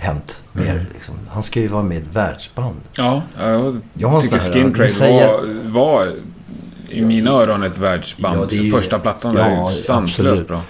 hänt 0.00 0.42
mer. 0.52 0.70
Mm. 0.70 0.84
Liksom. 0.94 1.14
Han 1.30 1.42
ska 1.42 1.60
ju 1.60 1.68
vara 1.68 1.82
med 1.82 1.96
i 1.98 2.00
ett 2.00 2.06
världsband. 2.16 2.76
Ja, 2.92 3.22
jag 3.38 3.80
Jag 3.94 4.22
tycker 4.22 4.38
Skin 4.52 4.74
Trade 4.74 4.88
säger- 4.88 5.28
var, 5.28 5.70
var 5.70 6.12
i 6.88 7.02
mina 7.02 7.30
öron 7.30 7.62
ett 7.62 7.78
världsband. 7.78 8.40
Ja, 8.40 8.46
det 8.50 8.56
är 8.58 8.62
ju- 8.62 8.70
Första 8.70 8.98
plattan 8.98 9.34
där 9.34 9.44
är 9.44 9.54
Ja, 9.54 9.72
ju 9.72 9.82
sanslöst 9.82 10.48
bra. 10.48 10.62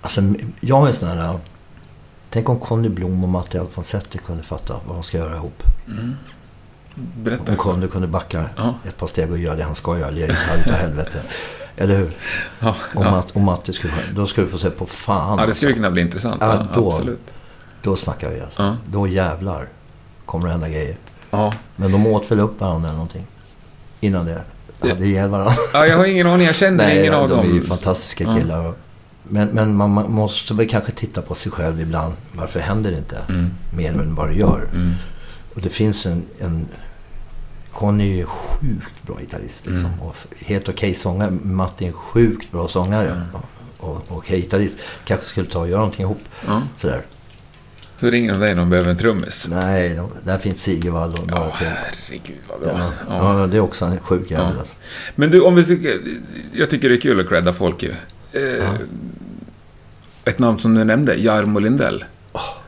Alltså, 0.00 0.20
jag 0.60 0.76
har 0.80 0.86
en 0.86 0.92
sån 0.92 1.08
här... 1.08 1.38
Tänk 2.30 2.48
om 2.48 2.60
Conny 2.60 2.88
Blom 2.88 3.22
och 3.24 3.28
Matti 3.28 3.58
Alfonsetti 3.58 4.18
kunde 4.18 4.42
fatta 4.42 4.74
vad 4.86 4.96
de 4.96 5.02
ska 5.02 5.18
göra 5.18 5.36
ihop. 5.36 5.62
Berätta. 6.94 7.52
Om 7.52 7.56
Conny 7.58 7.86
kunde 7.88 8.08
backa 8.08 8.44
Ja. 8.56 8.74
ett 8.88 8.96
par 8.96 9.06
steg 9.06 9.30
och 9.30 9.38
göra 9.38 9.56
det 9.56 9.64
han 9.64 9.74
ska 9.74 9.98
göra. 9.98 10.10
Lira 10.10 10.26
gitarr 10.26 10.58
utav 10.66 10.74
helvete. 10.74 11.18
Eller 11.76 11.96
hur? 11.98 12.10
Ja, 12.60 12.74
Om, 12.94 13.02
ja. 13.04 13.10
Matt, 13.10 13.28
om 13.32 13.44
Matti 13.44 13.72
skulle... 13.72 13.92
Då 14.14 14.26
skulle 14.26 14.44
vi 14.46 14.52
få 14.52 14.58
se 14.58 14.70
på 14.70 14.86
fan. 14.86 15.38
ja, 15.38 15.46
det 15.46 15.54
skulle 15.54 15.68
alltså. 15.70 15.76
kunna 15.82 15.90
bli 15.90 16.02
intressant. 16.02 16.36
Ja, 16.40 16.54
Ja, 16.54 16.66
då. 16.74 16.92
Absolut. 16.92 17.20
Då 17.82 17.96
snackar 17.96 18.30
vi 18.30 18.40
alltså. 18.40 18.62
Ja. 18.62 18.76
Då 18.86 19.06
jävlar 19.06 19.68
kommer 20.26 20.46
det 20.46 20.52
hända 20.52 20.68
grejer. 20.68 20.96
Ja. 21.30 21.52
Men 21.76 21.92
de 21.92 22.06
åt 22.06 22.30
väl 22.30 22.40
upp 22.40 22.60
varandra 22.60 22.88
eller 22.88 22.96
någonting. 22.98 23.26
Innan 24.00 24.26
det. 24.26 24.42
Hade 24.80 25.06
ihjäl 25.06 25.28
varandra. 25.30 25.54
ja, 25.72 25.86
jag 25.86 25.96
har 25.96 26.04
ingen 26.06 26.26
aning. 26.26 26.46
Jag 26.46 26.54
känner 26.54 26.90
ingen 27.00 27.14
av 27.14 27.28
de 27.28 27.36
dem. 27.36 27.46
är 27.50 27.54
ju 27.54 27.62
fantastiska 27.62 28.24
Ja. 28.24 28.36
killar. 28.36 28.66
och- 28.66 28.76
Men, 29.22 29.48
men 29.48 29.74
man, 29.76 29.90
man 29.90 30.12
måste 30.12 30.54
väl 30.54 30.68
kanske 30.68 30.92
titta 30.92 31.22
på 31.22 31.34
sig 31.34 31.52
själv 31.52 31.80
ibland. 31.80 32.14
Varför 32.32 32.60
händer 32.60 32.90
det 32.90 32.98
inte 32.98 33.18
Mm. 33.28 33.50
mer 33.76 33.90
än 33.92 34.14
vad 34.14 34.28
det 34.28 34.34
gör? 34.34 34.68
Mm. 34.74 34.94
Och 35.54 35.60
det 35.60 35.68
finns 35.68 36.06
en, 36.06 36.22
en 36.38 36.68
Conny 37.72 38.12
är 38.12 38.16
ju 38.16 38.26
sjukt 38.26 39.02
bra 39.06 39.16
gitarrist 39.20 39.66
liksom. 39.66 40.00
Och 40.00 40.16
helt 40.38 40.68
okej 40.68 40.94
sångare. 40.94 41.30
Matti 41.30 41.84
är 41.84 41.88
en 41.88 41.94
sjukt 41.94 42.52
bra 42.52 42.68
sångare. 42.68 43.22
Och 43.78 43.94
och 43.96 44.02
okej 44.08 44.40
gitarrist. 44.40 44.78
Kanske 45.04 45.26
skulle 45.26 45.46
ta 45.46 45.58
och 45.58 45.68
göra 45.68 45.78
någonting 45.78 46.02
ihop. 46.02 46.20
Ja. 46.46 46.62
Sådär. 46.76 47.02
Så 48.00 48.10
ringer 48.10 48.32
de 48.32 48.40
dig 48.40 48.48
när 48.54 48.60
de 48.62 48.70
behöver 48.70 48.90
en 48.90 48.96
trummis. 48.96 49.46
Nej, 49.50 50.00
där 50.24 50.38
finns 50.38 50.62
Sigevall 50.62 51.12
och 51.14 51.26
några 51.30 51.44
Ja, 51.44 51.56
till. 51.58 51.66
herregud 51.66 52.36
vad 52.48 52.60
bra. 52.60 52.70
Ja, 52.78 52.90
Ja. 53.08 53.40
ja, 53.40 53.46
det 53.46 53.56
är 53.56 53.60
också 53.60 53.84
en 53.84 53.98
sjuk 54.00 54.30
jävel 54.30 54.46
Ja. 54.54 54.58
alltså. 54.60 54.74
Men 55.14 55.30
du, 55.30 55.40
om 55.40 55.54
vi. 55.54 56.00
Jag 56.52 56.70
tycker 56.70 56.88
det 56.88 56.94
är 56.94 57.00
kul 57.00 57.20
att 57.20 57.28
credda 57.28 57.52
folk 57.52 57.82
ju. 57.82 57.90
Eh, 58.32 58.70
Ett 60.24 60.38
namn 60.38 60.58
som 60.58 60.74
du 60.74 60.84
nämnde, 60.84 61.14
Jarmo 61.14 61.58
Lindell. 61.58 62.04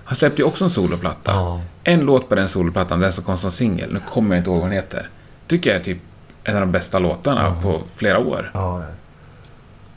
Han 0.04 0.16
släppte 0.16 0.42
ju 0.42 0.48
också 0.48 0.64
en 0.64 0.70
soloplatta. 0.70 1.60
En 1.84 2.00
låt 2.00 2.28
på 2.28 2.34
den 2.34 2.48
soloplattan, 2.48 3.00
den 3.00 3.12
som 3.12 3.24
kom 3.24 3.38
som 3.38 3.50
singel. 3.50 3.92
Nu 3.92 4.00
kommer 4.10 4.34
jag 4.36 4.40
inte 4.40 4.50
ihåg 4.50 4.58
vad 4.60 4.66
den 4.68 4.72
heter. 4.76 5.08
Tycker 5.46 5.70
jag 5.70 5.80
är 5.80 5.84
typ 5.84 5.98
en 6.44 6.54
av 6.54 6.60
de 6.60 6.72
bästa 6.72 6.98
låtarna 6.98 7.54
på 7.62 7.82
flera 7.96 8.18
år. 8.18 8.50
Ja, 8.54 8.82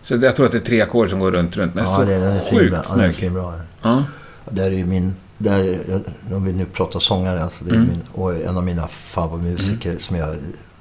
Så 0.01 0.15
jag 0.15 0.35
tror 0.35 0.45
att 0.45 0.51
det 0.51 0.57
är 0.57 0.61
tre 0.61 0.81
ackord 0.81 1.09
som 1.09 1.19
går 1.19 1.31
runt, 1.31 1.57
runt. 1.57 1.75
Men 1.75 1.83
ja 1.85 1.95
så 1.95 2.01
det, 2.03 2.17
den 2.19 2.31
är 2.35 2.39
sjukt 2.39 2.85
snygg. 2.87 3.31
Ja. 3.81 4.03
Där 4.49 4.65
är 4.65 4.69
ju 4.71 4.85
min... 4.85 5.15
Där, 5.37 5.59
är- 5.59 6.35
om 6.35 6.43
vi 6.45 6.53
nu 6.53 6.65
pratar 6.65 6.99
sångare, 6.99 7.43
alltså 7.43 7.63
det 7.63 7.71
är 7.71 7.75
Mm. 7.75 7.87
min, 7.87 8.01
och 8.11 8.35
en 8.35 8.57
av 8.57 8.63
mina 8.63 8.87
favoritmusiker 8.87 9.97
som 9.99 10.15
jag... 10.17 10.35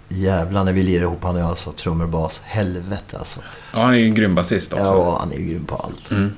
Jävlar 0.09 0.65
när 0.65 0.73
vi 0.73 0.83
lirar 0.83 1.03
ihop, 1.03 1.23
han 1.25 1.35
och 1.35 1.41
jag, 1.41 1.49
alltså 1.49 1.73
trummor, 1.73 2.07
bas. 2.07 2.41
Helvete 2.45 3.19
alltså. 3.19 3.41
ja, 3.73 3.83
han 3.83 3.95
är 3.95 3.99
ju 3.99 4.07
en 4.07 4.15
grym 4.15 4.35
basist 4.35 4.73
också. 4.73 4.85
Ja, 4.85 5.19
han 5.19 5.33
är 5.33 5.37
ju 5.37 5.45
grym 5.45 5.65
på 5.65 5.75
allt. 5.77 6.11
Mm. 6.11 6.33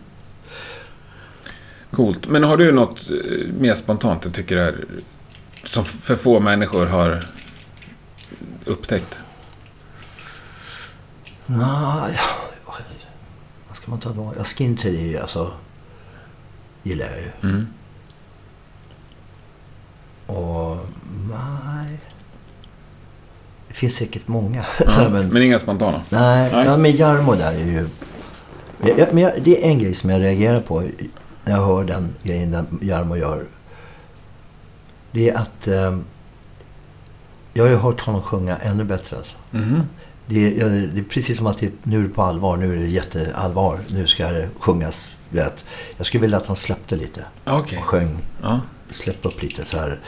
Coolt. 1.91 2.29
Men 2.29 2.45
har 2.45 2.57
du 2.57 2.73
något 2.73 3.11
eh, 3.11 3.53
mer 3.59 3.75
spontant 3.75 4.23
du 4.23 4.31
tycker 4.31 4.57
är... 4.57 4.85
Som 5.65 5.85
för 5.85 6.17
få 6.17 6.41
människor 6.41 6.87
har 6.87 7.25
upptäckt? 8.65 9.19
Nej, 11.47 12.19
vad 13.69 13.77
ska 13.77 13.91
man 13.91 14.01
ta 14.01 14.11
då? 14.13 14.35
Ja, 14.37 14.45
Skin 14.45 14.79
alltså, 15.23 15.53
gillar 16.83 17.07
jag 17.07 17.19
ju. 17.19 17.31
Mm. 17.51 17.67
Och 20.27 20.77
nej... 21.31 22.01
Det 23.69 23.75
finns 23.75 23.95
säkert 23.97 24.29
många. 24.29 24.63
Här, 24.89 25.09
men, 25.11 25.29
men 25.29 25.43
inga 25.43 25.59
spontana? 25.59 26.03
nej, 26.09 26.53
Nej. 26.53 26.67
Ja, 26.67 26.77
men 26.77 26.93
Jarmo 26.97 27.35
där 27.35 27.53
är 27.53 27.65
ju... 27.67 27.89
Jag, 28.97 29.15
men 29.15 29.23
jag, 29.23 29.33
det 29.43 29.65
är 29.65 29.69
en 29.69 29.79
grej 29.79 29.95
som 29.95 30.11
jag 30.11 30.21
reagerar 30.21 30.61
på 30.61 30.81
när 31.45 31.53
jag 31.53 31.67
hör 31.67 31.85
den 31.85 32.15
grejen 32.23 32.51
den 32.51 32.79
Jarmo 32.83 33.17
gör. 33.17 33.45
Det 35.13 35.29
är 35.31 35.35
att... 35.37 35.69
Eh, 35.69 35.99
jag 37.55 37.65
har 37.65 37.71
ju 37.71 37.77
hört 37.77 38.01
honom 38.01 38.23
sjunga 38.23 38.57
ännu 38.57 38.85
bättre 38.85 39.17
alltså. 39.17 39.37
Mhm. 39.51 39.83
Det 40.27 40.61
är, 40.61 40.69
det 40.69 41.01
är 41.01 41.05
precis 41.05 41.37
som 41.37 41.47
att 41.47 41.59
det, 41.59 41.73
nu 41.83 41.99
är 41.99 42.03
det 42.03 42.09
på 42.09 42.23
allvar, 42.23 42.57
nu 42.57 42.73
är 42.73 42.77
det 42.81 42.87
jätteallvar. 42.87 43.81
Nu 43.89 44.07
ska 44.07 44.27
det 44.29 44.49
sjungas. 44.59 45.09
Vet. 45.31 45.65
Jag 45.97 46.07
skulle 46.07 46.21
vilja 46.21 46.37
att 46.37 46.47
han 46.47 46.57
släppte 46.57 46.97
lite 46.97 47.25
Okej. 47.45 47.79
och 47.79 47.85
sjöng. 47.85 48.19
Ja. 48.43 48.61
Släpp 48.91 49.27
upp 49.27 49.43
lite 49.43 49.65
så 49.65 49.79
här. 49.79 50.01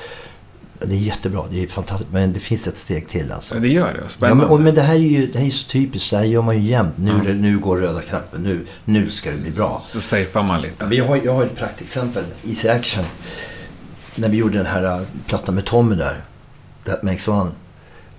Det 0.81 0.95
är 0.95 0.99
jättebra, 0.99 1.45
det 1.51 1.63
är 1.63 1.67
fantastiskt. 1.69 2.13
Men 2.13 2.33
det 2.33 2.41
finns 2.41 2.67
ett 2.67 2.77
steg 2.77 3.09
till 3.09 3.33
alltså. 3.33 3.55
Ja, 3.55 3.61
det 3.61 3.69
gör 3.69 3.93
det. 3.93 3.99
Ja, 4.03 4.09
Spännande. 4.09 4.43
men, 4.45 4.53
och, 4.53 4.61
men 4.61 4.75
det 4.75 4.83
här 4.83 4.95
är 4.95 4.99
ju 4.99 5.27
det 5.27 5.39
här 5.39 5.47
är 5.47 5.51
så 5.51 5.69
typiskt. 5.69 6.11
Det 6.11 6.17
här 6.17 6.25
gör 6.25 6.43
man 6.43 6.63
ju 6.63 6.71
jämt. 6.71 6.95
Nu, 6.99 7.13
det- 7.27 7.35
nu 7.35 7.59
går 7.59 7.79
röda 7.79 8.03
knappen. 8.03 8.43
Nu, 8.43 8.67
nu 8.85 9.11
ska 9.11 9.31
det 9.31 9.37
bli 9.37 9.51
bra. 9.51 9.83
Så 9.89 10.01
safear 10.01 10.43
man 10.43 10.61
lite. 10.63 10.87
Vi 10.87 10.99
har, 10.99 11.21
jag 11.25 11.35
har 11.35 11.43
ett 11.45 11.57
praktexempel. 11.57 12.25
Easy 12.45 12.69
Action. 12.69 13.05
När 14.15 14.29
vi 14.29 14.37
gjorde 14.37 14.57
den 14.59 14.67
här 14.67 14.85
äh, 14.85 15.01
plattan 15.27 15.55
med 15.55 15.65
Tommy 15.65 15.95
där. 15.97 16.25
That 16.85 17.03
makes 17.03 17.29
one. 17.29 17.51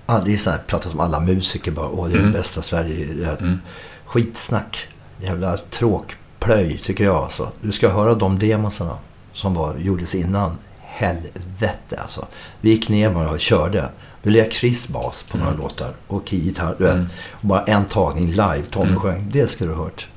Ah, 0.06 0.20
det 0.26 0.34
är 0.34 0.38
sån 0.38 0.54
här 0.54 0.60
platta 0.68 0.90
som 0.90 1.00
alla 1.00 1.20
musiker 1.20 1.72
bara, 1.72 1.88
åh 1.90 2.08
det 2.08 2.14
är 2.16 2.20
Mm. 2.20 2.32
det 2.32 2.38
bästa 2.38 2.62
Sverige. 2.62 3.06
Det 3.14 3.26
Mm. 3.40 3.62
Skitsnack. 4.06 4.88
Jävla 5.22 5.58
tråkplöj 5.58 6.82
tycker 6.84 7.04
jag 7.04 7.16
alltså. 7.16 7.52
Du 7.62 7.72
ska 7.72 7.90
höra 7.90 8.16
de 8.16 8.40
demosarna 8.40 8.98
som 9.40 9.54
var, 9.54 9.76
gjordes 9.78 10.16
innan. 10.16 10.58
Helvete 10.82 12.00
alltså. 12.02 12.28
Vi 12.62 12.70
gick 12.70 12.90
ner 12.90 13.10
bara 13.10 13.30
och 13.30 13.40
körde. 13.40 13.90
Då 14.24 14.30
lirade 14.30 14.52
Chris 14.52 14.88
bas 14.88 15.24
på 15.24 15.38
några 15.38 15.54
låtar 15.54 15.94
och 16.08 16.28
Key 16.30 16.40
gitarr. 16.40 16.76
du 16.78 16.84
vet. 16.84 16.94
Mm. 16.94 17.08
Och 17.32 17.48
bara 17.48 17.64
en 17.64 17.86
tagning 17.86 18.28
live. 18.30 18.62
Tommy 18.72 18.96
sjöng. 18.96 19.30
Det 19.32 19.48
ska 19.48 19.66
du 19.66 19.74
ha 19.74 19.84
hört. 19.84 20.08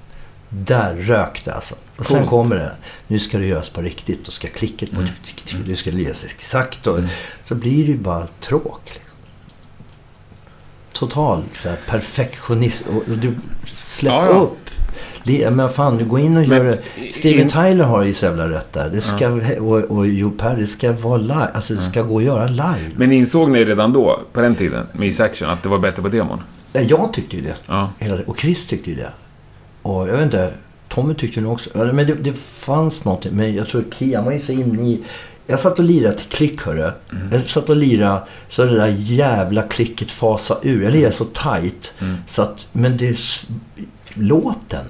Där 0.48 0.94
rök 0.94 1.42
det 1.44 1.52
alltså. 1.54 1.74
Och 1.96 2.06
sen 2.06 2.16
Coolt. 2.18 2.30
kommer 2.30 2.56
det. 2.56 2.72
Nu 3.06 3.18
ska 3.18 3.38
det 3.38 3.46
göras 3.46 3.68
på 3.70 3.80
riktigt. 3.80 4.28
Och 4.28 4.34
ska 4.34 4.48
klicket 4.48 4.90
på... 4.90 4.96
Mm. 5.00 5.64
Du 5.66 5.76
ska 5.76 5.90
läsa 5.90 6.26
exakt. 6.26 6.86
Och, 6.86 6.98
Mm. 6.98 7.10
Så 7.42 7.54
blir 7.54 7.84
det 7.86 7.92
ju 7.92 7.98
bara 7.98 8.26
tråk. 8.40 8.80
Liksom. 8.94 9.16
Total 10.92 11.42
så 11.62 11.68
här, 11.68 11.78
perfektionist. 11.88 12.82
Och, 12.88 12.96
och 12.96 13.18
du, 13.18 13.34
släpp 13.76 14.12
Ja, 14.12 14.26
ja. 14.26 14.32
upp. 14.32 14.70
Le, 15.22 15.50
men 15.50 15.68
fan, 15.70 16.08
går 16.08 16.20
in 16.20 16.36
och 16.36 16.48
Men 16.48 16.58
gör 16.58 16.64
det. 16.64 16.78
Steven 17.14 17.40
in- 17.40 17.48
Tyler 17.48 17.84
har 17.84 18.02
ju 18.02 18.14
så 18.14 18.24
jävla 18.24 18.50
rätt 18.50 18.72
där. 18.72 18.90
Det 18.90 19.00
ska, 19.00 19.28
och, 19.60 19.80
och 19.98 20.06
Joe 20.06 20.30
Perry, 20.30 20.60
det 20.60 20.66
ska 20.66 20.92
vara 20.92 21.16
live. 21.16 21.48
Alltså 21.54 21.74
det 21.74 21.80
ska 21.80 22.02
gå 22.02 22.18
att 22.18 22.24
göra 22.24 22.46
live. 22.48 22.90
Men 22.96 23.12
insåg 23.12 23.50
ni 23.50 23.64
redan 23.64 23.92
då, 23.92 24.20
på 24.32 24.40
den 24.40 24.54
tiden, 24.54 24.86
med 24.92 25.06
Easy 25.06 25.22
Action, 25.22 25.50
att 25.50 25.62
det 25.62 25.68
var 25.68 25.78
bättre 25.78 26.02
på 26.02 26.08
demon? 26.08 26.40
Nej, 26.72 26.86
Jag 26.90 27.12
tyckte 27.12 27.36
ju 27.36 27.42
det. 27.42 27.54
Ja. 27.66 27.90
Och 28.26 28.38
Chris 28.40 28.66
tyckte 28.66 28.90
ju 28.90 28.96
det. 28.96 29.10
Och 29.82 30.08
jag 30.08 30.12
vet 30.12 30.22
inte, 30.22 30.52
Tommy 30.88 31.14
tyckte 31.14 31.40
nog 31.40 31.52
också. 31.52 31.70
Ja, 31.74 31.84
Men 31.92 32.06
det, 32.06 32.14
det 32.14 32.32
fanns 32.38 33.04
någonting. 33.04 33.32
Men 33.36 33.54
jag 33.54 33.68
tror 33.68 33.84
Kian 33.98 34.24
var 34.24 34.32
ju 34.32 34.38
så 34.38 34.52
inne 34.52 34.82
i... 34.82 35.00
Jag 35.46 35.60
satt 35.60 35.78
och 35.78 35.84
lirade 35.84 36.16
till 36.18 36.28
klick 36.28 36.62
hörru. 36.62 36.90
Jag 37.32 37.48
satt 37.48 37.68
och 37.70 37.76
lirade 37.76 38.22
så 38.48 38.64
det 38.64 38.76
där 38.76 38.94
jävla 38.98 39.62
klicket 39.62 40.10
fasade 40.10 40.68
ur. 40.68 40.82
Jag 40.82 40.92
lirade 40.92 41.12
så 41.12 41.24
tight. 41.24 41.94
Så 42.26 42.42
att, 42.42 42.66
men 42.72 42.96
det... 42.96 43.16
Låten. 44.14 44.84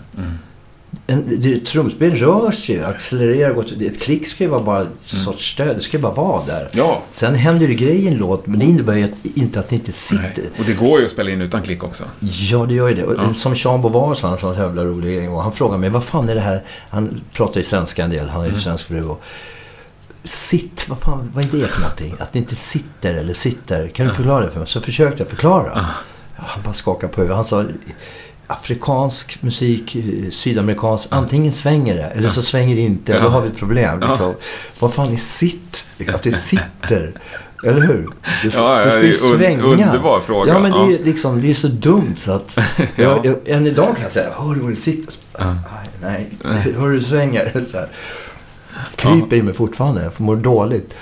En, 1.06 1.24
det, 1.40 1.66
trumspel 1.66 2.14
rör 2.14 2.50
sig, 2.50 2.84
accelererar. 2.84 3.52
Gott. 3.54 3.72
Det- 3.78 3.86
Ett 3.86 4.00
klick 4.02 4.26
ska 4.26 4.44
ju 4.44 4.50
vara 4.50 4.62
bara 4.62 4.80
en 4.80 4.88
sorts 5.04 5.52
stöd. 5.52 5.76
Det 5.76 5.80
ska 5.82 5.96
ju 5.96 6.02
bara 6.02 6.12
vara 6.14 6.44
där. 6.46 6.68
Ja. 6.72 7.02
Sen 7.10 7.34
händer 7.34 7.68
det 7.68 7.74
grejer 7.74 7.94
i 8.00 8.08
en 8.08 8.14
låt, 8.14 8.46
men 8.46 8.58
det 8.58 8.64
innebär 8.66 8.94
ju 8.94 9.04
att, 9.04 9.10
inte 9.34 9.60
att 9.60 9.68
det 9.68 9.74
inte 9.76 9.92
sitter. 9.92 10.22
Nej. 10.36 10.50
Och 10.58 10.64
det 10.66 10.72
går 10.72 10.98
ju 11.00 11.04
att 11.06 11.12
spela 11.12 11.30
in 11.30 11.42
utan 11.42 11.62
klick 11.62 11.84
också. 11.84 12.04
Ja, 12.20 12.66
det 12.66 12.74
gör 12.74 12.88
ju 12.88 12.94
det. 12.94 13.04
Och 13.04 13.14
Ja. 13.14 13.34
Som 13.34 13.54
Jean 13.56 13.82
Beauvoir 13.82 14.14
sa, 14.14 14.28
han 14.28 14.38
sa 14.38 14.52
en 14.52 14.58
jävla 14.58 14.84
rolig 14.84 15.16
grej. 15.16 15.26
Han 15.36 15.52
frågade 15.52 15.78
mig, 15.80 15.90
vad 15.90 16.04
fan 16.04 16.28
är 16.28 16.34
det 16.34 16.40
här? 16.40 16.62
Han 16.90 17.20
pratar 17.32 17.60
ju 17.60 17.64
svenska 17.64 18.04
en 18.04 18.10
del, 18.10 18.28
han 18.28 18.40
är 18.40 18.44
Mm. 18.46 18.56
ju 18.56 18.62
svensk 18.62 18.84
fru. 18.84 19.04
Och, 19.04 19.22
Sitt, 20.24 20.88
vad 20.88 20.98
fan, 20.98 21.30
vad 21.34 21.44
är 21.44 21.48
det 21.58 21.66
för 21.66 21.80
någonting? 21.80 22.14
Att 22.18 22.32
det 22.32 22.38
inte 22.38 22.56
sitter 22.56 23.14
eller 23.14 23.34
sitter. 23.34 23.88
Kan 23.88 24.06
du 24.06 24.12
förklara 24.12 24.44
det 24.44 24.50
för 24.50 24.58
mig? 24.58 24.68
Så 24.68 24.80
försökte 24.80 25.18
jag 25.22 25.28
förklara. 25.28 25.86
Han 26.36 26.62
bara 26.64 26.72
skakade 26.74 27.12
på 27.12 27.20
huvudet. 27.20 27.36
Han 27.36 27.44
sa, 27.44 27.64
afrikansk 28.46 29.42
musik, 29.42 29.94
eh, 29.96 30.30
sydamerikansk, 30.30 31.08
antingen 31.10 31.52
svänger 31.52 31.94
det 31.96 32.02
eller 32.02 32.28
så 32.28 32.42
svänger 32.42 32.74
det 32.76 32.80
inte. 32.82 33.12
Ja. 33.12 33.20
Då 33.20 33.28
har 33.28 33.40
vi 33.40 33.48
ett 33.48 33.56
problem. 33.56 33.98
Ja. 34.02 34.08
Liksom. 34.08 34.34
Vad 34.78 34.92
fan 34.94 35.12
är 35.12 35.16
sitt? 35.16 35.84
Att 36.14 36.22
det 36.22 36.32
sitter. 36.32 37.12
Eller 37.64 37.80
hur? 37.80 38.10
Det, 38.42 38.54
Ja, 38.54 38.78
det 38.78 38.84
ja, 38.84 38.90
ska 38.90 39.02
ju 39.02 39.14
svänga. 39.14 39.62
underbar 39.62 40.20
fråga. 40.20 40.52
Ja, 40.52 40.58
men 40.60 40.72
det 40.72 40.78
är, 40.78 40.90
Ja. 40.98 41.04
liksom, 41.04 41.42
det 41.42 41.50
är 41.50 41.54
så 41.54 41.68
dumt 41.68 42.14
så 42.16 42.32
att... 42.32 42.56
Ja. 42.78 42.86
jag, 42.96 43.26
jag, 43.26 43.48
än 43.48 43.66
idag 43.66 43.86
kan 43.94 44.02
jag 44.02 44.10
säga, 44.12 44.30
hör 44.38 44.54
du 44.54 44.60
vad 44.60 44.70
det 44.70 44.76
sitter? 44.76 45.14
Ja. 45.38 45.56
Nej, 46.02 46.28
nej, 46.44 46.74
hör 46.78 46.88
du 46.88 46.98
det 46.98 47.04
svänger? 47.04 47.64
Så 47.70 47.76
här. 47.76 47.88
Kryper 48.96 49.36
i 49.36 49.42
mig 49.42 49.54
fortfarande, 49.54 50.02
jag 50.02 50.20
mår 50.20 50.36
dåligt. 50.36 50.94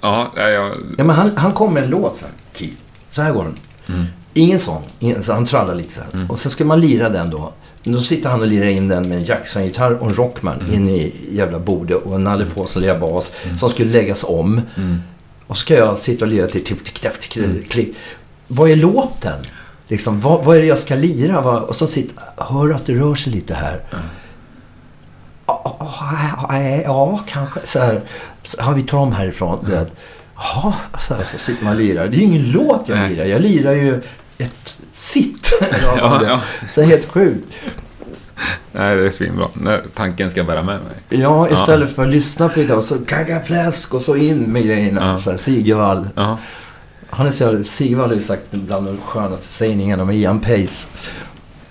Ja, 0.00 0.32
ja, 0.36 0.48
jag... 0.48 0.72
Ja, 0.98 1.04
men 1.04 1.10
han, 1.16 1.36
han 1.36 1.52
kom 1.52 1.74
med 1.74 1.82
en 1.84 1.90
låt 1.90 2.16
så 2.16 2.24
här. 2.24 2.68
Så 3.08 3.22
här 3.22 3.32
går 3.32 3.44
den. 3.44 3.56
Mm. 3.96 4.06
Ingen 4.34 4.60
sång, 4.60 4.82
ingen, 4.98 5.22
så 5.22 5.32
han 5.32 5.46
trallar 5.46 5.74
lite 5.74 5.94
så 5.94 6.00
här. 6.00 6.26
Och 6.28 6.38
så 6.38 6.50
ska 6.50 6.64
man 6.64 6.80
lira 6.80 7.08
den 7.08 7.30
då. 7.30 7.52
Då 7.84 8.00
sitter 8.00 8.28
han 8.30 8.40
och 8.40 8.46
lirar 8.46 8.66
in 8.66 8.88
den 8.88 9.08
med 9.08 9.18
en 9.18 9.24
Jackson-gitarr 9.24 9.92
och 9.92 10.06
en 10.08 10.14
Rockman 10.14 10.60
Mm. 10.60 10.74
in 10.74 10.88
i 10.88 11.14
jävla 11.30 11.58
bordet 11.58 12.02
och 12.04 12.14
en 12.14 12.24
Nalle 12.24 12.46
som 12.66 12.82
lirar 12.82 12.98
bas. 12.98 13.32
Som 13.58 13.70
skulle 13.70 13.92
läggas 13.92 14.24
om. 14.24 14.60
Mm. 14.76 14.98
Och 15.46 15.56
så 15.56 15.60
ska 15.60 15.74
jag 15.74 15.98
sitta 15.98 16.24
och 16.24 16.30
lira 16.30 16.46
till 16.46 16.64
tick, 16.64 16.84
tick, 16.84 17.00
tick, 17.00 17.32
tick, 17.32 17.70
klick. 17.70 17.96
Vad 18.46 18.70
är 18.70 18.76
låten? 18.76 19.38
Liksom, 19.88 20.20
vad, 20.20 20.44
vad 20.44 20.56
är 20.56 20.60
det 20.60 20.66
jag 20.66 20.78
ska 20.78 20.94
lira? 20.94 21.40
Vad, 21.40 21.62
och 21.62 21.76
så 21.76 21.86
sitter 21.86 22.14
hör 22.36 22.70
att 22.70 22.86
det 22.86 22.94
rör 22.94 23.14
sig 23.14 23.32
lite 23.32 23.54
här? 23.54 23.82
Ja, 25.46 26.82
ja, 26.84 27.20
kanske. 27.28 27.60
Så 27.64 27.78
här, 27.78 28.00
så, 28.42 28.72
vi 28.76 28.82
tar 28.82 28.98
om 28.98 29.12
härifrån. 29.12 29.58
Vet. 29.70 29.92
Jaha, 30.36 30.74
så, 31.08 31.14
så 31.32 31.38
sitter 31.38 31.64
man 31.64 31.72
och 31.72 31.78
lirar. 31.80 32.08
Det 32.08 32.16
är 32.16 32.18
ju 32.18 32.24
ingen 32.24 32.50
låt 32.50 32.88
jag 32.88 33.10
lirar. 33.10 33.24
Jag 33.24 33.42
lirar 33.42 33.72
ju 33.72 34.00
ett 34.40 34.78
sitt. 34.92 35.52
Ja, 35.82 36.20
ja. 36.24 36.40
Så 36.68 36.82
helt 36.82 37.06
sjukt. 37.06 37.54
Nej, 38.72 38.96
det 38.96 39.06
är 39.06 39.10
svinbra. 39.10 39.48
Tanken 39.94 40.30
ska 40.30 40.44
bära 40.44 40.62
med 40.62 40.80
mig. 40.80 41.20
Ja, 41.20 41.50
istället 41.50 41.94
för 41.94 42.02
att 42.02 42.10
lyssna 42.10 42.48
på 42.48 42.60
det 42.60 42.74
och 42.74 42.82
så 42.82 42.98
kagga 42.98 43.40
fläsk 43.40 43.94
och 43.94 44.02
så 44.02 44.16
in 44.16 44.52
med 44.52 44.64
grejerna. 44.64 45.06
Ja. 45.06 45.18
Så 45.18 45.30
här, 45.30 45.38
Sigevall. 45.38 46.08
Ja. 46.14 46.38
Han 47.10 47.26
är 47.26 47.30
så, 47.30 47.64
Sigvard 47.64 48.08
har 48.08 48.14
ju 48.14 48.22
sagt 48.22 48.50
bland 48.50 48.86
de 48.86 48.98
skönaste 49.00 49.46
sägningarna 49.46 50.04
med 50.04 50.16
Ian 50.16 50.40
Pace. 50.40 50.88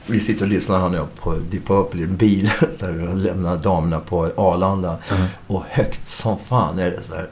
Vi 0.05 0.19
sitter 0.19 0.41
och 0.41 0.49
lyssnar 0.49 0.79
han 0.79 0.91
och 0.91 0.97
jag 0.97 1.15
på 1.15 1.35
Deep 1.51 1.67
Purple 1.67 2.01
i 2.01 2.03
en 2.03 2.17
bil. 2.17 2.51
Så 2.73 2.85
här, 2.85 3.07
och 3.07 3.17
lämnar 3.17 3.57
damerna 3.57 3.99
på 3.99 4.31
Arlanda. 4.37 4.97
Mm. 5.09 5.27
Och 5.47 5.63
högt 5.69 6.09
som 6.09 6.39
fan 6.39 6.79
är 6.79 6.91
det 6.91 7.03
så 7.03 7.15
här. 7.15 7.29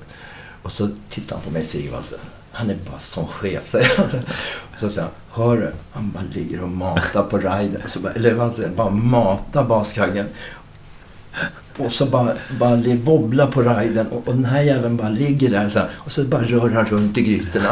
Och 0.61 0.71
så 0.71 0.89
tittar 1.09 1.35
han 1.35 1.45
på 1.45 1.51
mig 1.51 1.65
så 1.65 1.77
här. 1.77 2.19
Han 2.57 2.69
är 2.69 2.75
bara 2.91 2.99
som 2.99 3.27
chef, 3.27 3.67
säger 3.67 3.91
han. 3.97 4.05
Så 4.79 4.89
säger 4.89 5.01
han, 5.01 5.43
hör 5.43 5.57
du? 5.57 5.71
Han 5.93 6.11
bara 6.11 6.23
ligger 6.33 6.63
och 6.63 6.69
matar 6.69 7.23
på 7.23 7.37
riden. 7.37 7.81
Så 7.85 7.99
bara, 7.99 8.13
eller 8.13 8.33
vad 8.33 8.51
säger 8.53 8.69
bara 8.69 8.89
matar 8.89 9.63
baskaggen. 9.63 10.25
Och 11.77 11.91
så 11.93 12.05
bara, 12.05 12.33
bara 12.59 12.75
wobblar 12.95 13.47
på 13.47 13.61
riden 13.61 14.07
och, 14.07 14.27
och 14.27 14.35
den 14.35 14.45
här 14.45 14.61
jäveln 14.61 14.97
bara 14.97 15.09
ligger 15.09 15.49
där 15.49 15.69
så 15.69 15.79
här, 15.79 15.89
och 15.97 16.11
så 16.11 16.23
bara 16.23 16.41
rör 16.41 16.69
han 16.69 16.85
runt 16.85 17.17
i 17.17 17.21
grytorna. 17.21 17.69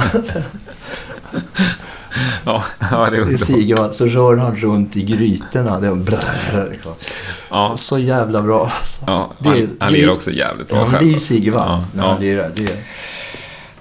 Ja, 2.46 2.64
ja 2.92 3.10
det 3.10 3.18
är 3.18 3.22
underbart. 3.22 3.40
Sigervall 3.48 3.94
så 3.94 4.06
rör 4.06 4.38
han 4.38 4.56
runt 4.56 4.96
i 4.96 5.04
grytorna. 5.04 5.80
Det 5.80 5.88
är 5.88 6.70
liksom. 6.70 6.94
Ja, 7.50 7.78
Så 7.78 8.00
jävla 8.00 8.42
bra 8.42 8.72
alltså. 8.80 9.02
ja, 9.08 9.34
Det- 9.40 9.50
han, 9.50 9.78
han 9.80 9.92
det- 9.94 9.98
lirar 10.00 10.12
också 10.14 10.32
jävligt 10.32 10.68
bra 10.70 10.78
Ja, 10.78 10.86
själv. 10.86 11.00
det 11.00 11.06
är 11.06 11.08
ju 11.08 11.14
alltså. 11.14 11.28
Sigervall 11.34 11.68
Ja, 11.70 11.86
när 11.94 12.04
ja. 12.04 12.10
han 12.12 12.20
lirar. 12.22 12.52
Det 12.56 12.64
är, 12.64 12.78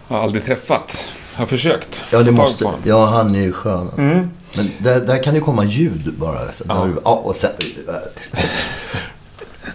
Jag 0.08 0.16
har 0.16 0.22
aldrig 0.22 0.44
träffat. 0.44 1.04
Jag 1.32 1.38
har 1.38 1.46
försökt. 1.46 2.02
ja, 2.12 2.22
det 2.22 2.32
måste, 2.32 2.72
ja, 2.84 3.06
han 3.06 3.34
är 3.34 3.40
ju 3.40 3.52
skön. 3.52 3.80
Alltså. 3.80 4.00
Mm. 4.00 4.30
Men 4.56 4.70
där, 4.78 5.00
där 5.00 5.22
kan 5.22 5.34
det 5.34 5.40
komma 5.40 5.64
ljud 5.64 6.14
bara. 6.18 6.38
Alltså. 6.38 6.64
Ja. 6.68 6.74
Där 6.74 6.94
ja, 7.04 7.10
och 7.14 7.36
sen, 7.36 7.50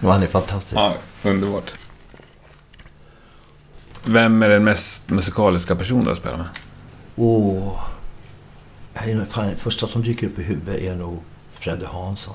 han 0.02 0.22
är 0.22 0.26
fantastisk. 0.26 0.76
Ja, 0.76 0.94
underbart. 1.22 1.72
Vem 4.04 4.42
är 4.42 4.48
den 4.48 4.64
mest 4.64 5.08
musikaliska 5.10 5.76
personen 5.76 6.02
du 6.04 6.08
har 6.10 6.16
spelat 6.16 6.38
med? 6.38 6.48
Åh. 7.16 7.80
Nog- 9.06 9.28
fan, 9.28 9.56
första 9.56 9.86
som 9.86 10.02
dyker 10.02 10.26
upp 10.26 10.38
i 10.38 10.42
huvudet 10.42 10.82
är 10.82 10.94
nog 10.94 11.22
Fredde 11.54 11.86
Hansson. 11.86 12.34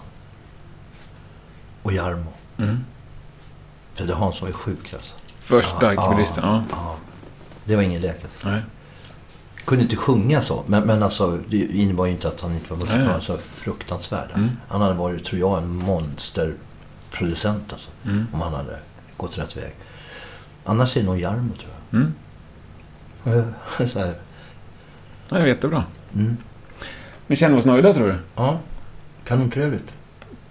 Och 1.84 1.94
Jarmo. 1.94 2.34
Mm. 2.58 2.80
Fredde 3.94 4.16
Hansson 4.16 4.48
är 4.48 4.52
sjuk 4.54 4.94
alltså. 4.94 5.16
Första 5.40 5.78
Ja, 5.82 5.90
keyboardisten? 5.90 6.44
Ja. 6.48 6.64
Ja. 6.72 6.96
Det 7.66 7.76
var 7.76 7.84
ingen 7.84 8.10
alltså. 8.24 8.50
Nej. 8.50 8.62
Kunde 9.66 9.84
inte 9.84 9.96
sjunga 9.96 10.42
så. 10.42 10.64
Men, 10.68 10.84
men 10.84 11.04
alltså, 11.04 11.40
det 11.50 11.58
innebar 11.58 12.06
ju 12.06 12.12
inte 12.12 12.28
att 12.28 12.42
han 12.42 12.54
inte 12.54 12.70
var 12.74 12.78
Nej. 12.78 12.86
musikal. 12.86 13.14
Alltså, 13.16 13.38
fruktansvärd. 13.54 14.24
Alltså. 14.24 14.38
Mm. 14.38 14.52
Han 14.68 14.82
hade 14.82 14.94
varit, 14.94 15.26
tror 15.26 15.40
jag, 15.40 15.58
en 15.58 15.76
monsterproducent. 15.76 17.74
Alltså, 17.74 17.90
Mm. 18.06 18.28
Om 18.34 18.42
han 18.42 18.54
hade 18.54 18.80
gått 19.18 19.38
rätt 19.38 19.58
väg. 19.58 19.76
Annars 20.66 20.98
är 20.98 21.02
det 21.02 21.06
nog 21.06 21.20
Jarmo, 21.20 21.54
tror 21.54 21.72
jag. 21.90 22.02
Mm. 22.02 22.14
så 23.88 24.00
här. 24.00 24.16
Ja, 25.30 25.38
det 25.38 25.44
är 25.44 25.46
jättebra. 25.48 25.84
Mm. 26.14 26.38
Vi 27.28 27.36
känner 27.36 27.58
oss 27.58 27.66
nöjda, 27.66 27.94
tror 27.94 28.08
du? 28.08 28.16
Ja, 28.36 28.60
kanontrevligt. 29.26 29.86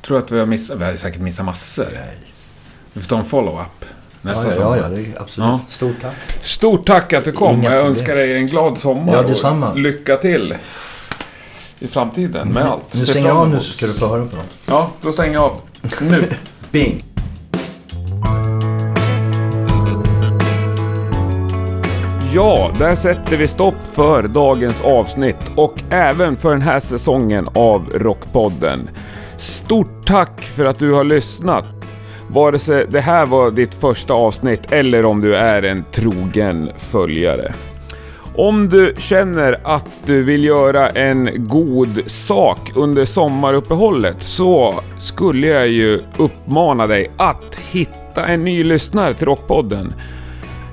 Tror 0.02 0.18
att 0.18 0.30
vi 0.30 0.38
har 0.38 0.46
missat... 0.46 0.78
Vi 0.78 0.84
har 0.84 0.94
säkert 0.96 1.20
missat 1.20 1.46
massor. 1.46 1.86
Nej. 1.92 2.18
Vi 2.92 3.00
får 3.00 3.08
ta 3.08 3.18
en 3.18 3.24
follow-up 3.24 3.84
nästa 4.24 4.42
Ja, 4.42 4.48
ja, 4.48 4.54
sommar. 4.56 4.76
ja, 4.76 4.82
ja, 4.82 4.88
det 4.88 5.00
är 5.00 5.22
absolut. 5.22 5.48
Ja. 5.48 5.60
Stort 5.68 5.96
tack. 6.02 6.14
Stort 6.42 6.86
tack 6.86 7.12
att 7.12 7.24
du 7.24 7.32
kom. 7.32 7.54
Inga 7.56 7.62
Jag 7.64 7.72
problem. 7.72 7.86
önskar 7.86 8.16
dig 8.16 8.36
en 8.36 8.46
glad 8.46 8.78
sommar 8.78 9.12
Ja, 9.14 9.22
detsamma. 9.22 9.70
och 9.70 9.78
lycka 9.78 10.16
till 10.16 10.54
i 11.78 11.88
framtiden 11.88 12.48
med 12.48 12.66
allt. 12.66 12.94
Nu 12.94 13.06
stänger 13.06 13.28
jag 13.28 13.36
av 13.36 13.48
nu 13.50 13.60
så 13.60 13.72
ska 13.72 13.86
du 13.86 13.92
få 13.94 14.06
höra 14.06 14.26
på 14.26 14.36
något. 14.36 14.46
Ja, 14.68 14.90
då 15.02 15.12
stänger 15.12 15.32
jag 15.34 15.42
av. 15.42 15.60
Nu. 16.00 16.22
Bing! 16.70 17.02
Ja, 22.34 22.70
där 22.78 22.94
sätter 22.94 23.36
vi 23.36 23.46
stopp 23.48 23.74
för 23.94 24.22
dagens 24.28 24.80
avsnitt 24.84 25.36
och 25.56 25.74
även 25.90 26.36
för 26.36 26.48
den 26.48 26.62
här 26.62 26.80
säsongen 26.80 27.48
av 27.54 27.90
Rockpodden. 27.94 28.90
Stort 29.36 30.06
tack 30.06 30.40
för 30.40 30.64
att 30.64 30.78
du 30.78 30.92
har 30.92 31.04
lyssnat. 31.04 31.64
Vare 32.28 32.58
sig 32.58 32.86
det 32.88 33.00
här 33.00 33.26
var 33.26 33.50
ditt 33.50 33.74
första 33.74 34.14
avsnitt 34.14 34.72
eller 34.72 35.04
om 35.04 35.20
du 35.20 35.36
är 35.36 35.62
en 35.62 35.84
trogen 35.92 36.70
följare. 36.76 37.54
Om 38.36 38.68
du 38.68 38.94
känner 38.98 39.60
att 39.62 39.88
du 40.06 40.22
vill 40.22 40.44
göra 40.44 40.88
en 40.88 41.30
god 41.34 42.02
sak 42.06 42.72
under 42.74 43.04
sommaruppehållet 43.04 44.22
så 44.22 44.74
skulle 44.98 45.46
jag 45.46 45.68
ju 45.68 46.00
uppmana 46.16 46.86
dig 46.86 47.10
att 47.16 47.58
hitta 47.70 48.26
en 48.26 48.44
ny 48.44 48.64
lyssnare 48.64 49.14
till 49.14 49.26
Rockpodden. 49.26 49.92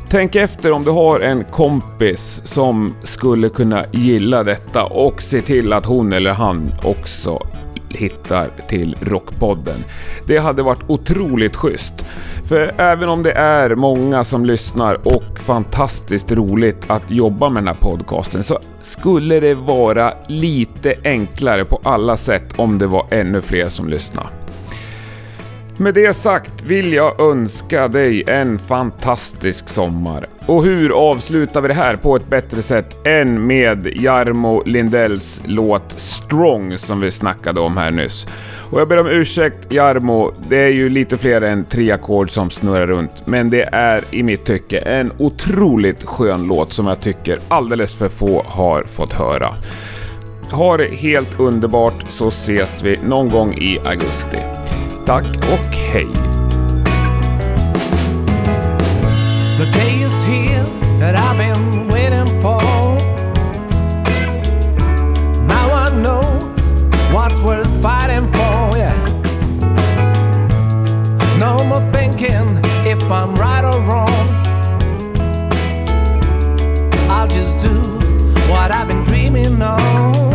Tänk 0.10 0.36
efter 0.36 0.72
om 0.72 0.84
du 0.84 0.92
har 0.92 1.20
en 1.20 1.44
kompis 1.44 2.42
som 2.46 2.96
skulle 3.04 3.50
kunna 3.50 3.86
gilla 3.92 4.44
detta 4.44 4.84
och 4.84 5.22
se 5.22 5.42
till 5.42 5.74
att 5.74 5.86
hon 5.86 6.14
eller 6.14 6.32
han 6.32 6.74
också 6.84 7.48
hittar 7.96 8.50
till 8.68 8.96
Rockpodden. 9.02 9.84
Det 10.28 10.38
hade 10.38 10.64
varit 10.64 10.84
otroligt 10.88 11.56
schysst. 11.56 12.06
För 12.48 12.74
även 12.78 13.10
om 13.10 13.24
det 13.24 13.32
är 13.32 13.76
många 13.76 14.24
som 14.24 14.46
lyssnar 14.46 15.08
och 15.08 15.40
fantastiskt 15.40 16.32
roligt 16.32 16.84
att 16.88 17.12
jobba 17.12 17.50
med 17.50 17.64
den 17.64 17.68
här 17.68 17.82
podcasten 17.82 18.44
så 18.44 18.60
skulle 18.80 19.40
det 19.40 19.56
vara 19.56 20.14
lite 20.28 20.96
enklare 21.04 21.66
på 21.66 21.80
alla 21.84 22.18
sätt 22.18 22.54
om 22.56 22.78
det 22.78 22.88
var 22.88 23.08
ännu 23.12 23.42
fler 23.42 23.70
som 23.70 23.90
lyssnade. 23.90 24.41
Med 25.82 25.94
det 25.94 26.14
sagt 26.14 26.64
vill 26.64 26.94
jag 26.94 27.22
önska 27.22 27.88
dig 27.88 28.24
en 28.28 28.60
fantastisk 28.60 29.70
sommar. 29.70 30.26
Och 30.46 30.64
hur 30.64 30.92
avslutar 30.92 31.62
vi 31.62 31.68
det 31.68 31.74
här 31.74 31.96
på 31.96 32.16
ett 32.16 32.30
bättre 32.30 32.62
sätt 32.62 33.08
än 33.08 33.48
med 33.48 33.88
Jarmo 33.96 34.64
Lindells 34.66 35.44
låt 35.46 35.92
Strong 35.92 36.78
som 36.78 37.00
vi 37.00 37.12
snackade 37.12 37.62
om 37.62 37.78
här 37.78 37.92
nyss. 37.92 38.28
Och 38.72 38.82
jag 38.82 38.88
ber 38.88 39.00
om 39.00 39.08
ursäkt 39.08 39.74
Jarmo, 39.74 40.34
det 40.50 40.58
är 40.58 40.70
ju 40.70 40.90
lite 40.90 41.18
fler 41.18 41.42
än 41.42 41.66
tre 41.66 41.92
ackord 41.92 42.32
som 42.32 42.50
snurrar 42.50 42.88
runt, 42.88 43.28
men 43.28 43.50
det 43.50 43.70
är 43.72 44.04
i 44.12 44.24
mitt 44.24 44.46
tycke 44.46 44.80
en 44.80 45.12
otroligt 45.18 46.04
skön 46.04 46.48
låt 46.48 46.74
som 46.74 46.88
jag 46.88 47.02
tycker 47.02 47.38
alldeles 47.48 47.94
för 47.96 48.10
få 48.10 48.44
har 48.48 48.84
fått 48.84 49.14
höra. 49.14 49.54
Ha 50.52 50.78
det 50.78 50.96
helt 50.96 51.40
underbart 51.40 52.06
så 52.10 52.28
ses 52.28 52.84
vi 52.84 52.96
någon 53.08 53.30
gång 53.30 53.54
i 53.54 53.80
augusti. 53.86 54.38
Tack 55.06 55.26
och 55.42 55.76
hej! 55.76 56.08
The 59.58 59.66
day 59.66 60.02
is 60.04 60.24
here 60.24 60.66
that 61.00 61.16
I've 61.16 61.38
been 61.38 61.88
waiting 61.88 62.28
for. 62.42 62.62
Now 65.48 65.72
I 65.72 65.90
know 66.02 66.22
what's 67.14 67.40
worth 67.42 67.68
fighting 67.82 68.28
for, 68.32 68.78
yeah. 68.78 68.96
No 71.40 71.64
more 71.66 71.92
thinking 71.92 72.60
if 72.86 73.12
I'm 73.12 73.36
right 73.36 73.64
or 73.64 73.82
wrong. 73.82 74.28
I'll 77.10 77.28
just 77.28 77.58
do 77.60 77.80
what 78.50 78.72
I've 78.72 78.88
been 78.88 79.04
dreaming 79.04 79.62
of. 79.62 80.31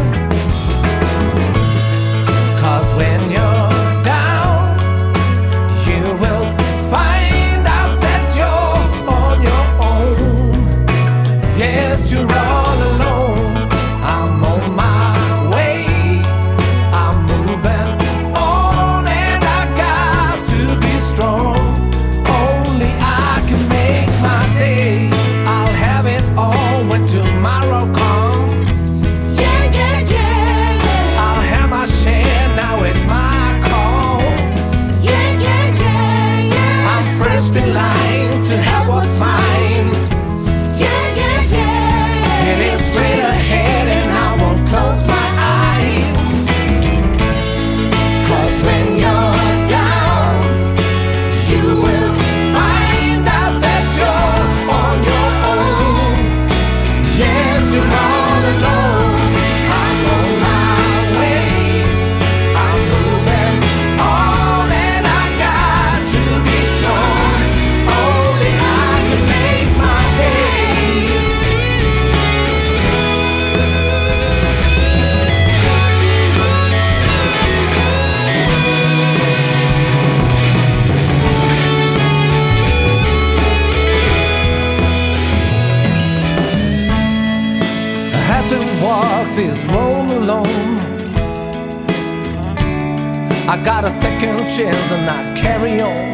Got 93.67 93.85
a 93.85 93.91
second 93.91 94.39
chance 94.49 94.93
and 94.93 95.11
I 95.11 95.25
carry 95.37 95.81
on. 95.81 96.13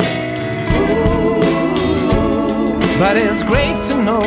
But 2.98 3.18
it's 3.18 3.42
great 3.42 3.76
to 3.88 4.02
know 4.02 4.24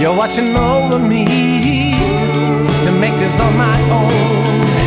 you're 0.00 0.16
watching 0.16 0.56
over 0.56 0.98
me 0.98 1.26
to 2.86 2.90
make 2.90 3.12
this 3.20 3.38
on 3.38 3.54
my 3.58 3.78
own. 3.90 4.77